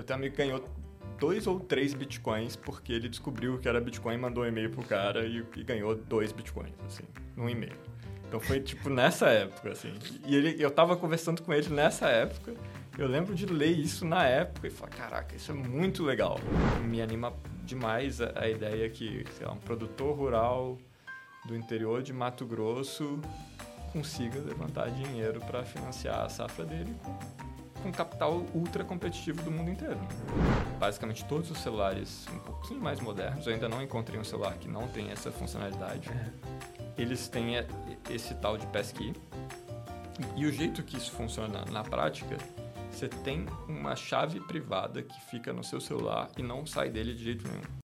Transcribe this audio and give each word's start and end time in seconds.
eu 0.00 0.04
tenho 0.04 0.18
um 0.18 0.22
amigo 0.22 0.34
que 0.34 0.42
ganhou 0.42 0.64
dois 1.18 1.46
ou 1.46 1.60
três 1.60 1.92
bitcoins 1.92 2.56
porque 2.56 2.92
ele 2.92 3.08
descobriu 3.08 3.58
que 3.58 3.68
era 3.68 3.80
bitcoin, 3.80 4.16
mandou 4.16 4.44
um 4.44 4.46
e-mail 4.46 4.70
pro 4.70 4.82
cara 4.82 5.26
e, 5.26 5.44
e 5.56 5.62
ganhou 5.62 5.94
dois 5.94 6.32
bitcoins, 6.32 6.72
assim, 6.86 7.04
num 7.36 7.48
e-mail. 7.48 7.76
Então 8.26 8.40
foi 8.40 8.60
tipo 8.60 8.88
nessa 8.88 9.28
época, 9.28 9.72
assim. 9.72 9.92
E 10.24 10.34
ele, 10.34 10.62
eu 10.62 10.70
tava 10.70 10.96
conversando 10.96 11.42
com 11.42 11.52
ele 11.52 11.68
nessa 11.68 12.08
época. 12.08 12.54
Eu 12.96 13.06
lembro 13.06 13.34
de 13.34 13.44
ler 13.46 13.70
isso 13.70 14.04
na 14.04 14.24
época 14.24 14.68
e 14.68 14.70
falar, 14.70 14.90
caraca, 14.90 15.36
isso 15.36 15.50
é 15.50 15.54
muito 15.54 16.02
legal. 16.02 16.38
Me 16.84 17.02
anima 17.02 17.32
demais 17.64 18.20
a, 18.20 18.32
a 18.36 18.48
ideia 18.48 18.88
que, 18.88 19.24
sei 19.36 19.46
lá, 19.46 19.52
um 19.52 19.58
produtor 19.58 20.16
rural 20.16 20.78
do 21.46 21.56
interior 21.56 22.02
de 22.02 22.12
Mato 22.12 22.46
Grosso 22.46 23.20
consiga 23.92 24.38
levantar 24.38 24.88
dinheiro 24.90 25.40
para 25.40 25.64
financiar 25.64 26.20
a 26.20 26.28
safra 26.28 26.64
dele 26.64 26.94
com 27.82 27.92
capital 27.92 28.44
ultra 28.54 28.84
competitivo 28.84 29.42
do 29.42 29.50
mundo 29.50 29.70
inteiro. 29.70 29.98
Basicamente 30.78 31.24
todos 31.24 31.50
os 31.50 31.58
celulares 31.58 32.26
um 32.32 32.38
pouquinho 32.38 32.80
mais 32.80 33.00
modernos, 33.00 33.46
eu 33.46 33.52
ainda 33.52 33.68
não 33.68 33.82
encontrei 33.82 34.18
um 34.18 34.24
celular 34.24 34.54
que 34.54 34.68
não 34.68 34.88
tem 34.88 35.10
essa 35.10 35.30
funcionalidade. 35.30 36.10
É. 36.10 37.00
Eles 37.00 37.28
têm 37.28 37.54
esse 38.08 38.34
tal 38.34 38.56
de 38.56 38.66
passkey. 38.66 39.14
E 40.36 40.44
o 40.44 40.52
jeito 40.52 40.82
que 40.82 40.98
isso 40.98 41.12
funciona 41.12 41.64
na 41.70 41.82
prática, 41.82 42.36
você 42.90 43.08
tem 43.08 43.46
uma 43.66 43.96
chave 43.96 44.40
privada 44.40 45.02
que 45.02 45.20
fica 45.30 45.52
no 45.52 45.64
seu 45.64 45.80
celular 45.80 46.28
e 46.36 46.42
não 46.42 46.66
sai 46.66 46.90
dele 46.90 47.14
de 47.14 47.24
jeito 47.24 47.48
nenhum. 47.48 47.79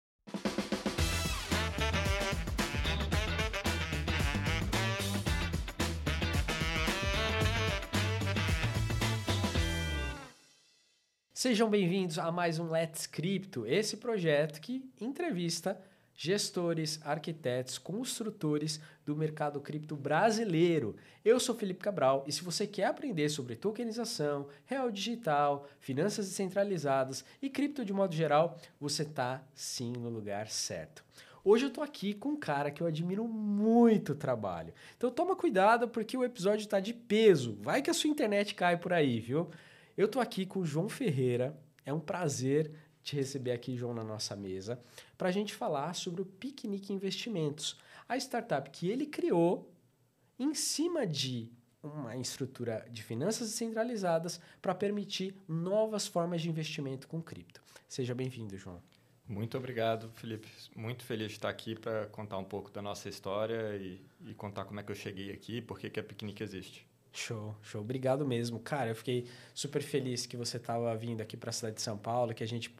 Sejam 11.42 11.68
bem-vindos 11.68 12.20
a 12.20 12.30
mais 12.30 12.60
um 12.60 12.70
Let's 12.70 13.04
Crypto, 13.04 13.66
esse 13.66 13.96
projeto 13.96 14.60
que 14.60 14.88
entrevista 15.00 15.76
gestores, 16.14 17.00
arquitetos, 17.04 17.78
construtores 17.78 18.80
do 19.04 19.16
mercado 19.16 19.60
cripto 19.60 19.96
brasileiro. 19.96 20.94
Eu 21.24 21.40
sou 21.40 21.56
Felipe 21.56 21.82
Cabral 21.82 22.22
e 22.28 22.32
se 22.32 22.44
você 22.44 22.64
quer 22.64 22.84
aprender 22.84 23.28
sobre 23.28 23.56
tokenização, 23.56 24.46
real 24.66 24.88
digital, 24.88 25.66
finanças 25.80 26.28
descentralizadas 26.28 27.24
e 27.42 27.50
cripto 27.50 27.84
de 27.84 27.92
modo 27.92 28.14
geral, 28.14 28.56
você 28.78 29.02
está 29.02 29.42
sim 29.52 29.92
no 29.94 30.10
lugar 30.10 30.48
certo. 30.48 31.04
Hoje 31.44 31.64
eu 31.64 31.70
estou 31.70 31.82
aqui 31.82 32.14
com 32.14 32.28
um 32.28 32.36
cara 32.36 32.70
que 32.70 32.80
eu 32.80 32.86
admiro 32.86 33.26
muito 33.26 34.12
o 34.12 34.14
trabalho. 34.14 34.72
Então 34.96 35.10
toma 35.10 35.34
cuidado 35.34 35.88
porque 35.88 36.16
o 36.16 36.22
episódio 36.22 36.62
está 36.62 36.78
de 36.78 36.94
peso. 36.94 37.58
Vai 37.60 37.82
que 37.82 37.90
a 37.90 37.94
sua 37.94 38.10
internet 38.10 38.54
cai 38.54 38.76
por 38.76 38.92
aí, 38.92 39.18
viu? 39.18 39.50
Eu 39.96 40.06
estou 40.06 40.22
aqui 40.22 40.46
com 40.46 40.60
o 40.60 40.64
João 40.64 40.88
Ferreira. 40.88 41.58
É 41.84 41.92
um 41.92 42.00
prazer 42.00 42.72
te 43.02 43.16
receber 43.16 43.52
aqui, 43.52 43.76
João, 43.76 43.92
na 43.92 44.04
nossa 44.04 44.36
mesa, 44.36 44.80
para 45.18 45.28
a 45.28 45.32
gente 45.32 45.54
falar 45.54 45.94
sobre 45.94 46.22
o 46.22 46.24
Piquenique 46.24 46.92
Investimentos, 46.92 47.76
a 48.08 48.16
startup 48.16 48.70
que 48.70 48.88
ele 48.88 49.06
criou 49.06 49.72
em 50.38 50.54
cima 50.54 51.06
de 51.06 51.50
uma 51.82 52.16
estrutura 52.16 52.86
de 52.90 53.02
finanças 53.02 53.50
descentralizadas 53.50 54.40
para 54.60 54.74
permitir 54.74 55.34
novas 55.48 56.06
formas 56.06 56.40
de 56.40 56.48
investimento 56.48 57.08
com 57.08 57.20
cripto. 57.20 57.60
Seja 57.88 58.14
bem-vindo, 58.14 58.56
João. 58.56 58.80
Muito 59.28 59.58
obrigado, 59.58 60.10
Felipe. 60.14 60.48
Muito 60.76 61.04
feliz 61.04 61.28
de 61.28 61.34
estar 61.34 61.48
aqui 61.48 61.74
para 61.74 62.06
contar 62.06 62.38
um 62.38 62.44
pouco 62.44 62.70
da 62.70 62.80
nossa 62.80 63.08
história 63.08 63.76
e, 63.76 64.00
e, 64.26 64.34
contar 64.34 64.64
como 64.64 64.78
é 64.78 64.82
que 64.82 64.90
eu 64.90 64.96
cheguei 64.96 65.32
aqui 65.32 65.56
e 65.56 65.62
por 65.62 65.78
que, 65.78 65.90
que 65.90 65.98
a 65.98 66.04
Piquenique 66.04 66.42
existe. 66.42 66.86
Show, 67.12 67.54
show. 67.62 67.82
Obrigado 67.82 68.26
mesmo. 68.26 68.58
Cara, 68.58 68.90
eu 68.90 68.94
fiquei 68.94 69.26
super 69.54 69.82
feliz 69.82 70.24
que 70.24 70.36
você 70.36 70.56
estava 70.56 70.94
vindo 70.96 71.20
aqui 71.20 71.36
para 71.36 71.50
a 71.50 71.52
cidade 71.52 71.76
de 71.76 71.82
São 71.82 71.98
Paulo, 71.98 72.32
que 72.32 72.42
a 72.42 72.48
gente 72.48 72.74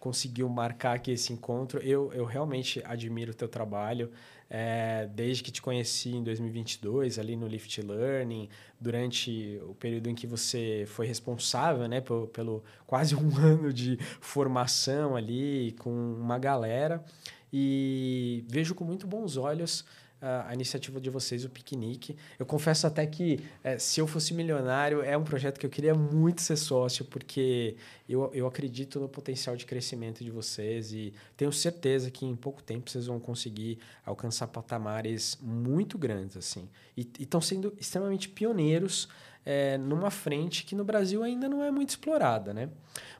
conseguiu 0.00 0.48
marcar 0.48 0.96
aqui 0.96 1.12
esse 1.12 1.32
encontro. 1.32 1.78
Eu, 1.80 2.12
eu 2.12 2.24
realmente 2.24 2.82
admiro 2.84 3.30
o 3.30 3.34
teu 3.34 3.48
trabalho. 3.48 4.10
É, 4.52 5.08
desde 5.14 5.44
que 5.44 5.52
te 5.52 5.62
conheci 5.62 6.10
em 6.10 6.24
2022, 6.24 7.20
ali 7.20 7.36
no 7.36 7.46
Lift 7.46 7.80
Learning, 7.80 8.48
durante 8.80 9.60
o 9.62 9.76
período 9.76 10.08
em 10.08 10.14
que 10.14 10.26
você 10.26 10.84
foi 10.88 11.06
responsável 11.06 11.86
né, 11.86 12.00
pelo, 12.00 12.26
pelo 12.26 12.64
quase 12.84 13.14
um 13.14 13.30
ano 13.38 13.72
de 13.72 13.96
formação 14.20 15.14
ali 15.14 15.76
com 15.78 15.92
uma 15.92 16.38
galera. 16.38 17.04
E 17.52 18.44
vejo 18.48 18.74
com 18.74 18.84
muito 18.84 19.06
bons 19.06 19.36
olhos 19.36 19.84
a 20.20 20.52
iniciativa 20.54 21.00
de 21.00 21.08
vocês, 21.08 21.44
o 21.44 21.48
piquenique. 21.48 22.16
Eu 22.38 22.44
confesso 22.44 22.86
até 22.86 23.06
que, 23.06 23.40
é, 23.64 23.78
se 23.78 24.00
eu 24.00 24.06
fosse 24.06 24.34
milionário, 24.34 25.02
é 25.02 25.16
um 25.16 25.24
projeto 25.24 25.58
que 25.58 25.64
eu 25.64 25.70
queria 25.70 25.94
muito 25.94 26.42
ser 26.42 26.56
sócio, 26.56 27.04
porque 27.06 27.76
eu, 28.08 28.30
eu 28.34 28.46
acredito 28.46 29.00
no 29.00 29.08
potencial 29.08 29.56
de 29.56 29.64
crescimento 29.64 30.22
de 30.22 30.30
vocês 30.30 30.92
e 30.92 31.14
tenho 31.36 31.52
certeza 31.52 32.10
que 32.10 32.26
em 32.26 32.36
pouco 32.36 32.62
tempo 32.62 32.90
vocês 32.90 33.06
vão 33.06 33.18
conseguir 33.18 33.78
alcançar 34.04 34.46
patamares 34.48 35.38
muito 35.40 35.96
grandes. 35.96 36.36
assim 36.36 36.68
E 36.96 37.08
estão 37.18 37.40
sendo 37.40 37.74
extremamente 37.78 38.28
pioneiros 38.28 39.08
é, 39.44 39.78
numa 39.78 40.10
frente 40.10 40.64
que 40.64 40.74
no 40.74 40.84
Brasil 40.84 41.22
ainda 41.22 41.48
não 41.48 41.64
é 41.64 41.70
muito 41.70 41.90
explorada. 41.90 42.52
Né? 42.52 42.68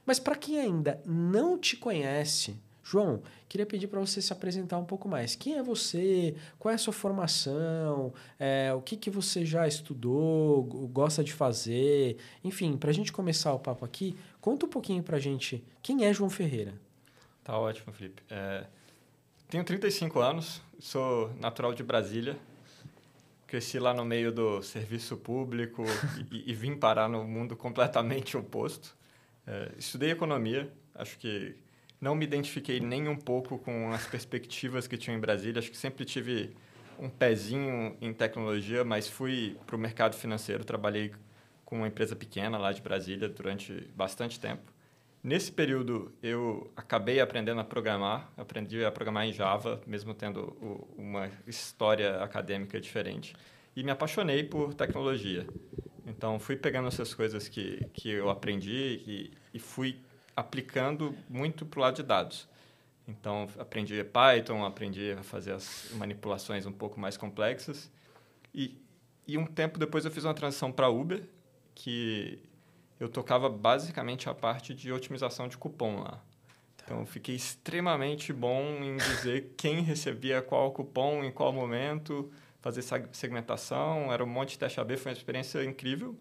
Mas 0.05 0.19
para 0.19 0.35
quem 0.35 0.59
ainda 0.59 1.01
não 1.05 1.57
te 1.57 1.75
conhece, 1.75 2.55
João, 2.91 3.21
queria 3.47 3.65
pedir 3.65 3.87
para 3.87 4.01
você 4.01 4.21
se 4.21 4.33
apresentar 4.33 4.77
um 4.77 4.83
pouco 4.83 5.07
mais. 5.07 5.33
Quem 5.33 5.55
é 5.55 5.63
você? 5.63 6.35
Qual 6.59 6.69
é 6.69 6.75
a 6.75 6.77
sua 6.77 6.91
formação? 6.91 8.13
É, 8.37 8.73
o 8.73 8.81
que, 8.81 8.97
que 8.97 9.09
você 9.09 9.45
já 9.45 9.65
estudou? 9.65 10.65
Gosta 10.91 11.23
de 11.23 11.31
fazer? 11.31 12.17
Enfim, 12.43 12.75
para 12.75 12.89
a 12.89 12.93
gente 12.93 13.13
começar 13.13 13.53
o 13.53 13.59
papo 13.59 13.85
aqui, 13.85 14.17
conta 14.41 14.65
um 14.65 14.69
pouquinho 14.69 15.01
para 15.01 15.15
a 15.15 15.19
gente 15.21 15.63
quem 15.81 16.03
é 16.03 16.13
João 16.13 16.29
Ferreira. 16.29 16.73
Tá 17.45 17.57
ótimo, 17.57 17.93
Felipe. 17.93 18.23
É, 18.29 18.65
tenho 19.47 19.63
35 19.63 20.19
anos, 20.19 20.61
sou 20.77 21.33
natural 21.39 21.73
de 21.73 21.83
Brasília. 21.83 22.37
Cresci 23.47 23.79
lá 23.79 23.93
no 23.93 24.03
meio 24.03 24.33
do 24.33 24.61
serviço 24.61 25.15
público 25.15 25.85
e, 26.29 26.51
e, 26.51 26.53
vim 26.53 26.75
parar 26.75 27.07
no 27.07 27.23
mundo 27.23 27.55
completamente 27.55 28.35
oposto. 28.35 28.93
É, 29.47 29.71
estudei 29.77 30.11
economia, 30.11 30.69
acho 30.93 31.17
que 31.17 31.55
não 32.01 32.15
me 32.15 32.25
identifiquei 32.25 32.79
nem 32.79 33.07
um 33.07 33.15
pouco 33.15 33.59
com 33.59 33.93
as 33.93 34.07
perspectivas 34.07 34.87
que 34.87 34.97
tinha 34.97 35.15
em 35.15 35.19
Brasília. 35.19 35.59
Acho 35.59 35.69
que 35.69 35.77
sempre 35.77 36.03
tive 36.03 36.55
um 36.97 37.07
pezinho 37.07 37.95
em 38.01 38.11
tecnologia, 38.11 38.83
mas 38.83 39.07
fui 39.07 39.55
para 39.67 39.75
o 39.75 39.79
mercado 39.79 40.15
financeiro. 40.15 40.65
Trabalhei 40.65 41.13
com 41.63 41.77
uma 41.77 41.87
empresa 41.87 42.15
pequena 42.15 42.57
lá 42.57 42.71
de 42.71 42.81
Brasília 42.81 43.29
durante 43.29 43.87
bastante 43.95 44.39
tempo. 44.39 44.63
Nesse 45.23 45.51
período, 45.51 46.11
eu 46.23 46.71
acabei 46.75 47.19
aprendendo 47.19 47.61
a 47.61 47.63
programar. 47.63 48.31
Aprendi 48.35 48.83
a 48.83 48.91
programar 48.91 49.27
em 49.27 49.31
Java, 49.31 49.79
mesmo 49.85 50.15
tendo 50.15 50.57
uma 50.97 51.29
história 51.45 52.23
acadêmica 52.23 52.81
diferente. 52.81 53.35
E 53.75 53.83
me 53.83 53.91
apaixonei 53.91 54.43
por 54.43 54.73
tecnologia. 54.73 55.45
Então, 56.07 56.39
fui 56.39 56.55
pegando 56.55 56.87
essas 56.87 57.13
coisas 57.13 57.47
que, 57.47 57.85
que 57.93 58.09
eu 58.09 58.31
aprendi 58.31 59.01
e, 59.05 59.31
e 59.53 59.59
fui 59.59 59.99
aplicando 60.35 61.15
muito 61.29 61.65
para 61.65 61.79
o 61.79 61.81
lado 61.81 61.95
de 61.95 62.03
dados. 62.03 62.47
Então, 63.07 63.47
aprendi 63.59 64.03
Python, 64.03 64.63
aprendi 64.63 65.11
a 65.11 65.23
fazer 65.23 65.53
as 65.53 65.91
manipulações 65.93 66.65
um 66.65 66.71
pouco 66.71 66.99
mais 66.99 67.17
complexas. 67.17 67.91
E, 68.53 68.77
e 69.27 69.37
um 69.37 69.45
tempo 69.45 69.79
depois 69.79 70.05
eu 70.05 70.11
fiz 70.11 70.23
uma 70.23 70.33
transição 70.33 70.71
para 70.71 70.89
Uber, 70.89 71.23
que 71.75 72.39
eu 72.99 73.09
tocava 73.09 73.49
basicamente 73.49 74.29
a 74.29 74.33
parte 74.33 74.73
de 74.73 74.91
otimização 74.91 75.47
de 75.47 75.57
cupom 75.57 76.01
lá. 76.01 76.21
Então, 76.83 77.05
fiquei 77.05 77.35
extremamente 77.35 78.33
bom 78.33 78.61
em 78.81 78.97
dizer 78.97 79.53
quem 79.57 79.81
recebia 79.81 80.41
qual 80.41 80.71
cupom, 80.71 81.23
em 81.23 81.31
qual 81.31 81.51
momento, 81.53 82.31
fazer 82.59 82.83
segmentação. 83.11 84.11
Era 84.11 84.23
um 84.23 84.27
monte 84.27 84.51
de 84.51 84.59
teste 84.59 84.79
AB, 84.79 84.97
foi 84.97 85.11
uma 85.11 85.17
experiência 85.17 85.63
incrível. 85.63 86.15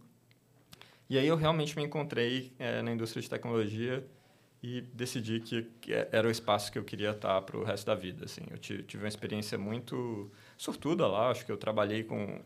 E 1.10 1.18
aí 1.18 1.26
eu 1.26 1.34
realmente 1.34 1.76
me 1.76 1.82
encontrei 1.82 2.52
é, 2.56 2.80
na 2.82 2.92
indústria 2.92 3.20
de 3.20 3.28
tecnologia 3.28 4.06
e 4.62 4.80
decidi 4.80 5.40
que, 5.40 5.62
que, 5.80 5.92
era 5.92 6.28
o 6.28 6.30
espaço 6.30 6.70
que 6.70 6.78
eu 6.78 6.84
queria 6.84 7.10
estar 7.10 7.42
para 7.42 7.56
o 7.56 7.64
resto 7.64 7.84
da 7.86 7.96
vida. 7.96 8.26
Assim. 8.26 8.42
Eu 8.48 8.58
tive 8.58 9.02
uma 9.02 9.08
experiência 9.08 9.58
muito 9.58 10.30
sortuda 10.56 11.08
lá, 11.08 11.30
acho 11.30 11.44
que 11.44 11.50
eu 11.50 11.56
trabalhei 11.56 12.04
com, 12.04 12.40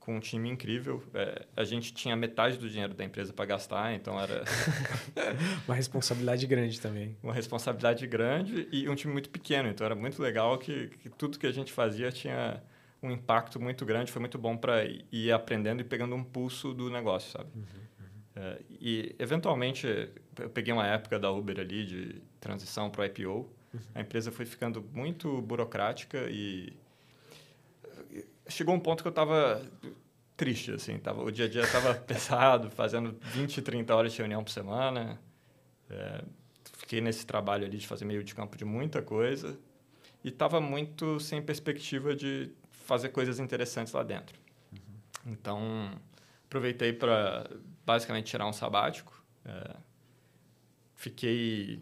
com 0.00 0.16
um 0.16 0.18
time 0.18 0.50
incrível. 0.50 1.00
É, 1.14 1.46
a 1.54 1.62
gente 1.62 1.94
tinha 1.94 2.16
metade 2.16 2.58
do 2.58 2.68
dinheiro 2.68 2.92
da 2.92 3.04
empresa 3.04 3.32
para 3.32 3.44
gastar, 3.44 3.94
então 3.94 4.20
era... 4.20 4.42
uma 5.68 5.76
responsabilidade 5.76 6.44
grande 6.44 6.80
também. 6.80 7.16
Uma 7.22 7.32
responsabilidade 7.32 8.04
grande 8.08 8.66
e 8.72 8.88
um 8.88 8.96
time 8.96 9.12
muito 9.12 9.30
pequeno, 9.30 9.68
então 9.68 9.84
era 9.84 9.94
muito 9.94 10.20
legal 10.20 10.58
que, 10.58 10.88
que 10.88 11.08
tudo 11.08 11.38
que 11.38 11.46
a 11.46 11.52
gente 11.52 11.72
fazia 11.72 12.10
tinha 12.10 12.60
um 13.00 13.12
impacto 13.12 13.60
muito 13.60 13.86
grande, 13.86 14.10
foi 14.10 14.18
muito 14.18 14.38
bom 14.38 14.56
para 14.56 14.84
ir 15.12 15.30
aprendendo 15.30 15.82
e 15.82 15.84
pegando 15.84 16.16
um 16.16 16.24
pulso 16.24 16.74
do 16.74 16.90
negócio, 16.90 17.30
sabe? 17.30 17.48
Uhum. 17.54 17.87
É, 18.38 18.62
e, 18.80 19.16
eventualmente, 19.18 19.86
eu 20.38 20.48
peguei 20.50 20.72
uma 20.72 20.86
época 20.86 21.18
da 21.18 21.28
Uber 21.30 21.58
ali 21.58 21.84
de 21.84 22.22
transição 22.38 22.88
para 22.88 23.02
o 23.02 23.04
IPO. 23.04 23.28
Uhum. 23.28 23.80
A 23.96 24.00
empresa 24.00 24.30
foi 24.30 24.46
ficando 24.46 24.80
muito 24.92 25.42
burocrática 25.42 26.28
e 26.30 26.72
chegou 28.48 28.74
um 28.74 28.80
ponto 28.80 29.02
que 29.02 29.08
eu 29.08 29.10
estava 29.10 29.60
triste, 30.36 30.72
assim. 30.72 30.98
Tava, 30.98 31.22
o 31.22 31.32
dia 31.32 31.46
a 31.46 31.48
dia 31.48 31.62
estava 31.62 31.94
pesado, 32.06 32.70
fazendo 32.70 33.16
20, 33.32 33.60
30 33.60 33.94
horas 33.94 34.12
de 34.12 34.18
reunião 34.18 34.44
por 34.44 34.50
semana. 34.50 35.20
É, 35.90 36.22
fiquei 36.76 37.00
nesse 37.00 37.26
trabalho 37.26 37.66
ali 37.66 37.76
de 37.76 37.86
fazer 37.86 38.04
meio 38.04 38.22
de 38.22 38.34
campo 38.34 38.56
de 38.56 38.64
muita 38.64 39.02
coisa 39.02 39.58
e 40.22 40.28
estava 40.28 40.60
muito 40.60 41.18
sem 41.18 41.42
perspectiva 41.42 42.14
de 42.14 42.50
fazer 42.70 43.08
coisas 43.08 43.40
interessantes 43.40 43.92
lá 43.92 44.02
dentro. 44.04 44.38
Uhum. 44.72 45.32
Então, 45.32 45.90
aproveitei 46.46 46.92
para 46.92 47.50
basicamente 47.88 48.26
tirar 48.26 48.46
um 48.46 48.52
sabático. 48.52 49.24
É, 49.46 49.76
fiquei 50.94 51.80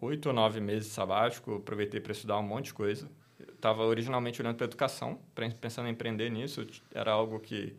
oito 0.00 0.26
ou 0.26 0.32
nove 0.32 0.60
meses 0.60 0.92
sabático, 0.92 1.56
aproveitei 1.56 2.00
para 2.00 2.12
estudar 2.12 2.38
um 2.38 2.44
monte 2.44 2.66
de 2.66 2.74
coisa. 2.74 3.10
Estava 3.40 3.82
originalmente 3.84 4.40
olhando 4.40 4.54
para 4.54 4.66
educação, 4.66 5.20
pensando 5.60 5.88
em 5.88 5.90
empreender 5.90 6.30
nisso. 6.30 6.64
Era 6.94 7.10
algo 7.10 7.40
que 7.40 7.76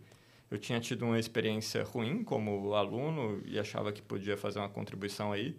eu 0.51 0.57
tinha 0.57 0.77
tido 0.81 1.05
uma 1.05 1.17
experiência 1.17 1.81
ruim 1.83 2.21
como 2.21 2.73
aluno 2.73 3.41
e 3.45 3.57
achava 3.57 3.93
que 3.93 4.01
podia 4.01 4.35
fazer 4.35 4.59
uma 4.59 4.69
contribuição 4.69 5.31
aí. 5.31 5.55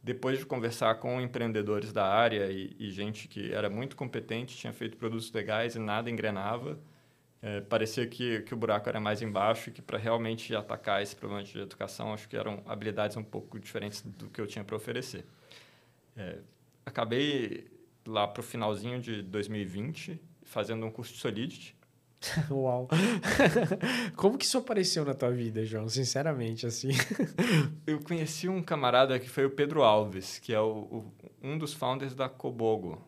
Depois 0.00 0.38
de 0.38 0.46
conversar 0.46 0.94
com 1.00 1.20
empreendedores 1.20 1.92
da 1.92 2.06
área 2.06 2.52
e, 2.52 2.76
e 2.78 2.88
gente 2.92 3.26
que 3.26 3.52
era 3.52 3.68
muito 3.68 3.96
competente, 3.96 4.56
tinha 4.56 4.72
feito 4.72 4.96
produtos 4.96 5.32
legais 5.32 5.74
e 5.74 5.80
nada 5.80 6.08
engrenava, 6.08 6.78
é, 7.40 7.60
parecia 7.60 8.06
que, 8.06 8.40
que 8.42 8.52
o 8.52 8.56
buraco 8.56 8.88
era 8.88 9.00
mais 9.00 9.22
embaixo 9.22 9.70
e 9.70 9.72
que 9.72 9.80
para 9.80 9.96
realmente 9.96 10.54
atacar 10.54 11.02
esse 11.02 11.14
problema 11.14 11.42
de 11.42 11.58
educação, 11.58 12.12
acho 12.12 12.28
que 12.28 12.36
eram 12.36 12.62
habilidades 12.66 13.16
um 13.16 13.22
pouco 13.22 13.58
diferentes 13.58 14.02
do 14.02 14.28
que 14.28 14.40
eu 14.40 14.46
tinha 14.46 14.64
para 14.64 14.76
oferecer. 14.76 15.24
É, 16.16 16.38
acabei 16.84 17.70
lá 18.06 18.26
para 18.26 18.40
o 18.40 18.42
finalzinho 18.42 19.00
de 19.00 19.22
2020 19.22 20.20
fazendo 20.42 20.84
um 20.84 20.90
curso 20.90 21.12
de 21.12 21.20
Solidity. 21.20 21.76
Uau! 22.50 22.88
Como 24.16 24.36
que 24.36 24.44
isso 24.44 24.58
apareceu 24.58 25.04
na 25.04 25.14
tua 25.14 25.30
vida, 25.30 25.64
João? 25.64 25.88
Sinceramente, 25.88 26.66
assim. 26.66 26.88
Eu 27.86 28.00
conheci 28.00 28.48
um 28.48 28.60
camarada 28.60 29.18
que 29.20 29.28
foi 29.28 29.44
o 29.44 29.50
Pedro 29.50 29.82
Alves, 29.82 30.38
que 30.40 30.52
é 30.52 30.60
o, 30.60 30.66
o, 30.66 31.12
um 31.40 31.56
dos 31.56 31.72
founders 31.72 32.14
da 32.14 32.28
Cobogo. 32.28 33.00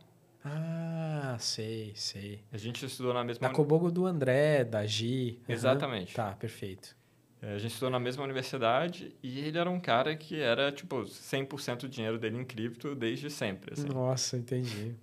Ah, 0.44 1.36
sei, 1.38 1.92
sei. 1.94 2.40
A 2.50 2.56
gente 2.56 2.84
estudou 2.84 3.12
na 3.12 3.22
mesma... 3.22 3.48
Da 3.48 3.54
Cobogo 3.54 3.90
do 3.90 4.06
André, 4.06 4.64
da 4.64 4.86
Gi. 4.86 5.38
Exatamente. 5.48 6.10
Uhum. 6.10 6.24
Tá, 6.24 6.32
perfeito. 6.32 6.96
É, 7.42 7.54
a 7.54 7.58
gente 7.58 7.72
estudou 7.72 7.90
na 7.90 8.00
mesma 8.00 8.24
universidade 8.24 9.14
e 9.22 9.40
ele 9.40 9.58
era 9.58 9.70
um 9.70 9.80
cara 9.80 10.14
que 10.14 10.40
era, 10.40 10.70
tipo, 10.70 11.02
100% 11.04 11.80
do 11.80 11.88
dinheiro 11.88 12.18
dele 12.18 12.36
em 12.38 12.44
cripto 12.44 12.94
desde 12.94 13.30
sempre. 13.30 13.72
Assim. 13.72 13.88
Nossa, 13.88 14.36
entendi. 14.36 14.94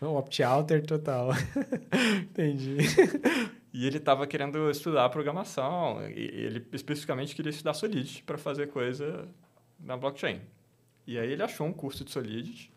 Um 0.00 0.16
opt-outer 0.16 0.84
total. 0.84 1.30
entendi. 2.22 2.76
E 3.72 3.86
ele 3.86 3.98
estava 3.98 4.26
querendo 4.26 4.70
estudar 4.70 5.08
programação. 5.08 6.08
E 6.10 6.20
ele 6.20 6.66
especificamente 6.72 7.34
queria 7.34 7.50
estudar 7.50 7.74
Solidity 7.74 8.22
para 8.22 8.36
fazer 8.36 8.68
coisa 8.68 9.28
na 9.78 9.96
blockchain. 9.96 10.40
E 11.06 11.18
aí 11.18 11.30
ele 11.32 11.42
achou 11.42 11.66
um 11.66 11.72
curso 11.72 12.04
de 12.04 12.10
Solidity. 12.10 12.71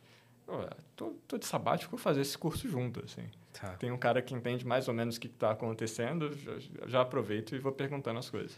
Tô, 0.96 1.12
tô 1.28 1.38
de 1.38 1.46
sabático, 1.46 1.92
vou 1.92 2.00
fazer 2.00 2.22
esse 2.22 2.38
curso 2.38 2.70
junto, 2.70 3.04
assim. 3.04 3.28
Tá. 3.52 3.76
Tem 3.76 3.92
um 3.92 3.98
cara 3.98 4.22
que 4.22 4.34
entende 4.34 4.66
mais 4.66 4.88
ou 4.88 4.94
menos 4.94 5.18
o 5.18 5.20
que 5.20 5.28
está 5.28 5.52
acontecendo, 5.52 6.34
já, 6.34 6.54
já 6.88 7.02
aproveito 7.02 7.56
e 7.56 7.60
vou 7.60 7.72
perguntando 7.72 8.20
as 8.20 8.30
coisas. 8.30 8.58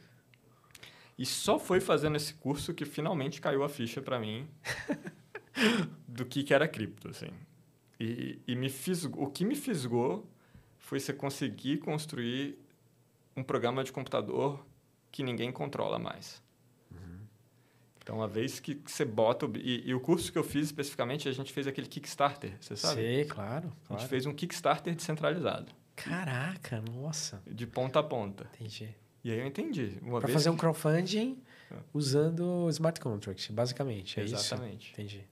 E 1.18 1.26
só 1.26 1.58
foi 1.58 1.80
fazendo 1.80 2.16
esse 2.16 2.34
curso 2.34 2.74
que 2.74 2.86
finalmente 2.86 3.42
caiu 3.42 3.64
a 3.64 3.70
ficha 3.70 4.02
para 4.02 4.20
mim 4.20 4.48
do 6.08 6.26
que, 6.26 6.44
que 6.44 6.54
era 6.54 6.68
cripto, 6.68 7.10
assim. 7.10 7.30
E, 8.00 8.40
e 8.48 8.56
me 8.56 8.70
fisgou, 8.70 9.24
o 9.24 9.32
que 9.32 9.44
me 9.44 9.56
fisgou 9.56 10.30
foi 10.78 11.00
você 11.00 11.12
conseguir 11.12 11.78
construir 11.78 12.60
um 13.36 13.44
programa 13.44 13.84
de 13.84 13.92
computador 13.92 14.64
que 15.12 15.24
ninguém 15.24 15.52
controla 15.52 15.98
mais. 15.98 16.42
Então, 18.08 18.20
uma 18.20 18.28
vez 18.28 18.58
que 18.62 18.82
você 18.86 19.04
bota... 19.04 19.46
E, 19.56 19.90
e, 19.90 19.94
o 19.94 20.00
curso 20.00 20.32
que 20.32 20.38
eu 20.38 20.44
fiz 20.44 20.68
especificamente, 20.68 21.28
a 21.28 21.32
gente 21.34 21.52
fez 21.52 21.68
aquele 21.68 21.88
Kickstarter, 21.88 22.54
você 22.58 22.74
sabe? 22.78 23.02
Sei, 23.02 23.26
claro. 23.26 23.70
claro. 23.70 23.74
A 23.90 23.98
gente 23.98 24.08
fez 24.08 24.26
um 24.26 24.34
Kickstarter 24.34 24.96
descentralizado. 24.96 25.74
Caraca, 25.94 26.82
nossa. 26.90 27.42
De 27.46 27.68
ponta 27.68 28.00
a 28.00 28.04
ponta. 28.04 28.50
Entendi. 28.56 28.96
E 29.26 29.30
aí 29.30 29.40
eu 29.40 29.46
entendi. 29.46 30.00
Para 30.22 30.30
fazer 30.30 30.50
que... 30.50 30.56
um 30.56 30.58
crowdfunding 30.58 31.38
é. 31.70 31.76
usando 31.94 32.70
smart 32.70 32.98
contract, 33.02 33.52
basicamente. 33.52 34.22
É 34.22 34.24
Exatamente. 34.24 34.86
Isso? 34.86 34.94
Entendi. 34.94 35.28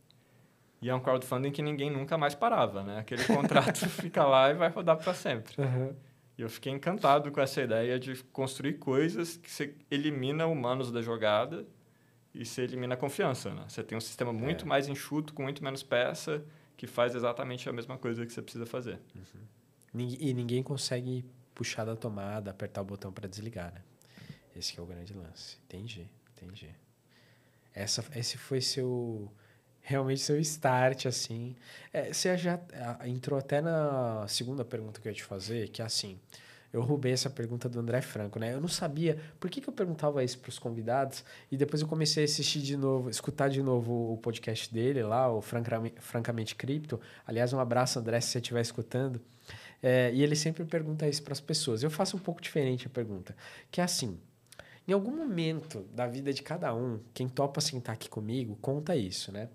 E 0.81 0.89
é 0.89 0.93
um 0.93 0.99
crowdfunding 0.99 1.51
que 1.51 1.61
ninguém 1.61 1.89
nunca 1.89 2.17
mais 2.17 2.35
parava, 2.35 2.83
né? 2.83 2.99
Aquele 2.99 3.23
contrato 3.23 3.87
fica 3.87 4.25
lá 4.25 4.51
e 4.51 4.53
vai 4.53 4.69
rodar 4.69 4.97
para 4.97 5.13
sempre. 5.13 5.53
Uhum. 5.61 5.95
E 6.37 6.41
eu 6.41 6.49
fiquei 6.49 6.73
encantado 6.73 7.31
com 7.31 7.39
essa 7.39 7.61
ideia 7.61 7.97
de 7.97 8.21
construir 8.33 8.73
coisas 8.73 9.37
que 9.37 9.49
você 9.49 9.73
elimina 9.89 10.45
humanos 10.45 10.91
da 10.91 11.01
jogada 11.01 11.65
e 12.35 12.45
você 12.45 12.63
elimina 12.63 12.95
a 12.95 12.97
confiança, 12.97 13.53
né? 13.53 13.65
Você 13.67 13.83
tem 13.83 13.97
um 13.97 14.01
sistema 14.01 14.33
muito 14.33 14.65
é. 14.65 14.67
mais 14.67 14.87
enxuto, 14.87 15.33
com 15.33 15.43
muito 15.43 15.63
menos 15.63 15.81
peça, 15.81 16.43
que 16.75 16.85
faz 16.85 17.15
exatamente 17.15 17.69
a 17.69 17.73
mesma 17.73 17.97
coisa 17.97 18.25
que 18.25 18.33
você 18.33 18.41
precisa 18.41 18.65
fazer. 18.65 18.99
Uhum. 19.15 20.07
E 20.19 20.33
ninguém 20.33 20.61
consegue 20.61 21.25
puxar 21.53 21.85
da 21.85 21.95
tomada, 21.95 22.51
apertar 22.51 22.81
o 22.81 22.85
botão 22.85 23.13
para 23.13 23.29
desligar, 23.29 23.73
né? 23.73 23.81
Esse 24.53 24.77
é 24.77 24.81
o 24.81 24.85
grande 24.85 25.13
lance. 25.13 25.57
Entendi, 25.65 26.09
entendi. 26.33 26.69
Essa, 27.73 28.03
esse 28.15 28.37
foi 28.37 28.59
seu 28.59 29.31
realmente 29.81 30.19
seu 30.19 30.39
start 30.39 31.05
assim. 31.05 31.55
É, 31.93 32.11
você 32.11 32.37
já 32.37 32.59
entrou 33.05 33.39
até 33.39 33.61
na 33.61 34.27
segunda 34.27 34.65
pergunta 34.65 34.99
que 34.99 35.07
eu 35.07 35.11
ia 35.11 35.15
te 35.15 35.23
fazer, 35.23 35.69
que 35.69 35.81
é 35.81 35.85
assim. 35.85 36.19
Eu 36.75 36.81
roubei 36.81 37.13
essa 37.13 37.29
pergunta 37.29 37.69
do 37.69 37.79
André 37.79 38.01
Franco, 38.01 38.37
né? 38.37 38.53
Eu 38.53 38.59
não 38.59 38.67
sabia 38.67 39.17
por 39.39 39.49
que, 39.49 39.61
que 39.61 39.69
eu 39.69 39.73
perguntava 39.73 40.21
isso 40.25 40.37
para 40.39 40.49
os 40.49 40.59
convidados 40.59 41.23
e 41.49 41.55
depois 41.55 41.81
eu 41.81 41.87
comecei 41.87 42.23
a 42.23 42.25
assistir 42.25 42.59
de 42.59 42.75
novo, 42.75 43.09
escutar 43.09 43.47
de 43.47 43.63
novo 43.63 44.11
o 44.11 44.17
podcast 44.17 44.73
dele 44.73 45.01
lá, 45.01 45.31
o 45.31 45.41
Francamente, 45.41 45.95
Francamente 46.01 46.53
Cripto. 46.53 46.99
Aliás, 47.25 47.53
um 47.53 47.61
abraço, 47.61 47.97
André, 47.97 48.19
se 48.19 48.27
você 48.27 48.39
estiver 48.39 48.59
escutando. 48.59 49.21
É, 49.81 50.11
e 50.13 50.21
ele 50.21 50.35
sempre 50.35 50.65
pergunta 50.65 51.07
isso 51.07 51.23
para 51.23 51.31
as 51.31 51.39
pessoas. 51.39 51.81
Eu 51.81 51.89
faço 51.89 52.17
um 52.17 52.19
pouco 52.19 52.41
diferente 52.41 52.87
a 52.87 52.89
pergunta, 52.89 53.33
que 53.71 53.79
é 53.79 53.83
assim: 53.85 54.19
em 54.85 54.91
algum 54.91 55.15
momento 55.15 55.79
da 55.93 56.05
vida 56.05 56.33
de 56.33 56.43
cada 56.43 56.75
um, 56.75 56.99
quem 57.13 57.29
topa 57.29 57.61
sentar 57.61 57.95
aqui 57.95 58.09
comigo, 58.09 58.57
conta 58.61 58.97
isso, 58.97 59.31
né? 59.31 59.47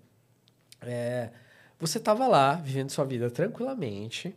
É, 0.81 1.29
você 1.79 1.99
estava 1.99 2.27
lá, 2.27 2.55
vivendo 2.55 2.89
sua 2.89 3.05
vida 3.05 3.29
tranquilamente, 3.29 4.35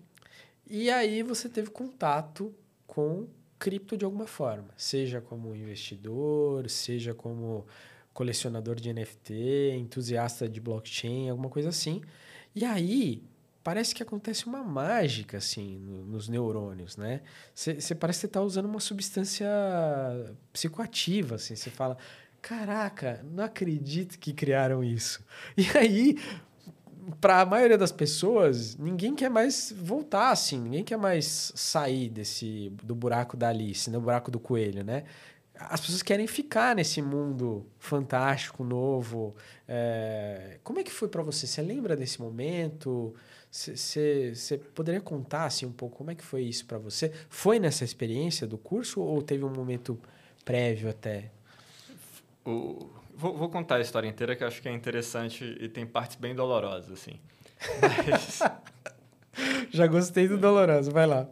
e 0.68 0.90
aí 0.90 1.22
você 1.22 1.48
teve 1.48 1.70
contato 1.70 2.54
com 2.94 3.26
cripto 3.58 3.96
de 3.96 4.04
alguma 4.04 4.26
forma, 4.26 4.68
seja 4.76 5.20
como 5.20 5.54
investidor, 5.54 6.68
seja 6.70 7.14
como 7.14 7.66
colecionador 8.12 8.76
de 8.76 8.92
NFT, 8.92 9.72
entusiasta 9.76 10.48
de 10.48 10.60
blockchain, 10.60 11.28
alguma 11.30 11.48
coisa 11.48 11.70
assim. 11.70 12.00
E 12.54 12.64
aí 12.64 13.22
parece 13.64 13.94
que 13.94 14.02
acontece 14.02 14.46
uma 14.46 14.62
mágica 14.62 15.38
assim 15.38 15.78
no, 15.78 16.04
nos 16.04 16.28
neurônios, 16.28 16.96
né? 16.96 17.22
Você 17.54 17.94
parece 17.94 18.20
que 18.20 18.26
está 18.26 18.40
usando 18.40 18.66
uma 18.66 18.80
substância 18.80 19.48
psicoativa, 20.52 21.34
assim. 21.34 21.56
Você 21.56 21.70
fala, 21.70 21.96
caraca, 22.40 23.24
não 23.24 23.42
acredito 23.42 24.18
que 24.18 24.32
criaram 24.32 24.84
isso. 24.84 25.24
E 25.56 25.66
aí, 25.76 26.16
para 27.20 27.40
a 27.40 27.46
maioria 27.46 27.78
das 27.78 27.92
pessoas, 27.92 28.76
ninguém 28.76 29.14
quer 29.14 29.30
mais 29.30 29.72
voltar 29.76 30.30
assim, 30.30 30.60
ninguém 30.60 30.84
quer 30.84 30.96
mais 30.96 31.52
sair 31.54 32.08
desse 32.08 32.70
do 32.82 32.94
buraco 32.94 33.36
da 33.36 33.48
Alice, 33.48 33.90
no 33.90 34.00
buraco 34.00 34.30
do 34.30 34.38
coelho, 34.38 34.84
né? 34.84 35.04
as 35.56 35.80
pessoas 35.80 36.02
querem 36.02 36.26
ficar 36.26 36.74
nesse 36.74 37.00
mundo 37.00 37.66
fantástico, 37.78 38.64
novo. 38.64 39.34
É... 39.68 40.58
Como 40.64 40.80
é 40.80 40.82
que 40.82 40.90
foi 40.90 41.08
para 41.08 41.22
você? 41.22 41.46
Você 41.46 41.62
lembra 41.62 41.96
desse 41.96 42.20
momento? 42.20 43.14
Você 43.50 44.60
poderia 44.74 45.00
contar 45.00 45.44
assim, 45.44 45.64
um 45.64 45.72
pouco 45.72 45.96
como 45.98 46.10
é 46.10 46.14
que 46.14 46.24
foi 46.24 46.42
isso 46.42 46.66
para 46.66 46.78
você? 46.78 47.12
Foi 47.28 47.60
nessa 47.60 47.84
experiência 47.84 48.46
do 48.46 48.58
curso 48.58 49.00
ou 49.00 49.22
teve 49.22 49.44
um 49.44 49.50
momento 49.50 49.98
prévio 50.44 50.90
até? 50.90 51.30
O... 52.44 52.90
Vou, 53.14 53.36
vou, 53.36 53.48
contar 53.48 53.76
a 53.76 53.80
história 53.80 54.08
inteira 54.08 54.34
que 54.34 54.42
eu 54.42 54.48
acho 54.48 54.60
que 54.60 54.68
é 54.68 54.72
interessante 54.72 55.56
e 55.60 55.68
tem 55.68 55.86
partes 55.86 56.16
bem 56.16 56.34
dolorosas, 56.34 56.90
assim. 56.90 57.20
Mas... 57.80 58.40
Já 59.70 59.86
gostei 59.86 60.28
do 60.28 60.36
doloroso, 60.36 60.90
vai 60.90 61.06
lá. 61.06 61.28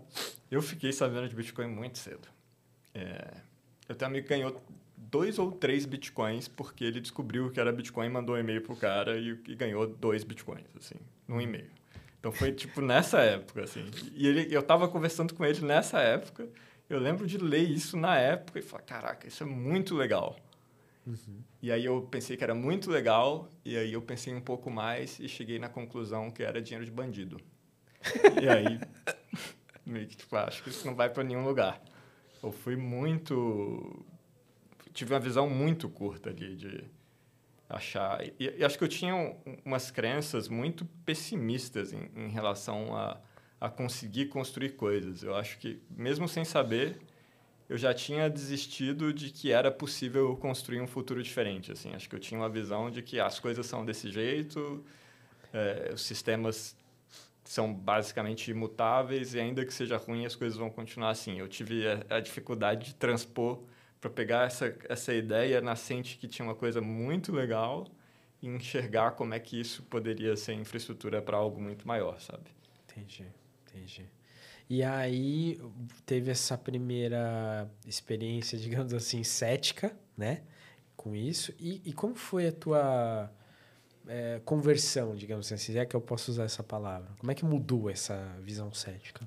Eu 0.51 0.63
fiquei 0.63 0.93
sabendo 0.93 1.29
de 1.29 1.35
Bitcoin 1.35 1.69
muito 1.69 1.99
cedo. 1.99 2.29
É... 2.95 3.35
Eu 3.89 3.95
tenho 3.95 4.11
um 4.11 4.13
amigo 4.13 4.27
que 4.27 4.35
ganhou 4.35 4.63
dois 4.97 5.39
ou 5.39 5.53
três 5.53 5.85
bitcoins 5.85 6.49
porque 6.49 6.85
ele 6.85 7.01
descobriu 7.01 7.51
que 7.51 7.61
era 7.61 7.71
bitcoin, 7.71 8.09
mandou 8.09 8.35
um 8.35 8.39
e-mail 8.39 8.63
pro 8.63 8.75
cara 8.75 9.19
e, 9.19 9.39
e 9.47 9.55
ganhou 9.55 9.87
dois 9.87 10.25
bitcoins, 10.25 10.65
assim, 10.79 10.95
num 11.29 11.41
e-mail. 11.41 11.71
Então 12.19 12.33
foi 12.33 12.53
tipo 12.53 12.81
nessa 12.81 13.21
época, 13.21 13.65
assim. 13.65 13.85
E 14.15 14.27
ele, 14.27 14.55
eu 14.55 14.63
tava 14.63 14.89
conversando 14.89 15.35
com 15.35 15.45
ele 15.45 15.61
nessa 15.61 15.99
época. 15.99 16.49
Eu 16.89 16.99
lembro 16.99 17.27
de 17.27 17.37
ler 17.37 17.69
isso 17.69 17.97
na 17.97 18.17
época 18.17 18.59
e 18.59 18.63
falar: 18.63 18.83
caraca, 18.85 19.27
isso 19.27 19.43
é 19.43 19.47
muito 19.47 19.95
legal. 19.95 20.37
Uhum. 21.07 21.43
E 21.61 21.73
aí 21.73 21.85
eu 21.85 22.03
pensei 22.03 22.37
que 22.37 22.45
era 22.45 22.55
muito 22.55 22.91
legal, 22.91 23.49
e 23.65 23.77
aí 23.77 23.93
eu 23.93 24.01
pensei 24.01 24.33
um 24.35 24.41
pouco 24.41 24.71
mais 24.71 25.19
e 25.19 25.29
cheguei 25.29 25.59
na 25.59 25.69
conclusão 25.69 26.31
que 26.31 26.43
era 26.43 26.63
dinheiro 26.63 26.85
de 26.85 26.91
bandido. 26.91 27.41
e 28.41 28.49
aí, 28.49 28.81
meio 29.85 30.07
que 30.07 30.17
tipo, 30.17 30.37
acho 30.37 30.63
que 30.63 30.71
isso 30.71 30.87
não 30.87 30.95
vai 30.95 31.11
para 31.11 31.25
nenhum 31.25 31.45
lugar. 31.45 31.83
Eu 32.43 32.53
fui 32.53 32.77
muito. 32.77 34.05
Tive 34.93 35.15
uma 35.15 35.21
visão 35.21 35.49
muito 35.49 35.89
curta 35.89 36.31
ali 36.31 36.57
de. 36.57 36.85
achar. 37.69 38.25
E, 38.25 38.35
e 38.59 38.65
acho 38.65 38.77
que 38.77 38.85
eu 38.85 38.89
tinha 38.89 39.15
um, 39.15 39.37
umas 39.65 39.91
crenças 39.91 40.49
muito 40.49 40.85
pessimistas 41.05 41.93
em, 41.93 42.11
em 42.15 42.29
relação 42.29 42.95
a, 42.97 43.21
a 43.61 43.69
conseguir 43.69 44.27
construir 44.27 44.71
coisas. 44.71 45.23
Eu 45.23 45.35
acho 45.35 45.59
que, 45.59 45.81
mesmo 45.91 46.29
sem 46.29 46.45
saber, 46.45 46.99
eu 47.73 47.79
já 47.79 47.95
tinha 47.95 48.29
desistido 48.29 49.15
de 49.15 49.31
que 49.31 49.51
era 49.51 49.71
possível 49.71 50.37
construir 50.37 50.83
um 50.83 50.87
futuro 50.87 51.23
diferente. 51.23 51.73
Assim, 51.73 51.95
acho 51.95 52.07
que 52.07 52.15
eu 52.15 52.21
tinha 52.21 52.39
uma 52.39 52.51
visão 52.51 52.91
de 52.91 53.01
que 53.01 53.19
as 53.19 53.41
coisas 53.41 53.65
são 53.65 53.83
desse 53.83 54.11
jeito, 54.11 54.85
é, 55.55 55.91
os 55.95 56.03
sistemas 56.03 56.77
são 57.43 57.73
basicamente 57.73 58.51
imutáveis 58.51 59.33
e 59.33 59.41
ainda 59.41 59.65
que 59.65 59.73
seja 59.73 59.97
ruim 59.97 60.27
as 60.27 60.37
coisas 60.37 60.59
vão 60.59 60.69
continuar 60.69 61.09
assim. 61.09 61.39
Eu 61.39 61.49
tive 61.49 61.87
a, 61.89 62.17
a 62.17 62.21
dificuldade 62.21 62.89
de 62.89 62.95
transpor 62.95 63.63
para 63.99 64.11
pegar 64.11 64.47
essa, 64.47 64.77
essa 64.87 65.15
ideia 65.15 65.63
nascente 65.63 66.19
que 66.19 66.29
tinha 66.29 66.47
uma 66.47 66.55
coisa 66.55 66.83
muito 66.83 67.33
legal 67.33 67.87
e 68.43 68.49
enxergar 68.49 69.13
como 69.13 69.33
é 69.33 69.41
que 69.41 69.59
isso 69.59 69.83
poderia 69.85 70.37
ser 70.37 70.53
infraestrutura 70.53 71.23
para 71.23 71.39
algo 71.39 71.59
muito 71.59 71.89
maior, 71.89 72.21
sabe? 72.21 72.51
Entendi, 72.85 73.25
entendi. 73.67 74.05
E 74.69 74.83
aí 74.83 75.61
teve 76.07 76.31
essa 76.31 76.57
primeira 76.57 77.71
experiência, 77.87 78.59
digamos 78.59 78.95
assim, 78.95 79.23
cética, 79.23 79.95
né? 80.17 80.43
Com 80.97 81.15
isso. 81.15 81.53
E, 81.59 81.83
e 81.85 81.93
como 81.93 82.15
foi 82.15 82.49
a 82.49 82.53
tua 82.53 83.31
é, 84.07 84.41
conversão, 84.45 85.15
digamos 85.15 85.53
assim, 85.53 85.73
se 85.73 85.79
é 85.79 85.85
que 85.85 85.97
eu 85.97 86.01
posso 86.01 86.31
usar 86.31 86.45
essa 86.45 86.63
palavra? 86.63 87.11
Como 87.19 87.31
é 87.31 87.35
que 87.35 87.45
mudou 87.45 87.91
essa 87.91 88.37
visão 88.41 88.73
cética? 88.73 89.25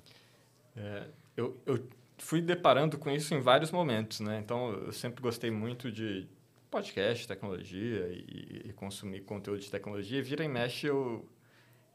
É, 0.76 1.08
eu, 1.36 1.58
eu 1.66 1.88
fui 2.18 2.42
deparando 2.42 2.98
com 2.98 3.10
isso 3.10 3.34
em 3.34 3.40
vários 3.40 3.72
momentos, 3.72 4.20
né? 4.20 4.40
Então, 4.44 4.72
eu 4.72 4.92
sempre 4.92 5.22
gostei 5.22 5.52
muito 5.52 5.92
de 5.92 6.28
podcast, 6.70 7.28
tecnologia 7.28 8.08
e, 8.12 8.64
e 8.66 8.74
consumir 8.74 9.22
conteúdo 9.22 9.60
de 9.60 9.72
tecnologia. 9.72 10.22
Vira 10.22 10.44
e 10.44 10.48
mexe, 10.48 10.88
eu, 10.88 11.26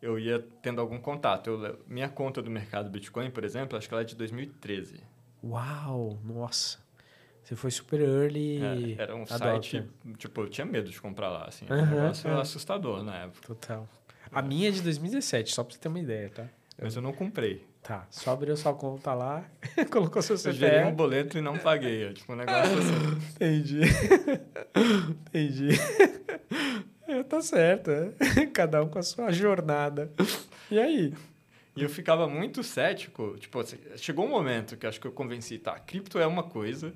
eu 0.00 0.18
ia 0.18 0.44
tendo 0.62 0.80
algum 0.80 0.98
contato. 0.98 1.50
Eu, 1.50 1.78
minha 1.86 2.08
conta 2.08 2.40
do 2.42 2.50
mercado 2.50 2.90
Bitcoin, 2.90 3.30
por 3.30 3.44
exemplo, 3.44 3.76
acho 3.76 3.88
que 3.88 3.94
ela 3.94 4.02
é 4.02 4.06
de 4.06 4.16
2013. 4.16 5.00
Uau! 5.42 6.18
Nossa! 6.24 6.78
Você 7.42 7.56
foi 7.56 7.70
super 7.70 8.00
early. 8.00 8.96
É, 8.96 9.02
era 9.02 9.16
um 9.16 9.26
site, 9.26 9.82
tipo, 10.18 10.42
eu 10.42 10.48
tinha 10.48 10.64
medo 10.64 10.88
de 10.90 11.00
comprar 11.00 11.30
lá, 11.30 11.46
assim. 11.46 11.66
Era 11.68 11.82
um 11.82 11.86
negócio 11.86 12.38
assustador 12.38 13.02
na 13.02 13.16
época. 13.16 13.46
Total. 13.46 13.88
A 14.30 14.42
minha 14.42 14.68
é 14.68 14.70
de 14.70 14.82
2017, 14.82 15.52
só 15.52 15.64
pra 15.64 15.74
você 15.74 15.80
ter 15.80 15.88
uma 15.88 15.98
ideia, 15.98 16.30
tá? 16.30 16.46
Mas 16.80 16.94
eu 16.94 17.02
não 17.02 17.12
comprei. 17.12 17.66
Tá, 17.82 18.06
só 18.10 18.32
abriu 18.32 18.56
sua 18.56 18.74
conta 18.74 19.14
lá, 19.14 19.44
colocou 19.90 20.20
seu 20.20 20.36
CPF. 20.36 20.62
Eu 20.62 20.70
gerei 20.70 20.84
um 20.84 20.94
boleto 20.94 21.38
e 21.38 21.40
não 21.40 21.58
paguei, 21.58 22.04
é 22.04 22.12
tipo 22.12 22.32
um 22.32 22.36
negócio 22.36 22.76
assim. 22.78 23.18
Entendi. 23.34 23.80
Entendi. 25.26 25.68
É, 27.10 27.22
tá 27.22 27.40
certo, 27.40 27.90
é. 27.90 28.46
cada 28.52 28.82
um 28.82 28.88
com 28.88 28.98
a 28.98 29.02
sua 29.02 29.32
jornada. 29.32 30.10
E 30.70 30.78
aí? 30.78 31.14
E 31.76 31.82
eu 31.82 31.88
ficava 31.88 32.28
muito 32.28 32.62
cético, 32.62 33.36
tipo, 33.38 33.58
assim, 33.58 33.78
chegou 33.96 34.26
um 34.26 34.30
momento 34.30 34.76
que 34.76 34.86
acho 34.86 35.00
que 35.00 35.06
eu 35.06 35.12
convenci, 35.12 35.58
tá, 35.58 35.78
cripto 35.78 36.18
é 36.18 36.26
uma 36.26 36.42
coisa, 36.42 36.92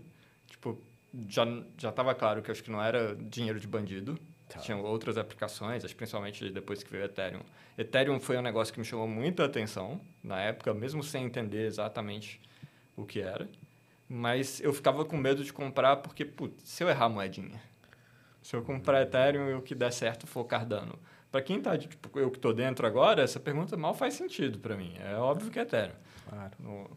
tipo, 0.47 0.81
já, 1.29 1.45
já 1.79 1.93
tava 1.93 2.15
claro 2.15 2.43
que 2.43 2.51
acho 2.51 2.63
que 2.63 2.71
não 2.71 2.83
era 2.83 3.17
dinheiro 3.17 3.59
de 3.59 3.67
bandido, 3.67 4.19
Tá. 4.49 4.61
Tinham 4.61 4.83
outras 4.83 5.17
aplicações, 5.17 5.91
principalmente 5.93 6.51
depois 6.51 6.83
que 6.83 6.91
veio 6.91 7.05
o 7.05 7.07
Ethereum. 7.07 7.41
Ethereum 7.77 8.21
foi 8.21 8.37
um 8.37 8.43
negócio 8.43 8.73
que 8.73 8.79
me 8.79 8.85
chamou 8.85 9.09
muita 9.09 9.45
atenção 9.45 10.01
na 10.23 10.41
época, 10.41 10.73
mesmo 10.75 11.03
sem 11.03 11.25
entender 11.25 11.67
exatamente 11.67 12.41
o 12.97 13.05
que 13.05 13.21
era. 13.21 13.49
Mas 14.09 14.61
eu 14.61 14.73
ficava 14.73 15.05
com 15.05 15.17
medo 15.17 15.43
de 15.43 15.53
comprar 15.53 15.97
porque, 15.97 16.25
putz, 16.25 16.69
se 16.69 16.85
eu 16.85 16.89
errar 16.89 17.07
a 17.07 17.09
moedinha, 17.09 17.61
se 18.45 18.55
eu 18.55 18.63
comprar 18.63 19.01
Ethereum 19.01 19.49
e 19.49 19.55
o 19.55 19.63
que 19.63 19.75
der 19.75 19.91
certo 19.91 20.27
for 20.27 20.45
Cardano. 20.45 20.99
Para 21.33 21.41
quem 21.41 21.63
tá, 21.63 21.79
tipo, 21.79 22.19
eu 22.19 22.31
que 22.31 22.37
estou 22.37 22.53
dentro 22.53 22.87
agora, 22.87 23.23
essa 23.23 23.41
pergunta 23.41 23.75
mal 23.75 23.95
faz 23.95 24.13
sentido 24.13 24.59
para 24.59 24.77
mim. 24.77 24.95
É 25.01 25.17
óbvio 25.17 25.51
que 25.51 25.59
é 25.59 25.63
Ethereum. 25.63 25.95
Claro. 26.29 26.91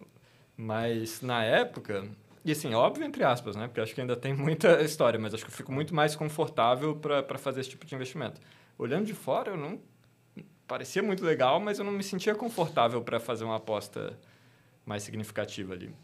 Mas 0.57 1.21
na 1.21 1.45
época, 1.45 2.05
e 2.43 2.51
assim, 2.51 2.73
óbvio, 2.73 3.05
entre 3.05 3.23
aspas, 3.23 3.55
né? 3.55 3.65
Porque 3.67 3.79
acho 3.79 3.95
que 3.95 4.01
ainda 4.01 4.17
tem 4.17 4.33
muita 4.35 4.81
história, 4.81 5.17
mas 5.17 5.33
acho 5.33 5.45
que 5.45 5.49
eu 5.49 5.55
fico 5.55 5.71
muito 5.71 5.95
mais 5.95 6.17
confortável 6.17 6.97
para 6.97 7.37
fazer 7.37 7.61
esse 7.61 7.69
tipo 7.69 7.85
de 7.85 7.95
investimento. 7.95 8.41
Olhando 8.77 9.05
de 9.05 9.13
fora, 9.13 9.51
eu 9.51 9.57
não. 9.57 9.79
Parecia 10.67 11.01
muito 11.01 11.23
legal, 11.23 11.61
mas 11.61 11.79
eu 11.79 11.85
não 11.85 11.93
me 11.93 12.03
sentia 12.03 12.35
confortável 12.35 13.01
para 13.01 13.21
fazer 13.21 13.45
uma 13.45 13.55
aposta 13.55 14.19
mais 14.85 15.01
significativa 15.01 15.73
ali. 15.73 15.95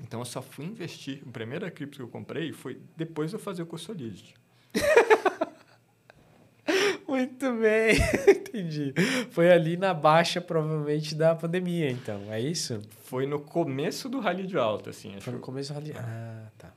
Então 0.00 0.20
eu 0.20 0.24
só 0.24 0.40
fui 0.40 0.64
investir. 0.64 1.24
A 1.26 1.30
primeira 1.32 1.68
cripto 1.72 1.96
que 1.96 2.02
eu 2.04 2.08
comprei 2.08 2.52
foi 2.52 2.80
depois 2.96 3.30
de 3.30 3.36
eu 3.36 3.40
fazer 3.40 3.62
o 3.62 3.66
curso 3.66 3.86
Solidity. 3.86 4.38
Muito 7.08 7.52
bem, 7.54 7.96
entendi. 8.28 8.94
Foi 9.30 9.50
ali 9.50 9.76
na 9.76 9.92
baixa, 9.92 10.40
provavelmente, 10.40 11.14
da 11.14 11.34
pandemia, 11.34 11.90
então, 11.90 12.32
é 12.32 12.40
isso? 12.40 12.80
Foi 13.02 13.26
no 13.26 13.40
começo 13.40 14.08
do 14.08 14.20
rally 14.20 14.46
de 14.46 14.56
alta, 14.56 14.90
assim. 14.90 15.16
Acho. 15.16 15.22
Foi 15.22 15.32
no 15.32 15.40
começo 15.40 15.72
do 15.72 15.76
rally... 15.76 15.92
Ah, 15.96 16.46
tá. 16.56 16.72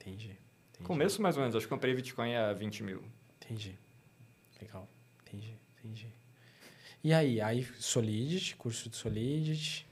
Entendi. 0.00 0.36
entendi. 0.70 0.84
Começo, 0.84 1.22
mais 1.22 1.36
ou 1.36 1.42
menos. 1.42 1.54
Acho 1.54 1.66
que 1.66 1.70
comprei 1.70 1.94
Bitcoin 1.94 2.34
a 2.34 2.52
20 2.52 2.82
mil. 2.82 3.02
Entendi. 3.36 3.78
Legal. 4.60 4.88
Entendi, 5.22 5.56
entendi. 5.78 6.08
E 7.04 7.14
aí? 7.14 7.40
Aí, 7.40 7.64
Solidity, 7.78 8.56
curso 8.56 8.90
de 8.90 8.96
Solidity... 8.96 9.88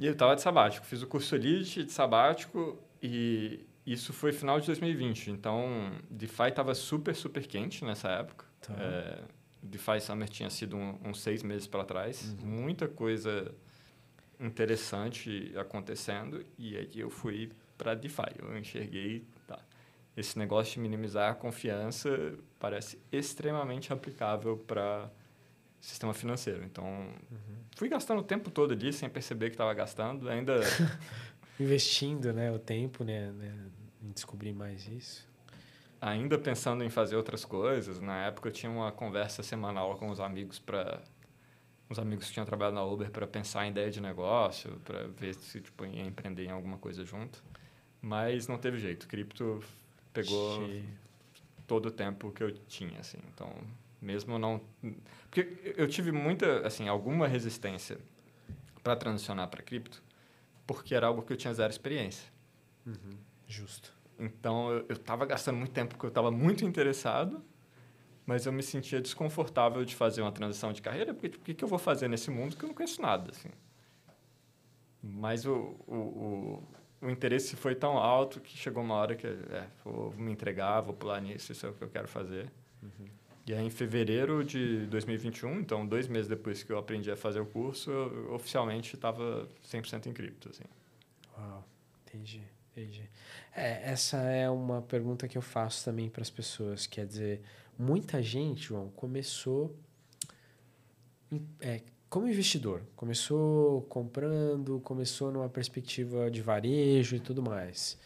E 0.00 0.06
eu 0.06 0.16
tava 0.16 0.34
de 0.34 0.40
sabático. 0.40 0.86
Fiz 0.86 1.02
o 1.02 1.06
curso 1.06 1.28
Solidity 1.28 1.84
de 1.84 1.92
sabático 1.92 2.78
e 3.02 3.60
isso 3.86 4.12
foi 4.12 4.32
final 4.32 4.60
de 4.60 4.66
2020. 4.66 5.30
Então, 5.30 5.92
DeFi 6.10 6.48
estava 6.48 6.74
super, 6.74 7.14
super 7.14 7.46
quente 7.46 7.84
nessa 7.84 8.08
época. 8.08 8.46
Tá. 8.60 8.74
É, 8.78 9.22
DeFi 9.62 10.00
Summer 10.00 10.28
tinha 10.28 10.50
sido 10.50 10.76
um, 10.76 10.98
uns 11.04 11.20
seis 11.20 11.42
meses 11.42 11.66
para 11.66 11.84
trás. 11.84 12.36
Uhum. 12.42 12.48
Muita 12.62 12.88
coisa 12.88 13.54
interessante 14.38 15.52
acontecendo. 15.56 16.44
E 16.58 16.76
aí 16.76 16.90
eu 16.94 17.10
fui 17.10 17.52
para 17.76 17.94
DeFi. 17.94 18.36
Eu 18.38 18.56
enxerguei, 18.56 19.26
tá, 19.46 19.58
esse 20.16 20.38
negócio 20.38 20.74
de 20.74 20.80
minimizar 20.80 21.30
a 21.30 21.34
confiança 21.34 22.38
parece 22.58 22.98
extremamente 23.10 23.92
aplicável 23.92 24.56
para 24.56 25.10
sistema 25.80 26.12
financeiro. 26.12 26.62
Então, 26.64 26.84
uhum. 26.84 27.56
fui 27.76 27.88
gastando 27.88 28.20
o 28.20 28.24
tempo 28.24 28.50
todo 28.50 28.72
ali 28.72 28.92
sem 28.92 29.08
perceber 29.08 29.46
que 29.46 29.54
estava 29.54 29.72
gastando. 29.72 30.28
Ainda... 30.28 30.60
Investindo 31.60 32.32
né, 32.32 32.50
o 32.50 32.58
tempo 32.58 33.04
né, 33.04 33.30
né, 33.32 33.54
em 34.02 34.10
descobrir 34.10 34.52
mais 34.52 34.88
isso 34.88 35.30
ainda 36.00 36.38
pensando 36.38 36.82
em 36.82 36.88
fazer 36.88 37.16
outras 37.16 37.44
coisas. 37.44 38.00
Na 38.00 38.26
época 38.26 38.48
eu 38.48 38.52
tinha 38.52 38.70
uma 38.70 38.90
conversa 38.90 39.42
semanal 39.42 39.96
com 39.98 40.10
os 40.10 40.18
amigos 40.18 40.58
para 40.58 41.02
uns 41.90 41.98
amigos 41.98 42.26
que 42.26 42.32
tinham 42.32 42.46
trabalhado 42.46 42.76
na 42.76 42.84
Uber 42.84 43.10
para 43.10 43.26
pensar 43.26 43.66
em 43.66 43.70
ideia 43.70 43.90
de 43.90 44.00
negócio, 44.00 44.80
para 44.84 45.08
ver 45.08 45.34
se 45.34 45.60
tipo 45.60 45.84
ia 45.84 46.04
empreender 46.04 46.44
em 46.44 46.50
alguma 46.50 46.78
coisa 46.78 47.04
junto. 47.04 47.42
Mas 48.00 48.48
não 48.48 48.56
teve 48.56 48.78
jeito. 48.78 49.06
Cripto 49.06 49.60
pegou 50.12 50.66
todo 51.66 51.86
o 51.86 51.90
tempo 51.90 52.30
que 52.32 52.42
eu 52.42 52.50
tinha, 52.50 53.00
assim. 53.00 53.18
Então, 53.34 53.52
mesmo 54.00 54.38
não 54.38 54.60
porque 55.28 55.74
eu 55.76 55.86
tive 55.86 56.10
muita, 56.10 56.66
assim, 56.66 56.88
alguma 56.88 57.28
resistência 57.28 57.98
para 58.82 58.96
transicionar 58.96 59.48
para 59.48 59.62
cripto, 59.62 60.02
porque 60.70 60.94
era 60.94 61.08
algo 61.08 61.20
que 61.22 61.32
eu 61.32 61.36
tinha 61.36 61.52
zero 61.52 61.68
experiência. 61.68 62.30
Uhum. 62.86 63.18
Justo. 63.44 63.92
Então, 64.16 64.70
eu 64.70 64.94
estava 64.94 65.26
gastando 65.26 65.56
muito 65.56 65.72
tempo 65.72 65.94
porque 65.94 66.06
eu 66.06 66.10
estava 66.10 66.30
muito 66.30 66.64
interessado, 66.64 67.42
mas 68.24 68.46
eu 68.46 68.52
me 68.52 68.62
sentia 68.62 69.00
desconfortável 69.00 69.84
de 69.84 69.96
fazer 69.96 70.22
uma 70.22 70.30
transição 70.30 70.72
de 70.72 70.80
carreira, 70.80 71.12
porque 71.12 71.28
tipo, 71.28 71.42
o 71.42 71.44
que, 71.44 71.54
que 71.54 71.64
eu 71.64 71.66
vou 71.66 71.76
fazer 71.76 72.06
nesse 72.06 72.30
mundo 72.30 72.56
que 72.56 72.64
eu 72.64 72.68
não 72.68 72.74
conheço 72.74 73.02
nada, 73.02 73.32
assim. 73.32 73.48
Mas 75.02 75.44
o, 75.44 75.74
o, 75.88 75.96
o, 75.96 76.68
o 77.02 77.10
interesse 77.10 77.56
foi 77.56 77.74
tão 77.74 77.98
alto 77.98 78.38
que 78.38 78.56
chegou 78.56 78.84
uma 78.84 78.94
hora 78.94 79.16
que, 79.16 79.26
é, 79.26 79.66
vou 79.84 80.12
me 80.12 80.30
entregar, 80.30 80.82
vou 80.82 80.94
pular 80.94 81.20
nisso, 81.20 81.50
isso 81.50 81.66
é 81.66 81.68
o 81.70 81.72
que 81.72 81.82
eu 81.82 81.88
quero 81.88 82.06
fazer. 82.06 82.48
Uhum. 82.80 83.08
E 83.50 83.54
aí, 83.54 83.66
em 83.66 83.70
fevereiro 83.70 84.44
de 84.44 84.86
2021, 84.86 85.58
então 85.58 85.84
dois 85.84 86.06
meses 86.06 86.28
depois 86.28 86.62
que 86.62 86.70
eu 86.70 86.78
aprendi 86.78 87.10
a 87.10 87.16
fazer 87.16 87.40
o 87.40 87.46
curso, 87.46 87.90
eu 87.90 88.32
oficialmente 88.32 88.94
estava 88.94 89.48
100% 89.68 90.06
em 90.06 90.12
cripto, 90.12 90.50
assim. 90.50 90.62
Uau, 91.36 91.64
entendi, 92.06 92.44
entendi. 92.70 93.10
É, 93.52 93.90
essa 93.90 94.18
é 94.18 94.48
uma 94.48 94.82
pergunta 94.82 95.26
que 95.26 95.36
eu 95.36 95.42
faço 95.42 95.84
também 95.84 96.08
para 96.08 96.22
as 96.22 96.30
pessoas. 96.30 96.86
Quer 96.86 97.04
dizer, 97.04 97.40
muita 97.76 98.22
gente, 98.22 98.66
João, 98.66 98.88
começou 98.90 99.76
é, 101.60 101.80
como 102.08 102.28
investidor. 102.28 102.84
Começou 102.94 103.82
comprando, 103.88 104.78
começou 104.84 105.32
numa 105.32 105.48
perspectiva 105.48 106.30
de 106.30 106.40
varejo 106.40 107.16
e 107.16 107.20
tudo 107.20 107.42
mais. 107.42 107.98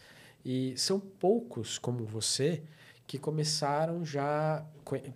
E 0.43 0.75
são 0.75 0.99
poucos 0.99 1.77
como 1.77 2.03
você 2.03 2.63
que 3.07 3.17
começaram 3.17 4.03
já. 4.05 4.65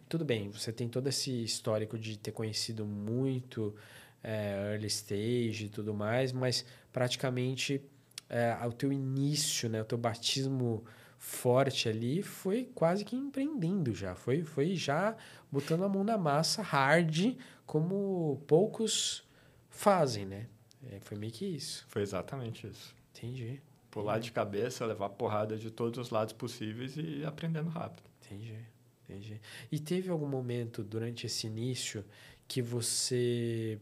Tudo 0.08 0.25
bem, 0.25 0.50
você 0.50 0.72
tem 0.72 0.88
todo 0.88 1.08
esse 1.08 1.43
histórico 1.43 1.98
de 1.98 2.17
ter 2.17 2.31
conhecido 2.31 2.86
muito 2.86 3.75
é, 4.24 4.72
early 4.74 4.88
stage 4.88 5.65
e 5.65 5.69
tudo 5.69 5.93
mais, 5.93 6.31
mas 6.31 6.65
praticamente 6.91 7.81
é, 8.29 8.55
o 8.65 8.72
teu 8.72 8.91
início, 8.91 9.69
né, 9.69 9.81
o 9.81 9.86
teu 9.86 9.98
batismo 9.98 10.84
forte 11.17 11.89
ali, 11.89 12.22
foi 12.22 12.69
quase 12.74 13.03
que 13.03 13.15
empreendendo 13.15 13.93
já. 13.93 14.15
Foi, 14.15 14.43
foi 14.43 14.75
já 14.75 15.15
botando 15.51 15.84
a 15.84 15.89
mão 15.89 16.03
na 16.03 16.17
massa, 16.17 16.62
hard, 16.62 17.36
como 17.65 18.41
poucos 18.48 19.24
fazem, 19.69 20.25
né? 20.25 20.48
É, 20.91 21.00
foi 21.01 21.17
meio 21.17 21.34
que 21.34 21.46
isso. 21.46 21.86
Foi 21.89 22.01
exatamente 22.01 22.65
isso. 22.67 22.96
Entendi. 23.13 23.62
Pular 24.01 24.20
de 24.20 24.32
cabeça, 24.32 24.86
levar 24.86 25.10
porrada 25.10 25.58
de 25.58 25.70
todos 25.70 26.00
os 26.00 26.10
lados 26.10 26.34
possíveis 26.34 26.96
e 26.98 27.01
ir 27.01 27.25
aprendendo 27.25 27.70
rápido. 27.70 28.10
Entendi, 28.25 28.58
entendi. 29.03 29.41
E 29.72 29.79
teve 29.79 30.10
algum 30.10 30.27
momento 30.27 30.84
durante 30.84 31.25
esse 31.25 31.48
início 31.48 32.06
que 32.48 32.62
você 32.62 33.79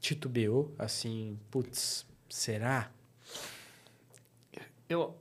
titubeou, 0.00 0.74
assim, 0.78 1.38
putz, 1.50 2.06
será? 2.28 2.90
Eu 4.88 5.16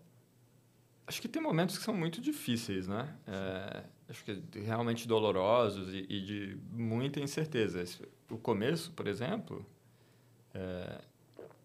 acho 1.05 1.21
que 1.21 1.27
tem 1.27 1.41
momentos 1.41 1.77
que 1.77 1.83
são 1.83 1.93
muito 1.93 2.21
difíceis, 2.21 2.88
né? 2.88 3.15
É, 3.27 3.83
acho 4.09 4.24
que 4.24 4.41
realmente 4.59 5.07
dolorosos 5.07 5.93
e, 5.93 6.05
e, 6.09 6.21
de 6.21 6.57
muita 6.71 7.19
incerteza. 7.19 7.83
O 8.29 8.38
começo, 8.38 8.91
por 8.91 9.07
exemplo, 9.07 9.65
é, 10.53 11.01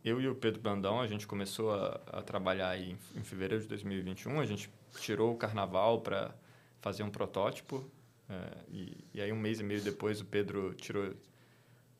eu 0.04 0.20
e 0.20 0.28
o 0.28 0.34
Pedro 0.34 0.60
Brandão, 0.60 1.00
a 1.00 1.06
gente 1.06 1.26
começou 1.26 1.72
a, 1.72 2.00
a 2.12 2.22
trabalhar 2.22 2.68
aí 2.68 2.90
em, 2.90 3.18
em, 3.18 3.24
fevereiro 3.24 3.62
de 3.62 3.68
2021. 3.68 4.38
A 4.38 4.44
gente 4.44 4.70
tirou 5.00 5.32
o 5.32 5.36
carnaval 5.36 6.02
para 6.02 6.34
fazer 6.82 7.02
um 7.02 7.10
protótipo. 7.10 7.90
É, 8.28 8.58
e, 8.68 9.04
e, 9.14 9.20
aí, 9.22 9.32
um 9.32 9.38
mês 9.38 9.60
e 9.60 9.62
meio 9.62 9.80
depois, 9.80 10.20
o 10.20 10.24
Pedro 10.26 10.74
tirou, 10.74 11.14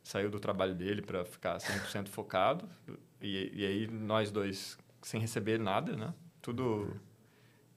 saiu 0.02 0.30
do 0.30 0.38
trabalho 0.38 0.75
dele 0.75 1.00
para 1.00 1.25
ficar 1.25 1.56
100% 1.56 2.08
focado. 2.08 2.68
E, 3.23 3.50
e 3.54 3.64
aí, 3.64 3.87
nós 3.87 4.30
dois, 4.30 4.76
sem 5.00 5.18
receber 5.18 5.58
nada, 5.58 5.96
né? 5.96 6.12
Tudo... 6.42 6.94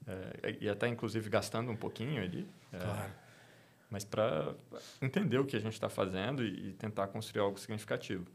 É, 0.05 0.57
e 0.59 0.69
até, 0.69 0.89
inclusive, 0.89 1.29
gastando 1.29 1.71
um 1.71 1.75
pouquinho 1.75 2.21
ali. 2.21 2.45
É, 2.73 2.79
claro. 2.79 3.13
Mas 3.89 4.03
para 4.03 4.53
entender 5.01 5.39
o 5.39 5.45
que 5.45 5.55
a 5.55 5.59
gente 5.59 5.73
está 5.73 5.87
fazendo 5.87 6.43
e, 6.43 6.69
e 6.69 6.73
tentar 6.73 7.07
construir 7.07 7.41
algo 7.41 7.57
significativo. 7.57 8.25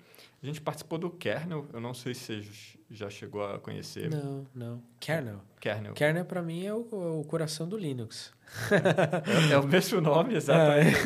A 0.43 0.47
gente 0.47 0.61
participou 0.61 0.99
do 0.99 1.11
Kernel, 1.11 1.69
eu 1.73 1.81
não 1.81 1.93
sei 1.93 2.15
se 2.15 2.43
você 2.43 2.79
já 2.91 3.11
chegou 3.11 3.45
a 3.45 3.59
conhecer. 3.59 4.11
Não, 4.11 4.47
não. 4.55 4.83
Kernel? 4.99 5.41
Kernel. 5.61 5.93
Kernel, 5.95 6.25
para 6.25 6.43
mim, 6.43 6.65
é 6.65 6.75
o, 6.75 7.21
o, 7.21 7.25
coração 7.25 7.69
do 7.69 7.77
Linux. 7.77 8.33
é, 9.51 9.53
é, 9.53 9.59
o 9.59 9.67
mesmo 9.67 10.01
nome, 10.01 10.35
exatamente. 10.35 10.97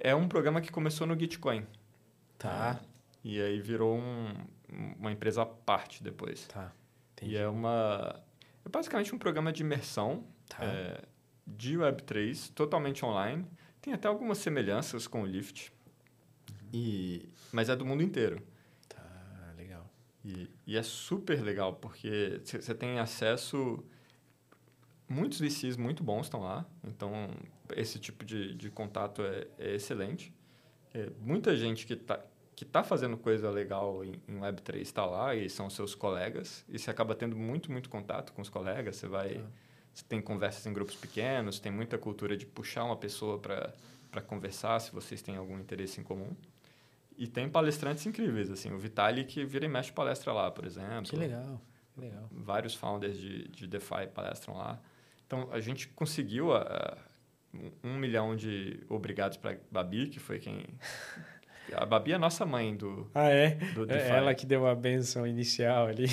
É. 0.00 0.10
é 0.10 0.14
um 0.14 0.28
programa 0.28 0.60
que 0.60 0.70
começou 0.70 1.06
no 1.06 1.18
Gitcoin. 1.18 1.64
Tá. 2.36 2.78
É, 2.82 2.86
e 3.24 3.40
aí 3.40 3.60
virou 3.60 3.96
um, 3.96 4.34
uma 4.98 5.12
empresa 5.12 5.42
à 5.42 5.46
parte 5.46 6.02
depois. 6.02 6.46
Tá. 6.46 6.72
Entendi. 7.12 7.34
E 7.34 7.36
é 7.38 7.48
uma... 7.48 8.22
É 8.64 8.68
basicamente 8.68 9.14
um 9.14 9.18
programa 9.18 9.52
de 9.52 9.62
imersão 9.62 10.24
tá. 10.48 10.64
é, 10.64 11.00
de 11.46 11.76
Web3, 11.76 12.52
totalmente 12.52 13.04
online. 13.04 13.46
Tem 13.80 13.92
até 13.92 14.08
algumas 14.08 14.38
semelhanças 14.38 15.06
com 15.06 15.22
o 15.22 15.26
Lift. 15.26 15.72
E, 16.72 17.28
mas 17.52 17.68
é 17.68 17.76
do 17.76 17.86
mundo 17.86 18.02
inteiro. 18.02 18.42
Tá, 18.88 19.02
legal. 19.56 19.88
E, 20.24 20.50
e 20.66 20.76
é 20.76 20.82
super 20.82 21.40
legal, 21.42 21.74
porque 21.74 22.40
você 22.44 22.74
tem 22.74 22.98
acesso... 22.98 23.84
Muitos 25.08 25.38
VCs 25.38 25.76
muito 25.76 26.02
bons 26.02 26.26
estão 26.26 26.40
lá, 26.40 26.66
então 26.82 27.30
esse 27.76 27.96
tipo 27.96 28.24
de, 28.24 28.56
de 28.56 28.68
contato 28.68 29.22
é, 29.22 29.46
é 29.56 29.74
excelente. 29.76 30.34
É, 30.92 31.10
muita 31.20 31.56
gente 31.56 31.86
que 31.86 31.92
está 31.92 32.20
que 32.56 32.64
tá 32.64 32.82
fazendo 32.82 33.18
coisa 33.18 33.50
legal 33.50 34.02
em, 34.02 34.14
em 34.26 34.38
Web3 34.38 34.76
está 34.80 35.04
lá 35.04 35.34
e 35.34 35.48
são 35.50 35.68
seus 35.68 35.94
colegas. 35.94 36.64
E 36.66 36.78
você 36.78 36.90
acaba 36.90 37.14
tendo 37.14 37.36
muito, 37.36 37.70
muito 37.70 37.90
contato 37.90 38.32
com 38.32 38.40
os 38.40 38.48
colegas. 38.48 38.96
Você 38.96 39.06
vai... 39.06 39.34
Tá. 39.34 39.44
Você 39.96 40.04
tem 40.06 40.20
conversas 40.20 40.66
em 40.66 40.74
grupos 40.74 40.94
pequenos, 40.94 41.58
tem 41.58 41.72
muita 41.72 41.96
cultura 41.96 42.36
de 42.36 42.44
puxar 42.44 42.84
uma 42.84 42.96
pessoa 42.96 43.38
para 43.38 44.20
conversar 44.20 44.78
se 44.78 44.92
vocês 44.92 45.22
têm 45.22 45.36
algum 45.36 45.58
interesse 45.58 45.98
em 45.98 46.04
comum. 46.04 46.36
E 47.16 47.26
tem 47.26 47.48
palestrantes 47.48 48.04
incríveis, 48.04 48.50
assim, 48.50 48.70
o 48.70 48.78
Vitalik 48.78 49.32
que 49.32 49.44
vira 49.46 49.64
e 49.64 49.68
mexe 49.68 49.90
palestra 49.90 50.34
lá, 50.34 50.50
por 50.50 50.66
exemplo. 50.66 51.04
Que 51.04 51.16
legal, 51.16 51.62
que 51.94 52.00
legal. 52.02 52.28
Vários 52.30 52.74
founders 52.74 53.16
de, 53.16 53.48
de 53.48 53.66
DeFi 53.66 54.06
palestram 54.14 54.58
lá. 54.58 54.78
Então, 55.26 55.48
a 55.50 55.60
gente 55.60 55.88
conseguiu 55.88 56.52
a, 56.52 56.58
a, 56.60 56.98
um 57.82 57.96
milhão 57.96 58.36
de 58.36 58.78
obrigados 58.90 59.38
para 59.38 59.58
Babi, 59.70 60.08
que 60.08 60.20
foi 60.20 60.38
quem... 60.38 60.62
A 61.74 61.84
Babi 61.84 62.12
é 62.12 62.18
nossa 62.18 62.46
mãe 62.46 62.76
do, 62.76 63.10
ah, 63.12 63.28
é? 63.28 63.56
do 63.74 63.82
é 63.84 63.86
DeFi. 63.86 64.08
ela 64.08 64.32
que 64.36 64.46
deu 64.46 64.68
a 64.68 64.74
benção 64.74 65.26
inicial 65.26 65.88
ali. 65.88 66.06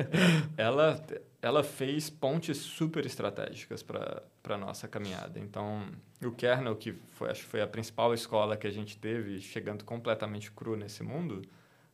ela, 0.56 0.98
ela 1.44 1.62
fez 1.62 2.08
pontes 2.08 2.56
super 2.56 3.04
estratégicas 3.04 3.82
para 3.82 4.22
a 4.44 4.56
nossa 4.56 4.88
caminhada. 4.88 5.38
Então, 5.38 5.86
o 6.22 6.32
Kernel, 6.32 6.74
que 6.74 6.92
foi, 6.92 7.30
acho 7.30 7.42
que 7.42 7.48
foi 7.48 7.60
a 7.60 7.66
principal 7.66 8.14
escola 8.14 8.56
que 8.56 8.66
a 8.66 8.70
gente 8.70 8.96
teve, 8.96 9.38
chegando 9.42 9.84
completamente 9.84 10.50
cru 10.50 10.74
nesse 10.74 11.02
mundo, 11.02 11.42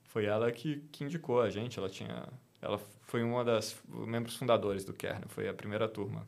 foi 0.04 0.26
ela 0.26 0.52
que, 0.52 0.84
que 0.92 1.02
indicou 1.02 1.42
a 1.42 1.50
gente. 1.50 1.80
Ela 1.80 1.88
tinha, 1.88 2.28
ela 2.62 2.78
foi 3.08 3.24
uma 3.24 3.44
das 3.44 3.76
membros 3.88 4.36
fundadores 4.36 4.84
do 4.84 4.92
Kernel, 4.92 5.28
foi 5.28 5.48
a 5.48 5.52
primeira 5.52 5.88
turma. 5.88 6.24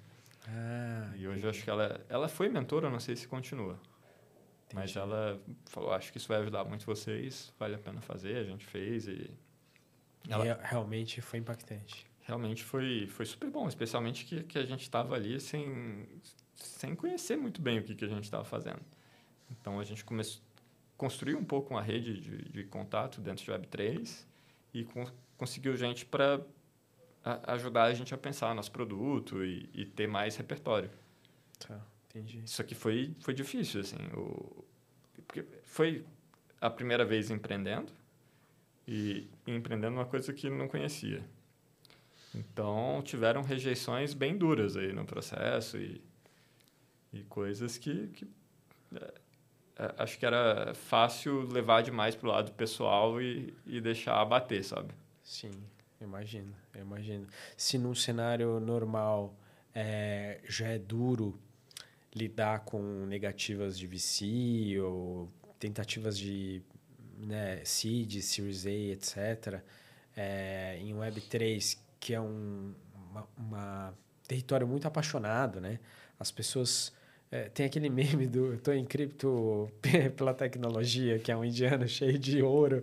Ah, 0.48 1.12
e 1.14 1.28
hoje 1.28 1.46
acho 1.48 1.62
que 1.62 1.70
ela, 1.70 2.04
ela 2.08 2.26
foi 2.26 2.48
mentora, 2.48 2.90
não 2.90 2.98
sei 2.98 3.14
se 3.14 3.28
continua. 3.28 3.78
Entendi. 4.64 4.74
Mas 4.74 4.96
ela 4.96 5.40
falou, 5.66 5.92
acho 5.92 6.10
que 6.10 6.18
isso 6.18 6.26
vai 6.26 6.38
ajudar 6.38 6.64
muito 6.64 6.84
vocês, 6.84 7.54
vale 7.56 7.76
a 7.76 7.78
pena 7.78 8.00
fazer, 8.00 8.38
a 8.38 8.44
gente 8.44 8.66
fez 8.66 9.06
e... 9.06 9.30
Ela... 10.28 10.44
E 10.44 10.56
realmente 10.60 11.20
foi 11.20 11.38
impactante 11.38 12.10
realmente 12.32 12.64
foi, 12.64 13.06
foi 13.08 13.26
super 13.26 13.50
bom, 13.50 13.68
especialmente 13.68 14.24
que, 14.24 14.42
que 14.44 14.58
a 14.58 14.64
gente 14.64 14.82
estava 14.82 15.14
ali 15.14 15.38
sem, 15.38 16.08
sem 16.54 16.94
conhecer 16.94 17.36
muito 17.36 17.60
bem 17.60 17.78
o 17.78 17.82
que, 17.82 17.94
que 17.94 18.04
a 18.04 18.08
gente 18.08 18.24
estava 18.24 18.44
fazendo. 18.44 18.80
Então, 19.50 19.78
a 19.78 19.84
gente 19.84 20.04
começou 20.04 20.42
construiu 20.96 21.36
um 21.36 21.44
pouco 21.44 21.74
uma 21.74 21.82
rede 21.82 22.20
de, 22.20 22.48
de 22.48 22.64
contato 22.64 23.20
dentro 23.20 23.44
de 23.44 23.50
Web3 23.50 24.24
e 24.72 24.86
conseguiu 25.36 25.76
gente 25.76 26.06
para 26.06 26.40
ajudar 27.48 27.84
a 27.84 27.94
gente 27.94 28.14
a 28.14 28.18
pensar 28.18 28.54
nosso 28.54 28.70
produto 28.70 29.44
e, 29.44 29.68
e 29.74 29.84
ter 29.84 30.06
mais 30.06 30.36
repertório. 30.36 30.88
Tá, 31.58 31.80
entendi. 32.08 32.44
Isso 32.44 32.62
aqui 32.62 32.76
foi, 32.76 33.16
foi 33.18 33.34
difícil, 33.34 33.80
assim. 33.80 33.96
O, 34.14 34.64
porque 35.26 35.44
foi 35.64 36.06
a 36.60 36.70
primeira 36.70 37.04
vez 37.04 37.32
empreendendo 37.32 37.92
e, 38.86 39.28
e 39.44 39.50
empreendendo 39.50 39.96
uma 39.96 40.06
coisa 40.06 40.32
que 40.32 40.48
não 40.48 40.68
conhecia. 40.68 41.24
Então, 42.34 43.02
tiveram 43.04 43.42
rejeições 43.42 44.14
bem 44.14 44.36
duras 44.36 44.76
aí 44.76 44.92
no 44.92 45.04
processo 45.04 45.76
e, 45.76 46.02
e 47.12 47.22
coisas 47.24 47.76
que, 47.76 48.08
que 48.08 48.26
é, 48.94 49.14
é 49.78 49.94
acho 49.98 50.18
que 50.18 50.24
era 50.24 50.74
fácil 50.74 51.42
levar 51.42 51.82
demais 51.82 52.14
para 52.14 52.28
o 52.28 52.32
lado 52.32 52.52
pessoal 52.52 53.20
e, 53.20 53.54
e 53.66 53.80
deixar 53.80 54.20
abater, 54.20 54.64
sabe? 54.64 54.94
Sim, 55.22 55.52
imagino, 56.00 56.54
imagino. 56.74 57.26
Se 57.56 57.78
num 57.78 57.94
cenário 57.94 58.58
normal 58.60 59.34
é, 59.74 60.40
já 60.48 60.68
é 60.68 60.78
duro 60.78 61.38
lidar 62.14 62.60
com 62.60 63.06
negativas 63.06 63.78
de 63.78 63.86
VC 63.86 64.78
ou 64.80 65.30
tentativas 65.58 66.18
de 66.18 66.62
né, 67.18 67.64
seed, 67.64 68.20
Series 68.20 68.66
A, 68.66 68.70
etc., 68.70 69.62
é, 70.14 70.78
em 70.78 70.94
Web3 70.94 71.78
que 72.02 72.12
é 72.12 72.20
um 72.20 72.74
uma, 73.12 73.28
uma 73.36 73.94
território 74.26 74.66
muito 74.66 74.88
apaixonado, 74.88 75.60
né? 75.60 75.78
As 76.18 76.30
pessoas 76.30 76.92
é, 77.30 77.44
tem 77.48 77.66
aquele 77.66 77.88
meme 77.90 78.26
do 78.26 78.54
estou 78.54 78.74
em 78.74 78.84
cripto 78.84 79.70
pela 80.16 80.34
tecnologia, 80.34 81.18
que 81.18 81.30
é 81.30 81.36
um 81.36 81.44
indiano 81.44 81.86
cheio 81.88 82.18
de 82.18 82.42
ouro. 82.42 82.82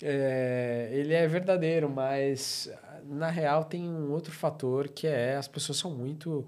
É, 0.00 0.90
ele 0.92 1.12
é 1.14 1.26
verdadeiro, 1.26 1.90
mas 1.90 2.70
na 3.04 3.30
real 3.30 3.64
tem 3.64 3.88
um 3.88 4.12
outro 4.12 4.32
fator 4.32 4.88
que 4.88 5.06
é 5.06 5.36
as 5.36 5.48
pessoas 5.48 5.78
são 5.78 5.90
muito 5.90 6.46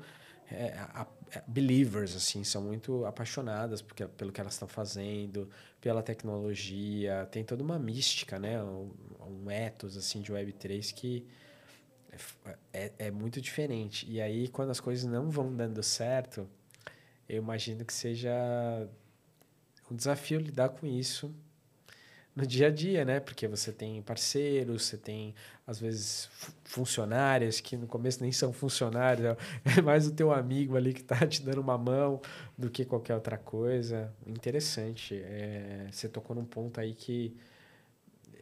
é, 0.51 0.75
a, 0.79 1.03
a, 1.03 1.07
believers, 1.49 2.15
assim, 2.15 2.45
são 2.45 2.63
muito 2.63 3.05
apaixonadas 3.07 3.83
porque, 3.83 4.07
pelo 4.07 4.31
que 4.31 4.41
elas 4.41 4.53
estão 4.53 4.69
fazendo, 4.69 5.51
pela 5.81 6.01
tecnologia. 6.01 7.27
Tem 7.33 7.43
toda 7.43 7.63
uma 7.63 7.79
mística, 7.79 8.39
né? 8.39 8.63
Um, 8.63 8.93
um 9.27 9.51
ethos 9.51 9.97
assim, 9.97 10.21
de 10.21 10.33
Web3 10.33 10.95
que 10.95 11.27
é, 12.73 12.93
é 12.99 13.11
muito 13.11 13.41
diferente. 13.41 14.11
E 14.11 14.21
aí, 14.21 14.49
quando 14.49 14.71
as 14.71 14.81
coisas 14.81 15.05
não 15.05 15.31
vão 15.31 15.55
dando 15.55 15.83
certo, 15.83 16.49
eu 17.29 17.39
imagino 17.39 17.85
que 17.85 17.93
seja 17.93 18.33
um 19.91 19.97
desafio 19.97 20.41
lidar 20.41 20.71
com 20.71 20.87
isso 20.87 21.35
no 22.35 22.47
dia 22.47 22.67
a 22.67 22.71
dia, 22.71 23.05
né? 23.05 23.21
Porque 23.21 23.47
você 23.47 23.73
tem 23.73 24.03
parceiros, 24.03 24.85
você 24.85 24.97
tem, 24.97 25.35
às 25.67 25.79
vezes, 25.79 26.29
funcionários 26.65 27.61
que 27.61 27.77
no 27.77 27.87
começo 27.87 28.21
nem 28.23 28.33
são 28.33 28.53
funcionários, 28.53 29.37
é 29.79 29.81
mais 29.81 30.07
o 30.07 30.13
teu 30.13 30.33
amigo 30.33 30.77
ali 30.77 30.93
que 30.93 31.01
está 31.01 31.27
te 31.27 31.43
dando 31.43 31.61
uma 31.61 31.79
mão 31.79 32.21
do 32.59 32.69
que 32.71 32.85
qualquer 32.85 33.15
outra 33.15 33.39
coisa. 33.39 34.13
Interessante. 34.27 35.15
É, 35.15 35.87
você 35.91 36.09
tocou 36.09 36.35
num 36.35 36.45
ponto 36.45 36.81
aí 36.81 36.95
que 36.95 37.37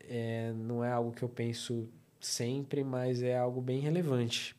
é, 0.08 0.52
não 0.54 0.84
é 0.84 0.90
algo 0.90 1.12
que 1.12 1.22
eu 1.22 1.28
penso 1.28 1.88
sempre, 2.26 2.82
mas 2.84 3.22
é 3.22 3.36
algo 3.36 3.60
bem 3.60 3.80
relevante. 3.80 4.56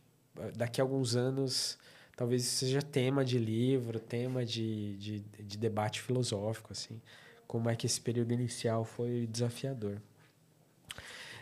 Daqui 0.56 0.82
a 0.82 0.84
alguns 0.84 1.16
anos 1.16 1.78
talvez 2.16 2.44
seja 2.44 2.82
tema 2.82 3.26
de 3.26 3.40
livro, 3.40 4.00
tema 4.00 4.46
de, 4.46 4.98
de, 4.98 5.20
de 5.20 5.58
debate 5.58 6.02
filosófico, 6.02 6.72
assim. 6.72 7.02
Como 7.48 7.70
é 7.70 7.76
que 7.76 7.86
esse 7.86 8.00
período 8.00 8.34
inicial 8.34 8.84
foi 8.84 9.28
desafiador. 9.32 10.02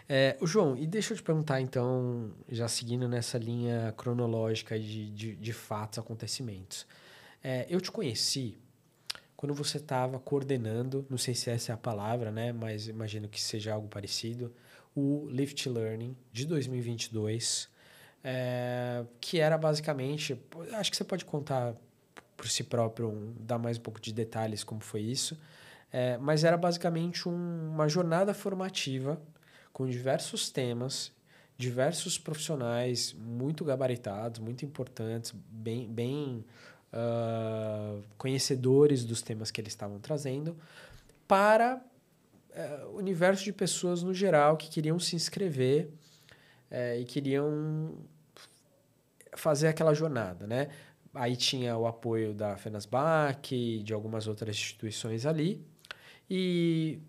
É, 0.08 0.38
João, 0.44 0.78
e 0.78 0.86
deixa 0.86 1.14
eu 1.14 1.18
te 1.18 1.24
perguntar, 1.24 1.62
então, 1.62 2.32
já 2.50 2.68
seguindo 2.68 3.08
nessa 3.08 3.38
linha 3.38 3.94
cronológica 3.96 4.78
de, 4.78 5.10
de, 5.10 5.36
de 5.36 5.54
fatos, 5.54 6.00
acontecimentos. 6.00 6.86
É, 7.44 7.66
eu 7.70 7.80
te 7.80 7.90
conheci 7.92 8.58
quando 9.38 9.56
você 9.56 9.78
estava 9.78 10.20
coordenando, 10.20 11.06
não 11.10 11.18
sei 11.18 11.34
se 11.34 11.50
essa 11.50 11.72
é 11.72 11.74
a 11.74 11.78
palavra, 11.78 12.30
né, 12.30 12.52
mas 12.52 12.88
imagino 12.88 13.28
que 13.28 13.42
seja 13.42 13.74
algo 13.74 13.88
parecido, 13.88 14.54
o 14.96 15.28
Lift 15.30 15.68
Learning 15.68 16.16
de 16.32 16.46
2022, 16.46 17.70
é, 18.24 19.04
que 19.20 19.40
era 19.40 19.58
basicamente, 19.58 20.40
acho 20.74 20.92
que 20.92 20.98
você 20.98 21.04
pode 21.04 21.26
contar 21.26 21.74
por 22.36 22.48
si 22.48 22.64
próprio, 22.64 23.34
dar 23.40 23.58
mais 23.58 23.78
um 23.78 23.82
pouco 23.82 24.00
de 24.00 24.12
detalhes 24.12 24.64
como 24.64 24.82
foi 24.82 25.02
isso, 25.02 25.38
é, 25.92 26.18
mas 26.18 26.44
era 26.44 26.58
basicamente 26.58 27.28
um, 27.28 27.72
uma 27.74 27.88
jornada 27.88 28.34
formativa 28.34 29.22
com 29.74 29.88
diversos 29.88 30.50
temas, 30.50 31.12
diversos 31.58 32.18
profissionais 32.18 33.14
muito 33.14 33.64
gabaritados, 33.64 34.40
muito 34.40 34.66
importantes, 34.66 35.34
bem, 35.50 35.88
bem 35.88 36.44
uh, 36.92 38.02
conhecedores 38.18 39.06
dos 39.06 39.22
temas 39.22 39.52
que 39.52 39.62
eles 39.62 39.74
estavam 39.74 40.00
trazendo, 40.00 40.58
para 41.28 41.82
o 42.94 42.98
universo 42.98 43.44
de 43.44 43.54
pessoas 43.54 44.04
no 44.04 44.14
geral 44.14 44.58
que 44.58 44.70
queriam 44.70 45.00
se 45.00 45.16
inscrever 45.16 45.90
uh, 46.70 47.00
e 47.00 47.06
queriam 47.06 47.96
fazer 49.36 49.68
aquela 49.68 49.94
jornada, 49.94 50.46
né? 50.46 50.70
Aí 51.14 51.36
tinha 51.36 51.78
o 51.78 51.86
apoio 51.86 52.34
da 52.34 52.56
Fenasbac 52.58 53.54
e 53.54 53.84
de 53.84 53.94
algumas 53.94 54.28
outras 54.28 54.56
instituições 54.56 55.26
ali. 55.26 55.66
E 56.30 57.00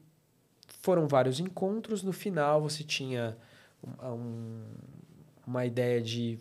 foram 0.80 1.06
vários 1.06 1.38
encontros. 1.38 2.02
No 2.02 2.12
final, 2.12 2.60
você 2.60 2.82
tinha 2.82 3.36
um, 4.02 4.64
uma 5.46 5.64
ideia 5.64 6.00
de 6.00 6.38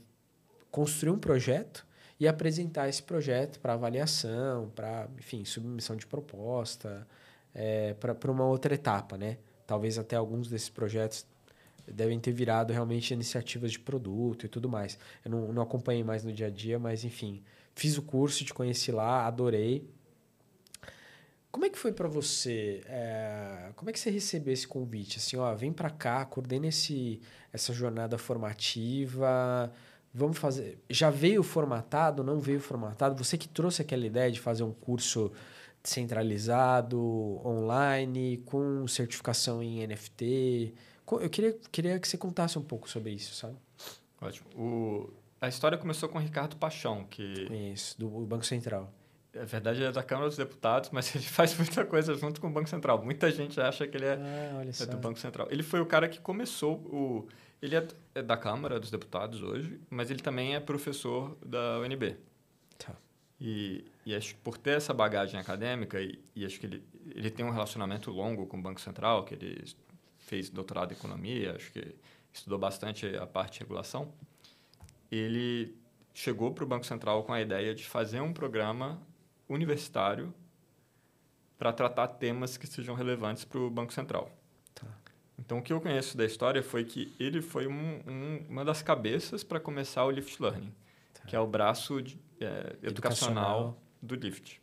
construir 0.72 1.12
um 1.12 1.20
projeto 1.20 1.86
e 2.20 2.28
apresentar 2.28 2.90
esse 2.90 3.04
projeto 3.04 3.60
para 3.60 3.74
avaliação, 3.74 4.72
para, 4.76 5.08
enfim, 5.18 5.46
submissão 5.46 5.96
de 5.96 6.08
proposta, 6.08 7.08
é, 7.54 7.94
para 7.94 8.32
uma 8.32 8.46
outra 8.46 8.74
etapa, 8.74 9.18
né? 9.18 9.38
Talvez 9.66 9.98
até 9.98 10.16
alguns 10.16 10.48
desses 10.48 10.70
projetos 10.70 11.26
devem 11.88 12.20
ter 12.20 12.32
virado 12.32 12.72
realmente 12.72 13.14
iniciativas 13.14 13.72
de 13.72 13.80
produto 13.80 14.46
e 14.46 14.50
tudo 14.50 14.70
mais. 14.70 14.98
Eu 15.24 15.32
não, 15.32 15.54
não 15.54 15.62
acompanhei 15.62 16.04
mais 16.04 16.24
no 16.24 16.32
dia 16.32 16.48
a 16.48 16.50
dia, 16.50 16.78
mas, 16.78 17.04
enfim, 17.04 17.42
fiz 17.76 17.98
o 17.98 18.02
curso, 18.02 18.46
te 18.46 18.54
conheci 18.54 18.92
lá, 18.92 19.26
adorei. 19.26 19.90
Como 21.52 21.66
é 21.66 21.70
que 21.70 21.78
foi 21.78 21.92
para 21.92 22.08
você? 22.08 22.82
É, 22.86 23.72
como 23.76 23.90
é 23.90 23.94
que 23.94 24.00
você 24.00 24.10
recebeu 24.10 24.54
esse 24.54 24.68
convite? 24.68 25.18
Assim, 25.18 25.36
ó, 25.36 25.54
vem 25.54 25.74
para 25.74 25.90
cá, 25.90 26.24
coordena 26.26 26.68
esse, 26.68 27.20
essa 27.52 27.74
jornada 27.74 28.18
formativa 28.18 29.72
vamos 30.14 30.38
fazer. 30.38 30.78
Já 30.90 31.10
veio 31.10 31.42
formatado, 31.44 32.24
não 32.24 32.40
veio 32.40 32.60
formatado? 32.60 33.16
Você 33.24 33.38
que 33.38 33.48
trouxe 33.48 33.82
aquela 33.82 34.06
ideia 34.06 34.32
de 34.32 34.40
fazer 34.40 34.64
um 34.64 34.74
curso 34.74 35.32
centralizado, 35.84 37.00
online, 37.46 38.38
com 38.46 38.88
certificação 38.88 39.62
em 39.62 39.86
NFT. 39.86 40.74
Eu 41.12 41.30
queria, 41.30 41.58
queria 41.72 42.00
que 42.00 42.08
você 42.08 42.18
contasse 42.18 42.58
um 42.58 42.62
pouco 42.62 42.90
sobre 42.90 43.12
isso, 43.12 43.36
sabe? 43.36 43.56
Ótimo. 44.22 44.48
O, 44.56 45.10
a 45.40 45.48
história 45.48 45.78
começou 45.78 46.08
com 46.08 46.18
o 46.18 46.22
Ricardo 46.22 46.56
Paixão, 46.56 47.06
que... 47.10 47.24
Isso, 47.74 48.00
do 48.00 48.08
Banco 48.08 48.46
Central. 48.46 48.92
É 49.34 49.46
verdade, 49.46 49.80
ele 49.80 49.88
é 49.88 49.92
da 49.92 50.04
Câmara 50.04 50.28
dos 50.28 50.38
Deputados, 50.38 50.90
mas 50.92 51.14
ele 51.16 51.24
faz 51.24 51.58
muita 51.58 51.86
coisa 51.86 52.14
junto 52.16 52.40
com 52.40 52.48
o 52.48 52.52
Banco 52.52 52.70
Central. 52.70 53.04
Muita 53.04 53.32
gente 53.32 53.60
acha 53.60 53.88
que 53.88 53.98
ele 53.98 54.06
é, 54.06 54.14
ah, 54.14 54.64
é 54.64 54.86
do 54.86 54.98
Banco 54.98 55.20
Central. 55.20 55.48
Ele 55.50 55.64
foi 55.64 55.80
o 55.82 55.86
cara 55.86 56.08
que 56.08 56.20
começou 56.20 56.76
o 56.76 57.28
ele 57.62 57.76
é, 57.76 57.88
é 58.16 58.24
da 58.24 58.36
Câmara 58.36 58.80
dos 58.80 58.90
Deputados 58.90 59.44
hoje, 59.44 59.80
mas 59.90 60.10
ele 60.10 60.22
também 60.22 60.56
é 60.56 60.60
professor 60.60 61.38
da 61.46 61.80
UNB. 61.80 62.18
Tá. 62.78 62.96
E, 63.40 63.86
e 64.06 64.16
acho 64.16 64.36
que 64.36 64.42
por 64.42 64.58
ter 64.58 64.78
essa 64.78 64.94
bagagem 64.94 65.40
acadêmica, 65.40 66.02
e, 66.02 66.20
e, 66.36 66.46
acho 66.46 66.60
que 66.60 66.66
ele, 66.66 66.84
ele 67.14 67.30
tem 67.30 67.46
um 67.46 67.52
relacionamento 67.52 68.12
longo 68.12 68.48
com 68.48 68.58
o 68.58 68.62
Banco 68.62 68.82
Central, 68.82 69.24
que 69.24 69.36
ele 69.36 69.64
fez 70.18 70.50
doutorado 70.50 70.92
em 70.92 70.96
economia, 70.96 71.56
acho 71.56 71.72
que 71.72 71.96
estudou 72.34 72.58
bastante 72.58 73.06
a 73.16 73.28
parte 73.28 73.54
de 73.54 73.60
regulação, 73.60 74.14
ele 75.12 75.76
chegou 76.14 76.52
para 76.52 76.64
o 76.64 76.68
Banco 76.68 76.86
Central 76.86 77.24
com 77.24 77.34
a 77.34 77.42
ideia 77.42 77.76
de 77.76 77.86
fazer 77.86 78.22
um 78.22 78.34
programa 78.34 79.02
universitário 79.48 80.34
para 81.58 81.72
tratar 81.72 82.08
temas 82.08 82.58
que 82.58 82.66
sejam 82.66 82.96
relevantes 82.96 83.46
para 83.46 83.60
o 83.60 83.70
Banco 83.70 83.94
Central. 83.94 84.32
Então, 85.38 85.58
o 85.58 85.62
que 85.62 85.74
eu 85.74 85.82
conheço 85.82 86.16
da 86.16 86.24
história 86.24 86.62
foi 86.62 86.86
que 86.86 87.14
ele 87.20 87.42
foi 87.42 87.66
um, 87.66 88.00
um, 88.08 88.46
uma 88.48 88.64
das 88.64 88.84
cabeças 88.84 89.44
para 89.44 89.60
começar 89.60 90.06
o 90.06 90.12
Lift 90.12 90.42
Learning, 90.42 90.72
tá. 91.14 91.24
que 91.26 91.36
é 91.36 91.40
o 91.40 91.48
braço 91.48 92.00
de, 92.02 92.18
é, 92.40 92.78
educacional, 92.84 92.84
educacional 92.84 93.82
do 94.02 94.16
Lift. 94.16 94.62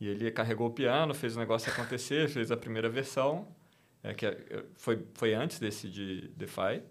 E 0.00 0.08
ele 0.08 0.30
carregou 0.30 0.68
o 0.68 0.72
piano, 0.72 1.14
fez 1.14 1.36
o 1.36 1.38
negócio 1.38 1.70
acontecer, 1.72 2.28
fez 2.28 2.50
a 2.50 2.56
primeira 2.56 2.88
versão, 2.88 3.46
é, 4.02 4.12
que 4.12 4.26
é, 4.26 4.64
foi, 4.74 5.06
foi 5.14 5.32
antes 5.32 5.58
desse 5.58 5.88
de 5.88 6.28
DeFi. 6.36 6.82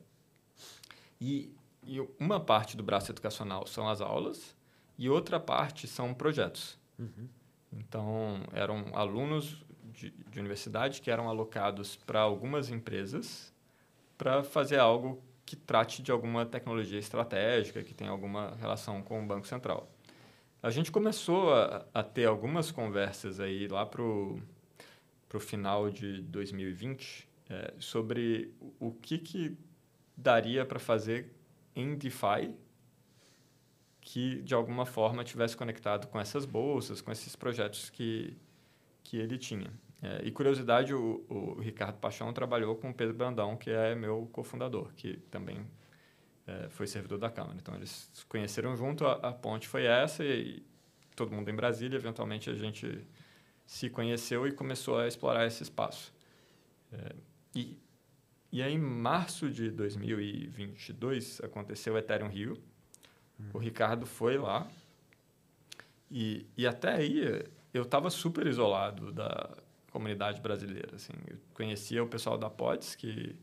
E, 1.20 1.54
e 1.86 2.00
uma 2.20 2.40
parte 2.40 2.78
do 2.78 2.84
braço 2.84 3.12
educacional 3.12 3.68
são 3.68 3.90
as 3.90 4.00
aulas 4.00 4.56
e 4.98 5.10
outra 5.10 5.40
parte 5.40 5.88
são 5.88 6.14
projetos. 6.14 6.78
Uhum. 6.98 7.28
Então, 7.74 8.44
eram 8.54 8.86
alunos 8.94 9.64
de, 9.94 10.12
de 10.12 10.40
universidade 10.40 11.02
que 11.02 11.12
eram 11.12 11.28
alocados 11.28 11.96
para 11.96 12.22
algumas 12.22 12.70
empresas 12.70 13.54
para 14.18 14.44
fazer 14.44 14.80
algo 14.80 15.22
que 15.46 15.56
trate 15.56 16.02
de 16.02 16.12
alguma 16.12 16.46
tecnologia 16.46 17.00
estratégica, 17.00 17.84
que 17.84 17.94
tenha 17.94 18.10
alguma 18.10 18.56
relação 18.56 19.02
com 19.02 19.22
o 19.22 19.26
Banco 19.26 19.48
Central. 19.48 19.90
A 20.62 20.70
gente 20.70 20.92
começou 20.92 21.54
a, 21.54 21.86
a 21.94 22.04
ter 22.04 22.26
algumas 22.26 22.72
conversas 22.72 23.40
aí 23.40 23.68
lá 23.68 23.86
para 23.86 24.02
o 24.04 24.40
final 25.40 25.90
de 25.90 26.22
2020 26.22 27.28
é, 27.50 27.74
sobre 27.80 28.54
o 28.80 28.92
que, 28.92 29.18
que 29.18 29.58
daria 30.16 30.64
para 30.66 30.80
fazer 30.80 31.34
em 31.76 31.96
DeFi 31.96 32.54
que, 34.02 34.42
de 34.42 34.54
alguma 34.54 34.86
forma, 34.86 35.24
tivesse 35.24 35.56
conectado 35.56 36.08
com 36.08 36.20
essas 36.20 36.46
bolsas, 36.46 37.02
com 37.02 37.12
esses 37.12 37.36
projetos 37.36 37.90
que, 37.90 38.36
que 39.04 39.18
ele 39.18 39.38
tinha. 39.38 39.72
É, 40.02 40.22
e 40.24 40.32
curiosidade, 40.32 40.94
o, 40.94 41.24
o, 41.30 41.60
Ricardo 41.60 41.98
Paixão 41.98 42.34
trabalhou 42.34 42.76
com 42.76 42.90
o 42.90 42.94
Pedro 42.94 43.14
Brandão, 43.14 43.56
que 43.56 43.70
é 43.70 43.94
meu 43.94 44.28
cofundador, 44.32 44.92
que 44.96 45.18
também 45.30 45.66
é, 46.48 46.70
foi 46.70 46.88
servidor 46.88 47.18
da 47.18 47.30
Câmara. 47.30 47.58
Então, 47.60 47.76
eles 47.76 48.10
se 48.14 48.26
conheceram 48.26 48.76
junto, 48.76 49.06
a, 49.06 49.14
a 49.14 49.32
ponte 49.32 49.68
foi 49.68 49.86
essa, 49.86 50.24
e, 50.24 50.58
e, 50.58 50.66
todo 51.16 51.32
mundo 51.32 51.50
em 51.50 51.56
Brasília, 51.56 51.98
eventualmente 51.98 52.50
a 52.50 52.56
gente 52.56 53.06
se 53.66 53.90
conheceu 53.90 54.48
e 54.48 54.52
começou 54.52 54.98
a 54.98 55.08
explorar 55.08 55.46
esse 55.46 55.64
espaço. 55.64 56.14
É, 56.92 57.16
e, 57.56 57.78
e 58.52 58.62
aí, 58.62 58.74
em 58.74 58.78
março 58.78 59.50
de 59.50 59.70
2022, 59.72 61.42
aconteceu 61.42 61.94
o 61.94 61.98
Ethereum 61.98 62.28
Rio. 62.28 62.58
Hum. 63.40 63.50
O 63.54 63.58
Ricardo 63.58 64.06
foi 64.06 64.38
lá, 64.38 64.68
e, 66.12 66.46
e 66.58 66.68
até 66.68 66.94
aí 66.94 67.46
eu 67.74 67.84
estava 67.84 68.10
super 68.10 68.46
isolado 68.46 69.14
da 69.14 69.50
comunidade 69.92 70.42
brasileira. 70.42 70.96
Assim, 70.96 71.14
eu 71.28 71.38
conhecia 71.54 72.04
o 72.04 72.08
pessoal 72.08 72.38
da 72.38 72.50
POTS, 72.50 72.96
que 72.96 73.36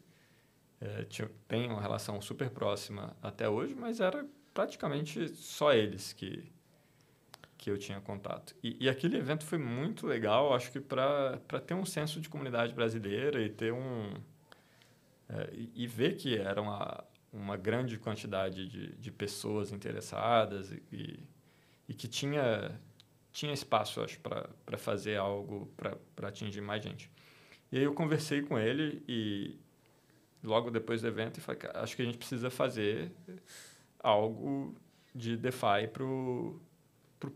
é, 0.80 1.06
tem 1.46 1.68
uma 1.68 1.80
relação 1.80 2.20
super 2.20 2.50
próxima 2.50 3.16
até 3.22 3.48
hoje, 3.48 3.74
mas 3.74 4.00
era 4.00 4.26
praticamente 4.54 5.28
só 5.34 5.72
eles 5.72 6.12
que, 6.12 6.50
que 7.56 7.70
eu 7.70 7.78
tinha 7.78 8.00
contato. 8.00 8.54
E, 8.62 8.76
e 8.84 8.88
aquele 8.88 9.16
evento 9.16 9.44
foi 9.44 9.58
muito 9.58 10.06
legal, 10.06 10.54
acho 10.54 10.70
que 10.70 10.80
para 10.80 11.38
ter 11.66 11.74
um 11.74 11.84
senso 11.84 12.20
de 12.20 12.28
comunidade 12.28 12.72
brasileira 12.74 13.42
e 13.42 13.48
ter 13.48 13.72
um... 13.72 14.14
É, 15.28 15.50
e, 15.52 15.84
e, 15.84 15.86
ver 15.86 16.16
que 16.16 16.38
era 16.38 16.62
uma, 16.62 17.04
uma 17.32 17.56
grande 17.56 17.98
quantidade 17.98 18.66
de, 18.66 18.94
de 18.96 19.10
pessoas 19.10 19.72
interessadas 19.72 20.72
e, 20.72 20.82
e, 20.90 21.28
e 21.88 21.94
que 21.94 22.08
tinha 22.08 22.80
tinha 23.30 23.52
espaço, 23.52 24.00
acho, 24.00 24.18
para 24.20 24.78
fazer 24.78 25.16
algo 25.16 25.72
para 25.76 26.28
atingir 26.28 26.60
mais 26.60 26.82
gente. 26.82 27.10
E 27.70 27.78
aí 27.78 27.84
eu 27.84 27.94
conversei 27.94 28.42
com 28.42 28.58
ele 28.58 29.04
e 29.06 29.56
logo 30.42 30.70
depois 30.70 31.02
do 31.02 31.08
evento 31.08 31.38
e 31.38 31.40
falei, 31.40 31.60
acho 31.74 31.96
que 31.96 32.02
a 32.02 32.04
gente 32.04 32.18
precisa 32.18 32.50
fazer 32.50 33.12
algo 34.00 34.74
de 35.14 35.36
DeFi 35.36 35.88
para 35.92 36.04
o 36.04 36.60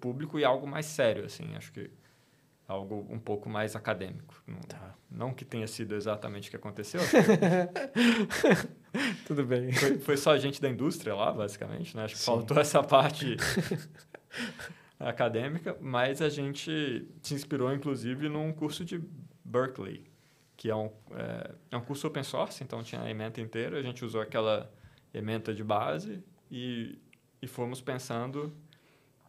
público 0.01 0.39
e 0.39 0.45
algo 0.45 0.67
mais 0.67 0.87
sério, 0.87 1.25
assim. 1.25 1.55
Acho 1.57 1.73
que 1.73 1.91
algo 2.69 3.07
um 3.11 3.19
pouco 3.19 3.49
mais 3.49 3.75
acadêmico. 3.77 4.41
Não, 4.47 4.61
Tá. 4.61 4.95
não 5.11 5.35
que 5.35 5.45
tenha 5.45 5.67
sido 5.67 5.95
exatamente 5.95 6.49
o 6.49 6.51
que 6.51 6.57
aconteceu. 6.57 7.01
Tudo 9.27 9.45
bem. 9.45 9.73
Foi, 9.73 9.99
foi 9.99 10.17
só 10.17 10.37
gente 10.37 10.61
da 10.61 10.69
indústria 10.69 11.15
lá, 11.15 11.33
basicamente, 11.33 11.97
né? 11.97 12.05
Acho 12.05 12.15
que 12.15 12.21
Sim. 12.21 12.27
faltou 12.27 12.59
essa 12.59 12.83
parte 12.83 13.37
acadêmica, 14.99 15.77
mas 15.81 16.23
a 16.23 16.29
gente 16.29 17.07
se 17.21 17.35
inspirou, 17.35 17.73
inclusive, 17.73 18.29
num 18.29 18.53
curso 18.53 18.85
de 18.85 19.03
Berkeley, 19.45 20.05
que 20.63 20.71
é 20.71 20.77
um, 20.77 20.93
é, 21.11 21.55
é 21.73 21.77
um 21.77 21.81
curso 21.81 22.07
open 22.07 22.23
source, 22.23 22.63
então 22.63 22.85
tinha 22.85 23.03
a 23.03 23.11
ementa 23.11 23.41
inteira, 23.41 23.77
a 23.77 23.83
gente 23.83 24.05
usou 24.05 24.21
aquela 24.21 24.73
ementa 25.13 25.53
de 25.53 25.65
base 25.65 26.23
e, 26.49 27.01
e 27.43 27.49
fomos 27.49 27.81
pensando 27.81 28.55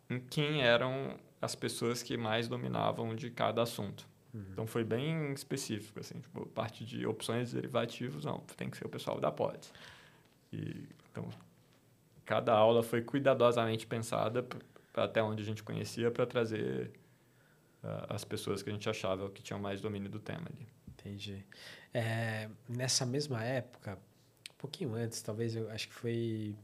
em 0.07 0.19
quem 0.19 0.61
eram 0.61 1.17
as 1.41 1.55
pessoas 1.55 2.03
que 2.03 2.15
mais 2.15 2.47
dominavam 2.47 3.15
de 3.15 3.31
cada 3.31 3.63
assunto. 3.63 4.07
Então 4.51 4.67
foi 4.67 4.83
bem 4.83 5.33
específico, 5.33 5.99
assim, 5.99 6.19
tipo, 6.19 6.45
parte 6.45 6.85
de 6.85 7.03
opções 7.07 7.51
derivativos, 7.51 8.25
não, 8.25 8.37
tem 8.55 8.69
que 8.69 8.77
ser 8.77 8.85
o 8.85 8.89
pessoal 8.89 9.19
da 9.19 9.31
pod. 9.31 9.59
E, 10.51 10.87
então, 11.11 11.27
cada 12.25 12.53
aula 12.53 12.83
foi 12.83 13.01
cuidadosamente 13.01 13.87
pensada 13.87 14.45
até 14.93 15.23
onde 15.23 15.41
a 15.41 15.45
gente 15.45 15.63
conhecia 15.63 16.11
para 16.11 16.27
trazer 16.27 16.91
ah, 17.81 18.05
as 18.09 18.23
pessoas 18.23 18.61
que 18.61 18.69
a 18.69 18.73
gente 18.73 18.87
achava 18.87 19.31
que 19.31 19.41
tinham 19.41 19.59
mais 19.59 19.81
domínio 19.81 20.11
do 20.11 20.19
tema 20.19 20.45
ali. 20.47 20.67
Entendi. 21.03 21.45
É, 21.93 22.49
nessa 22.69 23.05
mesma 23.05 23.43
época, 23.43 23.99
um 24.49 24.57
pouquinho 24.57 24.95
antes, 24.95 25.21
talvez, 25.21 25.53
eu 25.55 25.69
acho 25.69 25.89
que 25.89 25.93
foi 25.93 26.55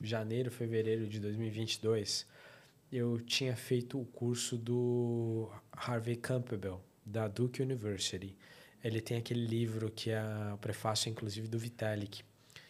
janeiro, 0.00 0.50
fevereiro 0.50 1.06
de 1.06 1.20
2022, 1.20 2.26
eu 2.92 3.20
tinha 3.20 3.54
feito 3.54 4.00
o 4.00 4.04
curso 4.04 4.56
do 4.56 5.48
Harvey 5.70 6.16
Campbell, 6.16 6.82
da 7.06 7.28
Duke 7.28 7.62
University. 7.62 8.36
Ele 8.82 9.00
tem 9.00 9.18
aquele 9.18 9.46
livro 9.46 9.90
que 9.90 10.10
é 10.10 10.22
o 10.52 10.58
prefácio, 10.58 11.08
inclusive, 11.08 11.46
do 11.46 11.58
Vitalik, 11.58 12.24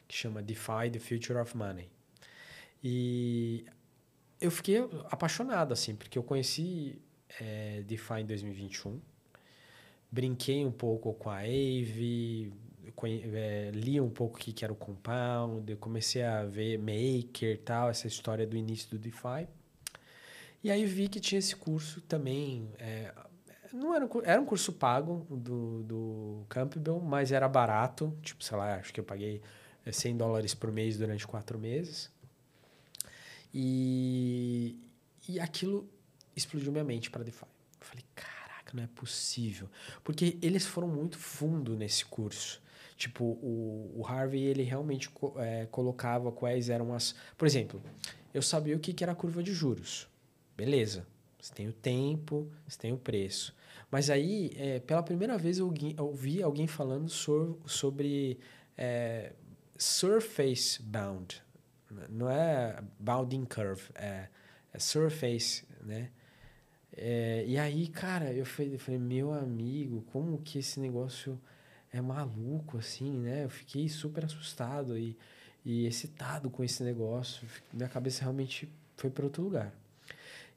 que 0.06 0.14
chama 0.14 0.42
Defy 0.42 0.90
the 0.92 0.98
Future 0.98 1.38
of 1.38 1.56
Money. 1.56 1.88
E 2.82 3.64
eu 4.40 4.50
fiquei 4.50 4.78
apaixonado, 5.10 5.72
assim, 5.72 5.94
porque 5.94 6.18
eu 6.18 6.22
conheci 6.22 7.00
é, 7.40 7.82
DeFi 7.82 8.20
em 8.20 8.26
2021, 8.26 9.00
brinquei 10.10 10.64
um 10.64 10.72
pouco 10.72 11.12
com 11.14 11.30
a 11.30 11.44
conhe- 12.94 13.22
é, 13.34 13.70
li 13.72 14.00
um 14.00 14.10
pouco 14.10 14.36
o 14.36 14.38
que 14.40 14.64
era 14.64 14.72
o 14.72 14.76
Compound, 14.76 15.74
comecei 15.76 16.22
a 16.22 16.44
ver 16.44 16.78
Maker 16.78 17.58
tal, 17.64 17.88
essa 17.90 18.06
história 18.06 18.46
do 18.46 18.56
início 18.56 18.90
do 18.90 18.98
DeFi. 18.98 19.48
E 20.62 20.70
aí 20.70 20.84
vi 20.84 21.08
que 21.08 21.20
tinha 21.20 21.38
esse 21.38 21.56
curso 21.56 22.00
também. 22.02 22.68
é, 22.78 23.12
não 23.72 23.94
era, 23.94 24.04
um, 24.04 24.10
era 24.24 24.40
um 24.40 24.44
curso 24.44 24.72
pago 24.72 25.26
do, 25.30 25.82
do 25.84 26.46
Campbell, 26.48 27.00
mas 27.00 27.32
era 27.32 27.48
barato. 27.48 28.16
Tipo, 28.22 28.42
sei 28.44 28.56
lá, 28.56 28.74
acho 28.76 28.92
que 28.92 29.00
eu 29.00 29.04
paguei 29.04 29.40
é, 29.84 29.92
100 29.92 30.16
dólares 30.16 30.54
por 30.54 30.70
mês 30.72 30.98
durante 30.98 31.26
quatro 31.26 31.58
meses. 31.58 32.10
E, 33.54 34.76
e 35.28 35.40
aquilo 35.40 35.88
explodiu 36.36 36.70
minha 36.72 36.84
mente 36.84 37.10
para 37.10 37.24
DeFi. 37.24 37.49
Caraca, 38.70 38.76
não 38.76 38.82
é 38.82 38.86
possível. 38.86 39.68
Porque 40.04 40.38
eles 40.42 40.66
foram 40.66 40.88
muito 40.88 41.18
fundo 41.18 41.76
nesse 41.76 42.04
curso. 42.04 42.62
Tipo, 42.96 43.24
o, 43.24 43.92
o 43.96 44.06
Harvey, 44.06 44.42
ele 44.42 44.62
realmente 44.62 45.10
é, 45.36 45.66
colocava 45.70 46.30
quais 46.30 46.68
eram 46.68 46.92
as... 46.94 47.14
Por 47.36 47.46
exemplo, 47.46 47.82
eu 48.32 48.42
sabia 48.42 48.76
o 48.76 48.78
que, 48.78 48.92
que 48.92 49.02
era 49.02 49.12
a 49.12 49.16
curva 49.16 49.42
de 49.42 49.52
juros. 49.52 50.06
Beleza. 50.56 51.06
Você 51.40 51.54
tem 51.54 51.68
o 51.68 51.72
tempo, 51.72 52.50
você 52.68 52.78
tem 52.78 52.92
o 52.92 52.98
preço. 52.98 53.54
Mas 53.90 54.10
aí, 54.10 54.52
é, 54.56 54.78
pela 54.80 55.02
primeira 55.02 55.38
vez, 55.38 55.58
eu 55.58 55.72
ouvi 55.98 56.42
alguém 56.42 56.66
falando 56.66 57.08
so- 57.08 57.58
sobre 57.64 58.38
é, 58.76 59.32
surface 59.78 60.82
bound. 60.82 61.42
Não 62.10 62.30
é 62.30 62.78
bounding 62.98 63.44
curve, 63.46 63.82
é, 63.94 64.28
é 64.72 64.78
surface, 64.78 65.64
né? 65.80 66.10
É, 66.96 67.44
e 67.46 67.58
aí, 67.58 67.88
cara, 67.88 68.32
eu 68.32 68.44
falei, 68.44 68.74
eu 68.74 68.78
falei, 68.78 69.00
meu 69.00 69.32
amigo, 69.32 70.04
como 70.12 70.38
que 70.38 70.58
esse 70.58 70.80
negócio 70.80 71.40
é 71.92 72.00
maluco, 72.00 72.78
assim, 72.78 73.18
né? 73.18 73.44
Eu 73.44 73.50
fiquei 73.50 73.88
super 73.88 74.24
assustado 74.24 74.96
e, 74.98 75.16
e 75.64 75.86
excitado 75.86 76.50
com 76.50 76.62
esse 76.62 76.82
negócio. 76.82 77.46
Minha 77.72 77.88
cabeça 77.88 78.22
realmente 78.22 78.68
foi 78.96 79.10
para 79.10 79.24
outro 79.24 79.42
lugar. 79.42 79.72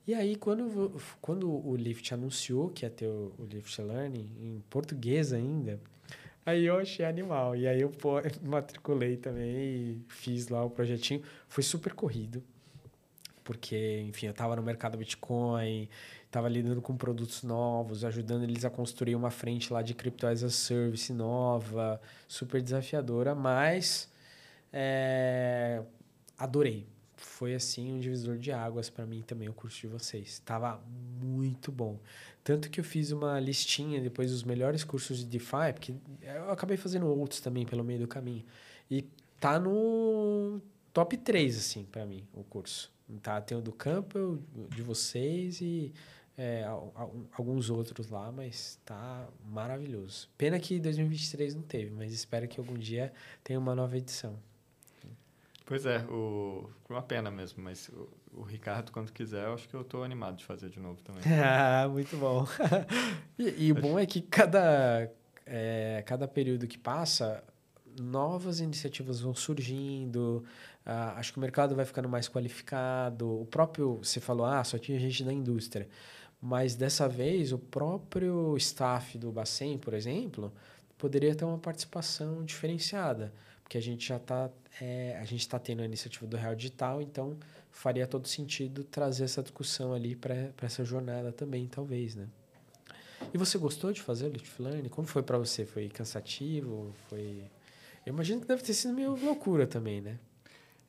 E 0.06 0.14
aí, 0.14 0.36
quando, 0.36 1.02
quando 1.22 1.50
o 1.50 1.76
Lyft 1.76 2.14
anunciou 2.14 2.70
que 2.70 2.86
ia 2.86 2.90
ter 2.90 3.08
o, 3.08 3.34
o 3.40 3.46
Lyft 3.46 3.82
Learning, 3.82 4.30
em 4.42 4.64
português 4.70 5.32
ainda, 5.32 5.80
aí 6.46 6.66
eu 6.66 6.78
achei 6.78 7.06
animal. 7.06 7.56
E 7.56 7.68
aí 7.68 7.82
eu 7.82 7.90
pô, 7.90 8.16
matriculei 8.44 9.16
também 9.18 9.56
e 9.56 10.02
fiz 10.10 10.50
lá 10.50 10.64
o 10.64 10.70
projetinho. 10.70 11.24
Foi 11.48 11.64
super 11.64 11.94
corrido, 11.94 12.44
porque, 13.44 14.04
enfim, 14.10 14.26
eu 14.28 14.32
estava 14.32 14.56
no 14.56 14.62
mercado 14.62 14.98
Bitcoin, 14.98 15.88
estava 16.34 16.50
lidando 16.50 16.82
com 16.82 16.98
produtos 16.98 17.44
novos, 17.44 18.04
ajudando 18.04 18.42
eles 18.44 18.66
a 18.66 18.70
construir 18.70 19.16
uma 19.16 19.30
frente 19.30 19.72
lá 19.72 19.84
de 19.84 19.94
Crypto 19.94 20.26
as 20.26 20.44
a 20.44 20.50
Service 20.50 21.14
nova, 21.14 22.02
super 22.28 22.60
desafiadora, 22.60 23.36
mas 23.36 24.12
é, 24.72 25.84
adorei. 26.36 26.88
Foi 27.16 27.54
assim 27.54 27.94
um 27.94 28.00
divisor 28.00 28.38
de 28.38 28.52
águas 28.52 28.90
para 28.90 29.06
mim 29.06 29.22
também 29.22 29.48
o 29.48 29.54
curso 29.54 29.82
de 29.82 29.88
vocês. 29.88 30.40
Tava 30.40 30.82
muito 31.22 31.72
bom. 31.72 32.00
Tanto 32.44 32.70
que 32.70 32.80
eu 32.80 32.84
fiz 32.84 33.12
uma 33.12 33.40
listinha 33.40 34.02
depois 34.02 34.32
dos 34.32 34.44
melhores 34.44 34.84
cursos 34.84 35.20
de 35.20 35.26
DeFi, 35.26 35.72
porque 35.74 35.94
eu 36.22 36.50
acabei 36.50 36.78
fazendo 36.78 37.06
outros 37.08 37.40
também 37.42 37.64
pelo 37.64 37.84
meio 37.84 38.00
do 38.00 38.08
caminho. 38.08 38.44
E 38.90 39.08
tá 39.40 39.60
no 39.60 40.60
top 40.92 41.16
3 41.16 41.58
assim 41.58 41.86
para 41.86 42.08
mim 42.08 42.28
o 42.34 42.44
curso. 42.44 42.92
Tá, 43.22 43.40
tem 43.40 43.56
o 43.56 43.62
do 43.62 43.72
Campbell, 43.72 44.40
de 44.70 44.82
vocês 44.82 45.62
e 45.62 45.94
é, 46.38 46.64
al- 46.64 46.92
al- 46.96 47.16
alguns 47.34 47.70
outros 47.70 48.10
lá, 48.10 48.32
mas 48.32 48.80
tá 48.86 49.28
maravilhoso. 49.46 50.30
Pena 50.38 50.60
que 50.60 50.80
2023 50.80 51.56
não 51.56 51.62
teve, 51.64 51.92
mas 51.92 52.12
espero 52.14 52.48
que 52.48 52.60
algum 52.60 52.74
dia 52.76 53.14
tenha 53.44 53.60
uma 53.60 53.76
nova 53.76 53.98
edição. 53.98 54.38
Pois 55.66 55.86
é, 55.86 56.00
o, 56.10 56.70
uma 56.90 57.02
pena 57.02 57.32
mesmo, 57.32 57.64
mas 57.64 57.88
o, 57.90 58.10
o 58.34 58.42
Ricardo, 58.42 58.92
quando 58.92 59.12
quiser, 59.14 59.46
eu 59.46 59.54
acho 59.54 59.68
que 59.70 59.74
eu 59.74 59.82
estou 59.82 60.04
animado 60.04 60.36
de 60.38 60.44
fazer 60.46 60.70
de 60.70 60.80
novo 60.80 61.02
também. 61.02 61.22
Ah, 61.42 61.88
muito 61.88 62.18
bom. 62.18 62.46
e, 63.40 63.68
e 63.68 63.72
o 63.72 63.76
bom 63.76 63.98
é 63.98 64.06
que 64.06 64.22
cada, 64.22 65.10
é, 65.46 66.04
cada 66.06 66.28
período 66.28 66.68
que 66.68 66.78
passa, 66.78 67.42
novas 67.98 68.60
iniciativas 68.60 69.22
vão 69.22 69.34
surgindo, 69.34 70.44
ah, 70.86 71.14
acho 71.18 71.32
que 71.32 71.38
o 71.38 71.42
mercado 71.42 71.76
vai 71.76 71.86
ficando 71.86 72.10
mais 72.10 72.28
qualificado. 72.28 73.42
O 73.42 73.46
próprio, 73.46 74.00
você 74.04 74.20
falou, 74.20 74.46
ah, 74.46 74.64
só 74.66 74.78
tinha 74.78 75.00
gente 75.00 75.24
da 75.24 75.32
indústria. 75.32 75.88
Mas 76.46 76.76
dessa 76.76 77.08
vez, 77.08 77.54
o 77.54 77.58
próprio 77.58 78.58
staff 78.58 79.18
do 79.18 79.32
Bacen, 79.32 79.78
por 79.78 79.94
exemplo, 79.94 80.52
poderia 80.98 81.34
ter 81.34 81.46
uma 81.46 81.58
participação 81.58 82.44
diferenciada. 82.44 83.34
Porque 83.64 83.78
a 83.78 83.82
gente 83.82 84.06
já 84.06 84.18
está 84.18 84.52
é, 84.82 85.18
a 85.22 85.24
gente 85.24 85.40
está 85.40 85.58
tendo 85.58 85.82
a 85.82 85.86
iniciativa 85.86 86.28
do 86.28 86.36
Real 86.36 86.54
Digital, 86.54 87.02
então 87.02 87.38
faria 87.72 88.06
todo 88.06 88.28
sentido 88.28 88.84
trazer 88.84 89.24
essa 89.24 89.42
discussão 89.42 89.94
ali 89.94 90.18
para 90.18 90.52
essa 90.62 90.84
jornada 90.84 91.32
também, 91.32 91.66
talvez, 91.66 92.14
né? 92.14 92.28
E 93.34 93.38
você 93.38 93.58
gostou 93.58 93.94
de 93.94 94.02
fazer 94.02 94.26
o 94.26 94.64
Learning? 94.64 94.90
Como 94.90 95.08
foi 95.08 95.24
para 95.24 95.38
você? 95.38 95.66
Foi 95.66 95.88
cansativo? 95.88 96.94
Foi... 97.08 97.46
Eu 98.06 98.12
imagino 98.12 98.42
que 98.42 98.48
deve 98.48 98.64
ter 98.64 98.74
sido 98.74 98.94
meio 98.94 99.16
loucura 99.16 99.66
também, 99.66 100.02
né? 100.02 100.20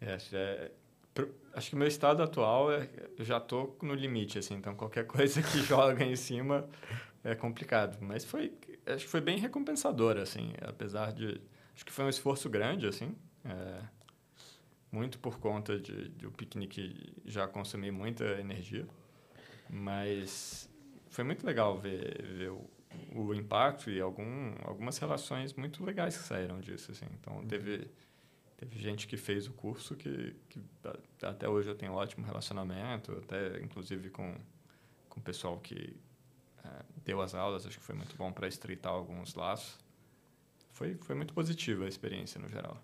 É, 0.00 0.14
acho, 0.14 0.34
é, 0.34 0.72
acho 1.54 1.70
que 1.70 1.74
o 1.74 1.78
meu 1.78 1.88
estado 1.88 2.22
atual, 2.22 2.72
é, 2.72 2.88
eu 3.18 3.24
já 3.24 3.38
estou 3.38 3.76
no 3.82 3.94
limite, 3.94 4.38
assim, 4.38 4.54
então 4.54 4.74
qualquer 4.74 5.06
coisa 5.08 5.42
que 5.42 5.62
joga 5.62 6.04
em 6.04 6.16
cima 6.16 6.68
é 7.22 7.34
complicado. 7.34 7.98
Mas 8.00 8.24
foi, 8.24 8.52
acho 8.86 9.04
que 9.04 9.10
foi 9.10 9.20
bem 9.20 9.38
recompensador, 9.38 10.16
assim, 10.18 10.52
apesar 10.60 11.12
de... 11.12 11.40
Acho 11.74 11.84
que 11.84 11.92
foi 11.92 12.04
um 12.04 12.08
esforço 12.08 12.48
grande, 12.48 12.86
assim, 12.86 13.16
é, 13.44 13.82
muito 14.92 15.18
por 15.18 15.38
conta 15.38 15.78
de, 15.78 16.08
de 16.10 16.26
o 16.26 16.30
piquenique 16.30 17.12
já 17.24 17.48
consumir 17.48 17.90
muita 17.90 18.24
energia, 18.38 18.86
mas 19.68 20.70
foi 21.08 21.24
muito 21.24 21.44
legal 21.44 21.76
ver, 21.76 22.22
ver 22.22 22.50
o, 22.50 22.70
o 23.12 23.34
impacto 23.34 23.90
e 23.90 24.00
algum, 24.00 24.54
algumas 24.62 24.98
relações 24.98 25.52
muito 25.54 25.84
legais 25.84 26.16
que 26.16 26.22
saíram 26.22 26.60
disso, 26.60 26.92
assim. 26.92 27.06
Então, 27.20 27.44
teve... 27.46 27.88
Teve 28.56 28.78
gente 28.78 29.06
que 29.06 29.16
fez 29.16 29.46
o 29.46 29.52
curso 29.52 29.94
que, 29.96 30.34
que 30.48 30.60
até 31.22 31.48
hoje 31.48 31.68
eu 31.68 31.74
tenho 31.74 31.92
um 31.92 31.96
ótimo 31.96 32.24
relacionamento, 32.24 33.12
até 33.12 33.60
inclusive 33.60 34.10
com, 34.10 34.34
com 35.08 35.20
o 35.20 35.22
pessoal 35.22 35.58
que 35.58 35.96
eh, 36.64 36.82
deu 37.04 37.20
as 37.20 37.34
aulas, 37.34 37.66
acho 37.66 37.78
que 37.78 37.84
foi 37.84 37.94
muito 37.94 38.16
bom 38.16 38.32
para 38.32 38.46
estreitar 38.46 38.92
alguns 38.92 39.34
laços. 39.34 39.78
Foi, 40.72 40.94
foi 40.96 41.14
muito 41.14 41.34
positiva 41.34 41.84
a 41.84 41.88
experiência 41.88 42.40
no 42.40 42.48
geral. 42.48 42.80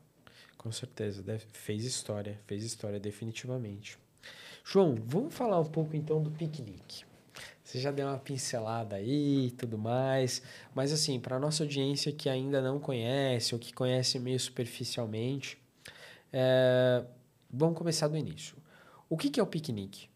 Com 0.59 0.71
certeza, 0.73 1.23
deve- 1.23 1.47
fez 1.53 1.85
história, 1.85 2.39
fez 2.47 2.65
história 2.65 3.01
definitivamente. 3.01 3.97
João, 4.65 4.95
vamos 5.07 5.35
falar 5.35 5.59
um 5.61 5.65
pouco 5.65 5.97
então 5.97 6.23
do 6.23 6.31
piquenique. 6.31 7.05
Você 7.71 7.79
já 7.79 7.93
deu 7.93 8.09
uma 8.09 8.19
pincelada 8.19 8.97
aí 8.97 9.47
e 9.47 9.51
tudo 9.53 9.79
mais. 9.79 10.43
Mas, 10.75 10.93
assim, 10.93 11.21
para 11.21 11.39
nossa 11.39 11.63
audiência 11.63 12.11
que 12.11 12.29
ainda 12.29 12.61
não 12.61 12.81
conhece 12.81 13.55
ou 13.55 13.61
que 13.61 13.73
conhece 13.73 14.19
meio 14.19 14.41
superficialmente, 14.41 15.57
é... 16.33 17.05
vamos 17.49 17.79
começar 17.79 18.09
do 18.09 18.17
início. 18.17 18.57
O 19.09 19.17
que, 19.17 19.31
que 19.31 19.39
é 19.39 19.43
o 19.43 19.47
piquenique? 19.47 20.11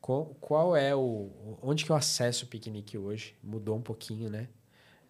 Qual, 0.00 0.34
qual, 0.40 0.74
é 0.74 0.92
o. 0.92 1.30
Onde 1.62 1.84
que 1.84 1.92
eu 1.92 1.96
acesso 1.96 2.44
o 2.44 2.48
piquenique 2.48 2.98
hoje? 2.98 3.36
Mudou 3.40 3.76
um 3.76 3.82
pouquinho, 3.82 4.28
né? 4.28 4.48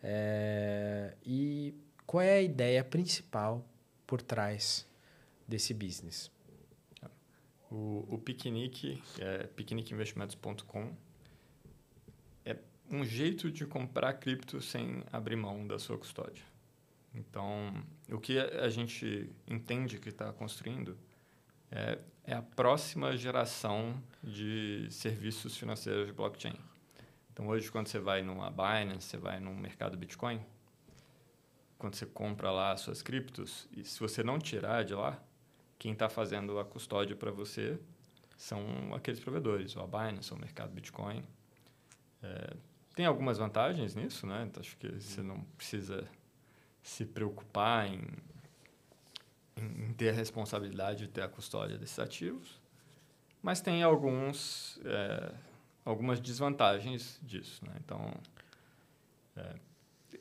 É... 0.03 1.15
E 1.25 1.75
qual 2.07 2.21
é 2.21 2.35
a 2.35 2.43
ideia 2.43 2.85
principal 2.85 3.65
por 4.07 4.21
trás 4.21 4.87
desse 5.49 5.73
business? 5.73 6.31
O, 7.71 8.05
o 8.07 8.19
piquenique, 8.19 9.03
é 9.19 9.47
piqueniqueinvestimentos.com, 9.47 10.95
um 12.91 13.05
jeito 13.05 13.51
de 13.51 13.65
comprar 13.65 14.15
cripto 14.15 14.61
sem 14.61 15.03
abrir 15.13 15.37
mão 15.37 15.67
da 15.67 15.79
sua 15.79 15.97
custódia. 15.97 16.45
Então, 17.15 17.73
o 18.09 18.19
que 18.19 18.39
a 18.39 18.69
gente 18.69 19.31
entende 19.47 19.99
que 19.99 20.09
está 20.09 20.33
construindo 20.33 20.97
é, 21.71 21.99
é, 22.25 22.35
a 22.35 22.43
próxima 22.43 23.17
geração 23.17 24.03
de 24.23 24.89
serviços 24.91 25.57
financeiros 25.57 26.07
de 26.07 26.13
blockchain. 26.13 26.59
Então, 27.33 27.47
hoje, 27.49 27.71
quando 27.71 27.87
você 27.87 27.99
vai 27.99 28.23
numa 28.23 28.51
Binance, 28.51 29.07
você 29.07 29.17
vai 29.17 29.39
no 29.39 29.55
mercado 29.55 29.97
Bitcoin, 29.97 30.45
quando 31.79 31.95
você 31.95 32.07
compra 32.07 32.51
lá 32.51 32.73
as 32.73 32.81
suas 32.81 33.03
criptos, 33.03 33.69
e 33.77 33.85
se 33.85 33.99
você 33.99 34.23
não 34.23 34.39
tirar 34.39 34.85
de 34.85 34.95
lá, 34.95 35.23
quem 35.79 35.93
está 35.93 36.09
fazendo 36.09 36.59
a 36.59 36.65
custódia 36.65 37.17
para 37.17 37.31
você 37.31 37.79
são 38.37 38.95
aqueles 38.95 39.21
provedores, 39.21 39.77
o 39.77 39.87
Binance, 39.87 40.33
o 40.33 40.37
mercado 40.37 40.73
Bitcoin. 40.73 41.25
É, 42.23 42.57
tem 42.95 43.07
algumas 43.07 43.39
vantagens 43.39 43.95
nisso, 43.95 44.27
né? 44.27 44.47
Então, 44.49 44.61
acho 44.61 44.77
que 44.77 44.89
você 44.89 45.23
não 45.23 45.41
precisa 45.57 46.09
se 46.83 47.05
preocupar 47.05 47.87
em, 47.87 48.03
em, 49.57 49.93
ter 49.95 50.11
a 50.11 50.13
responsabilidade 50.13 51.07
de 51.07 51.09
ter 51.09 51.23
a 51.23 51.29
custódia 51.29 51.79
desses 51.79 51.99
ativos, 51.99 52.61
mas 53.43 53.61
tem 53.61 53.83
alguns, 53.83 54.81
é, 54.85 55.33
algumas 55.85 56.21
desvantagens 56.21 57.19
disso, 57.23 57.65
né? 57.65 57.75
Então, 57.85 58.13
é, 59.37 59.55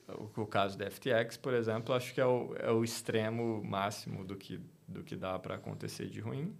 o, 0.10 0.42
o, 0.42 0.48
caso 0.48 0.78
da 0.78 0.90
FTX, 0.90 1.38
por 1.38 1.54
exemplo, 1.54 1.94
acho 1.94 2.14
que 2.14 2.22
é 2.22 2.26
o, 2.26 2.56
é 2.58 2.72
o 2.72 2.84
extremo 2.84 3.64
máximo 3.64 4.24
do 4.24 4.36
que, 4.36 4.60
do 4.88 5.04
que 5.04 5.16
dá 5.16 5.38
para 5.40 5.56
acontecer 5.56 6.08
de 6.10 6.20
ruim 6.20 6.56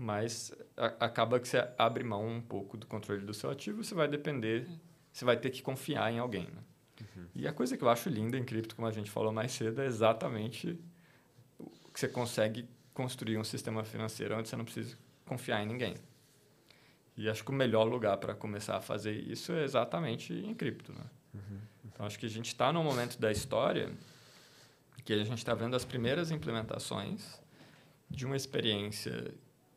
mas 0.00 0.50
a, 0.76 0.86
acaba 1.04 1.38
que 1.38 1.46
você 1.46 1.68
abre 1.76 2.02
mão 2.02 2.26
um 2.26 2.40
pouco 2.40 2.76
do 2.76 2.86
controle 2.86 3.24
do 3.24 3.34
seu 3.34 3.50
ativo, 3.50 3.84
você 3.84 3.94
vai 3.94 4.08
depender 4.08 4.66
você 5.12 5.24
vai 5.24 5.36
ter 5.36 5.50
que 5.50 5.62
confiar 5.62 6.12
em 6.12 6.18
alguém. 6.18 6.44
Né? 6.44 6.62
Uhum. 7.00 7.26
E 7.34 7.48
a 7.48 7.52
coisa 7.52 7.76
que 7.76 7.84
eu 7.84 7.88
acho 7.88 8.08
linda 8.08 8.36
em 8.36 8.44
cripto, 8.44 8.76
como 8.76 8.86
a 8.86 8.92
gente 8.92 9.10
falou 9.10 9.32
mais 9.32 9.52
cedo, 9.52 9.80
é 9.80 9.86
exatamente 9.86 10.78
que 11.92 11.98
você 11.98 12.08
consegue 12.08 12.68
construir 12.94 13.38
um 13.38 13.44
sistema 13.44 13.84
financeiro 13.84 14.36
onde 14.36 14.48
você 14.48 14.56
não 14.56 14.64
precisa 14.64 14.96
confiar 15.26 15.62
em 15.62 15.66
ninguém. 15.66 15.94
E 17.16 17.28
acho 17.28 17.44
que 17.44 17.50
o 17.50 17.54
melhor 17.54 17.84
lugar 17.84 18.16
para 18.16 18.34
começar 18.34 18.76
a 18.76 18.80
fazer 18.80 19.12
isso 19.12 19.52
é 19.52 19.64
exatamente 19.64 20.32
em 20.32 20.54
cripto. 20.54 20.92
Né? 20.92 21.04
Uhum. 21.34 21.58
Então, 21.86 22.06
acho 22.06 22.18
que 22.18 22.26
a 22.26 22.30
gente 22.30 22.46
está 22.46 22.72
num 22.72 22.84
momento 22.84 23.18
da 23.18 23.30
história 23.30 23.90
que 25.04 25.12
a 25.14 25.24
gente 25.24 25.38
está 25.38 25.54
vendo 25.54 25.74
as 25.74 25.84
primeiras 25.84 26.30
implementações 26.30 27.40
de 28.08 28.26
uma 28.26 28.36
experiência 28.36 29.34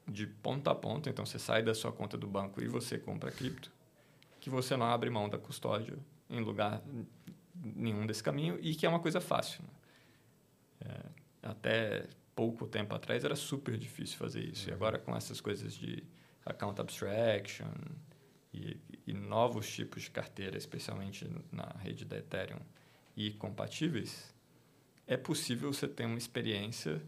de 0.07 0.27
ponta 0.27 0.71
a 0.71 0.75
ponta. 0.75 1.09
Então, 1.09 1.25
você 1.25 1.39
sai 1.39 1.63
da 1.63 1.73
sua 1.73 1.91
conta 1.91 2.17
do 2.17 2.27
banco 2.27 2.61
e 2.61 2.67
você 2.67 2.97
compra 2.97 3.31
cripto 3.31 3.71
que 4.43 4.49
você 4.49 4.75
não 4.75 4.85
abre 4.85 5.09
mão 5.09 5.29
da 5.29 5.37
custódia 5.37 5.97
em 6.29 6.41
lugar 6.41 6.83
nenhum 7.55 8.05
desse 8.05 8.21
caminho 8.21 8.59
e 8.59 8.75
que 8.75 8.85
é 8.85 8.89
uma 8.89 8.99
coisa 8.99 9.21
fácil. 9.21 9.63
Né? 9.63 9.69
É, 10.81 11.47
até 11.47 12.09
pouco 12.35 12.67
tempo 12.67 12.93
atrás 12.93 13.23
era 13.23 13.37
super 13.37 13.77
difícil 13.77 14.17
fazer 14.17 14.43
isso. 14.43 14.65
Uhum. 14.67 14.71
E 14.71 14.73
agora 14.73 14.99
com 14.99 15.15
essas 15.15 15.39
coisas 15.39 15.73
de 15.73 16.03
account 16.45 16.81
abstraction 16.81 17.71
e, 18.53 18.77
e, 19.07 19.13
novos 19.13 19.73
tipos 19.73 20.03
de 20.03 20.11
carteira, 20.11 20.57
especialmente 20.57 21.25
na 21.49 21.73
rede 21.79 22.03
da 22.03 22.17
Ethereum 22.17 22.59
e 23.15 23.31
compatíveis, 23.31 24.35
é 25.07 25.15
possível 25.15 25.71
você 25.71 25.87
ter 25.87 26.05
uma 26.05 26.17
experiência 26.17 27.01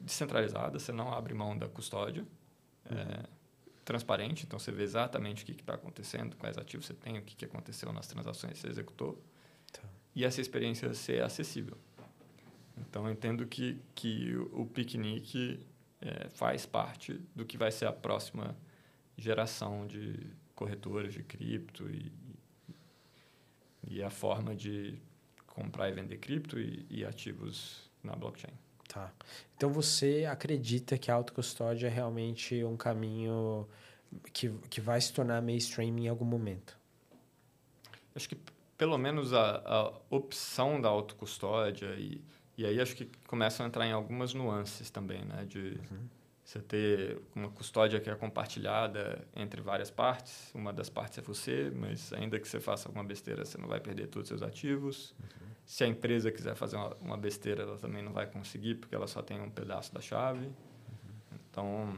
descentralizada, 0.00 0.80
você 0.80 0.90
não 0.90 1.12
abre 1.14 1.32
mão 1.32 1.56
da 1.56 1.68
custódia. 1.68 2.26
Uhum. 2.90 2.98
É, 2.98 3.43
transparente, 3.84 4.44
então 4.46 4.58
você 4.58 4.72
vê 4.72 4.82
exatamente 4.82 5.42
o 5.42 5.46
que 5.46 5.52
está 5.52 5.74
acontecendo, 5.74 6.36
quais 6.36 6.56
ativos 6.56 6.86
você 6.86 6.94
tem, 6.94 7.18
o 7.18 7.22
que, 7.22 7.36
que 7.36 7.44
aconteceu 7.44 7.92
nas 7.92 8.06
transações 8.06 8.54
que 8.54 8.60
você 8.60 8.68
executou. 8.68 9.22
Tá. 9.72 9.82
E 10.14 10.24
essa 10.24 10.40
experiência 10.40 10.92
ser 10.94 11.22
acessível. 11.22 11.76
Então, 12.76 13.06
eu 13.06 13.12
entendo 13.12 13.46
que, 13.46 13.80
que 13.94 14.34
o 14.52 14.66
piquenique 14.66 15.60
é, 16.00 16.28
faz 16.30 16.66
parte 16.66 17.20
do 17.34 17.44
que 17.44 17.56
vai 17.56 17.70
ser 17.70 17.86
a 17.86 17.92
próxima 17.92 18.56
geração 19.16 19.86
de 19.86 20.18
corretores 20.54 21.12
de 21.12 21.22
cripto 21.22 21.88
e, 21.88 22.12
e 23.86 24.02
a 24.02 24.10
forma 24.10 24.54
de 24.56 24.98
comprar 25.46 25.88
e 25.88 25.92
vender 25.92 26.18
cripto 26.18 26.58
e, 26.58 26.84
e 26.90 27.04
ativos 27.04 27.90
na 28.02 28.16
blockchain. 28.16 28.54
Tá. 28.88 29.12
Então 29.56 29.70
você 29.70 30.26
acredita 30.30 30.98
que 30.98 31.10
a 31.10 31.14
autocustódia 31.14 31.86
é 31.86 31.90
realmente 31.90 32.62
um 32.64 32.76
caminho 32.76 33.66
que, 34.32 34.50
que 34.70 34.80
vai 34.80 35.00
se 35.00 35.12
tornar 35.12 35.40
mainstream 35.42 35.98
em 35.98 36.08
algum 36.08 36.24
momento? 36.24 36.76
Acho 38.14 38.28
que 38.28 38.38
pelo 38.76 38.98
menos 38.98 39.32
a, 39.32 39.62
a 39.64 39.92
opção 40.10 40.80
da 40.80 40.88
autocustódia 40.88 41.94
e, 41.96 42.20
e 42.56 42.66
aí 42.66 42.80
acho 42.80 42.94
que 42.94 43.08
começam 43.26 43.64
a 43.64 43.68
entrar 43.68 43.86
em 43.86 43.92
algumas 43.92 44.34
nuances 44.34 44.90
também, 44.90 45.24
né? 45.24 45.44
De 45.44 45.80
uhum. 45.90 46.08
você 46.44 46.60
ter 46.60 47.20
uma 47.34 47.50
custódia 47.50 48.00
que 48.00 48.10
é 48.10 48.14
compartilhada 48.14 49.26
entre 49.34 49.60
várias 49.60 49.90
partes. 49.90 50.52
Uma 50.54 50.72
das 50.72 50.88
partes 50.88 51.18
é 51.18 51.22
você, 51.22 51.72
mas 51.74 52.12
ainda 52.12 52.38
que 52.38 52.48
você 52.48 52.60
faça 52.60 52.88
alguma 52.88 53.04
besteira, 53.04 53.44
você 53.44 53.58
não 53.58 53.68
vai 53.68 53.80
perder 53.80 54.08
todos 54.08 54.30
os 54.30 54.38
seus 54.38 54.42
ativos. 54.42 55.14
Uhum. 55.20 55.43
Se 55.66 55.82
a 55.82 55.86
empresa 55.86 56.30
quiser 56.30 56.54
fazer 56.54 56.76
uma, 56.76 56.94
uma, 56.96 57.16
besteira, 57.16 57.62
ela 57.62 57.78
também 57.78 58.02
não 58.02 58.12
vai 58.12 58.26
conseguir, 58.26 58.74
porque 58.74 58.94
ela 58.94 59.06
só 59.06 59.22
tem 59.22 59.40
um 59.40 59.50
pedaço 59.50 59.94
da 59.94 60.00
chave. 60.00 60.50
Então, 61.50 61.96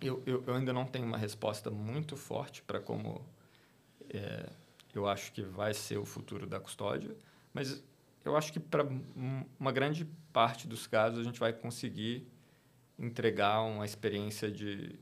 eu, 0.00 0.22
eu, 0.26 0.44
eu, 0.46 0.54
ainda 0.54 0.72
não 0.72 0.84
tenho 0.84 1.06
uma 1.06 1.16
resposta 1.16 1.70
muito 1.70 2.16
forte 2.16 2.62
para 2.62 2.78
como 2.78 3.24
é, 4.10 4.50
eu 4.94 5.08
acho 5.08 5.32
que 5.32 5.42
vai 5.42 5.72
ser 5.72 5.96
o 5.96 6.04
futuro 6.04 6.46
da 6.46 6.60
custódia, 6.60 7.16
mas 7.54 7.82
eu 8.24 8.36
acho 8.36 8.52
que 8.52 8.60
para 8.60 8.86
uma 9.58 9.72
grande 9.72 10.04
parte 10.32 10.68
dos 10.68 10.86
casos 10.86 11.20
a 11.20 11.22
gente 11.22 11.40
vai 11.40 11.52
conseguir 11.52 12.28
entregar 12.98 13.62
uma 13.62 13.86
experiência 13.86 14.50
de 14.50 14.98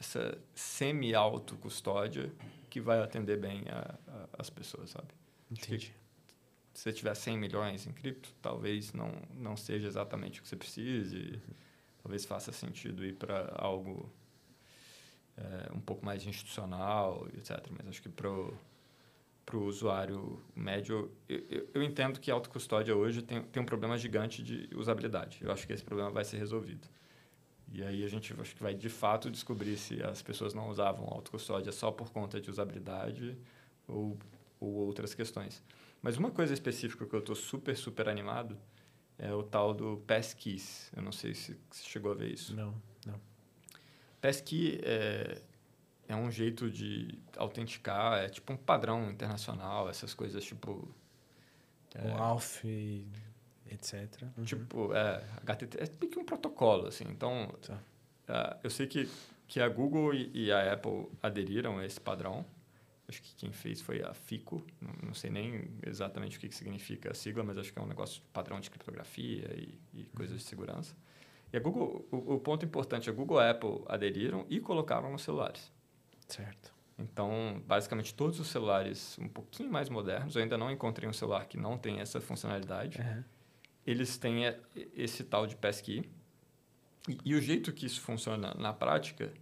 essa 0.00 0.36
semi-auto 0.52 1.56
custódia 1.56 2.32
que 2.68 2.80
vai 2.80 3.00
atender 3.00 3.38
bem 3.38 3.64
a, 3.68 3.94
a, 4.08 4.28
as 4.38 4.50
pessoas, 4.50 4.90
sabe? 4.90 5.08
Entendi 5.50 5.94
se 6.74 6.82
você 6.82 6.92
tiver 6.92 7.14
100 7.14 7.38
milhões 7.38 7.86
em 7.86 7.92
cripto, 7.92 8.34
talvez 8.42 8.92
não, 8.92 9.12
não 9.32 9.56
seja 9.56 9.86
exatamente 9.86 10.40
o 10.40 10.42
que 10.42 10.48
você 10.48 10.56
precise. 10.56 11.16
Uhum. 11.16 11.54
Talvez 12.02 12.24
faça 12.24 12.52
sentido 12.52 13.04
ir 13.06 13.14
para 13.14 13.54
algo 13.56 14.12
é, 15.36 15.72
um 15.72 15.80
pouco 15.80 16.04
mais 16.04 16.26
institucional, 16.26 17.26
etc. 17.36 17.64
Mas 17.70 17.88
acho 17.88 18.02
que 18.02 18.08
para 18.08 18.28
o 18.28 19.64
usuário 19.64 20.42
médio, 20.54 21.10
eu, 21.28 21.46
eu, 21.48 21.68
eu, 21.74 21.82
entendo 21.82 22.18
que 22.18 22.30
a 22.30 22.34
autocustódia 22.34 22.94
hoje 22.94 23.22
tem, 23.22 23.42
tem 23.42 23.62
um 23.62 23.66
problema 23.66 23.96
gigante 23.96 24.42
de 24.42 24.68
usabilidade. 24.74 25.38
Eu 25.40 25.52
acho 25.52 25.66
que 25.66 25.72
esse 25.72 25.84
problema 25.84 26.10
vai 26.10 26.24
ser 26.24 26.38
resolvido. 26.38 26.88
E 27.72 27.82
aí 27.82 28.04
a 28.04 28.08
gente 28.08 28.34
acho 28.38 28.54
que 28.54 28.62
vai 28.62 28.74
de 28.74 28.88
fato 28.88 29.30
descobrir 29.30 29.76
se 29.76 30.02
as 30.02 30.20
pessoas 30.22 30.54
não 30.54 30.68
usavam 30.68 31.06
autocustódia 31.06 31.72
só 31.72 31.90
por 31.90 32.10
conta 32.10 32.40
de 32.40 32.50
usabilidade 32.50 33.38
ou, 33.88 34.18
ou 34.64 34.86
outras 34.86 35.14
questões. 35.14 35.62
Mas 36.02 36.16
uma 36.16 36.30
coisa 36.30 36.52
específica 36.52 37.06
que 37.06 37.14
eu 37.14 37.20
estou 37.20 37.34
super, 37.34 37.76
super 37.76 38.08
animado 38.08 38.58
é 39.18 39.32
o 39.32 39.42
tal 39.42 39.72
do 39.72 39.96
Passkeys. 40.06 40.90
Eu 40.94 41.02
não 41.02 41.12
sei 41.12 41.34
se 41.34 41.56
você 41.70 41.84
chegou 41.84 42.12
a 42.12 42.14
ver 42.14 42.32
isso. 42.32 42.54
Não, 42.54 42.74
não. 43.06 43.20
Passkey 44.20 44.80
é, 44.82 45.40
é 46.08 46.16
um 46.16 46.30
jeito 46.30 46.70
de 46.70 47.18
autenticar, 47.36 48.18
é 48.18 48.28
tipo 48.28 48.52
um 48.52 48.56
padrão 48.56 49.10
internacional, 49.10 49.88
essas 49.88 50.14
coisas 50.14 50.44
tipo... 50.44 50.88
É, 51.94 52.08
o 52.08 52.22
ALF, 52.22 52.64
etc. 53.70 54.22
Uhum. 54.36 54.44
Tipo, 54.44 54.92
é, 54.94 55.22
HTTP, 55.42 55.84
é 55.84 55.90
meio 56.00 56.12
que 56.12 56.18
um 56.18 56.24
protocolo, 56.24 56.88
assim. 56.88 57.04
Então, 57.08 57.48
tá. 57.62 58.54
uh, 58.54 58.60
eu 58.64 58.70
sei 58.70 58.86
que, 58.86 59.08
que 59.46 59.60
a 59.60 59.68
Google 59.68 60.12
e, 60.12 60.30
e 60.34 60.52
a 60.52 60.72
Apple 60.72 61.08
aderiram 61.22 61.78
a 61.78 61.86
esse 61.86 62.00
padrão 62.00 62.44
acho 63.08 63.22
que 63.22 63.34
quem 63.36 63.52
fez 63.52 63.80
foi 63.80 64.02
a 64.02 64.14
FICO, 64.14 64.64
não, 64.80 64.92
não 65.08 65.14
sei 65.14 65.30
nem 65.30 65.70
exatamente 65.86 66.36
o 66.36 66.40
que, 66.40 66.48
que, 66.48 66.54
significa 66.54 67.10
a 67.10 67.14
sigla, 67.14 67.42
mas 67.44 67.58
acho 67.58 67.72
que 67.72 67.78
é 67.78 67.82
um 67.82 67.86
negócio 67.86 68.22
padrão 68.32 68.58
de 68.60 68.70
criptografia 68.70 69.52
e, 69.56 69.78
e 69.92 70.04
coisas 70.14 70.38
de 70.38 70.44
segurança. 70.44 70.94
E 71.52 71.56
a 71.56 71.60
Google, 71.60 72.06
o, 72.10 72.34
o, 72.34 72.40
ponto 72.40 72.64
importante, 72.64 73.08
a 73.08 73.12
Google 73.12 73.40
e 73.40 73.44
a 73.44 73.50
Apple 73.50 73.82
aderiram 73.86 74.44
e 74.48 74.58
colocaram 74.58 75.12
nos 75.12 75.22
celulares. 75.22 75.72
Certo. 76.26 76.74
Então, 76.98 77.62
basicamente, 77.66 78.14
todos 78.14 78.40
os 78.40 78.48
celulares 78.48 79.18
um 79.18 79.28
pouquinho 79.28 79.70
mais 79.70 79.88
modernos, 79.88 80.36
eu 80.36 80.42
ainda 80.42 80.56
não 80.56 80.70
encontrei 80.70 81.08
um 81.08 81.12
celular 81.12 81.46
que 81.46 81.56
não 81.56 81.76
tem 81.76 82.00
essa 82.00 82.20
funcionalidade, 82.20 83.00
Uhum. 83.00 83.24
eles 83.86 84.16
têm 84.16 84.46
é, 84.46 84.60
esse 84.96 85.24
tal 85.24 85.46
de 85.46 85.56
passkey. 85.56 86.08
E, 87.08 87.18
e 87.24 87.34
o 87.34 87.40
jeito 87.40 87.72
que 87.72 87.84
isso 87.84 88.00
funciona 88.00 88.54
na 88.54 88.72
prática, 88.72 89.32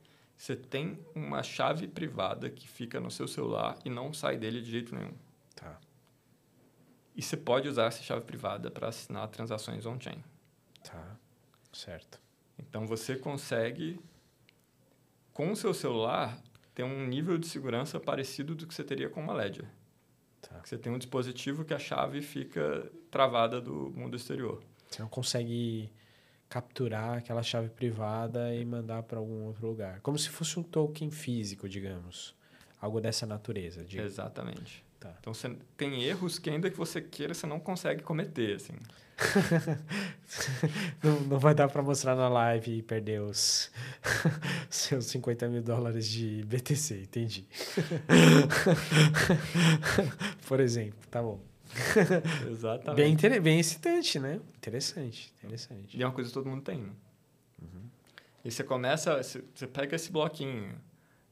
você 0.43 0.57
tem 0.57 0.99
uma 1.15 1.41
chave 1.45 1.87
privada 1.87 2.51
que 2.51 2.67
fica 2.67 2.99
no 2.99 3.13
seu 3.13 3.29
celular 3.29 3.79
e 3.85 3.89
não 3.89 4.13
sai 4.13 4.37
dele 4.37 4.61
de 4.61 4.73
jeito 4.73 4.93
nenhum. 4.93 5.15
Tá. 5.55 5.79
E 7.15 7.23
você 7.23 7.37
pode 7.37 7.69
usar 7.69 7.85
essa 7.85 8.03
chave 8.03 8.23
privada 8.23 8.69
para 8.69 8.89
assinar 8.89 9.29
transações 9.29 9.87
on-chain. 9.87 10.21
Tá. 10.83 11.17
Certo. 11.73 12.21
Então, 12.59 12.89
você 12.89 13.15
consegue, 13.15 14.01
com 15.33 15.53
o 15.53 15.55
seu 15.55 15.73
celular, 15.73 16.37
ter 16.75 16.83
um 16.83 17.07
nível 17.07 17.39
de 17.39 17.47
segurança 17.47 18.01
parecido 18.01 18.57
do 18.57 18.67
que 18.67 18.75
você 18.75 18.83
teria 18.83 19.09
com 19.09 19.21
uma 19.21 19.35
Ledger. 19.35 19.71
Tá. 20.41 20.61
Você 20.65 20.77
tem 20.77 20.93
um 20.93 20.99
dispositivo 20.99 21.65
que 21.65 21.73
a 21.73 21.79
chave 21.79 22.21
fica 22.21 22.91
travada 23.13 23.61
do 23.61 23.93
mundo 23.95 24.17
exterior. 24.17 24.61
Você 24.91 25.03
não 25.03 25.09
consegue 25.09 25.89
capturar 26.53 27.17
aquela 27.17 27.43
chave 27.43 27.71
privada 27.71 28.55
e 28.55 28.63
mandar 28.63 29.03
para 29.05 29.19
algum 29.19 29.45
outro 29.45 29.67
lugar. 29.67 30.01
Como 30.03 30.19
se 30.19 30.29
fosse 30.29 30.61
um 30.61 30.63
token 30.63 31.11
físico, 31.11 31.67
digamos. 31.67 32.35
Algo 32.79 33.01
dessa 33.01 33.25
natureza. 33.25 33.83
diga. 33.83 34.03
Exatamente. 34.03 34.85
Tá. 35.01 35.15
Então, 35.19 35.33
você 35.33 35.57
tem 35.79 36.03
erros 36.05 36.39
que 36.39 36.51
ainda 36.51 36.71
que 36.71 36.77
você 36.77 37.01
queira, 37.01 37.33
você 37.33 37.47
não 37.47 37.59
consegue 37.59 38.03
cometer, 38.03 38.57
assim. 38.57 38.75
Não, 41.03 41.21
não 41.21 41.39
vai 41.39 41.55
dar 41.55 41.69
para 41.69 41.81
mostrar 41.83 42.17
na 42.17 42.29
live 42.29 42.79
e 42.79 42.83
perder 42.83 43.21
os 43.21 43.71
seus 44.69 45.07
50 45.07 45.49
mil 45.49 45.63
dólares 45.63 46.09
de 46.09 46.43
BTC, 46.45 47.03
entendi. 47.03 47.47
Por 50.49 50.59
exemplo, 50.59 50.99
tá 51.09 51.23
bom. 51.23 51.39
Exatamente. 52.51 52.97
Bem, 52.97 53.13
inter- 53.13 53.43
bem 53.43 53.59
excitante, 53.61 54.19
né? 54.19 54.41
Interessante, 54.57 55.33
interessante. 55.43 55.97
E 55.97 56.03
é 56.03 56.07
uma 56.07 56.13
coisa 56.13 56.29
que 56.31 56.35
todo 56.35 56.49
mundo 56.49 56.63
tem, 56.63 56.79
né? 56.79 56.93
Uhum. 57.61 57.83
E 58.45 58.51
você 58.51 58.63
começa, 58.65 59.23
você 59.23 59.67
pega 59.67 59.97
esse 59.97 60.11
bloquinho, 60.11 60.75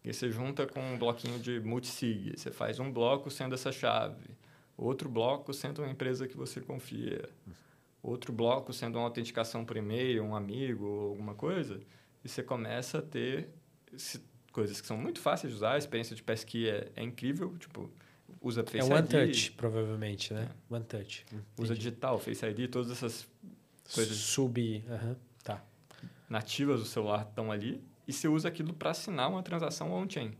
e 0.04 0.12
você 0.12 0.30
junta 0.30 0.66
com 0.66 0.80
um 0.80 0.98
bloquinho 0.98 1.38
de 1.38 1.60
multisig. 1.60 2.32
Você 2.36 2.50
faz 2.50 2.78
um 2.78 2.90
bloco 2.90 3.30
sendo 3.30 3.54
essa 3.54 3.70
chave, 3.70 4.30
outro 4.76 5.08
bloco 5.08 5.52
sendo 5.52 5.82
uma 5.82 5.90
empresa 5.90 6.26
que 6.26 6.36
você 6.36 6.60
confia, 6.60 7.28
outro 8.02 8.32
bloco 8.32 8.72
sendo 8.72 8.96
uma 8.98 9.04
autenticação 9.04 9.64
por 9.64 9.76
e-mail, 9.76 10.24
um 10.24 10.34
amigo, 10.34 10.86
ou 10.86 11.10
alguma 11.10 11.34
coisa. 11.34 11.80
E 12.24 12.28
você 12.28 12.42
começa 12.42 12.98
a 12.98 13.02
ter 13.02 13.48
esse- 13.92 14.22
coisas 14.52 14.80
que 14.80 14.86
são 14.86 14.96
muito 14.96 15.20
fáceis 15.20 15.52
de 15.52 15.56
usar. 15.56 15.74
A 15.74 15.78
experiência 15.78 16.16
de 16.16 16.22
pesquisa 16.22 16.70
é, 16.70 16.92
é 16.96 17.02
incrível, 17.02 17.54
tipo, 17.58 17.90
usa 18.40 18.64
Face 18.64 18.78
É 18.78 18.84
One 18.94 19.00
ID, 19.06 19.10
Touch, 19.10 19.52
provavelmente, 19.52 20.32
né? 20.34 20.48
One 20.70 20.84
Touch. 20.84 21.24
usa 21.56 21.72
Entendi. 21.72 21.74
digital, 21.78 22.18
Face 22.18 22.44
ID, 22.46 22.68
todas 22.70 22.90
essas 22.90 23.28
coisas 23.94 24.16
Sub. 24.16 24.84
aham, 24.88 25.16
Tá. 25.42 25.64
nativas 26.28 26.80
do 26.80 26.86
celular 26.86 27.26
estão 27.28 27.50
ali 27.50 27.82
e 28.06 28.12
você 28.12 28.28
usa 28.28 28.48
aquilo 28.48 28.72
para 28.74 28.90
assinar 28.90 29.28
uma 29.30 29.42
transação 29.42 29.92
on-chain. 29.92 30.32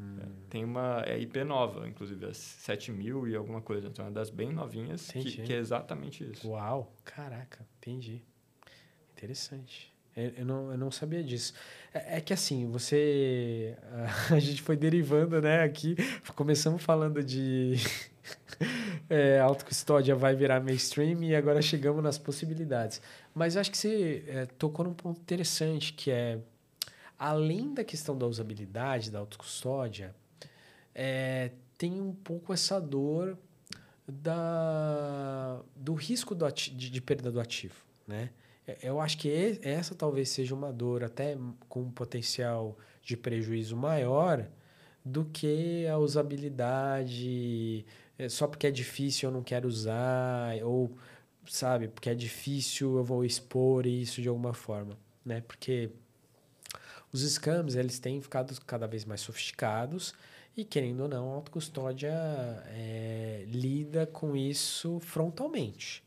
Hum. 0.00 0.18
Tem 0.50 0.64
uma 0.64 1.02
é 1.06 1.18
IP 1.18 1.42
nova, 1.44 1.86
inclusive, 1.88 2.26
é 2.26 2.32
7000 2.32 3.26
e 3.28 3.34
alguma 3.36 3.60
coisa. 3.60 3.88
Então, 3.88 4.06
é 4.06 4.10
das 4.10 4.30
bem 4.30 4.52
novinhas, 4.52 5.08
que, 5.10 5.42
que 5.42 5.52
é 5.52 5.56
exatamente 5.56 6.24
isso. 6.30 6.48
Uau, 6.48 6.92
caraca, 7.04 7.66
entendi. 7.78 8.22
Interessante. 9.12 9.87
Eu, 10.36 10.44
não, 10.44 10.72
eu 10.72 10.78
não 10.78 10.90
sabia 10.90 11.22
disso. 11.22 11.52
É, 11.94 12.18
é 12.18 12.20
que 12.20 12.32
assim, 12.32 12.66
você. 12.70 13.76
A 14.30 14.38
gente 14.38 14.62
foi 14.62 14.76
derivando, 14.76 15.40
né, 15.40 15.62
aqui. 15.62 15.96
Começamos 16.34 16.82
falando 16.82 17.22
de. 17.22 17.74
é, 19.08 19.38
autocustódia 19.38 20.14
vai 20.14 20.34
virar 20.34 20.60
mainstream 20.60 21.22
e 21.22 21.34
agora 21.34 21.62
chegamos 21.62 22.02
nas 22.02 22.18
possibilidades. 22.18 23.00
Mas 23.34 23.56
acho 23.56 23.70
que 23.70 23.78
você 23.78 24.24
é, 24.26 24.46
tocou 24.46 24.84
num 24.84 24.94
ponto 24.94 25.20
interessante, 25.20 25.92
que 25.92 26.10
é. 26.10 26.38
Além 27.18 27.74
da 27.74 27.82
questão 27.82 28.16
da 28.16 28.26
usabilidade 28.26 29.10
da 29.10 29.18
autocustódia, 29.18 30.14
é, 30.94 31.50
tem 31.76 32.00
um 32.00 32.12
pouco 32.12 32.52
essa 32.52 32.80
dor 32.80 33.36
da, 34.06 35.60
do 35.76 35.94
risco 35.94 36.34
do 36.34 36.46
ati- 36.46 36.70
de, 36.70 36.90
de 36.90 37.00
perda 37.00 37.30
do 37.30 37.40
ativo, 37.40 37.74
né? 38.06 38.30
É, 38.68 38.76
Eu 38.82 39.00
acho 39.00 39.16
que 39.18 39.58
essa 39.62 39.94
talvez 39.94 40.28
seja 40.28 40.54
uma 40.54 40.72
dor 40.72 41.02
até 41.02 41.36
com 41.68 41.80
um 41.82 41.90
potencial 41.90 42.76
de 43.02 43.16
prejuízo 43.16 43.74
maior 43.76 44.46
do 45.04 45.24
que 45.24 45.86
a 45.86 45.96
usabilidade, 45.98 47.86
é, 48.18 48.28
só 48.28 48.46
porque 48.46 48.66
é 48.66 48.70
difícil 48.70 49.30
eu 49.30 49.32
não 49.32 49.42
quero 49.42 49.66
usar, 49.66 50.62
ou, 50.62 50.90
sabe, 51.46 51.88
porque 51.88 52.10
é 52.10 52.14
difícil 52.14 52.98
eu 52.98 53.04
vou 53.04 53.24
expor 53.24 53.86
isso 53.86 54.20
de 54.20 54.28
alguma 54.28 54.52
forma, 54.52 54.98
né? 55.24 55.40
Porque 55.40 55.90
os 57.12 57.22
scams, 57.22 57.74
eles 57.76 57.98
têm 57.98 58.20
ficado 58.20 58.54
cada 58.66 58.86
vez 58.86 59.04
mais 59.04 59.22
sofisticados 59.22 60.14
e, 60.56 60.64
querendo 60.64 61.00
ou 61.02 61.08
não, 61.08 61.32
a 61.32 61.36
autocustódia 61.36 62.12
é, 62.66 63.44
lida 63.48 64.06
com 64.06 64.36
isso 64.36 65.00
frontalmente. 65.00 66.02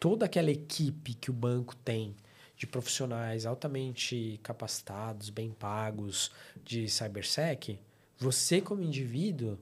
Toda 0.00 0.24
aquela 0.24 0.50
equipe 0.50 1.14
que 1.14 1.30
o 1.30 1.34
banco 1.34 1.76
tem 1.76 2.16
de 2.56 2.66
profissionais 2.66 3.46
altamente 3.46 4.40
capacitados, 4.42 5.30
bem 5.30 5.50
pagos 5.50 6.30
de 6.64 6.88
cybersec, 6.88 7.78
você 8.18 8.60
como 8.60 8.82
indivíduo 8.82 9.58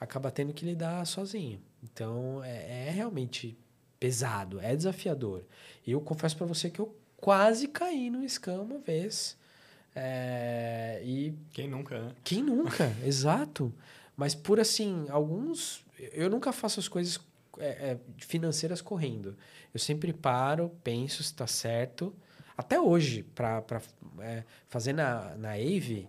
acaba 0.00 0.30
tendo 0.30 0.52
que 0.52 0.64
lidar 0.64 1.06
sozinho. 1.06 1.60
Então, 1.82 2.42
é, 2.42 2.88
é 2.88 2.90
realmente 2.90 3.56
pesado, 4.00 4.60
é 4.60 4.74
desafiador. 4.74 5.44
Eu 5.86 6.00
confesso 6.00 6.36
para 6.36 6.46
você 6.46 6.68
que 6.68 6.80
eu 6.80 6.94
quase 7.18 7.68
caí 7.68 8.10
no 8.10 8.28
scam 8.28 8.62
uma 8.62 8.78
vez. 8.78 9.36
É, 9.94 11.00
e 11.04 11.34
Quem 11.52 11.68
nunca, 11.68 12.00
né? 12.00 12.12
quem 12.24 12.42
nunca? 12.42 12.92
Exato. 13.04 13.72
Mas 14.16 14.34
por 14.34 14.58
assim, 14.58 15.06
alguns. 15.08 15.84
Eu 16.12 16.28
nunca 16.28 16.52
faço 16.52 16.80
as 16.80 16.88
coisas 16.88 17.20
é, 17.58 17.66
é, 17.92 17.98
financeiras 18.18 18.80
correndo. 18.80 19.36
Eu 19.72 19.80
sempre 19.80 20.12
paro, 20.12 20.70
penso 20.82 21.16
se 21.22 21.30
está 21.30 21.46
certo. 21.46 22.14
Até 22.56 22.80
hoje, 22.80 23.22
para 23.34 23.64
é, 24.20 24.44
fazer 24.68 24.92
na, 24.92 25.34
na 25.36 25.52
Ave, 25.52 26.08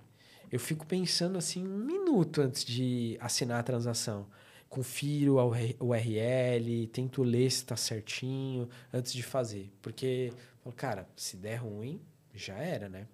eu 0.52 0.60
fico 0.60 0.86
pensando 0.86 1.38
assim 1.38 1.66
um 1.66 1.78
minuto 1.78 2.42
antes 2.42 2.64
de 2.64 3.18
assinar 3.20 3.60
a 3.60 3.64
transação. 3.64 4.28
Confiro 4.70 5.40
a 5.40 5.46
UR- 5.46 5.76
URL, 5.80 6.88
tento 6.88 7.24
ler 7.24 7.50
se 7.52 7.58
está 7.58 7.76
certinho 7.76 8.68
antes 8.92 9.14
de 9.14 9.22
fazer. 9.24 9.72
Porque, 9.82 10.34
cara, 10.76 11.08
se 11.16 11.38
der 11.38 11.58
ruim, 11.58 12.02
já 12.34 12.56
era, 12.58 12.90
né? 12.90 13.08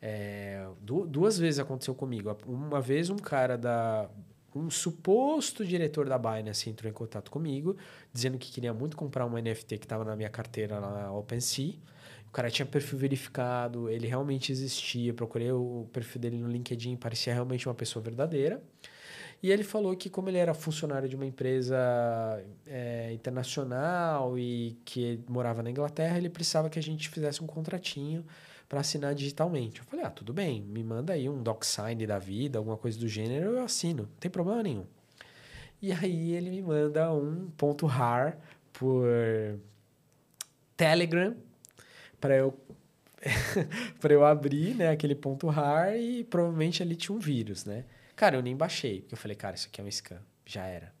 É, 0.00 0.68
du- 0.80 1.06
duas 1.06 1.38
vezes 1.38 1.58
aconteceu 1.58 1.94
comigo. 1.94 2.36
Uma 2.46 2.80
vez 2.80 3.10
um 3.10 3.16
cara 3.16 3.56
da. 3.56 4.08
Um 4.56 4.70
suposto 4.70 5.64
diretor 5.64 6.08
da 6.08 6.16
Binance 6.16 6.70
entrou 6.70 6.90
em 6.90 6.94
contato 6.94 7.30
comigo, 7.30 7.76
dizendo 8.12 8.38
que 8.38 8.50
queria 8.50 8.72
muito 8.72 8.96
comprar 8.96 9.26
um 9.26 9.36
NFT 9.36 9.76
que 9.76 9.84
estava 9.84 10.02
na 10.04 10.16
minha 10.16 10.30
carteira 10.30 10.80
na 10.80 11.12
OpenSea. 11.12 11.74
O 12.28 12.30
cara 12.32 12.50
tinha 12.50 12.64
perfil 12.64 12.98
verificado, 12.98 13.90
ele 13.90 14.06
realmente 14.06 14.50
existia. 14.50 15.12
Procurei 15.12 15.52
o 15.52 15.86
perfil 15.92 16.20
dele 16.20 16.38
no 16.38 16.48
LinkedIn, 16.48 16.96
parecia 16.96 17.34
realmente 17.34 17.68
uma 17.68 17.74
pessoa 17.74 18.02
verdadeira. 18.02 18.62
E 19.42 19.52
ele 19.52 19.62
falou 19.62 19.94
que, 19.94 20.08
como 20.08 20.30
ele 20.30 20.38
era 20.38 20.54
funcionário 20.54 21.08
de 21.08 21.14
uma 21.14 21.26
empresa 21.26 21.76
é, 22.66 23.12
internacional 23.12 24.38
e 24.38 24.78
que 24.84 25.20
morava 25.28 25.62
na 25.62 25.70
Inglaterra, 25.70 26.16
ele 26.16 26.30
precisava 26.30 26.70
que 26.70 26.78
a 26.78 26.82
gente 26.82 27.10
fizesse 27.10 27.44
um 27.44 27.46
contratinho 27.46 28.24
para 28.68 28.80
assinar 28.80 29.14
digitalmente. 29.14 29.80
Eu 29.80 29.86
falei, 29.86 30.04
ah, 30.04 30.10
tudo 30.10 30.32
bem, 30.32 30.60
me 30.62 30.82
manda 30.82 31.12
aí 31.12 31.28
um 31.28 31.42
DocSign 31.42 32.06
da 32.06 32.18
vida, 32.18 32.58
alguma 32.58 32.76
coisa 32.76 32.98
do 32.98 33.08
gênero, 33.08 33.52
eu 33.52 33.64
assino, 33.64 34.04
não 34.04 34.18
tem 34.18 34.30
problema 34.30 34.62
nenhum. 34.62 34.86
E 35.80 35.92
aí 35.92 36.32
ele 36.32 36.50
me 36.50 36.62
manda 36.62 37.12
um 37.12 37.50
ponto 37.56 37.86
.rar 37.86 38.38
por 38.72 39.06
Telegram 40.76 41.36
para 42.20 42.36
eu 42.36 42.58
para 44.00 44.12
eu 44.12 44.24
abrir, 44.24 44.74
né, 44.74 44.90
aquele 44.90 45.14
ponto 45.14 45.48
.rar 45.48 45.96
e 45.96 46.22
provavelmente 46.24 46.82
ali 46.82 46.94
tinha 46.94 47.16
um 47.16 47.18
vírus, 47.18 47.64
né? 47.64 47.84
Cara, 48.14 48.36
eu 48.36 48.42
nem 48.42 48.56
baixei, 48.56 49.00
porque 49.00 49.14
eu 49.14 49.18
falei, 49.18 49.36
cara, 49.36 49.56
isso 49.56 49.68
aqui 49.68 49.80
é 49.80 49.84
um 49.84 49.90
scam, 49.90 50.20
já 50.44 50.64
era. 50.64 50.92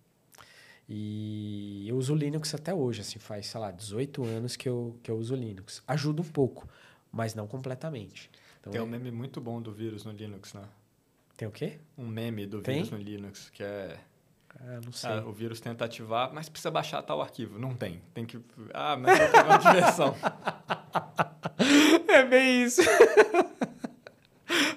E 0.88 1.86
eu 1.88 1.96
uso 1.96 2.14
Linux 2.14 2.54
até 2.54 2.72
hoje, 2.74 3.00
assim, 3.00 3.18
faz, 3.18 3.46
sei 3.46 3.60
lá, 3.60 3.70
18 3.70 4.24
anos 4.24 4.56
que 4.56 4.68
eu, 4.68 4.98
que 5.02 5.10
eu 5.10 5.16
uso 5.16 5.34
Linux. 5.34 5.82
Ajuda 5.86 6.22
um 6.22 6.24
pouco, 6.24 6.68
mas 7.16 7.34
não 7.34 7.46
completamente. 7.46 8.30
Então, 8.60 8.70
Tem 8.70 8.80
um 8.80 8.84
é- 8.84 8.90
meme 8.90 9.10
muito 9.10 9.40
bom 9.40 9.60
do 9.60 9.72
vírus 9.72 10.04
no 10.04 10.12
Linux, 10.12 10.52
né? 10.52 10.62
tem 11.36 11.46
o 11.48 11.50
quê? 11.50 11.78
Um 11.98 12.06
meme 12.06 12.46
do 12.46 12.62
Tem? 12.62 12.76
vírus 12.76 12.90
no 12.90 12.98
Linux, 12.98 13.50
que 13.50 13.62
é... 13.62 13.98
Ah, 14.58 14.80
não 14.82 14.90
sei. 14.90 15.10
Ah, 15.10 15.24
o 15.26 15.32
vírus 15.32 15.60
tenta 15.60 15.84
ativar, 15.84 16.32
mas 16.32 16.48
precisa 16.48 16.70
baixar 16.70 17.02
tal 17.02 17.20
arquivo. 17.20 17.58
Não 17.58 17.74
tem. 17.74 18.00
Tem 18.14 18.24
que... 18.24 18.40
Ah, 18.72 18.96
mas 18.96 19.18
eu 19.20 19.44
uma 19.44 19.58
diversão. 19.58 20.14
É 22.08 22.24
bem 22.24 22.64
isso. 22.64 22.80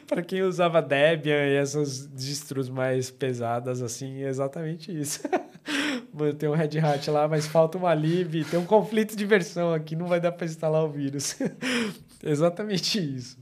para 0.06 0.22
quem 0.22 0.42
usava 0.42 0.82
Debian 0.82 1.46
e 1.48 1.56
essas 1.56 2.10
distros 2.14 2.68
mais 2.70 3.10
pesadas, 3.10 3.82
assim, 3.82 4.24
é 4.24 4.28
exatamente 4.28 4.92
isso. 4.92 5.22
Tem 6.38 6.50
um 6.50 6.54
Red 6.54 6.80
Hat 6.80 7.10
lá, 7.10 7.28
mas 7.28 7.48
falta 7.48 7.78
uma 7.78 7.94
lib, 7.94 8.44
tem 8.44 8.60
um 8.60 8.66
conflito 8.66 9.16
de 9.16 9.26
versão 9.26 9.74
aqui, 9.74 9.96
não 9.96 10.08
vai 10.08 10.20
dar 10.20 10.34
para 10.34 10.46
instalar 10.46 10.84
o 10.84 10.90
vírus. 10.90 11.38
exatamente 12.24 13.00
isso. 13.00 13.38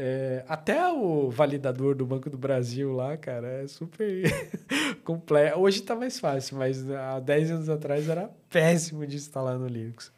É, 0.00 0.44
até 0.46 0.88
o 0.92 1.28
validador 1.28 1.96
do 1.96 2.06
Banco 2.06 2.30
do 2.30 2.38
Brasil 2.38 2.92
lá, 2.92 3.16
cara, 3.16 3.48
é 3.64 3.66
super 3.66 4.22
complexo. 5.02 5.58
Hoje 5.58 5.82
tá 5.82 5.96
mais 5.96 6.20
fácil, 6.20 6.56
mas 6.56 6.88
há 6.88 7.18
10 7.18 7.50
anos 7.50 7.68
atrás 7.68 8.08
era 8.08 8.30
péssimo 8.48 9.04
de 9.04 9.16
instalar 9.16 9.58
no 9.58 9.66
Linux. 9.66 10.12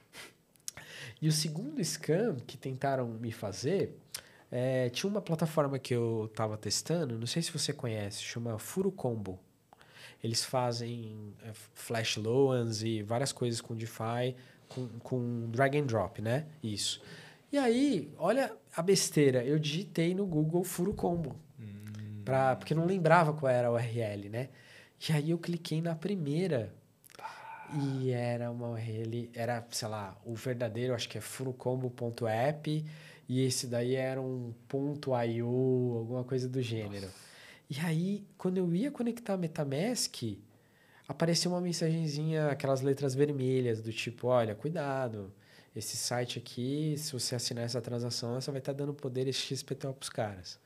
E 1.23 1.29
o 1.29 1.33
segundo 1.33 1.83
scam 1.83 2.37
que 2.47 2.59
tentaram 2.59 3.09
me 3.09 3.33
fazer, 3.33 3.97
é, 4.51 4.91
tinha 4.91 5.09
uma 5.09 5.23
plataforma 5.23 5.79
que 5.79 5.95
eu 5.95 6.27
estava 6.31 6.57
testando, 6.59 7.19
não 7.19 7.27
sei 7.27 7.41
se 7.41 7.51
você 7.51 7.73
conhece, 7.73 8.23
chama 8.23 8.59
Furo 8.59 8.93
Combo. 8.93 9.39
Eles 10.23 10.45
fazem 10.45 11.35
é, 11.43 11.53
flash 11.73 12.17
loans 12.17 12.83
e 12.83 13.03
várias 13.03 13.33
coisas 13.33 13.63
com 13.63 13.75
DeFi, 13.75 14.37
com, 14.69 14.89
com 14.99 15.51
drag 15.51 15.79
and 15.79 15.87
drop, 15.87 16.21
né? 16.21 16.47
Isso. 16.63 17.01
E 17.53 17.59
aí, 17.59 18.13
olha 18.17 18.53
a 18.77 18.83
besteira, 18.83 19.45
eu 19.45 19.59
digitei 19.59 20.15
no 20.15 20.25
Google 20.25 20.63
Furo 20.63 20.95
Combo, 20.95 21.37
hum. 21.59 22.23
pra, 22.25 22.55
porque 22.55 22.75
não 22.75 22.87
lembrava 22.87 23.33
qual 23.33 23.51
era 23.51 23.69
a 23.69 23.73
URL, 23.73 24.29
né? 24.29 24.49
E 25.09 25.13
aí 25.13 25.31
eu 25.31 25.39
cliquei 25.39 25.81
na 25.81 25.95
primeira 25.95 26.73
e 27.73 28.11
era 28.11 28.51
uma 28.51 28.71
URL, 28.71 29.31
era, 29.35 29.67
sei 29.71 29.89
lá, 29.89 30.17
o 30.25 30.35
verdadeiro, 30.35 30.95
acho 30.95 31.09
que 31.09 31.19
é 31.19 31.21
furocombo.app 31.21 32.85
e 33.29 33.45
esse 33.45 33.67
daí 33.67 33.95
era 33.95 34.21
um 34.21 34.53
ponto 34.69 35.13
.io, 35.25 35.95
alguma 35.97 36.25
coisa 36.25 36.49
do 36.49 36.61
gênero. 36.61 37.07
Nossa. 37.07 37.31
E 37.71 37.79
aí, 37.81 38.27
quando 38.37 38.59
eu 38.59 38.75
ia 38.75 38.91
conectar 38.91 39.35
a 39.35 39.37
MetaMask, 39.37 40.37
apareceu 41.07 41.53
uma 41.53 41.61
mensagenzinha, 41.61 42.49
aquelas 42.49 42.81
letras 42.81 43.15
vermelhas, 43.15 43.81
do 43.81 43.93
tipo, 43.93 44.27
olha, 44.27 44.55
cuidado, 44.55 45.33
esse 45.75 45.97
site 45.97 46.39
aqui, 46.39 46.95
se 46.99 47.13
você 47.13 47.35
assinar 47.35 47.65
essa 47.65 47.81
transação, 47.81 48.41
você 48.41 48.51
vai 48.51 48.59
estar 48.59 48.73
dando 48.73 48.93
poder 48.93 49.33
XPTO 49.33 49.93
para 49.93 50.03
os 50.03 50.09
caras. 50.09 50.61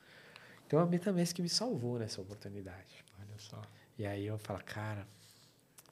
Então 0.67 0.79
a 0.79 0.87
MetaMask 0.87 1.39
me 1.41 1.49
salvou 1.49 1.99
nessa 1.99 2.21
oportunidade. 2.21 3.05
Olha 3.21 3.39
só. 3.39 3.61
E 3.99 4.07
aí 4.07 4.27
eu 4.27 4.39
falo, 4.39 4.63
cara, 4.65 5.07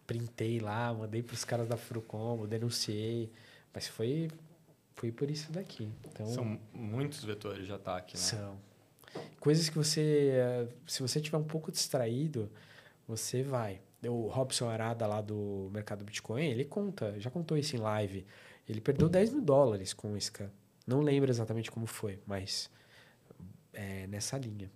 printei 0.06 0.60
lá, 0.60 0.92
mandei 0.92 1.22
para 1.22 1.34
os 1.34 1.44
caras 1.44 1.68
da 1.68 1.76
Frucombo, 1.76 2.46
denunciei, 2.46 3.30
mas 3.72 3.86
foi 3.86 4.28
foi 4.96 5.10
por 5.10 5.30
isso 5.30 5.50
daqui. 5.52 5.90
Então, 6.06 6.26
são 6.26 6.60
muitos 6.72 7.24
vetores 7.24 7.66
de 7.66 7.72
ataque, 7.72 8.14
né? 8.14 8.22
São. 8.22 8.58
Coisas 9.40 9.68
que 9.68 9.76
você, 9.76 10.32
se 10.86 11.02
você 11.02 11.20
tiver 11.20 11.36
um 11.36 11.44
pouco 11.44 11.70
distraído, 11.70 12.50
você 13.06 13.42
vai. 13.42 13.80
O 14.04 14.28
Robson 14.28 14.68
Arada 14.68 15.06
lá 15.06 15.20
do 15.20 15.70
mercado 15.72 16.04
Bitcoin, 16.04 16.46
ele 16.46 16.64
conta, 16.64 17.18
já 17.18 17.30
contou 17.30 17.56
isso 17.58 17.76
em 17.76 17.78
live. 17.78 18.26
Ele 18.68 18.80
perdeu 18.80 19.08
10 19.08 19.32
mil 19.32 19.42
dólares 19.42 19.92
com 19.92 20.12
o 20.12 20.20
Scan. 20.20 20.50
Não 20.86 21.00
lembro 21.00 21.30
exatamente 21.30 21.70
como 21.70 21.86
foi, 21.86 22.18
mas 22.26 22.70
é 23.72 24.06
nessa 24.06 24.36
linha. 24.38 24.70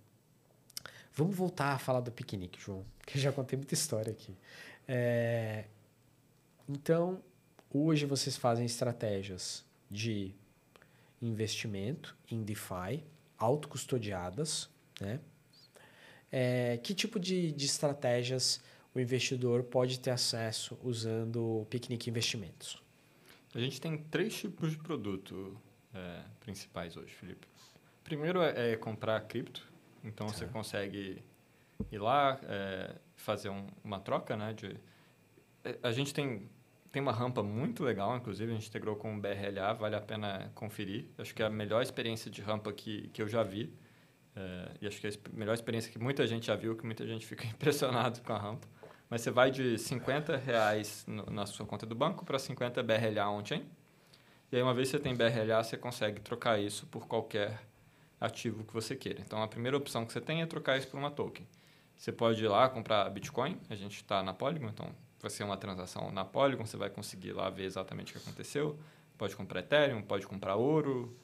Vamos 1.13 1.35
voltar 1.35 1.73
a 1.73 1.79
falar 1.79 1.99
do 1.99 2.11
piquenique, 2.11 2.59
João, 2.59 2.85
que 3.05 3.19
já 3.19 3.31
contei 3.31 3.57
muita 3.57 3.73
história 3.73 4.11
aqui. 4.11 4.35
É, 4.87 5.65
então, 6.67 7.21
hoje 7.73 8.05
vocês 8.05 8.37
fazem 8.37 8.65
estratégias 8.65 9.65
de 9.89 10.33
investimento 11.21 12.15
em 12.29 12.43
DeFi, 12.43 13.03
autocustodiadas, 13.37 14.69
né? 14.99 15.19
É, 16.31 16.77
que 16.83 16.93
tipo 16.93 17.19
de, 17.19 17.51
de 17.53 17.65
estratégias 17.65 18.61
o 18.93 18.99
investidor 18.99 19.63
pode 19.63 19.99
ter 19.99 20.11
acesso 20.11 20.77
usando 20.83 21.61
o 21.61 21.65
Picnic 21.65 22.09
Investimentos? 22.09 22.81
A 23.57 23.59
gente 23.59 23.81
tem 23.81 23.97
três 23.97 24.37
tipos 24.37 24.69
de 24.69 24.77
produto 24.77 25.59
é, 25.91 26.21
principais 26.39 26.95
hoje, 26.95 27.11
Felipe. 27.11 27.47
Primeiro 28.03 28.39
é, 28.39 28.73
é 28.73 28.77
comprar 28.77 29.19
cripto, 29.21 29.67
então 30.03 30.27
tá. 30.27 30.33
você 30.33 30.45
consegue 30.45 31.23
ir 31.91 31.97
lá, 31.97 32.39
é, 32.43 32.93
fazer 33.15 33.49
um, 33.49 33.65
uma 33.83 33.99
troca, 33.99 34.37
né? 34.37 34.53
De, 34.53 34.77
é, 35.63 35.75
a 35.81 35.91
gente 35.91 36.13
tem 36.13 36.47
tem 36.91 37.01
uma 37.01 37.11
rampa 37.11 37.41
muito 37.41 37.83
legal, 37.83 38.15
inclusive, 38.15 38.51
a 38.51 38.55
gente 38.55 38.69
integrou 38.69 38.95
com 38.95 39.17
o 39.17 39.19
BRLA, 39.19 39.73
vale 39.73 39.95
a 39.95 40.01
pena 40.01 40.51
conferir. 40.53 41.07
Acho 41.17 41.33
que 41.33 41.41
é 41.41 41.47
a 41.47 41.49
melhor 41.49 41.81
experiência 41.81 42.29
de 42.29 42.41
rampa 42.43 42.71
que, 42.71 43.07
que 43.09 43.21
eu 43.23 43.27
já 43.27 43.41
vi. 43.41 43.73
É, 44.35 44.71
e 44.81 44.87
acho 44.87 45.01
que 45.01 45.07
é 45.07 45.09
a 45.09 45.35
melhor 45.35 45.55
experiência 45.55 45.91
que 45.91 45.97
muita 45.97 46.27
gente 46.27 46.45
já 46.45 46.55
viu, 46.55 46.75
que 46.75 46.85
muita 46.85 47.07
gente 47.07 47.25
fica 47.25 47.43
impressionado 47.49 48.21
com 48.21 48.33
a 48.33 48.37
rampa. 48.37 48.67
Mas 49.09 49.21
você 49.21 49.31
vai 49.31 49.51
de 49.51 49.77
50 49.77 50.35
reais 50.37 51.05
no, 51.07 51.25
na 51.27 51.45
sua 51.45 51.65
conta 51.65 51.85
do 51.85 51.95
banco 51.95 52.25
para 52.25 52.37
50 52.37 52.83
BRLA 52.83 53.29
on-chain. 53.29 53.65
E 54.51 54.55
aí, 54.55 54.61
uma 54.61 54.73
vez 54.73 54.89
que 54.89 54.97
você 54.97 55.03
tem 55.03 55.15
BRLA, 55.15 55.63
você 55.63 55.77
consegue 55.77 56.21
trocar 56.21 56.59
isso 56.59 56.85
por 56.87 57.07
qualquer 57.07 57.61
ativo 58.19 58.63
que 58.63 58.73
você 58.73 58.95
queira. 58.95 59.21
Então, 59.21 59.41
a 59.41 59.47
primeira 59.47 59.77
opção 59.77 60.05
que 60.05 60.11
você 60.11 60.21
tem 60.21 60.41
é 60.41 60.45
trocar 60.45 60.77
isso 60.77 60.87
por 60.87 60.97
uma 60.97 61.11
token. 61.11 61.47
Você 61.95 62.11
pode 62.11 62.43
ir 62.43 62.47
lá 62.47 62.69
comprar 62.69 63.09
Bitcoin, 63.09 63.59
a 63.69 63.75
gente 63.75 63.97
está 63.97 64.21
na 64.21 64.33
Polygon, 64.33 64.67
então 64.67 64.89
vai 65.19 65.31
ser 65.31 65.43
uma 65.43 65.57
transação 65.57 66.11
na 66.11 66.23
Polygon, 66.23 66.65
você 66.65 66.77
vai 66.77 66.89
conseguir 66.89 67.31
lá 67.31 67.49
ver 67.49 67.63
exatamente 67.63 68.11
o 68.11 68.19
que 68.19 68.25
aconteceu. 68.25 68.77
Pode 69.17 69.35
comprar 69.35 69.61
Ethereum, 69.61 70.01
pode 70.01 70.27
comprar 70.27 70.55
ouro, 70.55 71.17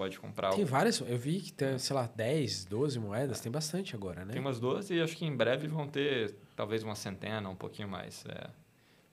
pode 0.00 0.18
comprar... 0.18 0.54
Tem 0.54 0.64
várias, 0.64 0.98
eu 1.00 1.18
vi 1.18 1.40
que 1.40 1.52
tem, 1.52 1.78
sei 1.78 1.94
lá, 1.94 2.10
10, 2.16 2.64
12 2.64 2.98
moedas, 2.98 3.38
tem 3.38 3.52
bastante 3.52 3.94
agora, 3.94 4.24
né? 4.24 4.32
Tem 4.32 4.40
umas 4.40 4.58
12 4.58 4.94
e 4.94 5.02
acho 5.02 5.14
que 5.14 5.26
em 5.26 5.36
breve 5.36 5.68
vão 5.68 5.86
ter 5.86 6.34
talvez 6.56 6.82
uma 6.82 6.94
centena, 6.94 7.46
um 7.50 7.54
pouquinho 7.54 7.86
mais. 7.86 8.24
É. 8.26 8.48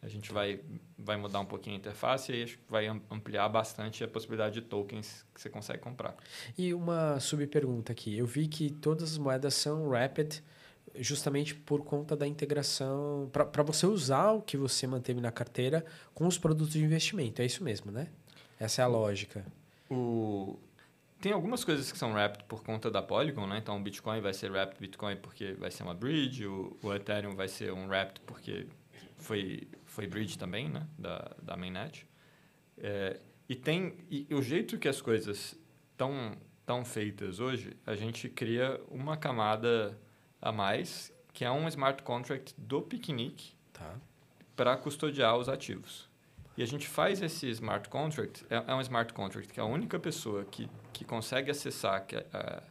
A 0.01 0.07
gente 0.07 0.31
vai, 0.31 0.61
vai 0.97 1.17
mudar 1.17 1.41
um 1.41 1.45
pouquinho 1.45 1.75
a 1.75 1.79
interface 1.79 2.31
e 2.31 2.41
acho 2.41 2.57
que 2.57 2.63
vai 2.71 2.87
ampliar 3.11 3.49
bastante 3.49 4.01
a 4.01 4.07
possibilidade 4.07 4.61
de 4.61 4.61
tokens 4.61 5.25
que 5.35 5.41
você 5.41 5.49
consegue 5.49 5.79
comprar. 5.79 6.15
E 6.57 6.73
uma 6.73 7.19
subpergunta 7.19 7.91
aqui. 7.91 8.17
Eu 8.17 8.25
vi 8.25 8.47
que 8.47 8.69
todas 8.69 9.11
as 9.11 9.17
moedas 9.17 9.55
são 9.55 9.89
Rapid, 9.89 10.35
justamente 10.95 11.53
por 11.53 11.83
conta 11.83 12.15
da 12.15 12.25
integração, 12.25 13.29
para 13.33 13.61
você 13.61 13.85
usar 13.85 14.31
o 14.31 14.41
que 14.41 14.55
você 14.55 14.87
manteve 14.87 15.19
na 15.19 15.33
carteira 15.33 15.85
com 16.13 16.25
os 16.25 16.37
produtos 16.37 16.71
de 16.71 16.81
investimento. 16.81 17.41
É 17.41 17.45
isso 17.45 17.61
mesmo, 17.61 17.91
né? 17.91 18.07
Essa 18.57 18.83
é 18.83 18.85
a 18.85 18.87
lógica. 18.87 19.45
O... 19.89 20.57
Tem 21.19 21.31
algumas 21.31 21.63
coisas 21.63 21.91
que 21.91 21.97
são 21.97 22.13
wrapped 22.13 22.43
por 22.45 22.63
conta 22.63 22.91
da 22.91 23.01
Polygon, 23.01 23.47
né? 23.47 23.57
Então, 23.57 23.77
o 23.77 23.79
Bitcoin 23.79 24.21
vai 24.21 24.33
ser 24.33 24.51
wrapped 24.51 24.79
Bitcoin 24.79 25.15
porque 25.17 25.53
vai 25.53 25.71
ser 25.71 25.83
uma 25.83 25.95
bridge, 25.95 26.45
o, 26.45 26.77
o 26.81 26.93
Ethereum 26.93 27.35
vai 27.35 27.47
ser 27.47 27.73
um 27.73 27.87
wrapped 27.87 28.21
porque 28.21 28.67
foi, 29.17 29.67
foi 29.85 30.05
bridge 30.05 30.37
também, 30.37 30.69
né? 30.69 30.87
Da, 30.97 31.35
da 31.41 31.57
mainnet. 31.57 32.05
É, 32.77 33.19
e 33.49 33.55
tem... 33.55 33.97
E 34.09 34.27
o 34.33 34.41
jeito 34.41 34.77
que 34.77 34.87
as 34.87 35.01
coisas 35.01 35.59
estão 35.91 36.37
tão 36.67 36.85
feitas 36.85 37.39
hoje, 37.39 37.75
a 37.85 37.95
gente 37.95 38.29
cria 38.29 38.79
uma 38.89 39.17
camada 39.17 39.97
a 40.41 40.51
mais, 40.51 41.11
que 41.33 41.45
é 41.45 41.49
um 41.49 41.67
smart 41.67 42.03
contract 42.03 42.53
do 42.57 42.81
Picnic 42.81 43.53
tá. 43.73 43.95
para 44.55 44.75
custodiar 44.75 45.37
os 45.37 45.49
ativos. 45.49 46.06
E 46.57 46.63
a 46.63 46.65
gente 46.65 46.87
faz 46.87 47.21
esse 47.21 47.47
smart 47.51 47.87
contract, 47.87 48.43
é, 48.49 48.63
é, 48.67 48.73
um 48.73 48.81
smart 48.81 49.13
contract 49.13 49.53
que 49.53 49.59
a 49.59 49.65
única 49.65 49.99
pessoa 49.99 50.43
que, 50.43 50.67
que 50.91 51.05
consegue 51.05 51.51
acessar 51.51 52.03
que 52.05 52.15
uh, 52.15 52.63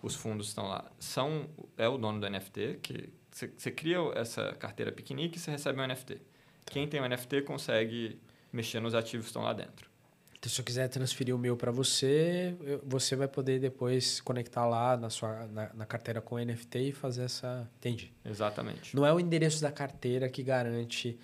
os 0.00 0.14
fundos 0.14 0.48
estão 0.48 0.68
lá 0.68 0.84
são, 1.00 1.48
é 1.76 1.88
o 1.88 1.98
dono 1.98 2.20
do 2.20 2.30
NFT, 2.30 2.78
que 2.80 3.12
você 3.32 3.70
cria 3.72 3.98
essa 4.14 4.52
carteira 4.52 4.92
Picnic 4.92 5.36
e 5.36 5.40
você 5.40 5.50
recebe 5.50 5.80
um 5.80 5.86
NFT. 5.86 6.14
Tá. 6.14 6.20
Quem 6.66 6.86
tem 6.86 7.00
o 7.00 7.02
um 7.02 7.08
NFT 7.08 7.42
consegue 7.42 8.20
mexer 8.52 8.78
nos 8.78 8.94
ativos 8.94 9.26
que 9.26 9.30
estão 9.30 9.42
lá 9.42 9.52
dentro. 9.52 9.90
Então, 10.38 10.52
se 10.52 10.60
eu 10.60 10.64
quiser 10.64 10.88
transferir 10.88 11.34
o 11.34 11.38
meu 11.38 11.56
para 11.56 11.72
você, 11.72 12.54
você 12.84 13.16
vai 13.16 13.26
poder 13.26 13.58
depois 13.58 14.20
conectar 14.20 14.66
lá 14.66 14.96
na 14.96 15.08
sua 15.10 15.46
na, 15.46 15.72
na, 15.72 15.86
carteira 15.86 16.20
com 16.20 16.38
NFT 16.38 16.78
e 16.78 16.92
fazer 16.92 17.24
essa. 17.24 17.68
Entendi. 17.78 18.12
Exatamente. 18.22 18.94
Não 18.94 19.06
é 19.06 19.12
o 19.12 19.18
endereço 19.18 19.62
da 19.62 19.72
carteira 19.72 20.28
que 20.28 20.42
garante 20.42 21.18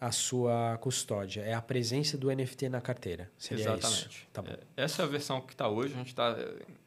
a 0.00 0.10
sua 0.10 0.78
custódia, 0.80 1.42
é 1.42 1.52
a 1.52 1.60
presença 1.60 2.16
do 2.16 2.34
NFT 2.34 2.70
na 2.70 2.80
carteira. 2.80 3.30
Seria 3.36 3.64
Exatamente. 3.64 4.08
Isso. 4.08 4.26
Tá 4.32 4.40
bom. 4.40 4.50
É, 4.50 4.58
essa 4.84 5.02
é 5.02 5.04
a 5.04 5.08
versão 5.08 5.40
que 5.40 5.52
está 5.52 5.68
hoje. 5.68 5.92
A 5.92 5.98
gente 5.98 6.08
está, 6.08 6.36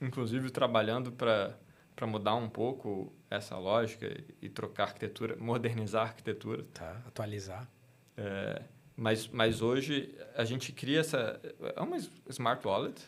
inclusive, 0.01 0.49
trabalhando 0.49 1.11
para 1.11 1.57
para 1.95 2.07
mudar 2.07 2.33
um 2.33 2.49
pouco 2.49 3.13
essa 3.29 3.55
lógica 3.57 4.11
e 4.41 4.49
trocar 4.49 4.85
arquitetura, 4.85 5.35
modernizar 5.35 6.01
a 6.01 6.05
arquitetura. 6.05 6.65
Tá, 6.73 7.01
atualizar. 7.07 7.69
É, 8.17 8.63
mas, 8.95 9.27
mas 9.27 9.61
hoje 9.61 10.15
a 10.35 10.43
gente 10.43 10.71
cria 10.71 10.99
essa. 10.99 11.39
É 11.75 11.79
uma 11.81 11.97
smart 12.29 12.65
wallet 12.67 12.99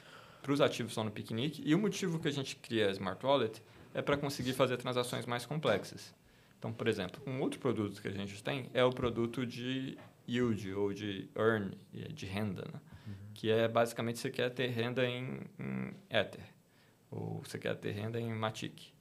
para 0.42 0.52
os 0.52 0.62
ativos 0.62 0.92
estão 0.92 1.04
no 1.04 1.12
Picnic. 1.12 1.62
E 1.66 1.74
o 1.74 1.80
motivo 1.80 2.20
que 2.20 2.28
a 2.28 2.32
gente 2.32 2.56
cria 2.56 2.88
a 2.88 2.92
smart 2.92 3.24
wallet 3.26 3.62
é 3.94 4.02
para 4.02 4.18
conseguir 4.18 4.54
fazer 4.54 4.78
transações 4.78 5.26
mais 5.26 5.46
complexas. 5.46 6.14
Então, 6.58 6.74
por 6.74 6.88
exemplo, 6.88 7.22
um 7.28 7.42
outro 7.42 7.60
produto 7.60 8.02
que 8.02 8.08
a 8.08 8.12
gente 8.12 8.44
tem 8.44 8.70
é 8.74 8.84
o 8.84 8.90
produto 8.92 9.46
de 9.46 9.98
yield 10.28 10.74
ou 10.74 10.94
de 10.94 11.30
earn, 11.36 11.78
de 11.92 12.26
renda, 12.26 12.64
né? 12.72 12.80
Uhum. 13.08 13.14
que 13.36 13.52
é 13.52 13.68
basicamente 13.68 14.18
você 14.18 14.32
quer 14.32 14.50
ter 14.50 14.68
renda 14.68 15.06
em, 15.06 15.42
em 15.60 15.94
Ether. 16.10 16.44
ou 17.12 17.44
você 17.44 17.60
quer 17.60 17.76
ter 17.76 17.92
renda 17.92 18.20
em 18.20 18.34
Matic. 18.34 18.94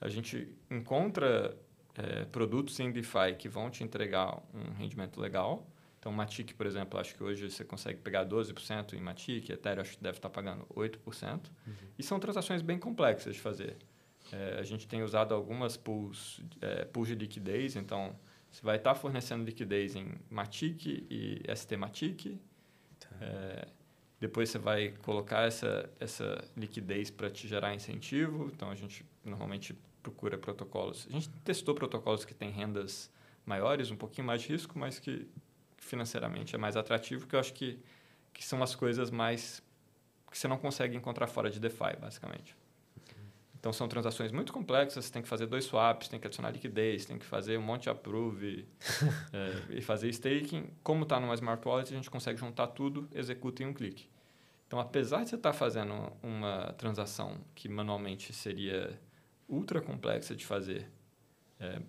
A 0.00 0.08
gente 0.08 0.56
encontra 0.70 1.54
é, 1.94 2.24
produtos 2.24 2.80
em 2.80 2.90
DeFi 2.90 3.34
que 3.38 3.48
vão 3.48 3.68
te 3.68 3.84
entregar 3.84 4.42
um 4.54 4.72
rendimento 4.72 5.20
legal. 5.20 5.66
Então, 5.98 6.10
Matic, 6.10 6.54
por 6.54 6.64
exemplo, 6.64 6.98
acho 6.98 7.14
que 7.14 7.22
hoje 7.22 7.50
você 7.50 7.62
consegue 7.62 8.00
pegar 8.00 8.24
12% 8.24 8.94
em 8.94 9.00
Matic, 9.00 9.50
Ethereum 9.50 9.82
acho 9.82 9.98
que 9.98 10.02
deve 10.02 10.16
estar 10.16 10.30
pagando 10.30 10.64
8%. 10.74 10.96
Uhum. 11.66 11.72
E 11.98 12.02
são 12.02 12.18
transações 12.18 12.62
bem 12.62 12.78
complexas 12.78 13.34
de 13.34 13.40
fazer. 13.40 13.76
É, 14.32 14.58
a 14.58 14.62
gente 14.62 14.86
tem 14.86 15.02
usado 15.02 15.34
algumas 15.34 15.76
pools, 15.76 16.40
é, 16.60 16.84
pools 16.84 17.08
de 17.08 17.14
liquidez, 17.14 17.76
então 17.76 18.16
você 18.50 18.62
vai 18.62 18.76
estar 18.76 18.94
fornecendo 18.94 19.44
liquidez 19.44 19.94
em 19.94 20.14
Matic 20.28 20.86
e 20.86 21.42
ST 21.54 21.76
Matic. 21.76 22.38
Tá. 22.98 23.08
É, 23.20 23.68
depois 24.20 24.50
você 24.50 24.58
vai 24.58 24.90
colocar 25.02 25.46
essa, 25.46 25.88
essa 25.98 26.44
liquidez 26.56 27.10
para 27.10 27.30
te 27.30 27.48
gerar 27.48 27.74
incentivo. 27.74 28.50
Então, 28.54 28.70
a 28.70 28.74
gente 28.74 29.04
normalmente 29.24 29.74
procura 30.02 30.36
protocolos. 30.36 31.06
A 31.08 31.12
gente 31.12 31.30
testou 31.44 31.74
protocolos 31.74 32.24
que 32.24 32.34
têm 32.34 32.50
rendas 32.50 33.10
maiores, 33.46 33.90
um 33.90 33.96
pouquinho 33.96 34.26
mais 34.26 34.42
de 34.42 34.48
risco, 34.48 34.78
mas 34.78 34.98
que 34.98 35.26
financeiramente 35.78 36.54
é 36.54 36.58
mais 36.58 36.76
atrativo, 36.76 37.26
que 37.26 37.34
eu 37.34 37.40
acho 37.40 37.54
que, 37.54 37.78
que 38.32 38.44
são 38.44 38.62
as 38.62 38.74
coisas 38.74 39.10
mais 39.10 39.62
que 40.30 40.38
você 40.38 40.46
não 40.46 40.58
consegue 40.58 40.96
encontrar 40.96 41.26
fora 41.26 41.50
de 41.50 41.58
DeFi, 41.58 41.96
basicamente. 41.98 42.54
Então, 43.60 43.74
são 43.74 43.86
transações 43.86 44.32
muito 44.32 44.54
complexas, 44.54 45.04
você 45.04 45.12
tem 45.12 45.20
que 45.20 45.28
fazer 45.28 45.46
dois 45.46 45.66
swaps, 45.66 46.08
tem 46.08 46.18
que 46.18 46.26
adicionar 46.26 46.50
liquidez, 46.50 47.04
tem 47.04 47.18
que 47.18 47.26
fazer 47.26 47.58
um 47.58 47.62
monte 47.62 47.82
de 47.82 47.90
approve 47.90 48.66
é, 49.32 49.62
e 49.76 49.82
fazer 49.82 50.08
staking. 50.08 50.70
Como 50.82 51.02
está 51.02 51.20
numa 51.20 51.34
Smart 51.34 51.68
Wallet, 51.68 51.92
a 51.92 51.96
gente 51.96 52.10
consegue 52.10 52.40
juntar 52.40 52.68
tudo, 52.68 53.06
executa 53.14 53.62
em 53.62 53.66
um 53.66 53.74
clique. 53.74 54.08
Então, 54.66 54.80
apesar 54.80 55.24
de 55.24 55.28
você 55.30 55.36
estar 55.36 55.52
tá 55.52 55.58
fazendo 55.58 55.92
uma 56.22 56.72
transação 56.78 57.38
que 57.54 57.68
manualmente 57.68 58.32
seria 58.32 58.98
ultra 59.46 59.80
complexa 59.82 60.34
de 60.34 60.46
fazer 60.46 60.90
é, 61.58 61.82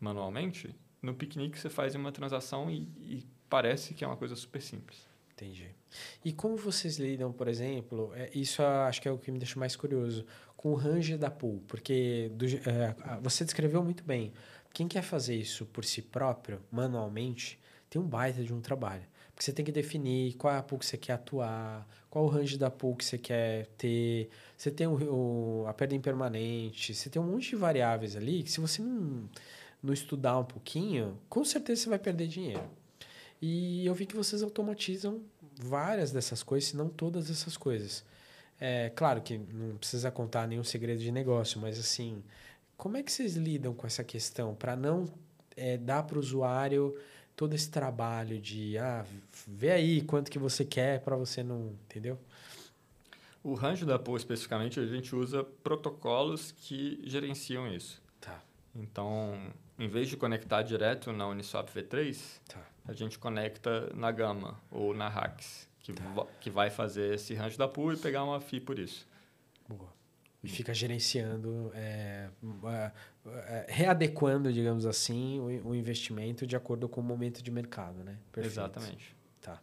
manualmente, 0.00 0.74
no 1.02 1.12
piquenique 1.12 1.58
você 1.58 1.68
faz 1.68 1.94
uma 1.94 2.12
transação 2.12 2.70
e, 2.70 2.88
e, 2.98 3.26
parece 3.48 3.94
que 3.94 4.04
é 4.04 4.06
uma 4.06 4.16
coisa 4.16 4.36
super 4.36 4.62
simples. 4.62 5.09
Entendi. 5.40 5.74
E 6.22 6.32
como 6.32 6.54
vocês 6.54 6.98
lidam, 6.98 7.32
por 7.32 7.48
exemplo, 7.48 8.12
é, 8.14 8.30
isso 8.34 8.62
acho 8.62 9.00
que 9.00 9.08
é 9.08 9.10
o 9.10 9.16
que 9.16 9.30
me 9.30 9.38
deixa 9.38 9.58
mais 9.58 9.74
curioso, 9.74 10.26
com 10.54 10.72
o 10.72 10.74
range 10.74 11.16
da 11.16 11.30
pool, 11.30 11.62
porque 11.66 12.30
do, 12.34 12.44
é, 12.44 12.94
você 13.22 13.42
descreveu 13.42 13.82
muito 13.82 14.04
bem. 14.04 14.34
Quem 14.74 14.86
quer 14.86 15.02
fazer 15.02 15.34
isso 15.34 15.64
por 15.64 15.82
si 15.82 16.02
próprio, 16.02 16.60
manualmente, 16.70 17.58
tem 17.88 18.00
um 18.00 18.06
baita 18.06 18.44
de 18.44 18.52
um 18.52 18.60
trabalho. 18.60 19.04
Porque 19.34 19.42
você 19.42 19.52
tem 19.52 19.64
que 19.64 19.72
definir 19.72 20.34
qual 20.34 20.52
é 20.52 20.58
a 20.58 20.62
pool 20.62 20.78
que 20.78 20.84
você 20.84 20.98
quer 20.98 21.14
atuar, 21.14 21.88
qual 22.10 22.26
o 22.26 22.28
range 22.28 22.58
da 22.58 22.70
pool 22.70 22.94
que 22.94 23.04
você 23.04 23.16
quer 23.16 23.66
ter. 23.78 24.28
Você 24.58 24.70
tem 24.70 24.86
o, 24.86 25.62
o, 25.62 25.66
a 25.66 25.72
perda 25.72 25.94
impermanente, 25.94 26.94
você 26.94 27.08
tem 27.08 27.20
um 27.20 27.32
monte 27.32 27.50
de 27.50 27.56
variáveis 27.56 28.14
ali 28.14 28.42
que 28.42 28.50
se 28.52 28.60
você 28.60 28.82
não, 28.82 29.26
não 29.82 29.94
estudar 29.94 30.38
um 30.38 30.44
pouquinho, 30.44 31.18
com 31.30 31.42
certeza 31.42 31.84
você 31.84 31.88
vai 31.88 31.98
perder 31.98 32.28
dinheiro. 32.28 32.79
E 33.40 33.86
eu 33.86 33.94
vi 33.94 34.06
que 34.06 34.16
vocês 34.16 34.42
automatizam 34.42 35.22
várias 35.56 36.10
dessas 36.10 36.42
coisas, 36.42 36.70
se 36.70 36.76
não 36.76 36.88
todas 36.88 37.30
essas 37.30 37.56
coisas. 37.56 38.04
É 38.60 38.90
claro 38.90 39.22
que 39.22 39.38
não 39.38 39.76
precisa 39.76 40.10
contar 40.10 40.46
nenhum 40.46 40.64
segredo 40.64 41.00
de 41.00 41.10
negócio, 41.10 41.58
mas 41.58 41.78
assim, 41.78 42.22
como 42.76 42.96
é 42.96 43.02
que 43.02 43.10
vocês 43.10 43.36
lidam 43.36 43.74
com 43.74 43.86
essa 43.86 44.04
questão 44.04 44.54
para 44.54 44.76
não 44.76 45.06
é, 45.56 45.78
dar 45.78 46.02
para 46.02 46.16
o 46.16 46.20
usuário 46.20 46.94
todo 47.34 47.54
esse 47.54 47.70
trabalho 47.70 48.38
de 48.38 48.76
ah, 48.76 49.04
vê 49.46 49.70
aí 49.70 50.02
quanto 50.02 50.30
que 50.30 50.38
você 50.38 50.62
quer 50.62 51.00
para 51.00 51.16
você 51.16 51.42
não, 51.42 51.74
entendeu? 51.88 52.18
O 53.42 53.54
range 53.54 53.86
da 53.86 53.98
pool 53.98 54.18
especificamente 54.18 54.78
a 54.78 54.86
gente 54.86 55.16
usa 55.16 55.42
protocolos 55.42 56.52
que 56.52 57.00
gerenciam 57.04 57.66
isso. 57.66 58.02
Tá. 58.20 58.42
Então, 58.74 59.38
em 59.78 59.88
vez 59.88 60.08
de 60.08 60.16
conectar 60.18 60.62
direto 60.62 61.10
na 61.12 61.26
Uniswap 61.26 61.70
V3, 61.70 62.18
tá. 62.46 62.62
A 62.90 62.92
gente 62.92 63.20
conecta 63.20 63.88
na 63.94 64.10
Gama 64.10 64.60
ou 64.68 64.92
na 64.92 65.08
Hacks, 65.08 65.68
que, 65.78 65.92
tá. 65.92 66.26
que 66.40 66.50
vai 66.50 66.70
fazer 66.70 67.14
esse 67.14 67.34
range 67.34 67.56
da 67.56 67.68
pool 67.68 67.92
e 67.92 67.96
pegar 67.96 68.24
uma 68.24 68.40
FII 68.40 68.60
por 68.60 68.80
isso. 68.80 69.06
Boa. 69.68 69.88
E 70.42 70.48
fica 70.48 70.74
gerenciando, 70.74 71.70
é, 71.72 72.28
é, 72.64 72.92
é, 73.26 73.66
readequando, 73.68 74.52
digamos 74.52 74.86
assim, 74.86 75.38
o, 75.38 75.68
o, 75.68 75.74
investimento 75.74 76.46
de 76.46 76.56
acordo 76.56 76.88
com 76.88 77.00
o 77.00 77.04
momento 77.04 77.42
de 77.42 77.50
mercado, 77.50 78.02
né? 78.02 78.18
Perfeito. 78.32 78.54
Exatamente. 78.54 79.16
Tá, 79.40 79.62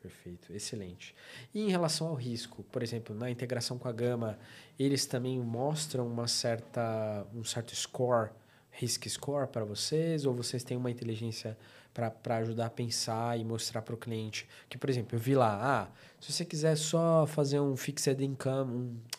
perfeito, 0.00 0.52
excelente. 0.54 1.14
E 1.52 1.60
em 1.60 1.68
relação 1.68 2.06
ao 2.06 2.14
risco, 2.14 2.62
por 2.62 2.82
exemplo, 2.82 3.14
na 3.14 3.28
integração 3.28 3.76
com 3.76 3.88
a 3.88 3.92
Gama, 3.92 4.38
eles 4.78 5.04
também 5.04 5.38
mostram 5.38 6.06
uma 6.06 6.28
certa, 6.28 7.26
um 7.34 7.44
certo 7.44 7.76
score, 7.76 8.30
risk 8.78 9.08
score 9.08 9.46
para 9.46 9.64
vocês, 9.64 10.24
ou 10.24 10.34
vocês 10.34 10.64
têm 10.64 10.76
uma 10.76 10.90
inteligência 10.90 11.56
para 11.92 12.38
ajudar 12.38 12.66
a 12.66 12.70
pensar 12.70 13.38
e 13.38 13.44
mostrar 13.44 13.82
para 13.82 13.94
o 13.94 13.98
cliente. 13.98 14.48
Que, 14.68 14.76
por 14.76 14.90
exemplo, 14.90 15.16
eu 15.16 15.20
vi 15.20 15.34
lá, 15.34 15.60
ah, 15.62 15.88
se 16.20 16.32
você 16.32 16.44
quiser 16.44 16.76
só 16.76 17.24
fazer 17.26 17.60
um 17.60 17.76
fixed 17.76 18.22
income, 18.22 18.72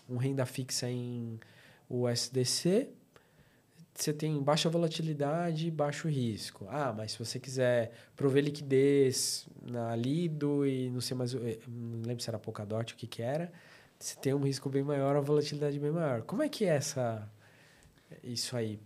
um, 0.09 0.15
um 0.15 0.17
renda 0.17 0.45
fixa 0.45 0.89
em 0.89 1.39
USDC, 1.89 2.89
você 3.93 4.11
tem 4.11 4.43
baixa 4.43 4.69
volatilidade 4.69 5.67
e 5.67 5.71
baixo 5.71 6.09
risco. 6.09 6.67
Ah, 6.69 6.93
mas 6.95 7.13
se 7.13 7.19
você 7.19 7.39
quiser 7.39 7.93
prover 8.13 8.43
liquidez 8.43 9.47
na 9.61 9.95
Lido 9.95 10.65
e 10.65 10.89
não 10.89 10.99
sei 10.99 11.15
mais, 11.15 11.33
eh, 11.33 11.59
não 11.65 12.01
lembro 12.05 12.21
se 12.21 12.29
era 12.29 12.37
Polkadot, 12.37 12.93
o 12.93 12.97
que 12.97 13.07
que 13.07 13.21
era, 13.21 13.53
você 13.97 14.17
tem 14.19 14.33
um 14.33 14.43
risco 14.43 14.69
bem 14.69 14.83
maior, 14.83 15.15
a 15.15 15.21
volatilidade 15.21 15.79
bem 15.79 15.91
maior. 15.91 16.23
Como 16.23 16.43
é 16.43 16.49
que 16.49 16.65
é 16.65 16.75
essa 16.75 17.25
isso 18.21 18.57
aí? 18.57 18.79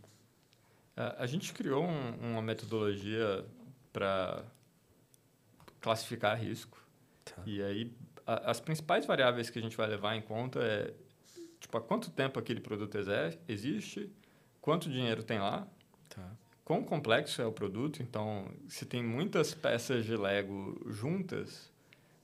A, 1.18 1.26
gente 1.26 1.54
criou 1.54 1.86
um, 1.86 2.32
uma 2.32 2.42
metodologia 2.42 3.46
para 3.94 4.44
classificar 5.80 6.38
risco. 6.38 6.78
Tá. 7.24 7.42
E 7.46 7.62
aí, 7.64 7.94
a, 8.28 8.52
as 8.52 8.60
principais 8.60 9.06
variáveis 9.06 9.50
que 9.50 9.58
a 9.58 9.62
gente 9.62 9.78
vai 9.78 9.88
levar 9.88 10.16
em 10.16 10.22
conta 10.22 10.60
é, 10.60 10.94
tipo, 11.60 11.78
há 11.78 11.82
quanto 11.82 12.12
tempo 12.12 12.38
aquele 12.38 12.60
produto 12.60 12.98
existe, 13.48 14.12
quanto 14.60 14.90
dinheiro 14.90 15.24
tem 15.24 15.40
lá, 15.40 15.66
tá. 16.10 16.30
quão 16.66 16.84
complexo 16.84 17.42
é 17.42 17.46
o 17.46 17.52
produto. 17.52 18.04
Então, 18.04 18.52
se 18.68 18.86
tem 18.86 19.02
muitas 19.02 19.54
peças 19.54 20.04
de 20.04 20.18
Lego 20.18 20.82
juntas, 20.86 21.72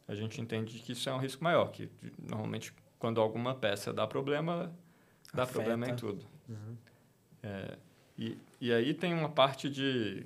a 0.06 0.14
gente 0.16 0.42
entende 0.42 0.80
que 0.80 0.92
isso 0.92 1.10
é 1.10 1.14
um 1.14 1.18
risco 1.18 1.42
maior, 1.42 1.72
que 1.72 1.90
normalmente 2.22 2.74
quando 3.00 3.22
alguma 3.22 3.56
peça 3.56 3.94
dá 3.94 4.06
problema, 4.06 4.74
dá 5.34 5.44
Afeta. 5.44 5.60
problema 5.60 5.90
em 5.90 5.96
tudo. 5.96 6.26
Uhum. 6.50 6.78
É, 7.42 7.78
e, 8.18 8.38
e 8.66 8.74
aí 8.74 8.96
tem 8.96 9.14
uma 9.14 9.30
parte 9.30 9.70
de 9.70 10.26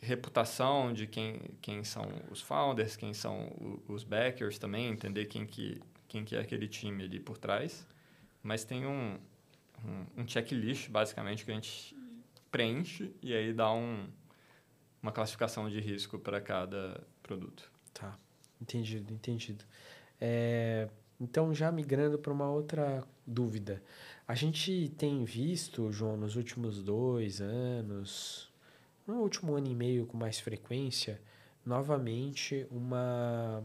reputação 0.00 0.92
de 0.92 1.08
quem, 1.08 1.40
quem 1.60 1.82
são 1.82 2.08
os 2.30 2.40
founders, 2.40 2.94
quem 2.94 3.12
são 3.12 3.50
os 3.88 4.04
backers 4.04 4.56
também, 4.56 4.86
entender 4.88 5.24
quem 5.26 5.44
que, 5.44 5.82
quem 6.06 6.24
que 6.24 6.36
é 6.36 6.40
aquele 6.40 6.68
time 6.68 7.02
ali 7.02 7.18
por 7.18 7.38
trás. 7.38 7.84
Mas 8.40 8.62
tem 8.62 8.86
um, 8.86 9.18
um, 9.84 10.22
um 10.22 10.28
checklist, 10.28 10.88
basicamente, 10.90 11.44
que 11.44 11.50
a 11.50 11.54
gente 11.54 11.96
preenche 12.52 13.12
e 13.20 13.34
aí 13.34 13.52
dá 13.52 13.72
um, 13.72 14.06
uma 15.02 15.10
classificação 15.10 15.68
de 15.68 15.80
risco 15.80 16.20
para 16.20 16.40
cada 16.40 17.04
produto. 17.20 17.68
Tá, 17.92 18.16
entendido, 18.60 19.12
entendido. 19.12 19.64
É, 20.20 20.88
então, 21.20 21.52
já 21.52 21.72
migrando 21.72 22.16
para 22.16 22.32
uma 22.32 22.48
outra 22.48 23.04
dúvida. 23.26 23.82
A 24.32 24.34
gente 24.34 24.90
tem 24.96 25.26
visto, 25.26 25.92
João, 25.92 26.16
nos 26.16 26.36
últimos 26.36 26.82
dois 26.82 27.42
anos, 27.42 28.48
no 29.06 29.16
último 29.16 29.54
ano 29.54 29.66
e 29.66 29.74
meio 29.74 30.06
com 30.06 30.16
mais 30.16 30.40
frequência, 30.40 31.20
novamente 31.66 32.66
uma 32.70 33.62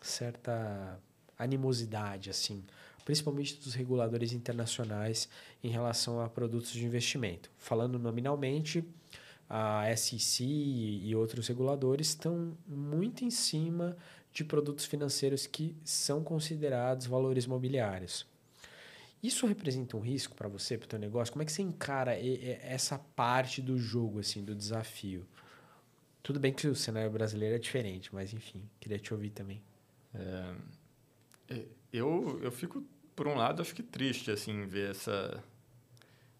certa 0.00 0.98
animosidade, 1.38 2.30
assim, 2.30 2.64
principalmente 3.04 3.56
dos 3.56 3.74
reguladores 3.74 4.32
internacionais 4.32 5.28
em 5.62 5.68
relação 5.68 6.18
a 6.22 6.30
produtos 6.30 6.72
de 6.72 6.82
investimento. 6.82 7.50
Falando 7.58 7.98
nominalmente, 7.98 8.82
a 9.50 9.84
SEC 9.94 10.40
e 10.40 11.14
outros 11.14 11.46
reguladores 11.46 12.08
estão 12.08 12.56
muito 12.66 13.22
em 13.22 13.30
cima 13.30 13.98
de 14.32 14.44
produtos 14.46 14.86
financeiros 14.86 15.46
que 15.46 15.76
são 15.84 16.24
considerados 16.24 17.04
valores 17.04 17.46
mobiliários. 17.46 18.29
Isso 19.22 19.46
representa 19.46 19.96
um 19.96 20.00
risco 20.00 20.34
para 20.34 20.48
você, 20.48 20.78
para 20.78 20.86
o 20.86 20.88
teu 20.88 20.98
negócio? 20.98 21.32
Como 21.32 21.42
é 21.42 21.46
que 21.46 21.52
você 21.52 21.62
encara 21.62 22.16
essa 22.62 22.98
parte 22.98 23.60
do 23.60 23.78
jogo, 23.78 24.20
assim, 24.20 24.42
do 24.42 24.54
desafio? 24.54 25.26
Tudo 26.22 26.40
bem 26.40 26.52
que 26.52 26.66
o 26.66 26.74
cenário 26.74 27.10
brasileiro 27.10 27.54
é 27.56 27.58
diferente, 27.58 28.14
mas 28.14 28.32
enfim, 28.32 28.62
queria 28.78 28.98
te 28.98 29.12
ouvir 29.12 29.30
também. 29.30 29.62
É, 30.14 31.64
eu, 31.92 32.40
eu 32.42 32.50
fico, 32.50 32.82
por 33.14 33.26
um 33.26 33.34
lado, 33.34 33.60
acho 33.60 33.74
que 33.74 33.82
triste, 33.82 34.30
assim, 34.30 34.66
ver 34.66 34.90
essa, 34.90 35.42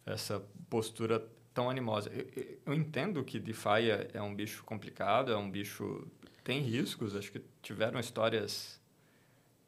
essa 0.07 0.43
postura 0.69 1.27
tão 1.53 1.69
animosa. 1.69 2.11
Eu, 2.11 2.59
eu 2.67 2.75
entendo 2.75 3.23
que 3.25 3.39
DeFi 3.39 3.91
é, 3.91 4.11
é 4.15 4.23
um 4.23 4.35
bicho 4.35 4.65
complicado, 4.65 5.33
é 5.33 5.37
um 5.37 5.51
bicho... 5.51 6.07
tem 6.43 6.61
riscos, 6.61 7.15
acho 7.15 7.31
que 7.31 7.43
tiveram 7.63 8.01
histórias 8.01 8.81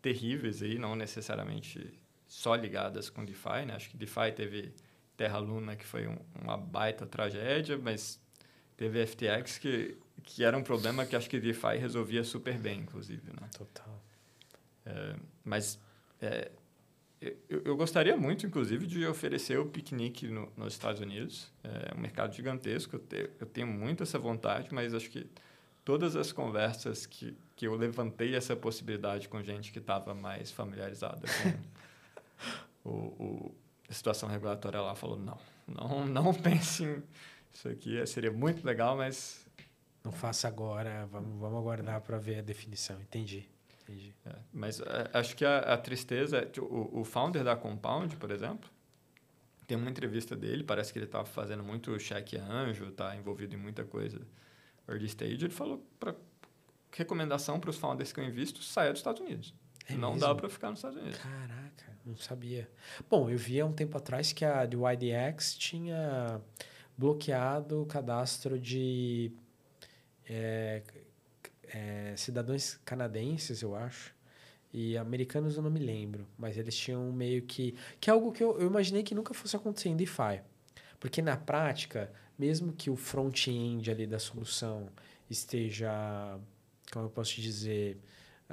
terríveis 0.01 0.63
aí, 0.63 0.79
não 0.79 0.97
necessariamente 0.97 1.93
só 2.33 2.55
ligadas 2.55 3.11
com 3.11 3.23
DeFi, 3.27 3.67
né? 3.67 3.75
Acho 3.75 3.91
que 3.91 3.97
DeFi 3.97 4.33
teve 4.35 4.75
Terra 5.19 5.39
Luna, 5.39 5.77
que 5.77 5.85
foi 5.85 6.07
um, 6.07 6.17
uma 6.41 6.57
baita 6.57 7.05
tragédia, 7.05 7.77
mas 7.77 8.19
teve 8.75 9.07
FTX, 9.07 9.59
que, 9.59 9.99
que 10.23 10.43
era 10.43 10.57
um 10.57 10.63
problema 10.63 11.05
que 11.05 11.15
acho 11.15 11.29
que 11.29 11.39
DeFi 11.39 11.77
resolvia 11.77 12.25
super 12.25 12.59
bem, 12.59 12.81
inclusive, 12.81 13.31
né? 13.39 13.51
Total. 13.55 14.03
É, 14.87 15.15
mas 15.45 15.79
é, 16.23 16.51
eu, 17.21 17.63
eu, 17.67 17.77
gostaria 17.77 18.17
muito, 18.17 18.47
inclusive, 18.47 18.87
de 18.87 19.07
oferecer 19.07 19.59
o 19.59 19.67
piquenique 19.67 20.27
no, 20.27 20.51
nos 20.57 20.73
Estados 20.73 21.03
Unidos. 21.03 21.53
É 21.63 21.95
um 21.95 22.01
mercado 22.01 22.35
gigantesco, 22.35 22.97
eu, 22.97 23.01
te, 23.01 23.31
eu 23.39 23.47
tenho 23.47 23.67
muito 23.67 24.03
essa 24.03 24.19
vontade, 24.19 24.73
mas 24.73 24.95
acho 24.95 25.11
que 25.11 25.27
todas 25.85 26.17
as 26.17 26.33
conversas 26.33 27.05
que, 27.05 27.37
que 27.55 27.67
eu 27.67 27.75
levantei 27.75 28.35
essa 28.35 28.57
possibilidade 28.57 29.29
com 29.29 29.43
gente 29.43 29.71
que 29.71 29.81
estava 29.81 30.15
mais 30.15 30.51
familiarizada 30.51 31.21
com 31.21 31.53
o, 32.85 32.91
o, 32.91 33.55
a 33.89 33.93
situação 33.93 34.29
regulatória 34.29 34.81
lá, 34.81 34.95
falou, 34.95 35.19
não, 35.19 35.39
não, 35.67 36.07
não 36.25 36.35
pense 36.35 36.85
em... 36.85 37.03
Isso 37.53 37.69
aqui 37.69 38.07
seria 38.07 38.33
muito 38.33 38.65
legal, 38.65 38.97
mas... 38.97 39.47
Não 40.03 40.11
faça 40.11 40.49
agora, 40.49 41.07
vamos, 41.13 41.39
vamos 41.39 41.59
aguardar 41.59 42.01
para 42.01 42.19
ver 42.19 42.39
a 42.39 42.43
definição, 42.43 43.01
entendi. 43.01 43.49
Entendi. 43.83 44.15
É, 44.25 44.35
mas 44.53 44.81
é, 44.81 45.11
acho 45.13 45.37
que 45.37 45.45
a, 45.45 45.59
a 45.59 45.77
tristeza... 45.77 46.39
É, 46.39 46.61
o, 46.61 47.01
o 47.01 47.05
founder 47.05 47.45
da 47.45 47.55
Compound, 47.55 48.17
por 48.17 48.31
exemplo, 48.31 48.71
tem 49.67 49.77
uma 49.77 49.91
entrevista 49.91 50.35
dele, 50.37 50.65
parece 50.65 50.93
que 50.93 50.99
ele 50.99 51.07
estava 51.07 51.25
fazendo 51.25 51.63
muito 51.63 51.99
cheque 51.99 52.37
anjo, 52.37 52.87
está 52.89 53.15
envolvido 53.17 53.55
em 53.55 53.59
muita 53.59 53.85
coisa 53.85 54.21
early 54.89 55.07
stage. 55.07 55.45
Ele 55.45 55.51
falou 55.51 55.87
para 55.99 56.15
recomendação 56.93 57.59
para 57.59 57.71
os 57.71 57.79
founders 57.79 58.13
que 58.13 58.21
eu 58.21 58.25
invisto, 58.25 58.63
saia 58.63 58.91
dos 58.91 59.01
Estados 59.01 59.21
Unidos. 59.21 59.55
É 59.89 59.95
não 59.95 60.13
mesmo? 60.13 60.27
dá 60.27 60.35
para 60.35 60.49
ficar 60.49 60.71
nos 60.71 60.79
Estados 60.79 60.99
Unidos. 60.99 61.19
Caraca, 61.19 61.92
não 62.05 62.17
sabia. 62.17 62.69
Bom, 63.09 63.31
eu 63.31 63.39
vi 63.39 63.61
há 63.61 63.67
um 63.67 63.73
tempo 63.73 63.97
atrás 63.97 64.33
que 64.33 64.45
a 64.45 64.65
YDX 64.65 65.55
tinha 65.57 66.41
bloqueado 66.97 67.83
o 67.83 67.87
cadastro 67.87 68.59
de 68.59 69.33
é, 70.29 70.83
é, 71.69 72.15
cidadãos 72.17 72.79
canadenses, 72.85 73.63
eu 73.63 73.75
acho. 73.75 74.15
E 74.73 74.97
americanos 74.97 75.57
eu 75.57 75.63
não 75.63 75.71
me 75.71 75.81
lembro, 75.81 76.27
mas 76.39 76.57
eles 76.57 76.77
tinham 76.77 77.13
meio 77.13 77.43
que. 77.43 77.75
Que 78.01 78.09
é 78.09 78.13
algo 78.13 78.33
que 78.33 78.43
eu, 78.43 78.59
eu 78.59 78.67
imaginei 78.67 79.03
que 79.03 79.15
nunca 79.15 79.35
fosse 79.35 79.55
acontecer 79.55 79.91
em 79.91 79.97
DeFi. 79.97 80.41
Porque 80.99 81.21
na 81.21 81.37
prática, 81.37 82.11
mesmo 82.39 82.73
que 82.73 82.89
o 82.89 82.97
front-end 82.97 83.91
ali 83.91 84.07
da 84.07 84.19
solução 84.19 84.89
esteja, 85.29 85.91
como 86.91 87.07
eu 87.07 87.11
posso 87.11 87.41
dizer, 87.41 87.99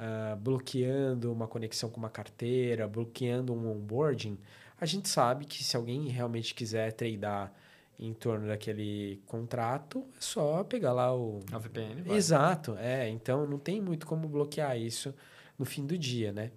uh, 0.00 0.36
bloqueando 0.36 1.30
uma 1.30 1.46
conexão 1.46 1.90
com 1.90 1.98
uma 1.98 2.10
carteira, 2.10 2.88
bloqueando 2.88 3.52
um 3.52 3.70
onboarding, 3.70 4.38
a 4.80 4.86
gente 4.86 5.08
sabe 5.08 5.44
que 5.44 5.62
se 5.62 5.76
alguém 5.76 6.08
realmente 6.08 6.54
quiser 6.54 6.92
tradear 6.92 7.52
em 7.98 8.14
torno 8.14 8.48
daquele 8.48 9.20
contrato, 9.26 10.06
é 10.16 10.20
só 10.20 10.64
pegar 10.64 10.94
lá 10.94 11.14
o. 11.14 11.40
A 11.52 11.58
VPN. 11.58 12.02
Vai. 12.02 12.16
Exato, 12.16 12.74
é. 12.78 13.08
Então 13.10 13.46
não 13.46 13.58
tem 13.58 13.78
muito 13.78 14.06
como 14.06 14.26
bloquear 14.26 14.78
isso 14.78 15.14
no 15.58 15.66
fim 15.66 15.86
do 15.86 15.98
dia, 15.98 16.32
né? 16.32 16.50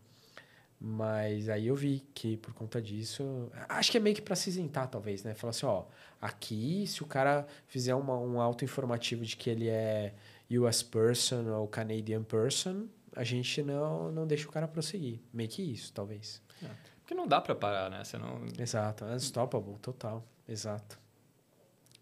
Mas 0.79 1.49
aí 1.49 1.67
eu 1.67 1.75
vi 1.75 2.05
que 2.13 2.37
por 2.37 2.53
conta 2.53 2.81
disso. 2.81 3.49
Acho 3.67 3.91
que 3.91 3.97
é 3.97 3.99
meio 3.99 4.15
que 4.15 4.21
para 4.21 4.35
se 4.35 4.49
isentar, 4.49 4.87
talvez, 4.87 5.23
né? 5.23 5.33
Falar 5.33 5.51
assim, 5.51 5.65
ó, 5.65 5.83
aqui, 6.21 6.85
se 6.87 7.03
o 7.03 7.05
cara 7.05 7.45
fizer 7.67 7.95
uma, 7.95 8.17
um 8.17 8.39
auto 8.39 8.63
informativo 8.63 9.25
de 9.25 9.35
que 9.35 9.49
ele 9.49 9.67
é 9.67 10.13
US 10.49 10.81
person 10.81 11.49
ou 11.53 11.67
Canadian 11.67 12.23
person, 12.23 12.87
a 13.15 13.23
gente 13.23 13.61
não, 13.61 14.11
não 14.11 14.27
deixa 14.27 14.47
o 14.47 14.51
cara 14.51 14.67
prosseguir. 14.67 15.19
Meio 15.31 15.49
que 15.49 15.61
isso, 15.61 15.91
talvez. 15.93 16.41
É. 16.63 16.69
Porque 17.01 17.13
não 17.13 17.27
dá 17.27 17.41
para 17.41 17.53
parar, 17.53 17.89
né? 17.89 18.03
Você 18.03 18.17
não... 18.17 18.45
Exato, 18.57 19.05
unstoppable, 19.05 19.77
total. 19.79 20.25
Exato. 20.47 20.99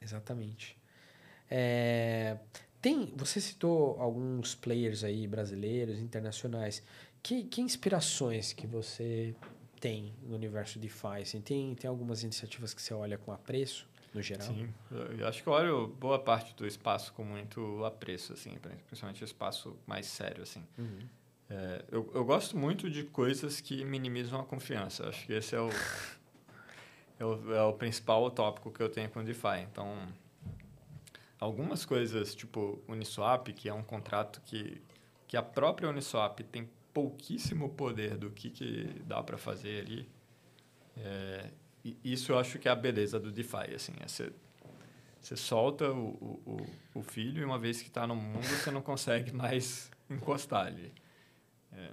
Exatamente. 0.01 0.78
É, 1.49 2.38
tem, 2.82 3.14
você 3.16 3.39
citou 3.41 3.99
alguns 3.99 4.55
players 4.55 5.03
aí 5.03 5.28
brasileiros, 5.28 5.99
internacionais. 5.99 6.82
Que, 7.22 7.43
que 7.43 7.62
inspirações 7.62 8.53
que 8.53 8.66
você 8.66 9.36
tem 9.80 10.14
no 10.24 10.36
universo 10.36 10.80
DeFi? 10.80 11.22
Assim, 11.22 11.41
tem, 11.41 11.76
tem 11.76 11.89
algumas 11.89 12.24
iniciativas 12.24 12.74
que 12.74 12.82
você 12.82 12.93
olha 12.93 13.18
com 13.18 13.32
apreço, 13.32 13.88
no 14.14 14.22
geral? 14.22 14.47
Sim, 14.47 14.74
eu 15.18 15.28
acho 15.28 15.41
que 15.41 15.47
eu 15.47 15.53
olho 15.53 15.88
boa 15.88 16.20
parte 16.20 16.55
do 16.55 16.66
espaço 16.66 17.14
com 17.14 17.24
muito 17.24 17.84
apreço, 17.86 18.34
assim, 18.34 18.57
principalmente 18.88 19.24
o 19.24 19.26
espaço 19.26 19.78
mais 19.86 20.05
sério, 20.05 20.43
assim. 20.43 20.66
Uhum. 20.78 21.07
É, 21.49 21.86
eu, 21.91 22.09
eu 22.14 22.24
gosto 22.24 22.57
muito 22.57 22.89
de 22.89 23.03
coisas 23.03 23.59
que 23.59 23.84
minimizam 23.84 24.39
a 24.39 24.45
confiança. 24.45 25.09
Acho 25.09 25.26
que 25.26 25.34
esse 25.34 25.55
é 25.55 25.59
o 25.59 25.70
é 27.20 27.26
o, 27.26 27.53
é 27.53 27.64
o 27.64 27.74
principal 27.74 28.30
tópico 28.32 28.72
que 28.72 28.82
eu 28.82 28.89
tenho 28.89 29.09
com 29.09 29.20
o 29.20 29.24
DeFi. 29.24 29.62
Então, 29.70 30.07
algumas 31.39 31.86
coisas, 31.86 32.34
tipo 32.34 32.82
Uniswap, 32.88 33.47
que 33.53 33.68
é 33.68 33.74
um 33.74 33.84
contrato 33.84 34.41
que, 34.45 34.82
que 35.28 35.36
a 35.36 35.43
própria 35.43 35.89
Uniswap 35.89 36.39
tem 36.39 36.70
pouquíssimo 36.93 37.70
poder 37.70 38.18
do 38.18 38.30
que, 38.30 38.49
que 38.49 39.01
dá 39.05 39.22
para 39.22 39.38
fazer 39.38 39.86
ali. 39.86 40.09
É, 40.97 41.51
isso 42.03 42.32
eu 42.32 42.39
acho 42.39 42.59
que 42.59 42.67
é 42.67 42.71
a 42.71 42.75
beleza 42.75 43.19
do 43.19 43.32
DeFi. 43.32 43.73
Assim, 43.75 43.93
é 43.99 44.07
você, 44.07 44.32
você 45.19 45.36
solta 45.36 45.91
o, 45.91 46.39
o, 46.45 46.67
o 46.95 47.01
filho 47.01 47.41
e 47.41 47.45
uma 47.45 47.57
vez 47.57 47.82
que 47.82 47.88
está 47.88 48.05
no 48.05 48.15
mundo, 48.15 48.43
você 48.43 48.71
não 48.71 48.82
consegue 48.82 49.32
mais 49.32 49.91
encostar 50.09 50.67
ali. 50.67 50.93
É, 51.71 51.91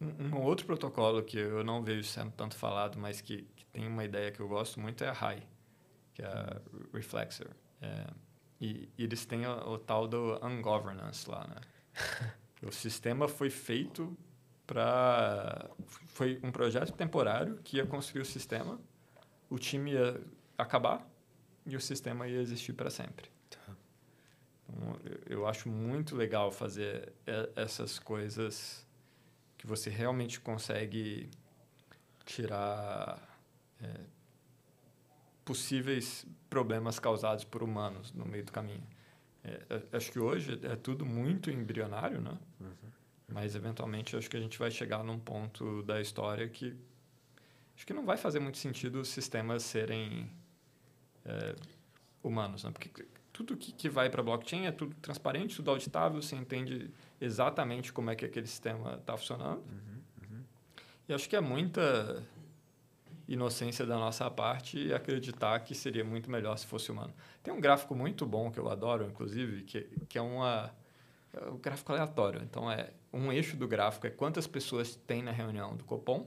um, 0.00 0.36
um, 0.36 0.42
outro 0.42 0.66
protocolo 0.66 1.22
que 1.22 1.38
eu 1.38 1.64
não 1.64 1.82
vejo 1.82 2.04
sendo 2.08 2.30
tanto 2.32 2.56
falado, 2.56 2.98
mas 2.98 3.20
que, 3.20 3.46
tem 3.72 3.86
uma 3.86 4.04
ideia 4.04 4.30
que 4.30 4.40
eu 4.40 4.48
gosto 4.48 4.80
muito 4.80 5.04
é 5.04 5.08
a 5.08 5.12
RAI, 5.12 5.42
que 6.14 6.22
é 6.22 6.26
a 6.26 6.60
Reflexor. 6.92 7.48
É, 7.80 8.06
e, 8.60 8.88
e, 8.98 9.04
eles 9.04 9.24
têm 9.24 9.46
o, 9.46 9.72
o, 9.72 9.78
tal 9.78 10.08
do 10.08 10.38
ungovernance 10.44 11.28
lá, 11.28 11.46
né? 11.46 11.60
o 12.66 12.72
sistema 12.72 13.28
foi 13.28 13.50
feito 13.50 14.16
para... 14.66 15.70
Foi 16.08 16.40
um 16.42 16.50
projeto 16.50 16.92
temporário 16.92 17.58
que 17.62 17.76
ia 17.76 17.86
construir 17.86 18.22
o 18.22 18.24
sistema, 18.24 18.80
o 19.48 19.58
time 19.58 19.92
ia 19.92 20.20
acabar 20.56 21.06
e 21.64 21.76
o 21.76 21.80
sistema 21.80 22.26
ia 22.26 22.40
existir 22.40 22.72
para 22.72 22.90
sempre. 22.90 23.30
Tá. 23.50 23.76
Então, 24.68 24.96
eu 25.26 25.46
acho 25.46 25.68
muito 25.68 26.16
legal 26.16 26.50
fazer 26.50 27.12
essas 27.56 27.98
coisas 27.98 28.86
que 29.56 29.66
você 29.66 29.90
realmente 29.90 30.40
consegue 30.40 31.30
tirar 32.24 33.20
é, 33.82 34.00
possíveis 35.44 36.26
problemas 36.50 36.98
causados 36.98 37.44
por 37.44 37.62
humanos 37.62 38.12
no 38.12 38.24
meio 38.24 38.44
do 38.44 38.52
caminho. 38.52 38.86
É, 39.42 39.62
é 39.70 39.96
acho 39.96 40.12
que 40.12 40.18
hoje 40.18 40.60
é 40.62 40.76
tudo 40.76 41.06
muito 41.06 41.50
embrionário, 41.50 42.20
né? 42.20 42.38
Uhum. 42.60 42.90
Mas 43.28 43.54
eventualmente 43.54 44.16
acho 44.16 44.28
que 44.28 44.36
a 44.36 44.40
gente 44.40 44.58
vai 44.58 44.70
chegar 44.70 45.02
num 45.02 45.18
ponto 45.18 45.82
da 45.82 46.00
história 46.00 46.48
que 46.48 46.76
acho 47.78 47.86
que 47.86 47.94
não 47.94 48.04
vai 48.04 48.16
fazer 48.16 48.40
muito 48.40 48.58
sentido 48.58 49.00
os 49.00 49.08
sistemas 49.08 49.62
serem 49.62 50.28
é, 51.24 51.54
humanos, 52.20 52.64
né? 52.64 52.72
Porque 52.72 53.06
tudo 53.32 53.56
que, 53.56 53.70
que 53.70 53.88
vai 53.88 54.10
para 54.10 54.20
blockchain 54.20 54.66
é 54.66 54.72
tudo 54.72 54.96
transparente, 54.96 55.54
tudo 55.54 55.70
auditável, 55.70 56.20
você 56.20 56.34
entende 56.34 56.90
exatamente 57.20 57.92
como 57.92 58.10
é 58.10 58.16
que 58.16 58.24
aquele 58.24 58.48
sistema 58.48 58.94
está 58.94 59.16
funcionando. 59.16 59.60
Uhum, 59.60 60.02
uhum. 60.22 60.42
E 61.08 61.14
acho 61.14 61.28
que 61.28 61.36
é 61.36 61.40
muita 61.40 62.26
inocência 63.28 63.86
da 63.86 63.96
nossa 63.96 64.28
parte 64.28 64.92
acreditar 64.92 65.60
que 65.60 65.72
seria 65.72 66.02
muito 66.02 66.28
melhor 66.28 66.58
se 66.58 66.66
fosse 66.66 66.90
humano. 66.90 67.14
Tem 67.44 67.54
um 67.54 67.60
gráfico 67.60 67.94
muito 67.94 68.26
bom 68.26 68.50
que 68.50 68.58
eu 68.58 68.68
adoro, 68.68 69.06
inclusive, 69.06 69.62
que, 69.62 69.82
que 70.08 70.18
é 70.18 70.22
uma 70.22 70.74
é 71.32 71.48
um 71.48 71.58
gráfico 71.58 71.92
aleatório. 71.92 72.42
Então 72.42 72.68
é 72.68 72.90
um 73.12 73.30
eixo 73.30 73.56
do 73.56 73.68
gráfico 73.68 74.04
é 74.08 74.10
quantas 74.10 74.48
pessoas 74.48 74.96
tem 74.96 75.22
na 75.22 75.30
reunião 75.30 75.76
do 75.76 75.84
Copom, 75.84 76.26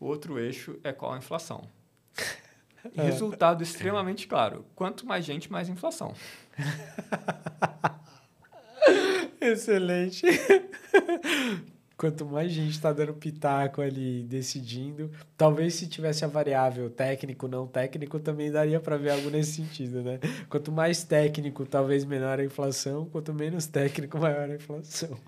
o 0.00 0.06
outro 0.06 0.38
eixo 0.38 0.78
é 0.82 0.92
qual 0.92 1.12
a 1.12 1.18
inflação. 1.18 1.68
É. 2.96 3.02
Resultado 3.02 3.60
extremamente 3.60 4.28
claro. 4.28 4.64
Quanto 4.74 5.04
mais 5.04 5.24
gente, 5.24 5.50
mais 5.50 5.68
inflação. 5.68 6.14
Excelente. 9.40 10.22
Quanto 11.96 12.24
mais 12.24 12.52
gente 12.52 12.70
está 12.70 12.92
dando 12.92 13.14
pitaco 13.14 13.80
ali, 13.80 14.22
decidindo, 14.22 15.10
talvez 15.36 15.74
se 15.74 15.88
tivesse 15.88 16.24
a 16.24 16.28
variável 16.28 16.88
técnico, 16.88 17.48
não 17.48 17.66
técnico, 17.66 18.20
também 18.20 18.52
daria 18.52 18.78
para 18.78 18.96
ver 18.96 19.10
algo 19.10 19.28
nesse 19.28 19.54
sentido, 19.54 20.00
né? 20.00 20.20
Quanto 20.48 20.70
mais 20.70 21.02
técnico, 21.02 21.66
talvez 21.66 22.04
menor 22.04 22.38
a 22.38 22.44
inflação, 22.44 23.06
quanto 23.06 23.34
menos 23.34 23.66
técnico, 23.66 24.16
maior 24.16 24.48
a 24.48 24.54
inflação. 24.54 25.18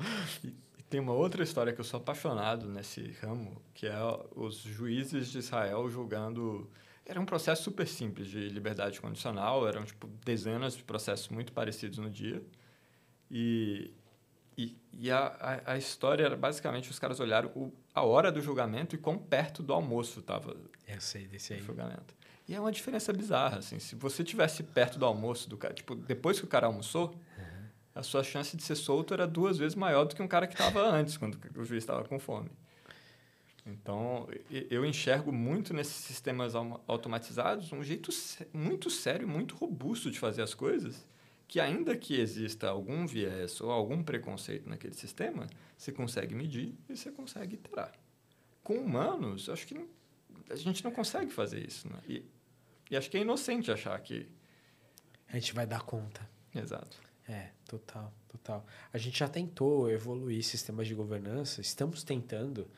Tem 0.91 1.01
uma 1.01 1.13
outra 1.13 1.43
história 1.43 1.73
que 1.73 1.81
eu 1.81 1.85
sou 1.85 1.99
apaixonado 1.99 2.69
nesse 2.69 3.13
ramo, 3.23 3.63
que 3.73 3.87
é 3.87 3.97
os 4.35 4.57
juízes 4.57 5.29
de 5.29 5.39
Israel 5.39 5.89
julgando. 5.89 6.69
Era 7.07 7.21
um 7.21 7.25
processo 7.25 7.63
super 7.63 7.87
simples 7.87 8.29
de 8.29 8.49
liberdade 8.49 9.01
condicional, 9.01 9.67
eram 9.67 9.85
tipo 9.85 10.07
dezenas 10.25 10.77
de 10.77 10.83
processos 10.83 11.29
muito 11.29 11.53
parecidos 11.53 11.99
no 11.99 12.11
dia. 12.11 12.43
E 13.31 13.95
e, 14.61 14.77
e 14.93 15.11
a, 15.11 15.27
a, 15.41 15.73
a, 15.73 15.79
história 15.79 16.23
era 16.23 16.37
basicamente 16.37 16.91
os 16.91 16.99
caras 16.99 17.19
olharam 17.19 17.51
o, 17.55 17.73
a 17.95 18.03
hora 18.03 18.31
do 18.31 18.43
julgamento 18.43 18.95
e 18.95 18.99
quão 18.99 19.17
perto 19.17 19.63
do 19.63 19.73
almoço 19.73 20.21
estava 20.21 20.55
Eu 20.87 21.01
sei 21.01 21.27
desse 21.27 21.55
aí. 21.55 21.61
julgamento. 21.61 22.15
E 22.47 22.55
é 22.55 22.61
uma 22.61 22.71
diferença 22.71 23.11
bizarra, 23.11 23.59
assim. 23.59 23.79
Se 23.79 23.95
você 23.95 24.23
tivesse 24.23 24.63
perto 24.63 24.99
do 24.99 25.07
almoço 25.07 25.49
do 25.49 25.57
cara, 25.57 25.73
tipo, 25.73 25.95
depois 25.95 26.39
que 26.39 26.45
o 26.45 26.49
cara 26.49 26.67
almoçou. 26.67 27.15
A 27.95 28.03
sua 28.03 28.23
chance 28.23 28.57
de 28.57 28.63
ser 28.63 28.77
solto 28.77 29.13
era 29.13 29.27
duas 29.27 29.59
vezes 29.59 29.75
maior 29.75 30.05
do 30.05 30.15
que 30.15 30.23
um 30.23 30.29
cara 30.29 30.47
que 30.47 30.55
estava 30.55 30.83
antes, 30.83 31.17
quando 31.17 31.39
o 31.57 31.65
juiz 31.65 31.83
estava 31.83 32.05
com 32.05 32.19
fome. 32.19 32.51
Então, 33.67 34.27
eu 34.71 34.85
enxergo 34.85 35.33
muito 35.33 35.75
nesses 35.75 35.97
sistemas 35.97 36.55
automatizados 36.55 37.73
um 37.73 37.83
jeito 37.83 38.11
muito 38.53 38.89
sério, 38.91 39.29
muito 39.29 39.55
robusto 39.55 40.11
de 40.11 40.19
fazer 40.19 40.43
as 40.43 40.55
coisas, 40.55 41.07
que 41.47 41.61
ainda 41.61 41.97
que 41.97 42.19
exista 42.19 42.69
algum 42.69 43.07
viés 43.07 43.61
ou 43.61 43.71
algum 43.71 44.03
preconceito 44.03 44.69
naquele 44.69 44.95
sistema, 44.95 45.47
você 45.77 45.93
consegue 45.93 46.35
medir 46.35 46.75
e 46.89 46.97
você 46.97 47.11
consegue 47.11 47.57
iterar. 47.57 47.93
Com 48.63 48.75
humanos, 48.75 49.49
acho 49.49 49.67
que 49.67 49.89
a 50.49 50.57
gente 50.57 50.83
não 50.85 50.91
consegue 50.91 51.31
fazer 51.31 51.67
isso. 51.67 51.89
Né? 51.89 51.99
E, 52.09 52.25
e 52.91 52.97
acho 52.97 53.11
que 53.11 53.17
é 53.17 53.21
inocente 53.21 53.71
achar 53.71 53.99
que... 54.01 54.29
A 55.29 55.35
gente 55.35 55.53
vai 55.53 55.67
dar 55.67 55.83
conta. 55.83 56.29
Exato. 56.55 56.97
É, 57.31 57.51
total, 57.65 58.13
total. 58.29 58.67
A 58.93 58.99
gente 58.99 59.17
já 59.21 59.29
tentou 59.29 59.89
evoluir 59.89 60.43
sistemas 60.43 60.89
de 60.89 60.97
governança, 60.97 61.61
estamos 61.61 62.03
tentando 62.03 62.69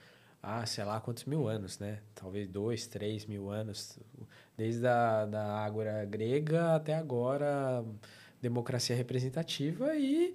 há, 0.42 0.66
sei 0.66 0.84
lá, 0.84 1.00
quantos 1.00 1.24
mil 1.24 1.48
anos, 1.48 1.78
né? 1.78 2.02
Talvez 2.14 2.46
dois, 2.48 2.86
três 2.86 3.24
mil 3.24 3.48
anos. 3.48 3.98
Desde 4.54 4.86
a 4.86 5.24
da 5.24 5.64
Ágora 5.64 6.04
grega 6.04 6.74
até 6.74 6.94
agora, 6.94 7.82
democracia 8.42 8.94
representativa 8.94 9.96
e 9.96 10.34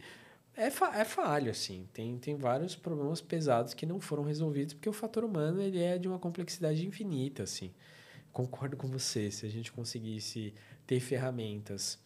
é, 0.56 0.72
fa 0.72 0.98
é 0.98 1.06
falho, 1.06 1.52
assim. 1.52 1.88
Tem, 1.94 2.18
tem 2.18 2.36
vários 2.36 2.76
problemas 2.76 3.22
pesados 3.22 3.76
que 3.76 3.86
não 3.86 4.00
foram 4.00 4.24
resolvidos 4.24 4.74
porque 4.74 4.90
o 4.90 4.94
fator 4.94 5.24
humano 5.24 5.62
ele 5.62 5.80
é 5.80 6.00
de 6.00 6.08
uma 6.08 6.18
complexidade 6.18 6.84
infinita, 6.88 7.44
assim. 7.44 7.72
Concordo 8.34 8.76
com 8.76 8.88
você. 8.88 9.30
Se 9.30 9.46
a 9.46 9.50
gente 9.50 9.72
conseguisse 9.72 10.56
ter 10.88 11.00
ferramentas... 11.00 12.00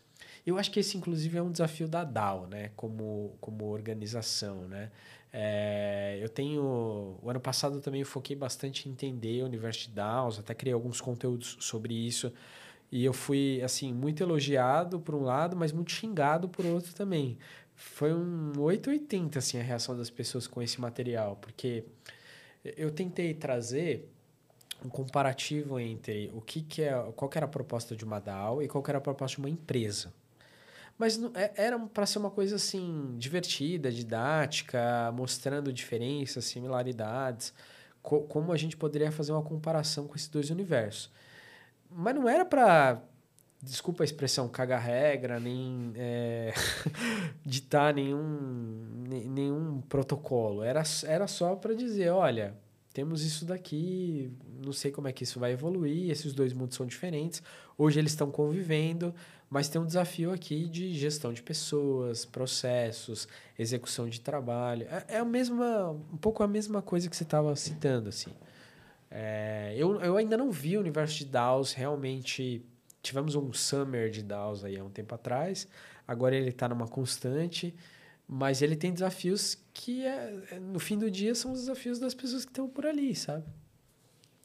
Eu 0.45 0.57
acho 0.57 0.71
que 0.71 0.79
esse, 0.79 0.97
inclusive, 0.97 1.37
é 1.37 1.41
um 1.41 1.51
desafio 1.51 1.87
da 1.87 2.03
DAO, 2.03 2.47
né? 2.47 2.71
Como, 2.75 3.35
como 3.39 3.65
organização, 3.65 4.67
né? 4.67 4.91
É, 5.33 6.19
eu 6.21 6.27
tenho. 6.27 7.17
O 7.21 7.29
ano 7.29 7.39
passado 7.39 7.77
eu 7.77 7.81
também 7.81 8.03
foquei 8.03 8.35
bastante 8.35 8.89
em 8.89 8.91
entender 8.91 9.43
o 9.43 9.45
universo 9.45 9.87
de 9.87 9.95
DAOs, 9.95 10.39
até 10.39 10.53
criei 10.53 10.73
alguns 10.73 10.99
conteúdos 10.99 11.57
sobre 11.59 11.93
isso. 11.93 12.33
E 12.91 13.05
eu 13.05 13.13
fui, 13.13 13.61
assim, 13.63 13.93
muito 13.93 14.21
elogiado 14.21 14.99
por 14.99 15.15
um 15.15 15.23
lado, 15.23 15.55
mas 15.55 15.71
muito 15.71 15.91
xingado 15.91 16.49
por 16.49 16.65
outro 16.65 16.93
também. 16.93 17.37
Foi 17.75 18.13
um 18.13 18.51
880, 18.59 19.39
assim, 19.39 19.59
a 19.59 19.63
reação 19.63 19.95
das 19.95 20.09
pessoas 20.09 20.45
com 20.47 20.61
esse 20.61 20.79
material, 20.81 21.37
porque 21.37 21.85
eu 22.63 22.91
tentei 22.91 23.33
trazer 23.33 24.09
um 24.83 24.89
comparativo 24.89 25.79
entre 25.79 26.29
o 26.33 26.41
que, 26.41 26.61
que 26.61 26.81
é, 26.81 26.91
qual 27.15 27.29
que 27.29 27.37
era 27.37 27.45
a 27.45 27.49
proposta 27.49 27.95
de 27.95 28.03
uma 28.03 28.19
DAO 28.19 28.61
e 28.61 28.67
qual 28.67 28.83
que 28.83 28.91
era 28.91 28.97
a 28.97 29.01
proposta 29.01 29.35
de 29.35 29.39
uma 29.39 29.49
empresa. 29.49 30.13
Mas 31.01 31.19
é, 31.33 31.51
era 31.55 31.79
para 31.79 32.05
ser 32.05 32.19
uma 32.19 32.29
coisa 32.29 32.57
assim, 32.57 33.15
divertida, 33.17 33.91
didática, 33.91 35.11
mostrando 35.11 35.73
diferenças, 35.73 36.45
similaridades, 36.45 37.55
co 38.03 38.21
como 38.21 38.51
a 38.51 38.55
gente 38.55 38.77
poderia 38.77 39.11
fazer 39.11 39.31
uma 39.31 39.41
comparação 39.41 40.05
com 40.05 40.15
esses 40.15 40.27
dois 40.27 40.51
universos. 40.51 41.09
Mas 41.89 42.13
não 42.13 42.29
era 42.29 42.45
para, 42.45 43.01
desculpa 43.63 44.03
a 44.03 44.05
expressão, 44.05 44.47
cagar 44.47 44.79
regra, 44.79 45.39
nem 45.39 45.91
é, 45.95 46.53
ditar 47.43 47.95
nenhum, 47.95 49.03
nenhum 49.09 49.81
protocolo. 49.89 50.61
Era, 50.61 50.83
era 51.07 51.25
só 51.25 51.55
para 51.55 51.73
dizer: 51.73 52.09
olha, 52.09 52.55
temos 52.93 53.23
isso 53.23 53.43
daqui, 53.43 54.31
não 54.63 54.71
sei 54.71 54.91
como 54.91 55.07
é 55.07 55.11
que 55.11 55.23
isso 55.23 55.39
vai 55.39 55.53
evoluir, 55.53 56.11
esses 56.11 56.31
dois 56.31 56.53
mundos 56.53 56.77
são 56.77 56.85
diferentes. 56.85 57.41
Hoje 57.75 57.97
eles 57.97 58.11
estão 58.11 58.29
convivendo, 58.29 59.15
mas 59.51 59.67
tem 59.67 59.81
um 59.81 59.85
desafio 59.85 60.31
aqui 60.31 60.65
de 60.65 60.93
gestão 60.93 61.33
de 61.33 61.43
pessoas, 61.43 62.23
processos, 62.23 63.27
execução 63.59 64.07
de 64.07 64.21
trabalho. 64.21 64.87
É, 64.89 65.15
é 65.15 65.17
a 65.17 65.25
mesma, 65.25 65.89
um 65.89 66.15
pouco 66.15 66.41
a 66.41 66.47
mesma 66.47 66.81
coisa 66.81 67.09
que 67.09 67.17
você 67.17 67.23
estava 67.23 67.53
citando, 67.57 68.07
assim. 68.07 68.31
É, 69.11 69.73
eu, 69.75 69.99
eu 69.99 70.15
ainda 70.15 70.37
não 70.37 70.49
vi 70.49 70.77
o 70.77 70.79
universo 70.79 71.17
de 71.17 71.25
DAOs 71.25 71.73
realmente... 71.73 72.65
Tivemos 73.03 73.35
um 73.35 73.51
summer 73.51 74.09
de 74.09 74.23
DAOs 74.23 74.63
aí 74.63 74.77
há 74.77 74.83
um 74.85 74.89
tempo 74.89 75.13
atrás. 75.13 75.67
Agora 76.07 76.33
ele 76.33 76.51
está 76.51 76.69
numa 76.69 76.87
constante. 76.87 77.75
Mas 78.25 78.61
ele 78.61 78.77
tem 78.77 78.93
desafios 78.93 79.57
que, 79.73 80.05
é, 80.05 80.33
é, 80.51 80.59
no 80.59 80.79
fim 80.79 80.97
do 80.97 81.11
dia, 81.11 81.35
são 81.35 81.51
os 81.51 81.59
desafios 81.59 81.99
das 81.99 82.13
pessoas 82.13 82.45
que 82.45 82.51
estão 82.51 82.69
por 82.69 82.85
ali, 82.85 83.13
sabe? 83.13 83.43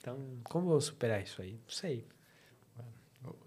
Então, 0.00 0.18
como 0.42 0.66
eu 0.66 0.70
vou 0.70 0.80
superar 0.80 1.22
isso 1.22 1.40
aí? 1.40 1.52
Não 1.52 1.70
sei 1.70 2.04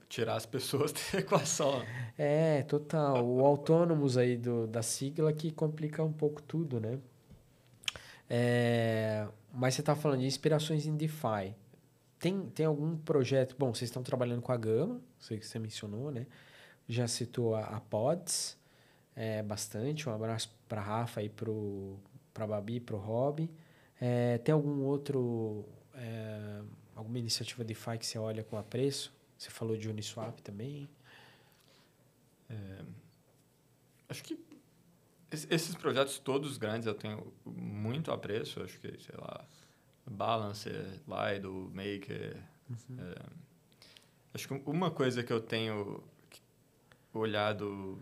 tirar 0.09 0.35
as 0.35 0.45
pessoas 0.45 0.91
da 1.13 1.19
equação. 1.19 1.83
É, 2.17 2.63
total. 2.63 3.23
O 3.25 3.45
autônomos 3.45 4.17
aí 4.17 4.35
do, 4.35 4.67
da 4.67 4.81
sigla 4.81 5.31
que 5.31 5.51
complica 5.51 6.03
um 6.03 6.11
pouco 6.11 6.41
tudo, 6.41 6.79
né? 6.79 6.99
É, 8.27 9.27
mas 9.53 9.75
você 9.75 9.81
está 9.81 9.95
falando 9.95 10.19
de 10.19 10.25
inspirações 10.25 10.85
em 10.85 10.97
DeFi. 10.97 11.55
Tem, 12.19 12.41
tem 12.49 12.65
algum 12.65 12.97
projeto? 12.97 13.55
Bom, 13.57 13.73
vocês 13.73 13.89
estão 13.89 14.03
trabalhando 14.03 14.41
com 14.41 14.51
a 14.51 14.57
Gama, 14.57 14.99
sei 15.19 15.37
que 15.37 15.45
você 15.45 15.57
mencionou, 15.57 16.11
né? 16.11 16.25
Já 16.87 17.07
citou 17.07 17.55
a, 17.55 17.61
a 17.61 17.79
Pods 17.79 18.57
é, 19.15 19.41
bastante. 19.43 20.09
Um 20.09 20.13
abraço 20.13 20.53
para 20.67 20.81
Rafa 20.81 21.21
e 21.21 21.29
para 21.29 22.47
Babi, 22.47 22.79
para 22.79 22.95
o 22.95 22.99
Rob. 22.99 23.49
É, 24.01 24.37
tem 24.39 24.53
algum 24.53 24.81
outro, 24.83 25.65
é, 25.93 26.61
alguma 26.95 27.19
iniciativa 27.19 27.63
DeFi 27.63 27.97
que 27.97 28.05
você 28.05 28.17
olha 28.17 28.43
com 28.43 28.57
apreço? 28.57 29.13
Você 29.39 29.49
falou 29.49 29.77
de 29.77 29.87
Uniswap 29.87 30.41
também. 30.41 30.89
É, 32.49 32.81
acho 34.09 34.21
que 34.21 34.37
esses 35.31 35.73
projetos 35.75 36.19
todos 36.19 36.57
grandes 36.57 36.85
eu 36.85 36.93
tenho 36.93 37.31
muito 37.45 38.11
apreço. 38.11 38.61
Acho 38.61 38.77
que, 38.81 38.99
sei 39.01 39.15
lá, 39.17 39.45
Balancer, 40.05 40.85
Lido, 41.07 41.71
Maker. 41.73 42.35
Uhum. 42.69 42.99
É, 42.99 43.25
acho 44.33 44.45
que 44.45 44.53
uma 44.65 44.91
coisa 44.91 45.23
que 45.23 45.31
eu 45.31 45.39
tenho 45.39 46.03
olhado... 47.13 47.97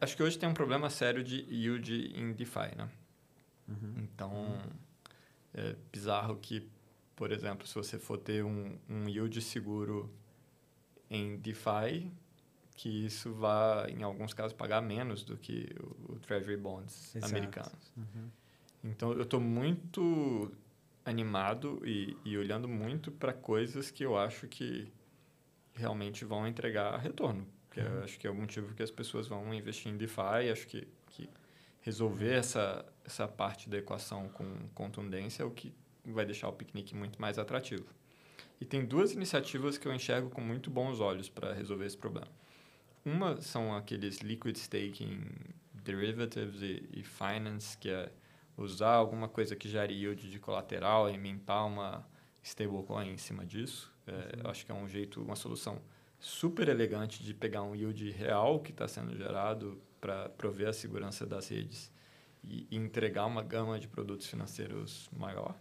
Acho 0.00 0.16
que 0.16 0.22
hoje 0.22 0.38
tem 0.38 0.48
um 0.48 0.54
problema 0.54 0.88
sério 0.88 1.24
de 1.24 1.44
yield 1.52 2.12
em 2.16 2.32
DeFi, 2.32 2.76
né? 2.76 2.88
Uhum. 3.66 3.94
Então, 3.98 4.32
uhum. 4.32 4.70
é 5.54 5.74
bizarro 5.90 6.36
que, 6.36 6.68
por 7.16 7.32
exemplo, 7.32 7.66
se 7.66 7.74
você 7.74 7.98
for 7.98 8.18
ter 8.18 8.44
um, 8.44 8.78
um 8.88 9.08
yield 9.08 9.40
seguro 9.42 10.08
em 11.10 11.36
DeFi, 11.38 12.12
que 12.74 13.06
isso 13.06 13.32
vai, 13.32 13.90
em 13.90 14.02
alguns 14.02 14.32
casos, 14.32 14.52
pagar 14.52 14.80
menos 14.80 15.24
do 15.24 15.36
que 15.36 15.68
o, 15.80 16.12
o 16.12 16.18
Treasury 16.20 16.56
Bonds 16.56 17.14
Exato. 17.16 17.34
americanos. 17.34 17.92
Uhum. 17.96 18.30
Então, 18.84 19.12
eu 19.12 19.22
estou 19.22 19.40
muito 19.40 20.52
animado 21.04 21.80
e, 21.84 22.16
e 22.24 22.36
olhando 22.36 22.68
muito 22.68 23.10
para 23.10 23.32
coisas 23.32 23.90
que 23.90 24.04
eu 24.04 24.16
acho 24.16 24.46
que 24.46 24.92
realmente 25.74 26.24
vão 26.24 26.46
entregar 26.46 26.96
retorno. 26.98 27.46
Que 27.70 27.80
uhum. 27.80 28.04
acho 28.04 28.18
que 28.18 28.26
é 28.26 28.30
o 28.30 28.34
motivo 28.34 28.74
que 28.74 28.82
as 28.82 28.90
pessoas 28.90 29.26
vão 29.26 29.52
investir 29.52 29.90
em 29.90 29.96
DeFi. 29.96 30.50
Acho 30.52 30.66
que, 30.66 30.86
que 31.08 31.28
resolver 31.80 32.32
essa, 32.32 32.84
essa 33.04 33.26
parte 33.26 33.68
da 33.68 33.78
equação 33.78 34.28
com 34.28 34.68
contundência 34.74 35.42
é 35.42 35.46
o 35.46 35.50
que 35.50 35.74
vai 36.04 36.24
deixar 36.24 36.48
o 36.48 36.52
piquenique 36.52 36.94
muito 36.94 37.20
mais 37.20 37.38
atrativo. 37.38 37.86
E 38.60 38.64
tem 38.64 38.84
duas 38.84 39.12
iniciativas 39.12 39.78
que 39.78 39.86
eu 39.86 39.94
enxergo 39.94 40.30
com 40.30 40.40
muito 40.40 40.70
bons 40.70 41.00
olhos 41.00 41.28
para 41.28 41.52
resolver 41.52 41.86
esse 41.86 41.96
problema. 41.96 42.28
Uma 43.04 43.40
são 43.40 43.74
aqueles 43.74 44.18
liquid 44.18 44.56
staking 44.56 45.20
derivatives 45.72 46.60
e, 46.60 46.88
e, 46.92 47.02
finance, 47.02 47.78
que 47.78 47.88
é 47.88 48.12
usar 48.56 48.94
alguma 48.94 49.28
coisa 49.28 49.54
que 49.54 49.68
gere 49.68 49.94
yield 49.94 50.28
de 50.28 50.38
colateral 50.38 51.08
e 51.08 51.16
mintar 51.16 51.64
uma 51.66 52.06
stablecoin 52.42 53.12
em 53.12 53.16
cima 53.16 53.46
disso. 53.46 53.92
É, 54.06 54.12
uhum. 54.12 54.42
Eu 54.44 54.50
acho 54.50 54.66
que 54.66 54.72
é 54.72 54.74
um 54.74 54.88
jeito, 54.88 55.22
uma 55.22 55.36
solução 55.36 55.80
super 56.18 56.68
elegante 56.68 57.22
de 57.22 57.32
pegar 57.32 57.62
um 57.62 57.74
yield 57.74 58.10
real 58.10 58.58
que 58.60 58.72
está 58.72 58.88
sendo 58.88 59.16
gerado 59.16 59.80
para 60.00 60.28
prover 60.28 60.68
a 60.68 60.72
segurança 60.72 61.24
das 61.24 61.48
redes 61.48 61.92
e, 62.42 62.66
e 62.70 62.76
entregar 62.76 63.26
uma 63.26 63.42
gama 63.42 63.78
de 63.78 63.88
produtos 63.88 64.26
financeiros 64.26 65.08
maior. 65.16 65.54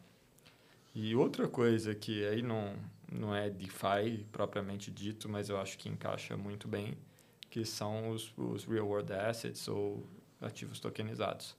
E 0.99 1.15
outra 1.15 1.47
coisa 1.47 1.93
que 1.93 2.25
aí 2.25 2.41
não, 2.41 2.75
não 3.11 3.35
é 3.35 3.51
DeFi 3.51 4.25
propriamente 4.31 4.89
dito, 4.89 5.29
mas 5.29 5.47
eu 5.47 5.61
acho 5.61 5.77
que 5.77 5.87
encaixa 5.87 6.35
muito 6.35 6.67
bem, 6.67 6.97
que 7.51 7.63
são 7.63 8.09
os, 8.09 8.33
os 8.35 8.65
real 8.65 8.87
world 8.87 9.13
assets 9.13 9.67
ou 9.67 10.03
ativos 10.41 10.79
tokenizados. 10.79 11.55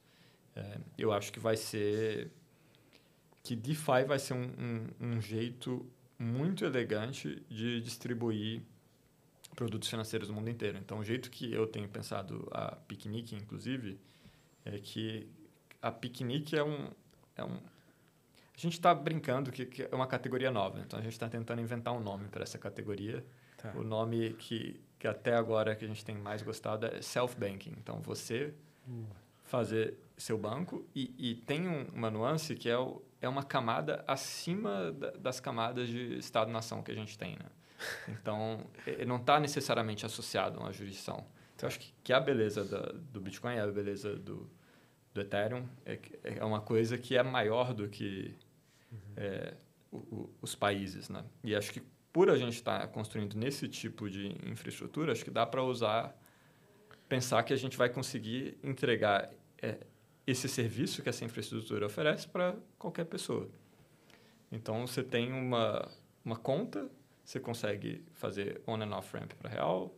É, 0.56 0.78
eu 0.98 1.12
acho 1.12 1.32
que 1.32 1.38
vai 1.38 1.56
ser 1.56 2.32
que 3.44 3.54
DeFi 3.54 4.02
vai 4.08 4.18
ser 4.18 4.34
um, 4.34 4.42
um, 4.58 5.12
um 5.12 5.20
jeito 5.20 5.86
muito 6.18 6.64
elegante 6.64 7.40
de 7.48 7.80
distribuir 7.80 8.60
produtos 9.54 9.88
financeiros 9.88 10.28
no 10.28 10.34
mundo 10.34 10.50
inteiro. 10.50 10.78
Então, 10.78 10.98
o 10.98 11.04
jeito 11.04 11.30
que 11.30 11.52
eu 11.52 11.64
tenho 11.68 11.88
pensado 11.88 12.48
a 12.50 12.74
Picnic, 12.74 13.36
inclusive, 13.36 14.00
é 14.64 14.80
que 14.80 15.28
a 15.80 15.92
piquenique 15.92 16.56
é 16.56 16.64
um, 16.64 16.90
é 17.36 17.44
um 17.44 17.60
a 18.58 18.60
gente 18.60 18.72
está 18.72 18.92
brincando 18.92 19.52
que, 19.52 19.64
que, 19.64 19.82
é 19.84 19.94
uma 19.94 20.08
categoria 20.08 20.50
nova, 20.50 20.80
então 20.80 20.98
a 20.98 21.02
gente 21.02 21.12
está 21.12 21.28
tentando 21.28 21.60
inventar 21.60 21.94
um 21.94 22.00
nome 22.00 22.26
para 22.26 22.42
essa 22.42 22.58
categoria. 22.58 23.24
Tá. 23.56 23.72
O 23.76 23.84
nome 23.84 24.30
que, 24.34 24.80
que 24.98 25.06
até 25.06 25.34
agora 25.34 25.76
que 25.76 25.84
a 25.84 25.88
gente 25.88 26.04
tem 26.04 26.16
mais 26.16 26.42
gostado 26.42 26.86
é 26.86 27.00
self-banking. 27.00 27.74
Então, 27.78 28.00
você 28.00 28.52
uh. 28.88 29.06
fazer 29.44 29.96
seu 30.16 30.36
banco 30.36 30.84
e, 30.92 31.14
e 31.16 31.34
tem 31.36 31.68
um, 31.68 31.84
uma 31.94 32.10
nuance 32.10 32.56
que 32.56 32.68
é, 32.68 32.76
o, 32.76 33.00
é 33.20 33.28
uma 33.28 33.44
camada 33.44 34.02
acima 34.08 34.90
da, 34.90 35.12
das 35.12 35.38
camadas 35.38 35.88
de 35.88 36.18
Estado-nação 36.18 36.82
que 36.82 36.90
a 36.90 36.96
gente 36.96 37.16
tem, 37.16 37.36
né? 37.36 37.46
Então, 38.08 38.66
não 39.06 39.18
está 39.18 39.38
necessariamente 39.38 40.04
associado 40.04 40.58
a 40.58 40.64
uma 40.64 40.72
jurisdição. 40.72 41.24
Então, 41.54 41.62
eu 41.62 41.68
acho 41.68 41.78
que, 41.78 41.94
que 42.02 42.12
a 42.12 42.18
beleza 42.18 42.64
da, 42.64 42.92
do 43.12 43.20
Bitcoin, 43.20 43.56
a 43.56 43.68
beleza 43.68 44.16
do, 44.16 44.50
do 45.14 45.20
Ethereum, 45.20 45.64
é, 45.86 45.96
é 46.24 46.44
uma 46.44 46.60
coisa 46.60 46.98
que 46.98 47.16
é 47.16 47.22
maior 47.22 47.72
do 47.72 47.88
que 47.88 48.36
uhum. 48.90 48.98
é, 49.16 49.54
o, 49.90 49.96
o, 49.96 50.34
os 50.42 50.54
países, 50.54 51.08
né? 51.08 51.24
E 51.42 51.54
acho 51.54 51.72
que 51.72 51.82
por 52.12 52.30
a 52.30 52.36
gente 52.36 52.54
estar 52.54 52.80
tá 52.80 52.86
construindo 52.88 53.36
nesse 53.36 53.68
tipo 53.68 54.08
de 54.08 54.34
infraestrutura, 54.48 55.12
acho 55.12 55.24
que 55.24 55.30
dá 55.30 55.46
para 55.46 55.62
usar, 55.62 56.16
pensar 57.08 57.42
que 57.42 57.52
a 57.52 57.56
gente 57.56 57.76
vai 57.76 57.88
conseguir 57.88 58.58
entregar 58.62 59.30
é, 59.60 59.78
esse 60.26 60.48
serviço 60.48 61.02
que 61.02 61.08
essa 61.08 61.24
infraestrutura 61.24 61.86
oferece 61.86 62.26
para 62.26 62.56
qualquer 62.78 63.04
pessoa. 63.04 63.48
Então, 64.50 64.86
você 64.86 65.02
tem 65.02 65.32
uma, 65.32 65.88
uma 66.24 66.36
conta, 66.36 66.90
você 67.24 67.38
consegue 67.38 68.04
fazer 68.14 68.62
on 68.66 68.82
and 68.82 68.96
off 68.96 69.16
ramp 69.16 69.32
para 69.34 69.50
real, 69.50 69.94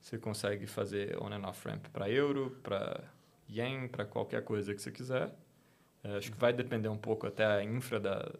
você 0.00 0.18
consegue 0.18 0.66
fazer 0.66 1.16
on 1.20 1.32
and 1.32 1.46
off 1.46 1.66
ramp 1.66 1.86
para 1.88 2.08
euro, 2.10 2.58
para 2.62 3.02
yen, 3.48 3.88
para 3.88 4.04
qualquer 4.04 4.44
coisa 4.44 4.74
que 4.74 4.80
você 4.80 4.92
quiser. 4.92 5.34
É, 6.02 6.16
acho 6.16 6.30
que 6.30 6.38
vai 6.38 6.52
depender 6.52 6.88
um 6.88 6.96
pouco 6.96 7.26
até 7.26 7.44
a 7.44 7.62
infra 7.62 7.98
da, 7.98 8.32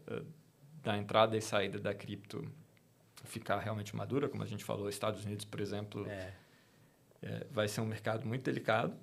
da 0.82 0.96
entrada 0.96 1.36
e 1.36 1.40
saída 1.40 1.78
da 1.78 1.92
cripto 1.92 2.44
ficar 3.24 3.58
realmente 3.58 3.94
madura, 3.94 4.28
como 4.28 4.42
a 4.42 4.46
gente 4.46 4.64
falou, 4.64 4.88
Estados 4.88 5.24
Unidos, 5.24 5.44
por 5.44 5.60
exemplo, 5.60 6.06
é. 6.08 6.32
É, 7.20 7.46
vai 7.50 7.66
ser 7.68 7.80
um 7.80 7.86
mercado 7.86 8.26
muito 8.26 8.42
delicado. 8.42 8.96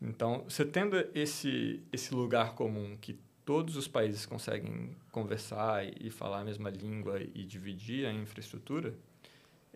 Então, 0.00 0.44
você 0.48 0.64
tendo 0.64 0.96
esse, 1.14 1.82
esse 1.92 2.14
lugar 2.14 2.54
comum 2.54 2.96
que 2.96 3.18
todos 3.44 3.76
os 3.76 3.86
países 3.86 4.26
conseguem 4.26 4.96
conversar 5.10 5.86
e, 5.86 6.08
e 6.08 6.10
falar 6.10 6.40
a 6.40 6.44
mesma 6.44 6.68
língua 6.68 7.20
e 7.20 7.44
dividir 7.44 8.06
a 8.06 8.12
infraestrutura, 8.12 8.94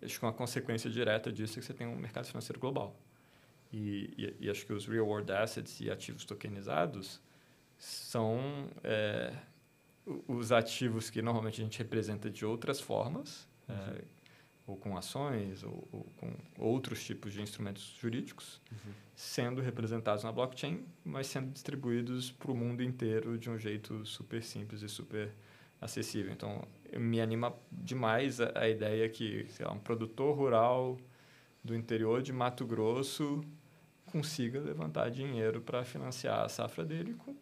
acho 0.02 0.18
que 0.18 0.24
uma 0.24 0.32
consequência 0.32 0.90
direta 0.90 1.32
disso 1.32 1.58
é 1.58 1.60
que 1.60 1.66
você 1.66 1.72
tem 1.72 1.86
um 1.86 1.96
mercado 1.96 2.26
financeiro 2.26 2.58
global. 2.58 2.98
E, 3.72 4.12
e, 4.18 4.46
e 4.46 4.50
acho 4.50 4.66
que 4.66 4.72
os 4.72 4.86
real 4.86 5.06
world 5.06 5.30
assets 5.32 5.80
e 5.80 5.90
ativos 5.90 6.24
tokenizados 6.24 7.20
são 7.80 8.68
é, 8.84 9.32
os 10.28 10.52
ativos 10.52 11.08
que 11.08 11.22
normalmente 11.22 11.62
a 11.62 11.64
gente 11.64 11.78
representa 11.78 12.28
de 12.28 12.44
outras 12.44 12.78
formas, 12.78 13.48
uhum. 13.66 13.74
é, 13.74 14.02
ou 14.66 14.76
com 14.76 14.96
ações, 14.98 15.64
ou, 15.64 15.88
ou, 15.90 16.06
com 16.18 16.30
outros 16.58 17.02
tipos 17.02 17.32
de 17.32 17.40
instrumentos 17.40 17.96
jurídicos, 17.98 18.60
uhum. 18.70 18.92
sendo 19.16 19.62
representados 19.62 20.22
na 20.22 20.30
blockchain, 20.30 20.84
mas 21.02 21.26
sendo 21.26 21.50
distribuídos 21.52 22.30
para 22.30 22.52
o 22.52 22.54
mundo 22.54 22.82
inteiro 22.82 23.38
de 23.38 23.48
um 23.48 23.58
jeito 23.58 24.04
super 24.04 24.42
simples 24.42 24.82
e 24.82 24.88
super 24.88 25.32
acessível. 25.80 26.32
Então, 26.32 26.62
me 26.92 27.18
anima 27.18 27.54
demais 27.72 28.42
a, 28.42 28.52
a 28.54 28.68
ideia 28.68 29.08
que 29.08 29.46
sei 29.48 29.64
lá, 29.64 29.72
um 29.72 29.78
produtor 29.78 30.36
rural 30.36 30.98
do 31.64 31.74
interior 31.74 32.20
de 32.20 32.30
Mato 32.32 32.66
Grosso 32.66 33.42
consiga 34.04 34.60
levantar 34.60 35.10
dinheiro 35.10 35.62
para 35.62 35.82
financiar 35.82 36.44
a 36.44 36.48
safra 36.48 36.84
dele 36.84 37.14
com, 37.14 37.34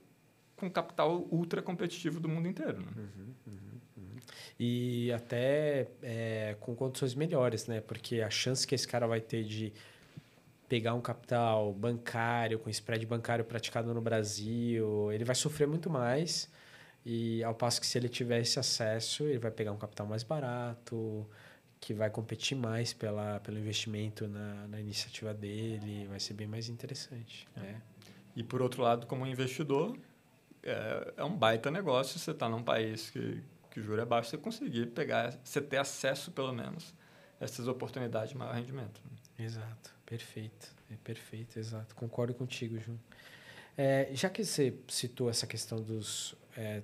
com 0.59 0.71
capital 0.71 1.27
ultra 1.31 1.63
competitivo 1.63 2.21
do 2.21 2.29
mundo 2.29 2.49
inteiro. 2.49 2.81
Né? 2.81 2.89
Uhum, 2.97 3.35
uhum, 3.47 3.81
uhum. 3.97 4.17
E 4.59 5.13
até 5.13 5.89
é, 6.03 6.57
com 6.61 6.75
condições 6.75 7.15
melhores, 7.15 7.67
né? 7.67 7.81
Porque 7.81 8.21
a 8.21 8.29
chance 8.29 8.67
que 8.67 8.75
esse 8.75 8.87
cara 8.87 9.07
vai 9.07 9.21
ter 9.21 9.45
de 9.45 9.73
pegar 10.69 10.95
um 10.95 11.01
capital 11.01 11.73
bancário, 11.73 12.59
com 12.59 12.69
spread 12.69 13.07
bancário 13.07 13.45
praticado 13.45 13.95
no 13.95 14.01
Brasil, 14.01 15.11
ele 15.13 15.25
vai 15.25 15.35
sofrer 15.35 15.67
muito 15.67 15.89
mais. 15.89 16.51
E 17.07 17.43
ao 17.43 17.55
passo 17.55 17.81
que 17.81 17.87
se 17.87 17.97
ele 17.97 18.09
tiver 18.09 18.41
esse 18.41 18.59
acesso, 18.59 19.25
ele 19.25 19.39
vai 19.39 19.51
pegar 19.51 19.73
um 19.73 19.79
capital 19.79 20.07
mais 20.07 20.23
barato, 20.23 21.27
que 21.81 21.95
vai 21.95 22.11
competir 22.11 22.57
mais 22.57 22.93
pela, 22.93 23.41
pelo 23.41 23.59
investimento 23.59 24.29
na, 24.29 24.67
na 24.69 24.81
iniciativa 24.81 25.33
dele, 25.33 26.07
vai 26.09 26.21
ser 26.21 26.35
bem 26.35 26.47
mais 26.47 26.69
interessante. 26.69 27.49
É. 27.57 27.61
Né? 27.61 27.83
E 28.37 28.43
por 28.43 28.61
outro 28.61 28.83
lado, 28.83 29.07
como 29.07 29.27
investidor, 29.27 29.97
é, 30.69 31.15
é 31.17 31.25
um 31.25 31.37
baita 31.37 31.71
negócio 31.71 32.19
você 32.19 32.31
estar 32.31 32.47
tá 32.47 32.51
num 32.51 32.63
país 32.63 33.11
que, 33.11 33.43
que 33.71 33.81
o 33.81 33.83
juro 33.83 34.01
é 34.01 34.05
baixo, 34.05 34.31
você 34.31 34.39
conseguir 34.39 34.87
pegar, 34.89 35.39
você 35.43 35.61
ter 35.61 35.79
acesso 35.79 36.31
pelo 36.31 36.53
menos 36.53 36.95
a 37.41 37.45
essas 37.45 37.69
oportunidades 37.69 38.31
de 38.31 38.37
maior 38.37 38.55
rendimento. 38.55 39.01
Exato, 39.39 39.95
perfeito, 40.05 40.75
é 40.91 40.97
perfeito, 41.03 41.59
exato. 41.59 41.95
Concordo 41.95 42.35
contigo, 42.35 42.79
João. 42.79 42.99
É, 43.77 44.09
já 44.13 44.29
que 44.29 44.45
você 44.45 44.75
citou 44.89 45.31
essa 45.31 45.47
questão 45.47 45.81
dos 45.81 46.35
é, 46.57 46.83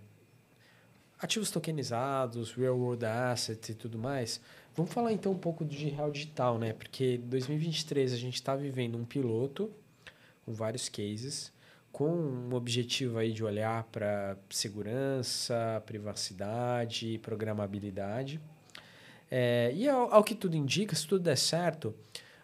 ativos 1.18 1.50
tokenizados, 1.50 2.52
real 2.52 2.78
world 2.78 3.04
assets 3.04 3.70
e 3.70 3.74
tudo 3.74 3.98
mais, 3.98 4.40
vamos 4.76 4.92
falar 4.92 5.12
então 5.12 5.32
um 5.32 5.38
pouco 5.38 5.64
de 5.64 5.88
real 5.88 6.10
digital, 6.10 6.58
né? 6.58 6.72
Porque 6.72 7.18
2023 7.18 8.12
a 8.12 8.16
gente 8.16 8.34
está 8.34 8.54
vivendo 8.54 8.96
um 8.96 9.04
piloto 9.04 9.72
com 10.44 10.52
vários 10.52 10.88
cases, 10.88 11.52
com 11.94 12.10
um 12.10 12.52
objetivo 12.54 13.18
aí 13.18 13.32
de 13.32 13.44
olhar 13.44 13.84
para 13.84 14.36
segurança, 14.50 15.80
privacidade, 15.86 17.18
programabilidade. 17.18 18.40
É, 19.30 19.70
e 19.72 19.88
ao, 19.88 20.12
ao 20.12 20.24
que 20.24 20.34
tudo 20.34 20.56
indica, 20.56 20.96
se 20.96 21.06
tudo 21.06 21.22
der 21.22 21.38
certo, 21.38 21.94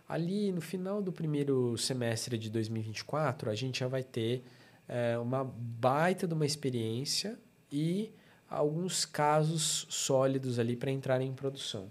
ali 0.08 0.52
no 0.52 0.60
final 0.60 1.02
do 1.02 1.10
primeiro 1.10 1.76
semestre 1.76 2.38
de 2.38 2.48
2024, 2.48 3.50
a 3.50 3.54
gente 3.56 3.80
já 3.80 3.88
vai 3.88 4.04
ter 4.04 4.44
é, 4.86 5.18
uma 5.18 5.42
baita 5.44 6.28
de 6.28 6.34
uma 6.34 6.46
experiência 6.46 7.36
e 7.72 8.12
alguns 8.48 9.04
casos 9.04 9.84
sólidos 9.90 10.60
ali 10.60 10.76
para 10.76 10.92
entrar 10.92 11.20
em 11.20 11.32
produção. 11.32 11.90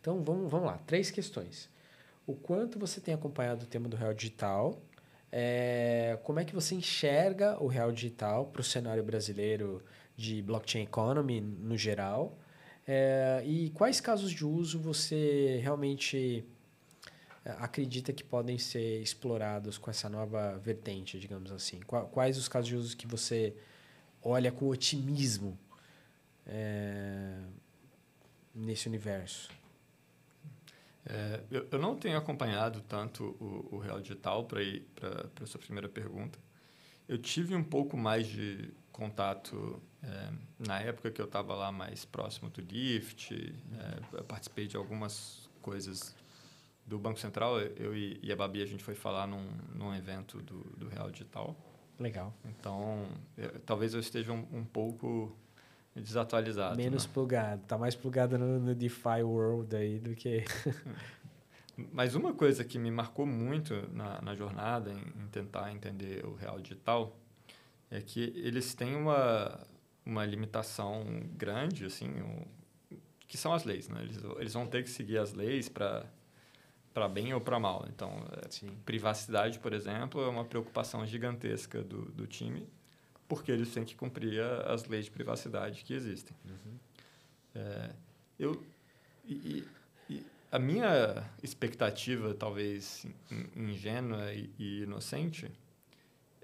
Então 0.00 0.22
vamos, 0.22 0.50
vamos 0.50 0.68
lá, 0.68 0.78
três 0.86 1.10
questões. 1.10 1.68
O 2.26 2.34
quanto 2.34 2.78
você 2.78 2.98
tem 2.98 3.12
acompanhado 3.12 3.64
o 3.64 3.66
tema 3.66 3.90
do 3.90 3.96
real 3.96 4.14
digital? 4.14 4.80
É, 5.32 6.18
como 6.24 6.40
é 6.40 6.44
que 6.44 6.54
você 6.54 6.74
enxerga 6.74 7.62
o 7.62 7.68
real 7.68 7.92
digital 7.92 8.46
para 8.46 8.60
o 8.60 8.64
cenário 8.64 9.02
brasileiro 9.02 9.82
de 10.16 10.42
blockchain 10.42 10.82
economy 10.82 11.40
no 11.40 11.76
geral? 11.76 12.36
É, 12.86 13.42
e 13.44 13.70
quais 13.70 14.00
casos 14.00 14.32
de 14.32 14.44
uso 14.44 14.80
você 14.80 15.60
realmente 15.62 16.44
é, 17.44 17.50
acredita 17.58 18.12
que 18.12 18.24
podem 18.24 18.58
ser 18.58 19.00
explorados 19.00 19.78
com 19.78 19.90
essa 19.90 20.08
nova 20.08 20.58
vertente, 20.58 21.18
digamos 21.18 21.52
assim? 21.52 21.80
Quais 21.80 22.36
os 22.36 22.48
casos 22.48 22.68
de 22.68 22.76
uso 22.76 22.96
que 22.96 23.06
você 23.06 23.54
olha 24.22 24.50
com 24.50 24.68
otimismo 24.68 25.56
é, 26.46 27.38
nesse 28.52 28.88
universo? 28.88 29.59
É, 31.06 31.40
eu, 31.50 31.66
eu, 31.70 31.78
não 31.78 31.96
tenho 31.96 32.18
acompanhado 32.18 32.80
tanto 32.82 33.36
o, 33.40 33.76
o 33.76 33.78
Real 33.78 34.00
Digital 34.00 34.44
para 34.44 34.62
ir 34.62 34.82
para 34.94 35.30
a 35.42 35.46
sua 35.46 35.60
primeira 35.60 35.88
pergunta. 35.88 36.38
Eu 37.08 37.18
tive 37.18 37.54
um 37.54 37.64
pouco 37.64 37.96
mais 37.96 38.26
de 38.26 38.72
contato 38.92 39.82
é, 40.02 40.32
na 40.58 40.78
época 40.80 41.10
que 41.10 41.20
eu 41.20 41.24
estava 41.24 41.54
lá 41.54 41.72
mais 41.72 42.04
próximo 42.04 42.50
do 42.50 42.60
Lift. 42.60 43.32
É, 43.32 44.22
participei 44.22 44.66
de 44.66 44.76
algumas 44.76 45.48
coisas 45.62 46.14
do 46.86 46.98
Banco 46.98 47.18
Central. 47.18 47.60
Eu 47.60 47.96
e, 47.96 48.18
e 48.22 48.30
a 48.30 48.36
Babi, 48.36 48.62
a 48.62 48.66
gente 48.66 48.84
foi 48.84 48.94
falar 48.94 49.26
num, 49.26 49.46
num 49.74 49.94
evento 49.94 50.40
do, 50.42 50.60
do 50.76 50.88
Real 50.88 51.10
Digital. 51.10 51.56
Legal. 51.98 52.34
Então, 52.44 53.06
eu, 53.36 53.60
talvez 53.60 53.94
eu 53.94 54.00
esteja 54.00 54.32
um, 54.32 54.46
um 54.52 54.64
pouco 54.64 55.36
desatualizado. 55.94 56.76
Menos 56.76 57.06
né? 57.06 57.10
plugado. 57.12 57.62
Tá 57.66 57.76
mais 57.76 57.94
plugado 57.94 58.38
no, 58.38 58.60
no 58.60 58.74
DeFi 58.74 59.22
World 59.22 59.74
aí 59.74 59.98
do 59.98 60.14
que... 60.14 60.44
Mas 61.92 62.14
uma 62.14 62.34
coisa 62.34 62.62
que 62.62 62.78
me 62.78 62.90
marcou 62.90 63.24
muito 63.24 63.74
na, 63.92 64.20
na 64.20 64.34
jornada, 64.34 64.92
em, 64.92 65.22
em, 65.22 65.26
tentar 65.28 65.72
entender 65.72 66.24
o 66.26 66.34
real 66.34 66.60
digital, 66.60 67.16
é 67.90 68.02
que 68.02 68.20
eles 68.36 68.74
têm 68.74 68.94
uma, 68.94 69.66
uma 70.04 70.26
limitação 70.26 71.04
grande, 71.32 71.86
assim, 71.86 72.08
um, 72.08 72.44
que 73.26 73.38
são 73.38 73.54
as 73.54 73.64
leis. 73.64 73.88
Né? 73.88 74.02
Eles, 74.02 74.18
eles 74.38 74.52
vão 74.52 74.66
ter 74.66 74.82
que 74.82 74.90
seguir 74.90 75.16
as 75.18 75.32
leis 75.32 75.68
para 75.68 76.06
para 76.92 77.08
bem 77.08 77.32
ou 77.32 77.40
para 77.40 77.58
mal. 77.58 77.86
Então, 77.88 78.10
é, 78.32 78.70
privacidade, 78.84 79.58
por 79.58 79.72
exemplo, 79.72 80.20
é 80.22 80.28
uma 80.28 80.44
preocupação 80.44 81.06
gigantesca 81.06 81.82
do, 81.82 82.06
do 82.12 82.26
time, 82.26 82.66
porque 83.30 83.52
eles 83.52 83.72
têm 83.72 83.84
que 83.84 83.94
cumprir 83.94 84.42
a, 84.42 84.74
as 84.74 84.84
leis 84.86 85.04
de 85.04 85.12
privacidade 85.12 85.84
que 85.84 85.94
existem. 85.94 86.36
Uhum. 86.44 86.78
É, 87.54 87.90
eu, 88.36 88.60
e, 89.24 89.64
e, 90.10 90.26
a 90.50 90.58
minha 90.58 91.24
expectativa, 91.40 92.34
talvez 92.34 93.06
ingênua 93.54 94.34
e, 94.34 94.50
e 94.58 94.82
inocente, 94.82 95.48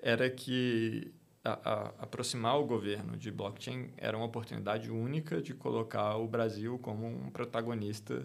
era 0.00 0.30
que 0.30 1.12
a, 1.44 1.50
a, 1.50 1.86
aproximar 2.04 2.56
o 2.56 2.64
governo 2.64 3.16
de 3.16 3.32
blockchain 3.32 3.90
era 3.96 4.16
uma 4.16 4.26
oportunidade 4.26 4.88
única 4.88 5.42
de 5.42 5.54
colocar 5.54 6.16
o 6.16 6.28
Brasil 6.28 6.78
como 6.78 7.04
um 7.04 7.30
protagonista 7.30 8.24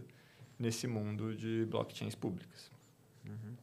nesse 0.60 0.86
mundo 0.86 1.36
de 1.36 1.66
blockchains 1.66 2.14
públicas. 2.14 2.70
Uhum. 3.26 3.56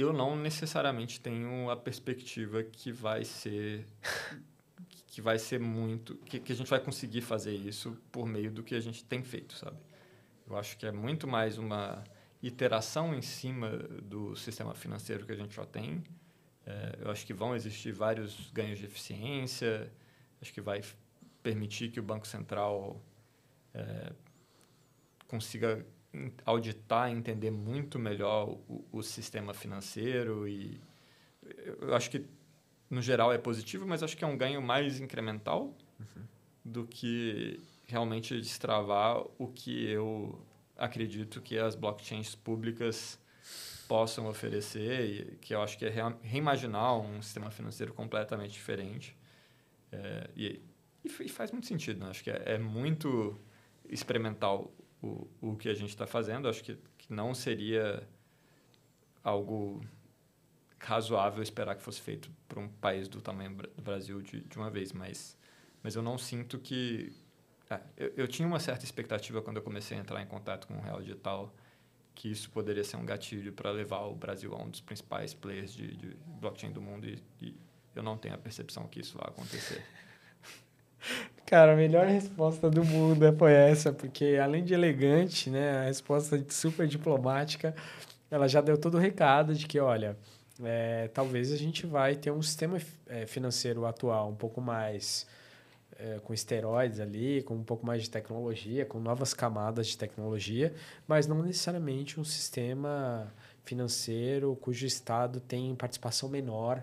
Eu 0.00 0.12
não 0.12 0.36
necessariamente 0.36 1.20
tenho 1.20 1.70
a 1.70 1.76
perspectiva 1.76 2.62
que 2.62 2.92
vai 2.92 3.24
ser 3.24 3.86
que 5.06 5.20
vai 5.20 5.38
ser 5.38 5.58
muito 5.58 6.16
que, 6.18 6.38
que 6.38 6.52
a 6.52 6.56
gente 6.56 6.70
vai 6.70 6.80
conseguir 6.80 7.20
fazer 7.20 7.52
isso 7.52 7.96
por 8.12 8.26
meio 8.26 8.50
do 8.50 8.62
que 8.62 8.74
a 8.74 8.80
gente 8.80 9.04
tem 9.04 9.22
feito, 9.22 9.54
sabe? 9.54 9.76
Eu 10.48 10.56
acho 10.56 10.76
que 10.76 10.86
é 10.86 10.92
muito 10.92 11.26
mais 11.26 11.58
uma 11.58 12.02
iteração 12.42 13.14
em 13.14 13.22
cima 13.22 13.70
do 14.02 14.34
sistema 14.36 14.74
financeiro 14.74 15.26
que 15.26 15.32
a 15.32 15.36
gente 15.36 15.54
já 15.54 15.66
tem 15.66 16.02
é, 16.66 16.98
eu 17.00 17.10
acho 17.10 17.26
que 17.26 17.32
vão 17.32 17.54
existir 17.54 17.92
vários 17.92 18.50
ganhos 18.52 18.78
de 18.78 18.84
eficiência, 18.84 19.90
acho 20.40 20.52
que 20.52 20.60
vai 20.60 20.82
permitir 21.42 21.90
que 21.90 21.98
o 21.98 22.02
Banco 22.02 22.26
Central 22.26 23.02
é, 23.74 24.12
consiga 25.26 25.84
auditar, 26.44 27.10
entender 27.10 27.50
muito 27.50 27.98
melhor 27.98 28.48
o, 28.68 28.84
o, 28.90 29.02
sistema 29.02 29.54
financeiro 29.54 30.48
e 30.48 30.80
eu 31.80 31.94
acho 31.94 32.10
que 32.10 32.26
no 32.88 33.00
geral 33.00 33.32
é 33.32 33.38
positivo, 33.38 33.86
mas 33.86 34.02
acho 34.02 34.16
que 34.16 34.24
é 34.24 34.26
um 34.26 34.36
ganho 34.36 34.60
mais 34.60 35.00
incremental 35.00 35.76
uhum. 35.98 36.24
do 36.64 36.84
que 36.84 37.60
realmente 37.86 38.40
destravar 38.40 39.24
o 39.38 39.48
que 39.48 39.88
eu 39.88 40.44
acredito 40.76 41.40
que 41.40 41.58
as 41.58 41.74
blockchains 41.74 42.34
públicas 42.34 43.18
possam 43.86 44.28
oferecer, 44.28 45.04
e 45.04 45.36
que 45.38 45.52
eu 45.52 45.60
acho 45.60 45.76
que 45.76 45.84
é 45.84 45.92
reimaginar 46.22 46.96
um 46.96 47.20
sistema 47.20 47.50
financeiro 47.50 47.92
completamente 47.92 48.52
diferente. 48.52 49.16
É, 49.90 50.30
e, 50.36 50.62
e, 51.04 51.28
faz 51.28 51.50
muito 51.50 51.66
sentido, 51.66 51.98
né? 51.98 52.10
acho 52.10 52.22
que 52.22 52.30
é, 52.30 52.42
é, 52.46 52.58
muito 52.58 53.36
experimental 53.88 54.72
o, 55.02 55.28
o 55.40 55.56
que 55.56 55.68
a 55.68 55.74
gente 55.74 55.90
está 55.90 56.06
fazendo, 56.06 56.48
acho 56.48 56.62
que, 56.62 56.76
que 56.98 57.12
não 57.12 57.34
seria 57.34 58.06
algo 59.22 59.80
razoável 60.78 61.42
esperar 61.42 61.76
que 61.76 61.82
fosse 61.82 62.00
feito 62.00 62.30
para 62.48 62.58
um 62.58 62.68
país 62.68 63.06
do 63.06 63.20
tamanho 63.20 63.54
do 63.54 63.82
Brasil 63.82 64.22
de, 64.22 64.40
de 64.40 64.56
uma 64.56 64.70
vez, 64.70 64.92
mas, 64.92 65.36
mas 65.82 65.94
eu 65.94 66.02
não 66.02 66.16
sinto 66.16 66.58
que... 66.58 67.12
É, 67.68 67.80
eu, 67.96 68.12
eu 68.16 68.28
tinha 68.28 68.48
uma 68.48 68.58
certa 68.58 68.84
expectativa 68.84 69.42
quando 69.42 69.58
eu 69.58 69.62
comecei 69.62 69.96
a 69.96 70.00
entrar 70.00 70.20
em 70.22 70.26
contato 70.26 70.66
com 70.66 70.74
o 70.74 70.80
Real 70.80 71.00
Digital, 71.00 71.54
que 72.14 72.30
isso 72.30 72.50
poderia 72.50 72.82
ser 72.82 72.96
um 72.96 73.04
gatilho 73.04 73.52
para 73.52 73.70
levar 73.70 74.00
o 74.00 74.14
Brasil 74.14 74.54
a 74.54 74.62
um 74.62 74.68
dos 74.68 74.80
principais 74.80 75.32
players 75.32 75.72
de, 75.72 75.96
de 75.96 76.16
blockchain 76.40 76.72
do 76.72 76.80
mundo 76.80 77.06
e, 77.06 77.22
e, 77.40 77.56
eu 77.94 78.02
não 78.02 78.16
tenho 78.16 78.34
a 78.34 78.38
percepção 78.38 78.86
que 78.86 79.00
isso 79.00 79.18
vai 79.18 79.28
acontecer. 79.28 79.84
Cara, 81.50 81.72
a 81.72 81.76
melhor 81.76 82.06
resposta 82.06 82.70
do 82.70 82.84
mundo 82.84 83.36
foi 83.36 83.52
essa, 83.52 83.92
porque 83.92 84.38
além 84.40 84.62
de 84.62 84.72
elegante, 84.72 85.50
né, 85.50 85.78
a 85.78 85.82
resposta 85.86 86.40
super 86.48 86.86
diplomática, 86.86 87.74
ela 88.30 88.46
já 88.46 88.60
deu 88.60 88.78
todo 88.78 88.94
o 88.94 89.00
recado 89.00 89.52
de 89.52 89.66
que, 89.66 89.80
olha, 89.80 90.16
é, 90.62 91.08
talvez 91.08 91.52
a 91.52 91.56
gente 91.56 91.88
vai 91.88 92.14
ter 92.14 92.30
um 92.30 92.40
sistema 92.40 92.78
é, 93.08 93.26
financeiro 93.26 93.84
atual 93.84 94.30
um 94.30 94.36
pouco 94.36 94.60
mais 94.60 95.26
é, 95.98 96.20
com 96.20 96.32
esteroides 96.32 97.00
ali, 97.00 97.42
com 97.42 97.54
um 97.54 97.64
pouco 97.64 97.84
mais 97.84 98.04
de 98.04 98.10
tecnologia, 98.10 98.86
com 98.86 99.00
novas 99.00 99.34
camadas 99.34 99.88
de 99.88 99.98
tecnologia, 99.98 100.72
mas 101.08 101.26
não 101.26 101.42
necessariamente 101.42 102.20
um 102.20 102.24
sistema 102.24 103.26
financeiro 103.64 104.56
cujo 104.60 104.86
Estado 104.86 105.40
tem 105.40 105.74
participação 105.74 106.28
menor 106.28 106.80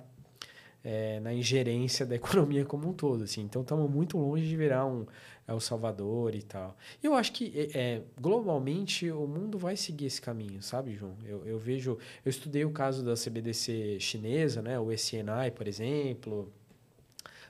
é, 0.88 1.20
na 1.20 1.34
ingerência 1.34 2.06
da 2.06 2.16
economia 2.18 2.64
como 2.64 2.90
um 2.90 2.94
todo. 2.94 3.26
Assim. 3.26 3.42
Então, 3.42 3.62
estamos 3.62 3.90
muito 3.90 4.18
longe 4.18 4.48
de 4.48 4.56
virar 4.56 4.86
um 4.86 5.06
El 5.48 5.60
Salvador 5.60 6.34
e 6.34 6.42
tal. 6.42 6.78
Eu 7.04 7.14
acho 7.14 7.34
que, 7.34 7.52
é, 7.56 7.80
é, 7.80 8.02
globalmente, 8.20 9.12
o 9.12 9.28
mundo 9.28 9.58
vai 9.58 9.76
seguir 9.76 10.06
esse 10.06 10.22
caminho, 10.22 10.62
sabe, 10.62 10.96
João? 10.96 11.16
Eu, 11.26 11.46
eu 11.46 11.60
vejo... 11.60 11.98
Eu 12.24 12.30
estudei 12.30 12.64
o 12.66 12.72
caso 12.72 13.04
da 13.04 13.16
CBDC 13.16 14.00
chinesa, 14.00 14.62
né? 14.62 14.80
o 14.80 14.92
SNI, 14.92 15.52
por 15.54 15.68
exemplo 15.68 16.52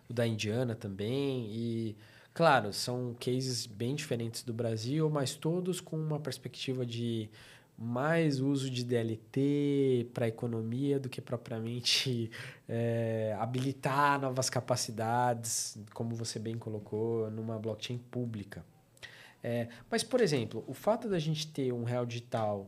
o 0.10 0.14
da 0.14 0.26
Indiana 0.26 0.76
também. 0.76 1.48
E, 1.52 1.96
claro, 2.34 2.72
são 2.74 3.16
cases 3.20 3.66
bem 3.66 3.96
diferentes 3.96 4.44
do 4.44 4.54
Brasil, 4.54 5.10
mas 5.10 5.36
todos 5.36 5.82
com 5.82 5.98
uma 5.98 6.20
perspectiva 6.20 6.86
de 6.86 7.30
mais 7.78 8.40
uso 8.40 8.70
de 8.70 8.84
DLT 8.84 10.10
para 10.14 10.26
a 10.26 10.28
economia 10.28 11.00
do 11.00 11.08
que 11.08 11.22
propriamente 11.22 12.32
é, 12.68 13.38
habilitar 13.40 14.20
novas 14.20 14.50
capacidades, 14.50 15.78
como 15.94 16.16
você 16.16 16.40
bem 16.40 16.58
colocou, 16.58 17.30
numa 17.30 17.60
blockchain 17.60 17.98
pública. 17.98 18.66
É, 19.44 19.68
mas, 19.90 20.04
por 20.04 20.20
exemplo, 20.20 20.64
o 20.68 20.74
fato 20.74 21.08
da 21.08 21.20
gente 21.20 21.48
ter 21.48 21.72
um 21.72 21.84
real 21.84 22.06
digital 22.06 22.68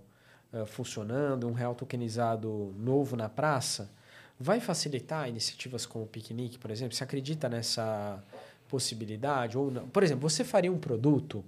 uh, 0.54 0.66
funcionando, 0.68 1.48
um 1.48 1.54
real 1.54 1.74
tokenizado 1.74 2.74
novo 2.78 3.16
na 3.16 3.28
praça, 3.28 3.92
vai 4.40 4.60
facilitar 4.60 5.28
iniciativas 5.28 5.86
como 5.86 6.06
o 6.06 6.08
Piquenique, 6.08 6.60
por 6.60 6.70
exemplo? 6.70 6.96
Você 6.96 7.04
acredita 7.04 7.50
nessa 7.50 8.24
possibilidade 8.68 9.58
ou 9.58 9.72
não? 9.72 9.90
Por 9.90 10.04
exemplo, 10.04 10.30
você 10.30 10.44
faria 10.44 10.72
um 10.72 10.78
produto 10.78 11.44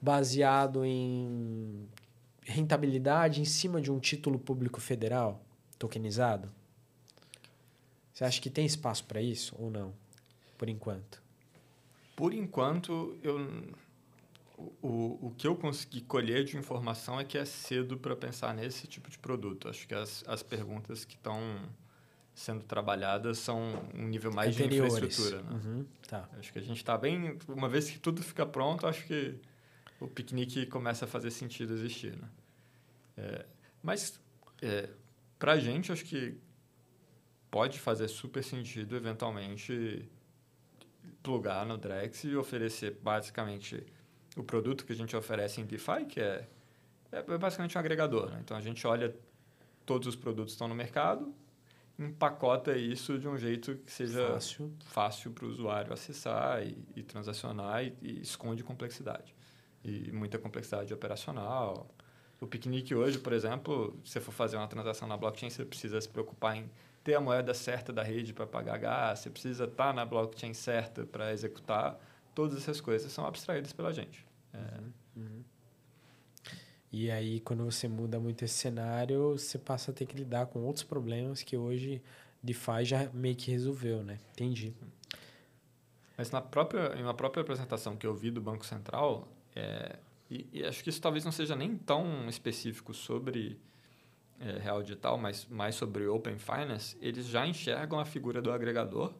baseado 0.00 0.84
em 0.84 1.86
rentabilidade 2.42 3.40
em 3.40 3.44
cima 3.44 3.80
de 3.80 3.90
um 3.90 3.98
título 3.98 4.38
público 4.38 4.80
federal 4.80 5.44
tokenizado? 5.78 6.50
Você 8.12 8.24
acha 8.24 8.40
que 8.40 8.50
tem 8.50 8.66
espaço 8.66 9.04
para 9.04 9.22
isso 9.22 9.54
ou 9.58 9.70
não? 9.70 9.94
Por 10.58 10.68
enquanto. 10.68 11.22
Por 12.14 12.34
enquanto, 12.34 13.18
eu 13.22 13.38
o, 14.82 15.28
o 15.28 15.34
que 15.36 15.46
eu 15.46 15.56
consegui 15.56 16.00
colher 16.02 16.44
de 16.44 16.56
informação 16.56 17.18
é 17.18 17.24
que 17.24 17.38
é 17.38 17.44
cedo 17.44 17.96
para 17.96 18.14
pensar 18.14 18.54
nesse 18.54 18.86
tipo 18.86 19.10
de 19.10 19.18
produto. 19.18 19.68
Acho 19.68 19.86
que 19.86 19.94
as, 19.94 20.24
as 20.26 20.42
perguntas 20.42 21.04
que 21.04 21.14
estão 21.14 21.40
sendo 22.34 22.64
trabalhadas 22.64 23.38
são 23.38 23.82
um 23.94 24.06
nível 24.06 24.32
mais 24.32 24.54
Anteriores. 24.54 24.94
de 24.94 24.98
infraestrutura. 24.98 25.42
Né? 25.42 25.50
Uhum, 25.50 25.86
tá. 26.08 26.28
Acho 26.38 26.52
que 26.52 26.58
a 26.58 26.62
gente 26.62 26.76
está 26.76 26.96
bem... 26.96 27.38
Uma 27.48 27.68
vez 27.68 27.90
que 27.90 27.98
tudo 27.98 28.22
fica 28.22 28.46
pronto, 28.46 28.86
acho 28.86 29.04
que 29.06 29.34
o 30.00 30.08
piquenique 30.08 30.66
começa 30.66 31.04
a 31.04 31.08
fazer 31.08 31.30
sentido 31.30 31.74
existir. 31.74 32.16
Né? 32.16 32.28
É, 33.16 33.46
mas, 33.82 34.18
é, 34.62 34.88
para 35.38 35.52
a 35.52 35.58
gente, 35.58 35.92
acho 35.92 36.04
que 36.04 36.36
pode 37.50 37.78
fazer 37.78 38.08
super 38.08 38.42
sentido, 38.42 38.96
eventualmente, 38.96 40.08
plugar 41.22 41.66
no 41.66 41.76
Drex 41.76 42.24
e 42.24 42.34
oferecer, 42.34 42.98
basicamente, 43.02 43.84
o 44.36 44.42
produto 44.42 44.86
que 44.86 44.92
a 44.92 44.96
gente 44.96 45.14
oferece 45.14 45.60
em 45.60 45.66
DeFi, 45.66 46.06
que 46.08 46.20
é, 46.20 46.48
é 47.12 47.22
basicamente 47.38 47.76
um 47.76 47.80
agregador. 47.80 48.30
Né? 48.30 48.40
Então, 48.42 48.56
a 48.56 48.60
gente 48.60 48.86
olha 48.86 49.14
todos 49.84 50.06
os 50.08 50.16
produtos 50.16 50.52
que 50.52 50.56
estão 50.56 50.68
no 50.68 50.74
mercado, 50.74 51.34
empacota 51.98 52.76
isso 52.76 53.18
de 53.18 53.28
um 53.28 53.36
jeito 53.36 53.76
que 53.76 53.92
seja 53.92 54.38
fácil 54.86 55.32
para 55.32 55.44
o 55.44 55.48
usuário 55.48 55.92
acessar 55.92 56.66
e, 56.66 56.78
e 56.96 57.02
transacionar 57.02 57.84
e, 57.84 57.94
e, 58.00 58.20
esconde 58.22 58.64
complexidade. 58.64 59.34
E 59.84 60.12
muita 60.12 60.38
complexidade 60.38 60.92
operacional. 60.92 61.88
O 62.40 62.46
piquenique 62.46 62.94
hoje, 62.94 63.18
por 63.18 63.32
exemplo, 63.32 63.98
se 64.04 64.12
você 64.12 64.20
for 64.20 64.32
fazer 64.32 64.56
uma 64.56 64.68
transação 64.68 65.06
na 65.06 65.16
blockchain, 65.16 65.50
você 65.50 65.64
precisa 65.64 66.00
se 66.00 66.08
preocupar 66.08 66.56
em 66.56 66.70
ter 67.02 67.14
a 67.14 67.20
moeda 67.20 67.54
certa 67.54 67.92
da 67.92 68.02
rede 68.02 68.32
para 68.32 68.46
pagar 68.46 68.78
gás, 68.78 69.20
você 69.20 69.30
precisa 69.30 69.64
estar 69.64 69.88
tá 69.88 69.92
na 69.92 70.04
blockchain 70.04 70.54
certa 70.54 71.04
para 71.06 71.32
executar. 71.32 71.98
Todas 72.34 72.58
essas 72.58 72.80
coisas 72.80 73.10
são 73.10 73.26
abstraídas 73.26 73.72
pela 73.72 73.92
gente. 73.92 74.26
É. 74.52 74.58
Uhum. 74.58 74.92
Uhum. 75.16 75.44
E 76.92 77.10
aí, 77.10 77.40
quando 77.40 77.64
você 77.64 77.86
muda 77.86 78.18
muito 78.18 78.44
esse 78.44 78.54
cenário, 78.54 79.38
você 79.38 79.58
passa 79.58 79.90
a 79.90 79.94
ter 79.94 80.06
que 80.06 80.16
lidar 80.16 80.46
com 80.46 80.60
outros 80.60 80.82
problemas 80.82 81.42
que 81.42 81.56
hoje 81.56 82.02
DeFi 82.42 82.84
já 82.84 83.10
meio 83.12 83.36
que 83.36 83.50
resolveu, 83.50 84.02
né? 84.02 84.18
Entendi. 84.32 84.74
Mas 86.16 86.30
na 86.30 86.40
própria, 86.40 86.94
em 86.98 87.02
uma 87.02 87.14
própria 87.14 87.42
apresentação 87.42 87.96
que 87.96 88.06
eu 88.06 88.14
vi 88.14 88.30
do 88.30 88.40
Banco 88.40 88.66
Central, 88.66 89.28
é, 89.54 89.98
e, 90.30 90.46
e, 90.52 90.64
acho 90.64 90.82
que 90.82 90.90
isso 90.90 91.00
talvez 91.00 91.24
não 91.24 91.32
seja 91.32 91.56
nem 91.56 91.76
tão 91.76 92.28
específico 92.28 92.94
sobre 92.94 93.58
é, 94.38 94.58
Real 94.58 94.82
Digital, 94.82 95.18
mas 95.18 95.46
mais 95.46 95.74
sobre 95.74 96.06
Open 96.06 96.38
Finance, 96.38 96.96
eles 97.00 97.26
já 97.26 97.46
enxergam 97.46 97.98
a 97.98 98.04
figura 98.04 98.40
do 98.40 98.52
agregador, 98.52 99.12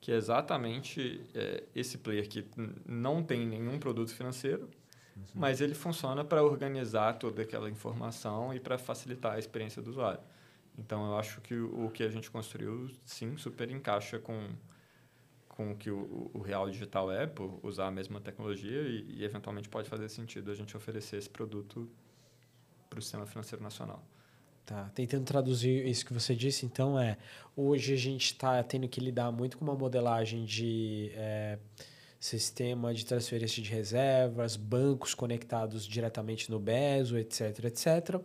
que 0.00 0.10
é 0.10 0.16
exatamente 0.16 1.20
é, 1.34 1.64
esse 1.74 1.98
player 1.98 2.28
que 2.28 2.46
não 2.86 3.22
tem 3.22 3.46
nenhum 3.46 3.78
produto 3.78 4.14
financeiro, 4.14 4.68
Uhum. 5.20 5.24
Mas 5.34 5.60
ele 5.60 5.74
funciona 5.74 6.24
para 6.24 6.42
organizar 6.42 7.14
toda 7.14 7.42
aquela 7.42 7.68
informação 7.68 8.54
e 8.54 8.60
para 8.60 8.78
facilitar 8.78 9.34
a 9.34 9.38
experiência 9.38 9.82
do 9.82 9.90
usuário. 9.90 10.20
Então, 10.78 11.06
eu 11.06 11.18
acho 11.18 11.40
que 11.40 11.54
o, 11.54 11.86
o 11.86 11.90
que 11.90 12.02
a 12.02 12.08
gente 12.08 12.30
construiu, 12.30 12.88
sim, 13.04 13.36
super 13.36 13.70
encaixa 13.70 14.18
com, 14.18 14.48
com 15.60 15.72
o 15.72 15.76
que 15.76 15.90
o, 15.90 16.30
o 16.32 16.40
Real 16.40 16.70
Digital 16.70 17.12
é, 17.12 17.26
por 17.26 17.60
usar 17.62 17.88
a 17.88 17.90
mesma 17.90 18.18
tecnologia 18.18 18.80
e, 18.80 19.18
e 19.18 19.24
eventualmente 19.24 19.68
pode 19.68 19.90
fazer 19.90 20.08
sentido 20.08 20.50
a 20.50 20.54
gente 20.54 20.74
oferecer 20.74 21.18
esse 21.18 21.28
produto 21.28 21.86
para 22.88 22.98
o 22.98 23.02
sistema 23.02 23.26
financeiro 23.26 23.62
nacional. 23.62 24.02
tá. 24.64 24.90
Tentando 24.94 25.24
traduzir 25.24 25.86
isso 25.86 26.06
que 26.06 26.14
você 26.14 26.34
disse, 26.34 26.64
então 26.64 26.98
é 26.98 27.18
hoje 27.54 27.92
a 27.92 27.96
gente 27.96 28.24
está 28.24 28.62
tendo 28.62 28.88
que 28.88 29.00
lidar 29.00 29.30
muito 29.30 29.58
com 29.58 29.64
uma 29.66 29.74
modelagem 29.74 30.46
de 30.46 31.10
é, 31.14 31.58
sistema 32.18 32.94
de 32.94 33.04
transferência 33.04 33.62
de 33.62 33.70
reservas, 33.70 34.56
bancos 34.56 35.12
conectados 35.12 35.86
diretamente 35.86 36.50
no 36.50 36.58
BESO, 36.58 37.18
etc, 37.18 37.64
etc. 37.64 38.18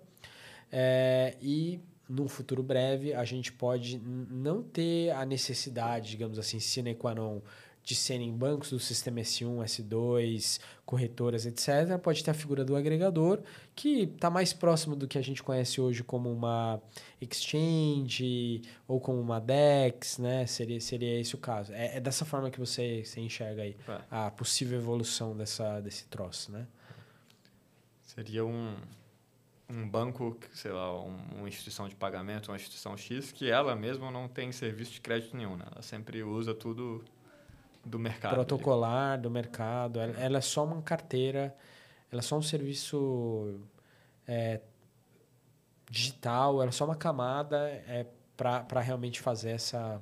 É, 0.72 1.36
e 1.42 1.82
num 2.08 2.28
futuro 2.28 2.62
breve 2.62 3.14
a 3.14 3.26
gente 3.26 3.52
pode 3.52 3.98
não 3.98 4.62
ter 4.62 5.12
a 5.12 5.26
necessidade, 5.26 6.10
digamos 6.10 6.38
assim, 6.38 6.60
sine 6.60 6.96
qua 6.96 7.16
non 7.16 7.42
de 7.86 7.94
serem 7.94 8.36
bancos 8.36 8.72
do 8.72 8.80
sistema 8.80 9.20
S1, 9.20 9.64
S2, 9.64 10.60
corretoras, 10.84 11.46
etc., 11.46 12.00
pode 12.02 12.24
ter 12.24 12.32
a 12.32 12.34
figura 12.34 12.66
do 12.66 12.76
agregador, 12.76 13.42
que 13.76 14.04
está 14.04 14.28
mais 14.28 14.52
próximo 14.52 14.96
do 14.96 15.08
que 15.08 15.20
a 15.20 15.22
gente 15.22 15.44
conhece 15.44 15.80
hoje 15.80 16.04
como 16.04 16.32
uma 16.32 16.82
exchange 17.22 18.64
ou 18.88 19.00
como 19.00 19.22
uma 19.22 19.40
DEX, 19.40 20.18
né? 20.18 20.48
Seria, 20.48 20.82
seria 20.82 21.20
esse 21.20 21.36
o 21.36 21.38
caso. 21.38 21.72
É, 21.74 21.98
é 21.98 22.00
dessa 22.00 22.26
forma 22.26 22.50
que 22.50 22.60
você, 22.60 23.04
você 23.06 23.22
enxerga 23.22 23.62
aí 23.62 23.78
é. 23.88 24.02
a 24.10 24.32
possível 24.32 24.80
evolução 24.80 25.38
dessa, 25.38 25.80
desse 25.80 26.06
troço, 26.06 26.52
né? 26.52 26.66
Seria 28.02 28.44
um, 28.44 28.74
um 29.70 29.88
banco, 29.88 30.38
sei 30.54 30.72
lá, 30.72 30.94
uma 31.02 31.48
instituição 31.48 31.90
de 31.90 31.96
pagamento, 31.96 32.50
uma 32.50 32.56
instituição 32.56 32.96
X, 32.96 33.32
que 33.32 33.50
ela 33.50 33.76
mesma 33.76 34.12
não 34.12 34.28
tem 34.28 34.52
serviço 34.52 34.94
de 34.94 35.02
crédito 35.02 35.36
nenhum, 35.36 35.56
né? 35.56 35.66
Ela 35.72 35.82
sempre 35.82 36.22
usa 36.24 36.54
tudo 36.54 37.04
do 37.84 37.98
mercado. 37.98 38.34
Protocolar 38.34 39.14
ali. 39.14 39.22
do 39.22 39.30
mercado. 39.30 40.00
Ela, 40.00 40.14
ela, 40.20 40.38
é 40.38 40.42
só 40.42 40.64
uma 40.64 40.82
carteira, 40.82 41.56
ela 42.12 42.20
é 42.20 42.24
só 42.24 42.38
um 42.38 42.42
serviço 42.42 43.60
é, 44.28 44.62
digital, 45.90 46.62
ela 46.62 46.70
é 46.70 46.72
só 46.72 46.86
uma 46.86 46.96
camada 46.96 47.58
é, 47.88 48.06
para 48.38 48.82
realmente 48.82 49.20
fazer 49.20 49.52
essa 49.52 50.02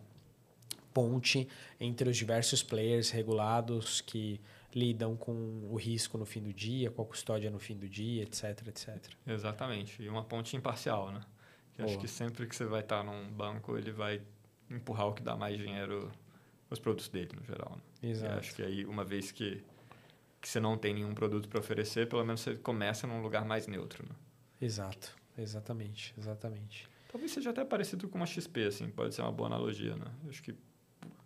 ponte 0.93 1.47
entre 1.79 2.09
os 2.09 2.17
diversos 2.17 2.61
players 2.61 3.09
regulados 3.09 4.01
que 4.01 4.39
lidam 4.75 5.15
com 5.15 5.31
o 5.69 5.75
risco 5.75 6.17
no 6.17 6.25
fim 6.25 6.41
do 6.41 6.53
dia, 6.53 6.89
com 6.91 7.01
a 7.01 7.05
custódia 7.05 7.49
no 7.49 7.59
fim 7.59 7.77
do 7.77 7.87
dia, 7.87 8.23
etc, 8.23 8.67
etc. 8.67 9.13
Exatamente. 9.25 10.01
E 10.01 10.09
uma 10.09 10.23
ponte 10.23 10.55
imparcial, 10.55 11.11
né? 11.11 11.21
Eu 11.77 11.85
acho 11.85 11.97
que 11.97 12.07
sempre 12.07 12.45
que 12.45 12.55
você 12.55 12.65
vai 12.65 12.81
estar 12.81 13.03
num 13.03 13.31
banco, 13.31 13.77
ele 13.77 13.91
vai 13.91 14.21
empurrar 14.69 15.07
o 15.07 15.13
que 15.13 15.23
dá 15.23 15.35
mais 15.35 15.57
dinheiro 15.57 16.11
os 16.69 16.79
produtos 16.79 17.07
dele, 17.07 17.31
no 17.35 17.43
geral. 17.43 17.77
Né? 18.01 18.09
Exato. 18.09 18.39
acho 18.39 18.55
que 18.55 18.61
aí, 18.61 18.85
uma 18.85 19.03
vez 19.03 19.31
que, 19.31 19.63
que 20.41 20.49
você 20.49 20.59
não 20.59 20.77
tem 20.77 20.93
nenhum 20.93 21.13
produto 21.13 21.47
para 21.47 21.59
oferecer, 21.59 22.07
pelo 22.07 22.23
menos 22.25 22.41
você 22.41 22.55
começa 22.55 23.07
num 23.07 23.21
lugar 23.21 23.45
mais 23.45 23.67
neutro. 23.67 24.03
Né? 24.07 24.15
Exato. 24.61 25.15
Exatamente. 25.37 26.13
Exatamente. 26.17 26.87
Talvez 27.11 27.31
seja 27.31 27.51
até 27.51 27.63
parecido 27.63 28.07
com 28.07 28.17
uma 28.17 28.25
XP, 28.25 28.65
assim. 28.65 28.89
Pode 28.89 29.13
ser 29.13 29.21
uma 29.21 29.31
boa 29.31 29.47
analogia, 29.47 29.95
né? 29.95 30.05
Acho 30.27 30.41
que 30.41 30.55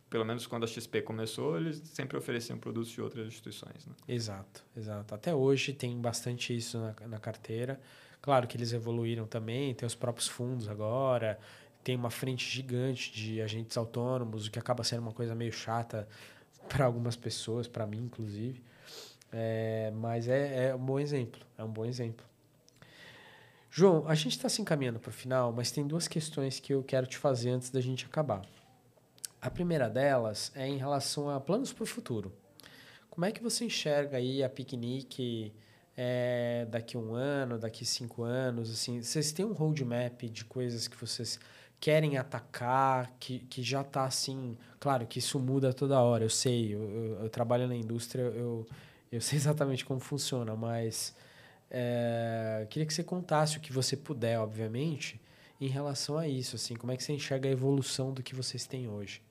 pelo 0.09 0.23
menos 0.23 0.47
quando 0.47 0.63
a 0.63 0.67
XP 0.67 1.01
começou, 1.01 1.57
eles 1.57 1.81
sempre 1.85 2.17
ofereciam 2.17 2.57
produtos 2.57 2.91
de 2.91 3.01
outras 3.01 3.27
instituições. 3.27 3.85
Né? 3.85 3.93
Exato, 4.07 4.63
exato. 4.75 5.13
Até 5.13 5.33
hoje 5.33 5.73
tem 5.73 5.99
bastante 5.99 6.55
isso 6.55 6.79
na, 6.79 6.95
na 7.07 7.19
carteira. 7.19 7.79
Claro 8.21 8.47
que 8.47 8.57
eles 8.57 8.73
evoluíram 8.73 9.25
também, 9.25 9.73
tem 9.73 9.85
os 9.85 9.95
próprios 9.95 10.27
fundos 10.27 10.67
agora, 10.67 11.39
tem 11.83 11.95
uma 11.95 12.09
frente 12.09 12.49
gigante 12.49 13.11
de 13.11 13.41
agentes 13.41 13.77
autônomos, 13.77 14.47
o 14.47 14.51
que 14.51 14.59
acaba 14.59 14.83
sendo 14.83 15.01
uma 15.01 15.13
coisa 15.13 15.35
meio 15.35 15.51
chata 15.51 16.07
para 16.67 16.85
algumas 16.85 17.15
pessoas, 17.15 17.67
para 17.67 17.85
mim 17.85 18.03
inclusive. 18.05 18.61
É, 19.31 19.91
mas 19.95 20.27
é, 20.27 20.69
é, 20.69 20.75
um 20.75 20.85
bom 20.85 20.99
exemplo, 20.99 21.41
é 21.57 21.63
um 21.63 21.69
bom 21.69 21.85
exemplo. 21.85 22.25
João, 23.69 24.07
a 24.07 24.15
gente 24.15 24.37
está 24.37 24.49
se 24.49 24.61
encaminhando 24.61 24.99
para 24.99 25.09
o 25.09 25.13
final, 25.13 25.51
mas 25.51 25.69
tem 25.69 25.85
duas 25.85 26.07
questões 26.07 26.59
que 26.59 26.73
eu 26.73 26.81
quero 26.81 27.05
te 27.05 27.17
fazer 27.17 27.51
antes 27.51 27.69
da 27.69 27.81
gente 27.81 28.05
acabar. 28.05 28.41
A 29.41 29.49
primeira 29.49 29.89
delas 29.89 30.51
é 30.55 30.67
em 30.67 30.77
relação 30.77 31.29
a 31.29 31.39
planos 31.39 31.71
para 31.71 31.83
o 31.83 31.87
futuro. 31.87 32.33
Como 33.09 33.25
é 33.25 33.31
que 33.31 33.41
você 33.41 33.65
enxerga 33.65 34.17
aí 34.17 34.43
a 34.43 34.49
piquenique 34.49 35.53
é, 35.95 36.67
daqui 36.69 36.97
um 36.97 37.13
ano, 37.13 37.57
daqui 37.57 37.85
cinco 37.85 38.23
anos? 38.23 38.71
Assim, 38.71 39.01
vocês 39.01 39.31
têm 39.31 39.45
um 39.45 39.53
roadmap 39.53 40.23
de 40.23 40.43
coisas 40.45 40.87
que 40.87 40.97
vocês 40.97 41.39
querem 41.79 42.17
atacar, 42.17 43.13
que, 43.19 43.39
que 43.39 43.61
já 43.61 43.81
está 43.81 44.05
assim. 44.05 44.57
Claro 44.79 45.05
que 45.05 45.19
isso 45.19 45.39
muda 45.39 45.73
toda 45.73 45.99
hora, 45.99 46.23
eu 46.23 46.29
sei, 46.29 46.73
eu, 46.73 46.81
eu, 46.81 47.23
eu 47.23 47.29
trabalho 47.29 47.67
na 47.67 47.75
indústria, 47.75 48.21
eu, 48.21 48.65
eu 49.11 49.21
sei 49.21 49.37
exatamente 49.37 49.85
como 49.85 49.99
funciona, 49.99 50.55
mas 50.55 51.15
é, 51.69 52.65
queria 52.69 52.85
que 52.85 52.93
você 52.93 53.03
contasse 53.03 53.57
o 53.57 53.59
que 53.61 53.71
você 53.71 53.95
puder, 53.95 54.39
obviamente, 54.39 55.21
em 55.59 55.67
relação 55.67 56.17
a 56.17 56.27
isso, 56.27 56.55
assim, 56.55 56.75
como 56.75 56.91
é 56.91 56.97
que 56.97 57.03
você 57.03 57.13
enxerga 57.13 57.49
a 57.49 57.51
evolução 57.51 58.13
do 58.13 58.21
que 58.23 58.35
vocês 58.35 58.65
têm 58.67 58.87
hoje? 58.87 59.21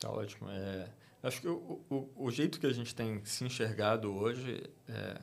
Tá 0.00 0.10
ótimo. 0.10 0.50
É, 0.50 0.88
acho 1.22 1.42
que 1.42 1.48
o, 1.48 1.84
o, 1.90 2.10
o 2.16 2.30
jeito 2.30 2.58
que 2.58 2.66
a 2.66 2.72
gente 2.72 2.94
tem 2.94 3.22
se 3.24 3.44
enxergado 3.44 4.12
hoje, 4.12 4.64
é, 4.88 5.20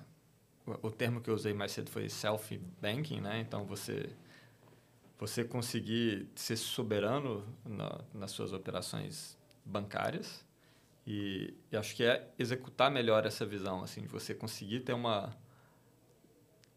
o, 0.66 0.88
o 0.88 0.92
termo 0.92 1.20
que 1.20 1.30
eu 1.30 1.34
usei 1.34 1.54
mais 1.54 1.72
cedo 1.72 1.90
foi 1.90 2.08
self-banking, 2.08 3.20
né? 3.20 3.40
Então, 3.40 3.66
você 3.66 4.16
você 5.20 5.44
conseguir 5.44 6.30
ser 6.36 6.56
soberano 6.58 7.44
na, 7.66 8.02
nas 8.14 8.30
suas 8.32 8.54
operações 8.54 9.36
bancárias 9.66 10.46
e, 11.06 11.56
e, 11.72 11.76
acho 11.76 11.96
que 11.96 12.04
é 12.04 12.32
executar 12.38 12.92
melhor 12.92 13.26
essa 13.26 13.46
visão 13.46 13.82
assim 13.82 14.02
de 14.02 14.08
você 14.08 14.36
conseguir 14.36 14.82
ter 14.82 14.94
uma 14.94 15.36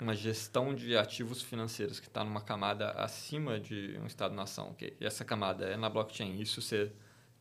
uma 0.00 0.14
gestão 0.14 0.74
de 0.74 0.96
ativos 0.96 1.42
financeiros 1.42 2.00
que 2.00 2.08
está 2.08 2.24
numa 2.24 2.40
camada 2.40 2.92
acima 2.92 3.60
de 3.60 3.98
um 4.02 4.06
estado-nação 4.06 4.70
okay? 4.70 4.96
e 4.98 5.04
essa 5.04 5.22
camada 5.22 5.66
é 5.66 5.76
na 5.76 5.90
blockchain 5.90 6.40
isso 6.40 6.62
ser 6.62 6.94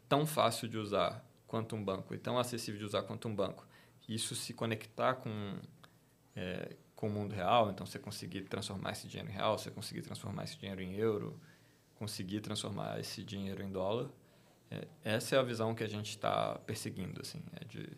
tão 0.09 0.25
fácil 0.25 0.67
de 0.67 0.77
usar 0.77 1.23
quanto 1.47 1.75
um 1.75 1.83
banco 1.83 2.13
e 2.13 2.17
tão 2.17 2.37
acessível 2.37 2.79
de 2.79 2.85
usar 2.85 3.03
quanto 3.03 3.27
um 3.27 3.35
banco 3.35 3.65
isso 4.09 4.35
se 4.35 4.53
conectar 4.53 5.15
com 5.15 5.59
é, 6.35 6.75
com 6.95 7.07
o 7.07 7.09
mundo 7.09 7.33
real, 7.33 7.69
então 7.69 7.85
você 7.85 7.97
conseguir 7.97 8.41
transformar 8.41 8.91
esse 8.91 9.07
dinheiro 9.07 9.31
em 9.31 9.33
real, 9.33 9.57
você 9.57 9.71
conseguir 9.71 10.01
transformar 10.01 10.43
esse 10.43 10.57
dinheiro 10.57 10.81
em 10.81 10.95
euro, 10.95 11.39
conseguir 11.95 12.41
transformar 12.41 12.99
esse 12.99 13.23
dinheiro 13.23 13.63
em 13.63 13.71
dólar. 13.71 14.09
É, 14.69 14.85
essa 15.03 15.35
é 15.35 15.39
a 15.39 15.43
visão 15.43 15.73
que 15.73 15.83
a 15.83 15.87
gente 15.87 16.09
está 16.09 16.55
perseguindo, 16.65 17.21
assim, 17.21 17.41
é 17.53 17.63
de, 17.63 17.89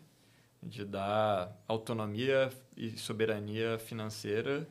de 0.62 0.84
dar 0.84 1.56
autonomia 1.66 2.52
e 2.76 2.96
soberania 2.96 3.76
financeira 3.78 4.68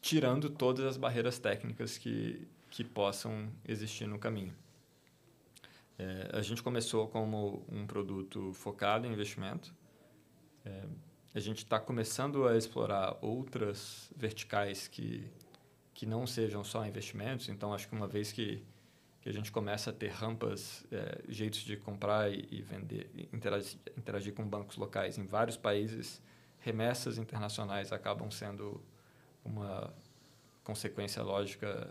tirando 0.00 0.50
todas 0.50 0.84
as 0.84 0.96
barreiras 0.96 1.38
técnicas 1.38 1.96
que, 1.96 2.46
que 2.70 2.82
possam 2.82 3.48
existir 3.64 4.06
no 4.08 4.18
caminho. 4.18 4.52
É, 6.02 6.36
a 6.36 6.42
gente 6.42 6.60
começou 6.62 7.06
como 7.06 7.64
um 7.70 7.86
produto 7.86 8.52
focado 8.54 9.06
em 9.06 9.12
investimento. 9.12 9.72
É, 10.64 10.84
a 11.32 11.38
gente 11.38 11.58
está 11.58 11.78
começando 11.78 12.46
a 12.46 12.56
explorar 12.56 13.16
outras 13.20 14.10
verticais 14.16 14.88
que, 14.88 15.30
que 15.94 16.04
não 16.04 16.26
sejam 16.26 16.64
só 16.64 16.84
investimentos. 16.84 17.48
Então, 17.48 17.72
acho 17.72 17.88
que 17.88 17.94
uma 17.94 18.08
vez 18.08 18.32
que, 18.32 18.64
que 19.20 19.28
a 19.28 19.32
gente 19.32 19.52
começa 19.52 19.90
a 19.90 19.92
ter 19.92 20.08
rampas, 20.08 20.84
é, 20.90 21.22
jeitos 21.28 21.60
de 21.60 21.76
comprar 21.76 22.32
e, 22.32 22.48
e 22.50 22.62
vender, 22.62 23.08
interagir, 23.32 23.78
interagir 23.96 24.34
com 24.34 24.44
bancos 24.44 24.76
locais 24.76 25.18
em 25.18 25.24
vários 25.24 25.56
países, 25.56 26.20
remessas 26.58 27.16
internacionais 27.16 27.92
acabam 27.92 28.28
sendo 28.28 28.82
uma 29.44 29.94
consequência 30.64 31.22
lógica 31.22 31.88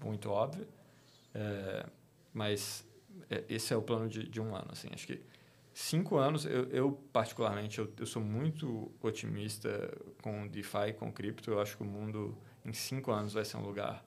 muito 0.00 0.30
óbvia. 0.30 0.68
É, 1.34 1.86
mas 2.32 2.86
esse 3.48 3.72
é 3.72 3.76
o 3.76 3.82
plano 3.82 4.08
de, 4.08 4.28
de 4.28 4.40
um 4.40 4.54
ano. 4.54 4.68
Assim, 4.72 4.88
acho 4.92 5.06
que 5.06 5.20
Cinco 5.78 6.16
anos, 6.16 6.46
eu, 6.46 6.64
eu 6.70 6.92
particularmente, 7.12 7.78
eu, 7.80 7.92
eu, 7.98 8.06
sou 8.06 8.22
muito 8.22 8.90
otimista 9.02 9.94
com 10.22 10.48
DeFi, 10.48 10.94
com 10.98 11.12
cripto. 11.12 11.50
Eu 11.50 11.60
acho 11.60 11.76
que 11.76 11.82
o 11.82 11.86
mundo, 11.86 12.34
em 12.64 12.72
cinco 12.72 13.12
anos, 13.12 13.34
vai 13.34 13.44
ser 13.44 13.58
um 13.58 13.60
lugar 13.60 14.02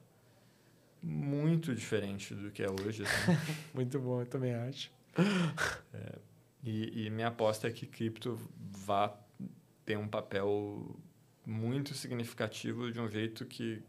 muito 1.00 1.72
diferente 1.72 2.34
do 2.34 2.50
que 2.50 2.64
é 2.64 2.66
hoje. 2.68 3.04
Assim. 3.04 3.38
muito 3.72 4.00
bom, 4.00 4.20
eu 4.20 4.26
também 4.26 4.52
acho. 4.52 4.90
É, 5.94 6.18
e, 6.64 7.06
e 7.06 7.10
minha 7.10 7.28
aposta 7.28 7.68
é 7.68 7.70
que 7.70 7.86
cripto 7.86 8.36
vá 8.58 9.16
ter 9.84 9.96
um 9.96 10.08
papel 10.08 10.96
muito 11.46 11.94
significativo 11.94 12.90
de 12.90 13.00
um 13.00 13.08
jeito 13.08 13.46
que 13.46 13.80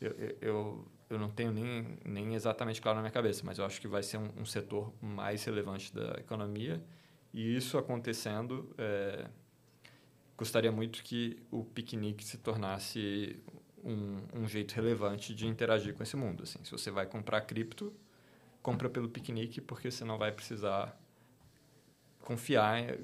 eu, 0.00 0.12
eu, 0.40 0.88
eu 1.10 1.18
não 1.18 1.28
tenho 1.28 1.50
nem, 1.50 1.98
nem 2.04 2.34
exatamente 2.34 2.80
claro 2.80 2.96
na 2.96 3.02
minha 3.02 3.10
cabeça, 3.10 3.42
mas 3.44 3.58
eu 3.58 3.64
acho 3.64 3.80
que 3.80 3.88
vai 3.88 4.02
ser 4.02 4.16
um, 4.16 4.30
um 4.38 4.46
setor 4.46 4.94
mais 5.02 5.44
relevante 5.44 5.92
da 5.92 6.12
economia. 6.18 6.80
E 7.34 7.56
isso 7.56 7.76
acontecendo, 7.76 8.72
é, 8.78 9.28
gostaria 10.36 10.70
muito 10.70 11.02
que 11.02 11.36
o 11.50 11.64
piquenique 11.64 12.24
se 12.24 12.38
tornasse 12.38 13.36
um, 13.84 14.18
um 14.32 14.46
jeito 14.46 14.72
relevante 14.72 15.34
de 15.34 15.48
interagir 15.48 15.94
com 15.94 16.02
esse 16.02 16.16
mundo. 16.16 16.44
Assim, 16.44 16.62
se 16.64 16.70
você 16.70 16.92
vai 16.92 17.06
comprar 17.06 17.40
cripto, 17.40 17.92
compra 18.62 18.88
pelo 18.88 19.08
piquenique, 19.08 19.60
porque 19.60 19.90
você 19.90 20.04
não 20.04 20.16
vai 20.16 20.30
precisar 20.30 20.96
confiar 22.20 22.98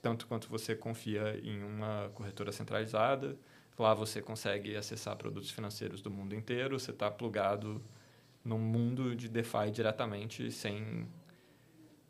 tanto 0.00 0.26
quanto 0.26 0.48
você 0.48 0.74
confia 0.74 1.38
em 1.42 1.62
uma 1.62 2.10
corretora 2.14 2.52
centralizada. 2.52 3.36
Lá 3.78 3.92
você 3.92 4.22
consegue 4.22 4.76
acessar 4.76 5.16
produtos 5.16 5.50
financeiros 5.50 6.00
do 6.00 6.10
mundo 6.10 6.34
inteiro, 6.34 6.78
você 6.78 6.92
está 6.92 7.10
plugado 7.10 7.82
num 8.44 8.58
mundo 8.58 9.16
de 9.16 9.28
DeFi 9.28 9.70
diretamente, 9.72 10.50
sem, 10.52 11.08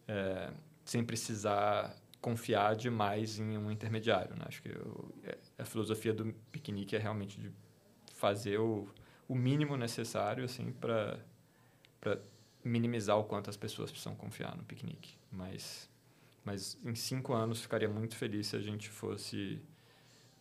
é, 0.06 0.52
sem 0.84 1.02
precisar 1.04 1.96
confiar 2.20 2.74
demais 2.74 3.38
em 3.38 3.56
um 3.56 3.70
intermediário. 3.70 4.34
Né? 4.34 4.44
Acho 4.46 4.62
que 4.62 4.68
eu, 4.68 5.14
é, 5.22 5.38
a 5.58 5.64
filosofia 5.64 6.12
do 6.12 6.32
piquenique 6.50 6.96
é 6.96 6.98
realmente 6.98 7.40
de 7.40 7.50
fazer 8.14 8.58
o, 8.58 8.88
o 9.28 9.34
mínimo 9.34 9.76
necessário 9.76 10.44
assim, 10.44 10.72
para 10.72 11.18
minimizar 12.62 13.18
o 13.18 13.24
quanto 13.24 13.48
as 13.48 13.56
pessoas 13.56 13.90
precisam 13.90 14.14
confiar 14.14 14.56
no 14.56 14.64
piquenique. 14.64 15.16
Mas, 15.30 15.88
mas 16.44 16.78
em 16.84 16.94
cinco 16.94 17.32
anos 17.32 17.60
ficaria 17.60 17.88
muito 17.88 18.16
feliz 18.16 18.48
se 18.48 18.56
a 18.56 18.60
gente 18.60 18.88
fosse 18.88 19.62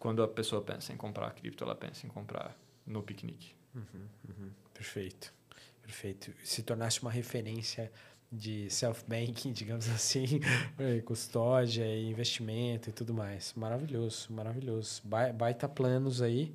quando 0.03 0.21
a 0.21 0.27
pessoa 0.27 0.61
pensa 0.61 0.91
em 0.91 0.97
comprar 0.97 1.31
cripto, 1.31 1.63
ela 1.63 1.73
pensa 1.73 2.05
em 2.05 2.09
comprar 2.09 2.53
no 2.85 3.01
piquenique. 3.01 3.55
Uhum, 3.73 4.05
uhum. 4.27 4.49
Perfeito, 4.73 5.34
perfeito. 5.81 6.34
Se 6.43 6.61
tornasse 6.61 7.01
uma 7.01 7.09
referência 7.09 7.89
de 8.30 8.69
self-banking, 8.69 9.53
digamos 9.55 9.88
assim, 9.88 10.41
custódia 11.05 11.85
e 11.85 12.11
investimento 12.11 12.89
e 12.89 12.91
tudo 12.91 13.13
mais. 13.13 13.53
Maravilhoso, 13.55 14.27
maravilhoso. 14.34 15.01
Baita 15.05 15.69
planos 15.69 16.21
aí. 16.21 16.53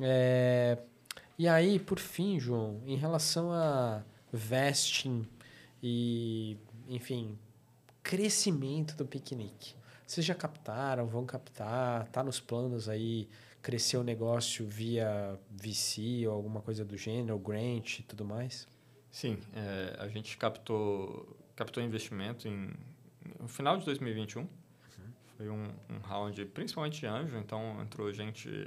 É... 0.00 0.78
E 1.36 1.48
aí, 1.48 1.80
por 1.80 1.98
fim, 1.98 2.38
João, 2.38 2.80
em 2.86 2.94
relação 2.94 3.50
a 3.52 4.04
vesting 4.32 5.26
e, 5.82 6.56
enfim, 6.88 7.36
crescimento 8.04 8.94
do 8.94 9.04
piquenique. 9.04 9.77
Vocês 10.08 10.24
já 10.24 10.34
captaram, 10.34 11.06
vão 11.06 11.26
captar? 11.26 12.08
Tá 12.08 12.24
nos 12.24 12.40
planos 12.40 12.88
aí 12.88 13.28
crescer 13.60 13.98
o 13.98 14.02
negócio 14.02 14.66
via 14.66 15.38
VC 15.50 16.26
ou 16.26 16.32
alguma 16.32 16.62
coisa 16.62 16.82
do 16.82 16.96
gênero, 16.96 17.38
grant 17.38 17.98
e 17.98 18.02
tudo 18.04 18.24
mais? 18.24 18.66
Sim, 19.10 19.38
é, 19.54 19.96
a 19.98 20.08
gente 20.08 20.34
captou, 20.38 21.36
captou 21.54 21.82
investimento 21.82 22.48
em, 22.48 22.70
no 23.38 23.46
final 23.48 23.76
de 23.76 23.84
2021. 23.84 24.40
Uhum. 24.40 24.48
Foi 25.36 25.50
um, 25.50 25.68
um 25.90 25.98
round 25.98 26.42
principalmente 26.46 27.00
de 27.00 27.06
anjo, 27.06 27.36
então 27.36 27.78
entrou 27.82 28.10
gente 28.10 28.66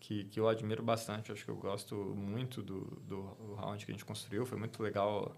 que, 0.00 0.24
que 0.24 0.40
eu 0.40 0.48
admiro 0.48 0.82
bastante. 0.82 1.30
Acho 1.30 1.44
que 1.44 1.50
eu 1.50 1.56
gosto 1.56 1.94
muito 2.16 2.62
do, 2.62 2.80
do, 3.06 3.22
do 3.34 3.54
round 3.56 3.84
que 3.84 3.92
a 3.92 3.94
gente 3.94 4.06
construiu. 4.06 4.46
Foi 4.46 4.56
muito 4.56 4.82
legal. 4.82 5.36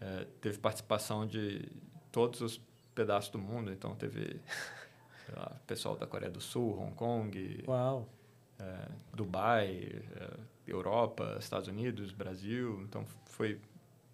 É, 0.00 0.26
teve 0.40 0.56
participação 0.56 1.26
de 1.26 1.70
todos 2.10 2.40
os 2.40 2.58
pedaços 2.96 3.30
do 3.30 3.38
mundo. 3.38 3.70
Então, 3.70 3.94
teve 3.94 4.40
lá, 5.36 5.52
pessoal 5.66 5.96
da 5.96 6.06
Coreia 6.06 6.32
do 6.32 6.40
Sul, 6.40 6.76
Hong 6.80 6.94
Kong, 6.94 7.64
é, 8.58 8.88
Dubai, 9.14 10.02
é, 10.16 10.30
Europa, 10.66 11.36
Estados 11.38 11.68
Unidos, 11.68 12.10
Brasil. 12.10 12.80
Então, 12.82 13.06
foi, 13.26 13.60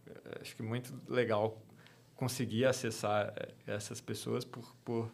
é, 0.06 0.40
acho 0.42 0.54
que 0.56 0.62
muito 0.62 0.92
legal 1.08 1.62
conseguir 2.16 2.66
acessar 2.66 3.32
é, 3.36 3.54
essas 3.66 4.00
pessoas 4.00 4.44
por, 4.44 4.74
por, 4.84 5.12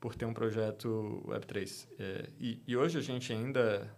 por 0.00 0.14
ter 0.14 0.26
um 0.26 0.34
projeto 0.34 1.22
Web3. 1.26 1.88
É, 1.98 2.28
e, 2.38 2.60
e, 2.66 2.76
hoje 2.76 2.98
a 2.98 3.02
gente 3.02 3.32
ainda 3.32 3.88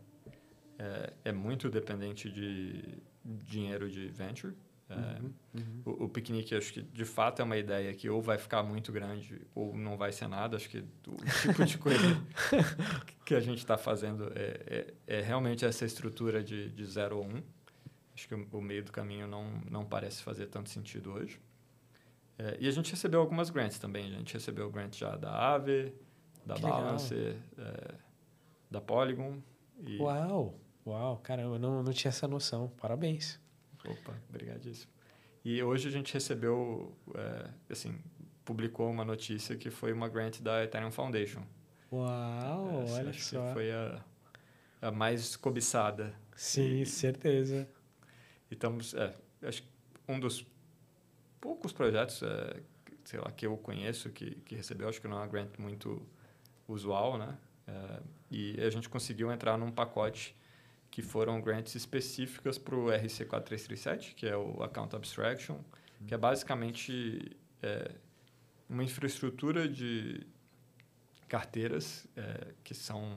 é, 0.79 1.13
é 1.25 1.33
muito 1.33 1.71
dependente 1.71 2.31
de 2.31 3.03
dinheiro 3.25 3.91
de 3.91 4.09
venture. 4.09 4.55
É, 4.95 5.21
uhum, 5.21 5.33
uhum. 5.55 5.83
O, 5.85 6.05
o, 6.05 6.09
piquenique, 6.09 6.55
acho 6.55 6.73
que 6.73 6.83
de 6.83 7.05
fato 7.05 7.41
é 7.41 7.45
uma 7.45 7.57
ideia 7.57 7.93
que 7.95 8.09
ou 8.09 8.23
vai 8.23 8.39
ficar 8.39 8.63
muito 8.63 8.93
grande 8.93 9.41
ou 9.55 9.75
não 9.77 9.97
vai 9.97 10.13
ser 10.13 10.29
nada. 10.29 10.57
Acho 10.57 10.69
que 10.69 10.79
o 10.79 11.17
tipo 11.43 11.65
de 11.65 11.79
coisa 11.79 11.99
que 13.25 13.35
a 13.35 13.41
gente 13.41 13.59
está 13.59 13.77
fazendo 13.77 14.33
é, 14.35 14.61
é, 14.67 15.19
é, 15.19 15.21
realmente 15.21 15.65
essa 15.65 15.85
estrutura 15.85 16.43
de, 16.43 16.71
de 16.71 16.85
0 16.85 17.19
ou 17.19 17.25
1. 17.25 17.29
Um. 17.29 17.43
Acho 18.15 18.29
que 18.29 18.35
o, 18.35 18.49
o, 18.53 18.63
meio 18.63 18.85
do 18.85 18.93
caminho 18.93 19.27
não, 19.27 19.61
não 19.69 19.85
parece 19.85 20.23
fazer 20.23 20.47
tanto 20.47 20.71
sentido 20.71 21.13
hoje. 21.13 21.41
É, 22.39 22.57
e 22.61 22.69
a 22.69 22.71
gente 22.71 22.91
recebeu 22.91 23.21
algumas 23.21 23.51
grants 23.51 23.79
também. 23.79 24.07
A 24.07 24.19
gente 24.19 24.35
recebeu 24.35 24.71
grant 24.71 24.97
já 24.97 25.17
da 25.17 25.31
Aave, 25.31 25.93
da 26.47 26.55
que 26.55 26.63
Balance, 26.63 27.15
é, 27.59 27.95
da 28.71 28.81
Polygon. 28.81 29.43
E... 29.85 29.99
Uau! 29.99 30.61
Uau, 30.87 31.17
caramba, 31.23 31.57
eu 31.57 31.59
não, 31.59 31.83
não 31.83 31.93
tinha 31.93 32.11
essa 32.11 32.29
noção. 32.29 32.71
Parabéns. 32.81 33.41
Opa, 33.87 34.15
obrigadíssimo. 34.29 34.93
E 35.45 35.63
hoje 35.63 35.89
a 35.89 35.91
gente 35.91 36.13
recebeu, 36.15 36.97
é, 37.15 37.51
assim, 37.71 37.99
publicou 38.45 38.91
uma 38.91 39.05
notícia 39.05 39.57
que 39.57 39.71
foi 39.71 39.93
uma 39.93 40.09
grant 40.09 40.41
da 40.41 40.65
Ethereum 40.65 40.91
Foundation. 40.91 41.43
Uau, 41.93 42.83
Essa, 42.83 42.95
olha 42.95 43.13
só. 43.13 43.53
Foi 43.53 43.71
a, 43.71 44.03
a 44.81 44.91
mais 44.91 45.37
cobiçada. 45.37 46.15
Sim, 46.35 46.81
e, 46.81 46.87
certeza. 46.87 47.69
E 48.51 48.55
estamos, 48.55 48.95
é, 48.95 49.15
acho 49.43 49.63
que 49.63 49.69
um 50.09 50.19
dos 50.19 50.47
poucos 51.41 51.73
projetos, 51.73 52.23
é, 52.23 52.63
sei 53.05 53.21
lá, 53.21 53.31
que 53.31 53.47
eu 53.47 53.57
conheço 53.59 54.11
que, 54.11 54.37
que 54.47 54.55
recebeu, 54.55 54.89
acho 54.89 55.01
que 55.01 55.07
não 55.07 55.19
é 55.19 55.21
uma 55.21 55.27
grant 55.27 55.59
muito 55.59 56.03
usual, 56.67 57.19
né? 57.19 57.37
É, 57.67 58.01
e 58.31 58.61
a 58.61 58.71
gente 58.71 58.89
conseguiu 58.89 59.31
entrar 59.31 59.57
num 59.59 59.71
pacote 59.71 60.35
que 60.95 61.03
foram 61.03 61.41
grants 61.41 61.75
específicas 61.75 62.57
para 62.57 62.77
o 62.77 62.85
RC4337, 62.85 64.15
que 64.15 64.29
é 64.29 64.37
o 64.37 64.63
Account 64.63 64.95
Abstraction, 64.95 65.55
uhum. 65.55 66.07
que 66.07 66.15
é 66.15 66.17
basicamente 66.17 67.37
é, 67.61 67.91
uma 68.69 68.85
infraestrutura 68.85 69.69
de 69.69 70.25
carteiras, 71.27 72.07
é, 72.17 72.55
que 72.63 72.75
são 72.75 73.17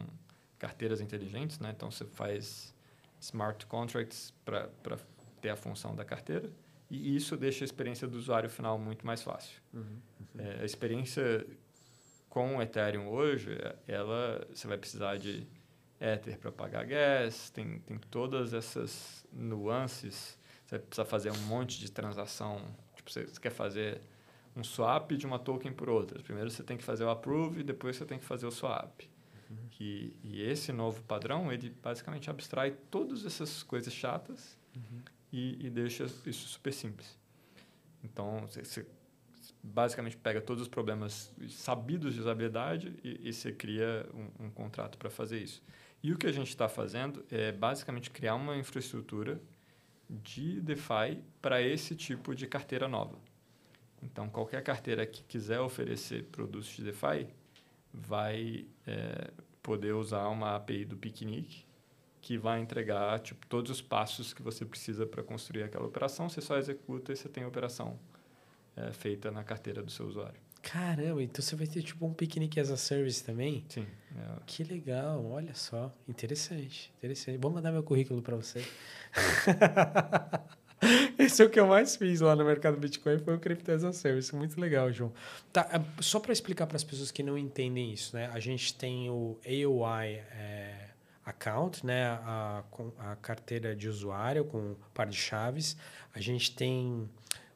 carteiras 0.57 1.01
inteligentes, 1.01 1.59
né? 1.59 1.69
Então, 1.69 1.91
você 1.91 2.03
faz 2.03 2.73
smart 3.21 3.63
contracts 3.67 4.33
para 4.43 4.71
ter 5.39 5.49
a 5.49 5.55
função 5.55 5.95
da 5.95 6.03
carteira 6.03 6.49
e 6.89 7.15
isso 7.15 7.37
deixa 7.37 7.63
a 7.63 7.65
experiência 7.65 8.07
do 8.07 8.17
usuário 8.17 8.49
final 8.49 8.79
muito 8.79 9.05
mais 9.05 9.21
fácil. 9.21 9.61
Uhum, 9.71 9.81
uhum. 9.81 9.99
É, 10.39 10.61
a 10.63 10.65
experiência 10.65 11.45
com 12.27 12.57
o 12.57 12.61
Ethereum 12.61 13.07
hoje, 13.07 13.55
ela 13.87 14.47
você 14.51 14.65
vai 14.65 14.79
precisar 14.79 15.17
de 15.17 15.45
Ether 15.99 16.37
para 16.37 16.51
pagar 16.51 16.85
gas, 16.85 17.49
tem, 17.49 17.79
tem 17.79 17.97
todas 17.97 18.53
essas 18.53 19.25
nuances. 19.33 20.37
Você 20.65 20.79
precisa 20.79 21.05
fazer 21.05 21.31
um 21.31 21.39
monte 21.47 21.79
de 21.79 21.91
transação. 21.91 22.61
Tipo, 22.95 23.11
você, 23.11 23.25
você 23.25 23.39
quer 23.39 23.51
fazer 23.51 24.01
um 24.55 24.63
swap 24.63 25.11
de 25.11 25.25
uma 25.25 25.39
token 25.39 25.71
por 25.71 25.89
outra. 25.89 26.21
Primeiro 26.21 26.49
você 26.49 26.63
tem 26.63 26.77
que 26.77 26.83
fazer 26.83 27.03
o 27.03 27.09
approve 27.09 27.61
e 27.61 27.63
depois 27.63 27.95
você 27.95 28.05
tem 28.05 28.19
que 28.19 28.25
fazer 28.25 28.45
o 28.45 28.51
swap. 28.51 29.01
Uhum. 29.49 29.57
E, 29.79 30.13
e 30.23 30.41
esse 30.41 30.71
novo 30.71 31.01
padrão, 31.03 31.51
ele 31.51 31.69
basicamente 31.81 32.29
abstrai 32.29 32.71
todas 32.91 33.25
essas 33.25 33.63
coisas 33.63 33.93
chatas 33.93 34.57
uhum. 34.75 35.01
e, 35.31 35.67
e 35.67 35.69
deixa 35.69 36.05
isso 36.25 36.47
super 36.47 36.73
simples. 36.73 37.17
Então, 38.03 38.41
você, 38.41 38.63
você 38.63 38.85
basicamente 39.63 40.17
pega 40.17 40.41
todos 40.41 40.63
os 40.63 40.67
problemas 40.67 41.33
sabidos 41.49 42.13
de 42.13 42.19
usabilidade 42.19 42.93
e, 43.03 43.29
e 43.29 43.33
você 43.33 43.51
cria 43.51 44.07
um, 44.13 44.45
um 44.45 44.49
contrato 44.49 44.97
para 44.97 45.09
fazer 45.09 45.39
isso. 45.39 45.61
E 46.07 46.13
o 46.13 46.17
que 46.17 46.25
a 46.25 46.31
gente 46.31 46.47
está 46.47 46.69
fazendo 46.69 47.25
é 47.29 47.51
basicamente 47.51 48.09
criar 48.09 48.35
uma 48.35 48.55
infraestrutura 48.55 49.41
de 50.09 50.61
DeFi 50.61 51.21
para 51.41 51.61
esse 51.61 51.97
tipo 51.97 52.33
de 52.33 52.47
carteira 52.47 52.87
nova. 52.87 53.19
Então, 54.01 54.29
qualquer 54.29 54.63
carteira 54.63 55.05
que 55.05 55.21
quiser 55.23 55.59
oferecer 55.59 56.23
produtos 56.31 56.69
de 56.69 56.81
DeFi 56.85 57.27
vai 57.93 58.65
é, 58.85 59.31
poder 59.61 59.95
usar 59.95 60.29
uma 60.29 60.55
API 60.55 60.85
do 60.85 60.95
Picnic 60.95 61.65
que 62.21 62.37
vai 62.37 62.61
entregar 62.61 63.19
tipo, 63.19 63.45
todos 63.45 63.69
os 63.69 63.81
passos 63.81 64.33
que 64.33 64.41
você 64.41 64.63
precisa 64.63 65.05
para 65.05 65.21
construir 65.21 65.63
aquela 65.63 65.85
operação. 65.85 66.29
Você 66.29 66.39
só 66.39 66.57
executa 66.57 67.11
e 67.11 67.17
você 67.17 67.27
tem 67.27 67.43
a 67.43 67.49
operação 67.49 67.99
é, 68.77 68.93
feita 68.93 69.29
na 69.29 69.43
carteira 69.43 69.83
do 69.83 69.91
seu 69.91 70.07
usuário. 70.07 70.46
Caramba, 70.71 71.23
então 71.23 71.41
você 71.41 71.55
vai 71.55 71.65
ter 71.65 71.81
tipo 71.81 72.05
um 72.05 72.13
piquenique 72.13 72.59
as 72.59 72.69
a 72.69 72.75
service 72.75 73.23
também? 73.23 73.63
Sim. 73.69 73.87
É. 74.17 74.39
Que 74.45 74.65
legal, 74.65 75.25
olha 75.25 75.55
só. 75.55 75.93
Interessante, 76.07 76.91
interessante. 76.97 77.37
Vou 77.37 77.49
mandar 77.49 77.71
meu 77.71 77.83
currículo 77.83 78.21
para 78.21 78.35
você. 78.35 78.65
Esse 81.17 81.41
é 81.41 81.45
o 81.45 81.49
que 81.49 81.59
eu 81.59 81.65
mais 81.65 81.95
fiz 81.95 82.19
lá 82.19 82.35
no 82.35 82.43
mercado 82.43 82.77
Bitcoin, 82.77 83.17
foi 83.19 83.35
o 83.35 83.39
Crypto 83.39 83.71
as 83.71 83.83
a 83.83 83.93
Service. 83.93 84.35
Muito 84.35 84.59
legal, 84.59 84.91
João. 84.91 85.13
Tá, 85.53 85.67
é, 85.71 86.01
só 86.01 86.19
para 86.19 86.33
explicar 86.33 86.67
para 86.67 86.75
as 86.75 86.83
pessoas 86.83 87.11
que 87.11 87.23
não 87.23 87.37
entendem 87.37 87.93
isso, 87.93 88.15
né? 88.15 88.29
A 88.33 88.39
gente 88.39 88.75
tem 88.75 89.09
o 89.09 89.39
AOI 89.45 90.21
é, 90.31 90.89
account, 91.25 91.85
né? 91.85 92.07
A, 92.07 92.63
a 92.99 93.15
carteira 93.15 93.75
de 93.75 93.87
usuário 93.87 94.43
com 94.43 94.75
par 94.93 95.07
de 95.07 95.17
chaves. 95.17 95.77
A 96.13 96.19
gente 96.19 96.53
tem 96.53 97.09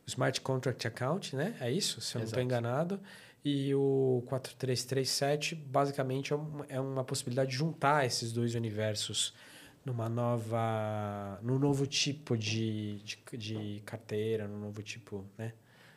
Smart 0.05 0.39
Contract 0.41 0.87
Account, 0.87 1.35
né? 1.35 1.55
É 1.59 1.71
isso, 1.71 2.01
se 2.01 2.15
eu 2.15 2.19
não 2.19 2.25
estou 2.25 2.41
enganado. 2.41 2.99
E 3.43 3.73
o 3.73 4.23
4337, 4.27 5.55
basicamente, 5.55 6.31
é 6.31 6.35
uma, 6.35 6.65
é 6.69 6.79
uma 6.79 7.03
possibilidade 7.03 7.51
de 7.51 7.57
juntar 7.57 8.05
esses 8.05 8.31
dois 8.31 8.53
universos 8.53 9.33
numa 9.83 10.07
nova... 10.07 11.39
num 11.41 11.57
novo 11.57 11.87
tipo 11.87 12.37
de, 12.37 12.99
de, 12.99 13.17
de 13.37 13.81
carteira, 13.83 14.47
num 14.47 14.59
novo 14.59 14.83
tipo, 14.83 15.25
né? 15.37 15.53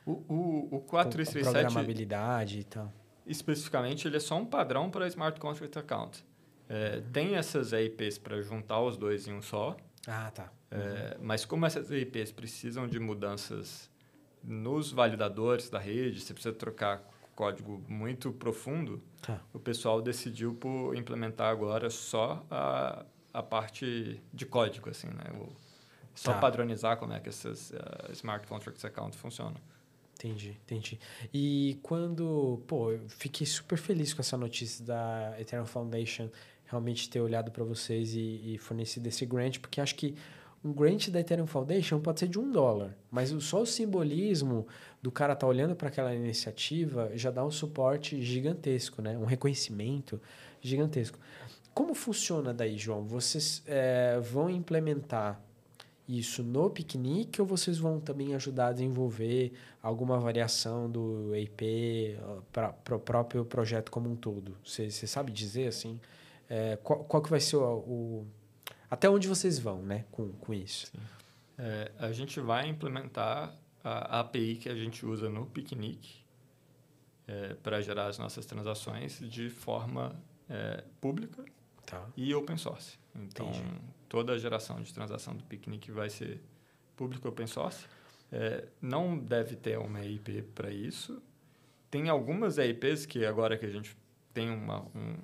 O, 0.06 0.12
o, 0.12 0.76
o 0.76 0.81
4337... 0.81 1.64
programabilidade 1.64 2.60
e 2.60 2.64
tal. 2.64 2.93
Especificamente, 3.26 4.09
ele 4.09 4.16
é 4.16 4.20
só 4.20 4.36
um 4.36 4.47
padrão 4.47 4.90
para 4.90 5.06
Smart 5.09 5.39
Contract 5.39 5.78
Account. 5.78 6.24
É, 6.68 7.02
tem 7.12 7.36
essas 7.36 7.72
EIPs 7.72 8.18
para 8.18 8.40
juntar 8.40 8.81
os 8.81 8.97
dois 8.97 9.26
em 9.26 9.35
um 9.35 9.43
só. 9.43 9.76
Ah, 10.06 10.31
tá. 10.31 10.51
É, 10.70 11.16
mas 11.20 11.44
como 11.44 11.64
essas 11.66 11.90
EIPs 11.90 12.32
precisam 12.32 12.89
de 12.89 12.98
mudanças 12.98 13.90
nos 14.44 14.92
validadores 14.92 15.68
da 15.70 15.78
rede, 15.78 16.20
você 16.20 16.32
precisa 16.34 16.54
trocar 16.54 17.02
código 17.34 17.82
muito 17.88 18.32
profundo, 18.32 19.02
Tá. 19.22 19.40
o 19.52 19.58
pessoal 19.58 20.00
decidiu 20.02 20.54
por 20.54 20.94
implementar 20.94 21.50
agora 21.50 21.88
só 21.90 22.44
a, 22.50 23.04
a 23.32 23.42
parte 23.42 24.20
de 24.32 24.46
código, 24.46 24.90
assim, 24.90 25.08
né? 25.08 25.24
O, 25.34 25.48
só 26.14 26.32
Tá. 26.34 26.38
padronizar 26.38 26.96
como 26.96 27.12
é 27.12 27.18
que 27.20 27.28
essas 27.28 27.70
uh, 27.70 28.12
Smart 28.12 28.46
Contracts 28.46 28.84
Account 28.84 29.16
funcionam. 29.16 29.56
Entendi, 30.14 30.56
entendi. 30.64 31.00
E 31.32 31.76
quando, 31.82 32.62
pô, 32.68 32.92
eu 32.92 33.00
fiquei 33.08 33.44
super 33.46 33.76
feliz 33.76 34.14
com 34.14 34.20
essa 34.20 34.36
notícia 34.36 34.84
da 34.84 35.34
Ethereum 35.40 35.66
Foundation 35.66 36.30
realmente 36.66 37.10
ter 37.10 37.20
olhado 37.20 37.50
para 37.50 37.64
vocês 37.64 38.14
e, 38.14 38.54
e 38.54 38.58
fornecido 38.58 39.06
esse 39.08 39.26
grant, 39.26 39.58
porque 39.58 39.80
acho 39.80 39.96
que 39.96 40.14
um 40.64 40.72
grant 40.72 41.10
da 41.10 41.20
Ethereum 41.20 41.46
Foundation 41.46 42.00
pode 42.00 42.20
ser 42.20 42.28
de 42.28 42.38
um 42.38 42.50
dólar, 42.50 42.96
mas 43.10 43.28
só 43.44 43.60
o 43.60 43.66
simbolismo 43.66 44.66
do 45.02 45.12
cara 45.12 45.34
estar 45.34 45.46
olhando 45.46 45.76
para 45.76 45.88
aquela 45.88 46.14
iniciativa 46.14 47.10
já 47.14 47.30
dá 47.30 47.44
um 47.44 47.50
suporte 47.50 48.22
gigantesco, 48.22 49.02
né? 49.02 49.18
Um 49.18 49.26
reconhecimento 49.26 50.18
gigantesco. 50.62 51.18
Como 51.74 51.94
funciona 51.94 52.54
daí, 52.54 52.78
João? 52.78 53.04
Vocês 53.04 53.62
eh, 53.66 54.18
vão 54.22 54.48
implementar 54.48 55.38
isso 56.08 56.42
no 56.42 56.70
piquenique 56.70 57.40
ou 57.40 57.46
vocês 57.46 57.78
vão 57.78 57.98
também 58.00 58.34
ajudar 58.34 58.68
a 58.68 58.72
desenvolver 58.72 59.52
alguma 59.82 60.18
variação 60.18 60.88
do 60.90 61.34
EIP 61.34 62.16
para 62.52 62.74
o 62.96 62.98
próprio 62.98 63.44
projeto 63.44 63.90
como 63.90 64.08
um 64.10 64.16
todo? 64.16 64.56
Você 64.64 64.90
sabe 64.90 65.32
dizer 65.32 65.66
assim? 65.68 65.98
É, 66.48 66.76
qual, 66.82 67.04
qual 67.04 67.22
que 67.22 67.30
vai 67.30 67.40
ser 67.40 67.56
o- 67.56 68.24
Até 68.90 69.09
onde 69.09 69.27
vocês 69.28 69.59
vão 69.59 69.82
né, 69.82 70.05
com, 70.11 70.32
com 70.32 70.55
isso? 70.55 70.93
É, 71.59 71.93
a 71.98 72.12
gente 72.12 72.40
vai 72.40 72.69
implementar 72.69 73.55
a 73.82 74.20
API 74.20 74.56
que 74.56 74.69
a 74.69 74.74
gente 74.74 75.05
usa 75.05 75.28
no 75.28 75.47
Picnic 75.47 76.24
para 77.62 77.81
gerar 77.81 78.06
as 78.06 78.19
nossas 78.19 78.44
transações 78.44 79.19
de 79.19 79.48
forma 79.48 80.15
é, 80.48 80.85
pública 81.01 81.44
Tá. 81.86 82.06
e 82.16 82.35
open 82.35 82.56
source. 82.56 82.98
Então, 83.15 83.48
Entendi. 83.51 83.81
toda 84.09 84.32
a 84.32 84.39
geração 84.39 84.81
de 84.82 84.93
transação 84.93 85.36
do 85.36 85.44
Picnic 85.44 85.90
vai 85.90 86.09
ser 86.09 86.40
pública 86.97 87.28
open 87.28 87.47
source. 87.47 87.85
É, 88.32 88.66
não 88.81 89.19
deve 89.19 89.55
ter 89.55 89.78
uma 89.78 90.01
EIP 90.05 90.43
para 90.55 90.70
isso. 90.70 91.23
Tem 91.90 92.09
algumas 92.09 92.59
EIPs 92.59 93.06
que 93.06 93.24
agora 93.24 93.56
que 93.59 93.66
a 93.66 93.70
gente 93.70 93.97
tem 94.32 94.51
uma, 94.51 94.81
um, 94.94 95.01
um 95.11 95.16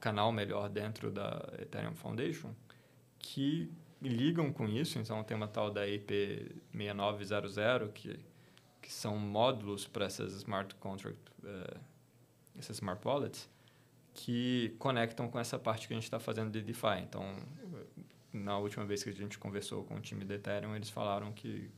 canal 0.00 0.32
melhor 0.32 0.68
dentro 0.68 1.10
da 1.10 1.48
Ethereum 1.60 1.94
Foundation 1.94 2.54
que 3.18 3.70
ligam 4.00 4.52
com 4.52 4.66
isso. 4.66 4.98
Então, 4.98 5.22
tem 5.22 5.36
uma 5.36 5.48
tal 5.48 5.70
da 5.70 5.86
EIP 5.86 6.56
6900 6.72 7.92
que, 7.92 8.18
que 8.80 8.92
são 8.92 9.16
módulos 9.16 9.86
para 9.86 10.06
essas 10.06 10.32
smart 10.34 10.74
contract, 10.76 11.20
eh, 11.44 11.76
essas 12.58 12.76
smart 12.76 13.06
wallets 13.06 13.48
que 14.12 14.74
conectam 14.78 15.28
com 15.28 15.38
essa 15.38 15.58
parte 15.58 15.86
que 15.86 15.94
a 15.94 15.96
gente 15.96 16.04
está 16.04 16.18
fazendo 16.18 16.50
de 16.50 16.60
DeFi. 16.62 17.00
Então, 17.02 17.36
na 18.32 18.58
última 18.58 18.84
vez 18.84 19.02
que 19.02 19.10
a 19.10 19.12
gente 19.12 19.38
conversou 19.38 19.84
com 19.84 19.96
o 19.96 20.00
time 20.00 20.24
da 20.24 20.34
Ethereum, 20.34 20.74
eles 20.74 20.90
falaram 20.90 21.32
que 21.32 21.70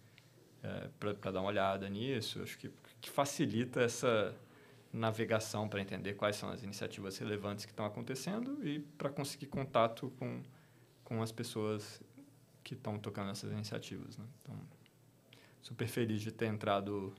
é, 0.63 0.89
para 0.99 1.31
dar 1.31 1.41
uma 1.41 1.49
olhada 1.49 1.89
nisso, 1.89 2.43
acho 2.43 2.59
que, 2.59 2.71
que 3.01 3.11
facilita 3.11 3.81
essa 3.81 4.35
navegação 4.93 5.69
para 5.69 5.81
entender 5.81 6.15
quais 6.15 6.37
são 6.37 6.51
as 6.51 6.63
iniciativas 6.63 7.17
relevantes 7.17 7.65
que 7.65 7.73
estão 7.73 7.87
acontecendo 7.87 8.59
e 8.67 8.81
para 8.81 9.09
conseguir 9.09 9.47
contato 9.47 10.13
com, 10.19 10.43
com 11.03 11.23
as 11.23 11.33
pessoas 11.33 12.03
que 12.63 12.75
estão 12.75 12.99
tocando 12.99 13.31
essas 13.31 13.51
iniciativas. 13.51 14.19
Né? 14.19 14.25
Então, 14.43 14.55
super 15.63 15.89
feliz 15.89 16.21
de 16.21 16.31
ter 16.31 16.47
entrado 16.47 17.13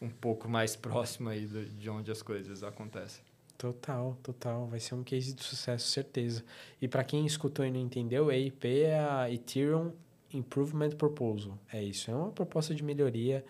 um 0.00 0.08
pouco 0.08 0.48
mais 0.48 0.74
próximo 0.76 1.28
aí 1.28 1.46
de, 1.46 1.66
de 1.66 1.90
onde 1.90 2.10
as 2.10 2.22
coisas 2.22 2.62
acontecem. 2.62 3.22
Total, 3.58 4.16
total. 4.22 4.66
Vai 4.66 4.80
ser 4.80 4.94
um 4.94 5.04
case 5.04 5.32
de 5.32 5.42
sucesso, 5.42 5.86
certeza. 5.88 6.42
E 6.80 6.88
para 6.88 7.04
quem 7.04 7.24
escutou 7.24 7.64
e 7.64 7.70
não 7.70 7.78
entendeu, 7.78 8.28
a 8.28 8.34
EIP 8.34 8.82
é 8.82 8.98
a 8.98 9.30
Ethereum 9.30 9.92
Improvement 10.32 10.90
Proposal. 10.90 11.56
É 11.72 11.80
isso, 11.82 12.10
é 12.10 12.14
uma 12.14 12.32
proposta 12.32 12.74
de 12.74 12.82
melhoria. 12.82 13.44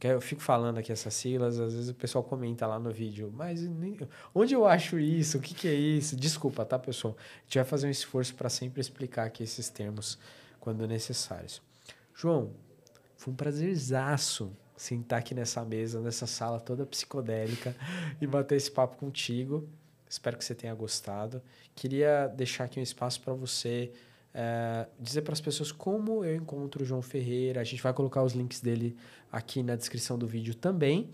É 0.00 0.12
Eu 0.12 0.20
fico 0.20 0.40
falando 0.40 0.78
aqui 0.78 0.90
essas 0.90 1.12
siglas, 1.14 1.58
às 1.58 1.74
vezes 1.74 1.90
o 1.90 1.94
pessoal 1.94 2.24
comenta 2.24 2.66
lá 2.66 2.78
no 2.78 2.90
vídeo, 2.90 3.32
mas 3.34 3.60
onde 4.34 4.54
eu 4.54 4.66
acho 4.66 4.98
isso? 4.98 5.38
O 5.38 5.40
que, 5.40 5.54
que 5.54 5.68
é 5.68 5.74
isso? 5.74 6.16
Desculpa, 6.16 6.64
tá, 6.64 6.78
pessoal? 6.78 7.16
A 7.18 7.42
gente 7.44 7.56
vai 7.56 7.64
fazer 7.64 7.86
um 7.86 7.90
esforço 7.90 8.34
para 8.34 8.48
sempre 8.48 8.80
explicar 8.80 9.26
aqui 9.26 9.42
esses 9.42 9.68
termos 9.68 10.18
quando 10.58 10.86
necessários. 10.86 11.60
João, 12.14 12.52
foi 13.16 13.32
um 13.32 13.36
prazerzaço 13.36 14.56
sentar 14.76 15.20
aqui 15.20 15.34
nessa 15.34 15.64
mesa, 15.64 16.00
nessa 16.00 16.26
sala 16.26 16.58
toda 16.58 16.84
psicodélica 16.84 17.76
e 18.20 18.26
bater 18.26 18.56
esse 18.56 18.70
papo 18.70 18.96
contigo. 18.96 19.68
Espero 20.08 20.36
que 20.36 20.44
você 20.44 20.54
tenha 20.54 20.74
gostado. 20.74 21.40
Queria 21.74 22.26
deixar 22.26 22.64
aqui 22.64 22.80
um 22.80 22.82
espaço 22.82 23.20
para 23.20 23.32
você 23.32 23.92
eh, 24.34 24.86
dizer 24.98 25.22
para 25.22 25.32
as 25.32 25.40
pessoas 25.40 25.70
como 25.72 26.24
eu 26.24 26.34
encontro 26.34 26.82
o 26.82 26.86
João 26.86 27.02
Ferreira. 27.02 27.60
A 27.60 27.64
gente 27.64 27.82
vai 27.82 27.92
colocar 27.92 28.22
os 28.22 28.32
links 28.32 28.60
dele 28.60 28.96
aqui 29.30 29.62
na 29.62 29.76
descrição 29.76 30.18
do 30.18 30.26
vídeo 30.26 30.54
também. 30.54 31.10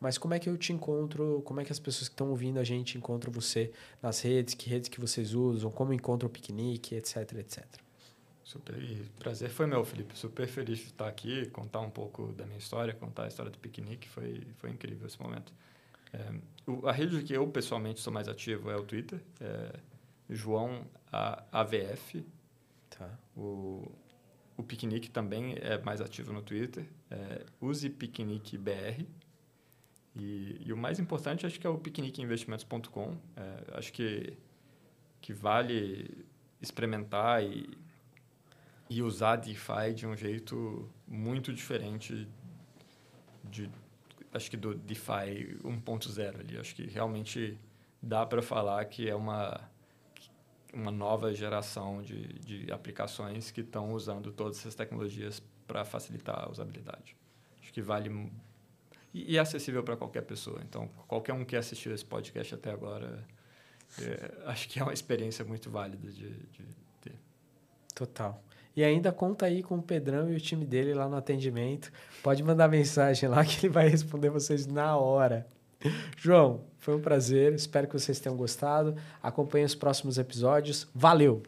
Mas 0.00 0.16
como 0.16 0.32
é 0.32 0.38
que 0.38 0.48
eu 0.48 0.56
te 0.56 0.72
encontro? 0.72 1.42
Como 1.44 1.60
é 1.60 1.64
que 1.64 1.70
as 1.72 1.78
pessoas 1.78 2.08
que 2.08 2.14
estão 2.14 2.30
ouvindo 2.30 2.58
a 2.58 2.64
gente 2.64 2.96
encontram 2.96 3.30
você 3.30 3.70
nas 4.02 4.20
redes? 4.22 4.54
Que 4.54 4.70
redes 4.70 4.88
que 4.88 4.98
vocês 4.98 5.34
usam? 5.34 5.70
Como 5.70 5.92
encontram 5.92 6.26
o 6.26 6.30
piquenique, 6.30 6.94
etc, 6.94 7.16
etc. 7.38 7.64
Super, 8.42 8.74
prazer 9.18 9.50
foi 9.50 9.66
meu, 9.66 9.84
Felipe. 9.84 10.18
Super 10.18 10.48
feliz 10.48 10.78
de 10.78 10.86
estar 10.86 11.06
aqui, 11.06 11.46
contar 11.50 11.80
um 11.80 11.90
pouco 11.90 12.32
da 12.32 12.46
minha 12.46 12.58
história, 12.58 12.94
contar 12.94 13.24
a 13.24 13.28
história 13.28 13.50
do 13.52 13.58
piquenique. 13.58 14.08
Foi, 14.08 14.40
foi 14.56 14.70
incrível 14.70 15.06
esse 15.06 15.20
momento. 15.20 15.52
É, 16.12 16.32
o- 16.66 16.86
a 16.88 16.92
rede 16.92 17.22
que 17.22 17.32
eu 17.34 17.46
pessoalmente 17.48 18.00
sou 18.00 18.12
mais 18.12 18.26
ativo 18.26 18.70
é 18.70 18.76
o 18.76 18.82
Twitter, 18.82 19.20
é 19.40 19.70
João 20.30 20.84
A- 21.12 21.44
AVF. 21.52 22.24
Tá. 23.00 23.08
O, 23.34 23.90
o 24.58 24.62
piquenique 24.62 25.08
também 25.08 25.54
é 25.58 25.80
mais 25.82 26.02
ativo 26.02 26.34
no 26.34 26.42
Twitter. 26.42 26.86
É, 27.10 27.46
use 27.58 27.88
piquenique 27.88 28.58
BR. 28.58 29.06
E, 30.14 30.60
e 30.66 30.70
o 30.70 30.76
mais 30.76 30.98
importante 30.98 31.46
acho 31.46 31.58
que 31.58 31.66
é 31.66 31.70
o 31.70 31.78
piqueniqueinvestimentos.com. 31.78 33.16
É, 33.34 33.78
acho 33.78 33.90
que, 33.90 34.36
que 35.18 35.32
vale 35.32 36.26
experimentar 36.60 37.42
e, 37.42 37.70
e 38.90 39.00
usar 39.00 39.36
DeFi 39.36 39.94
de 39.94 40.06
um 40.06 40.14
jeito 40.14 40.86
muito 41.08 41.54
diferente 41.54 42.28
de 43.42 43.70
acho 44.30 44.50
que 44.50 44.58
do 44.58 44.74
DeFi 44.74 45.58
1.0 45.64 46.38
ali. 46.38 46.58
Acho 46.58 46.74
que 46.74 46.82
realmente 46.82 47.58
dá 48.02 48.26
para 48.26 48.42
falar 48.42 48.84
que 48.84 49.08
é 49.08 49.14
uma 49.14 49.69
uma 50.72 50.90
nova 50.90 51.34
geração 51.34 52.02
de, 52.02 52.26
de 52.40 52.72
aplicações 52.72 53.50
que 53.50 53.60
estão 53.60 53.92
usando 53.92 54.32
todas 54.32 54.58
essas 54.58 54.74
tecnologias 54.74 55.42
para 55.66 55.84
facilitar 55.84 56.44
a 56.44 56.50
usabilidade. 56.50 57.16
Acho 57.60 57.72
que 57.72 57.82
vale 57.82 58.10
e, 59.12 59.32
e 59.32 59.36
é 59.36 59.40
acessível 59.40 59.82
para 59.82 59.96
qualquer 59.96 60.22
pessoa. 60.22 60.60
Então, 60.62 60.88
qualquer 61.06 61.32
um 61.32 61.44
que 61.44 61.56
assistiu 61.56 61.94
esse 61.94 62.04
podcast 62.04 62.54
até 62.54 62.70
agora, 62.70 63.24
é, 64.00 64.32
acho 64.46 64.68
que 64.68 64.78
é 64.78 64.82
uma 64.82 64.92
experiência 64.92 65.44
muito 65.44 65.70
válida 65.70 66.10
de, 66.10 66.30
de 66.30 66.64
ter. 67.00 67.14
Total. 67.94 68.42
E 68.74 68.84
ainda 68.84 69.12
conta 69.12 69.46
aí 69.46 69.62
com 69.62 69.76
o 69.76 69.82
Pedrão 69.82 70.30
e 70.32 70.36
o 70.36 70.40
time 70.40 70.64
dele 70.64 70.94
lá 70.94 71.08
no 71.08 71.16
atendimento. 71.16 71.90
Pode 72.22 72.42
mandar 72.42 72.68
mensagem 72.68 73.28
lá 73.28 73.44
que 73.44 73.66
ele 73.66 73.72
vai 73.72 73.88
responder 73.88 74.30
vocês 74.30 74.66
na 74.66 74.96
hora. 74.96 75.46
João, 76.16 76.62
foi 76.78 76.94
um 76.94 77.00
prazer. 77.00 77.52
Espero 77.54 77.86
que 77.86 77.98
vocês 77.98 78.20
tenham 78.20 78.36
gostado. 78.36 78.96
Acompanhem 79.22 79.66
os 79.66 79.74
próximos 79.74 80.18
episódios. 80.18 80.86
Valeu! 80.94 81.42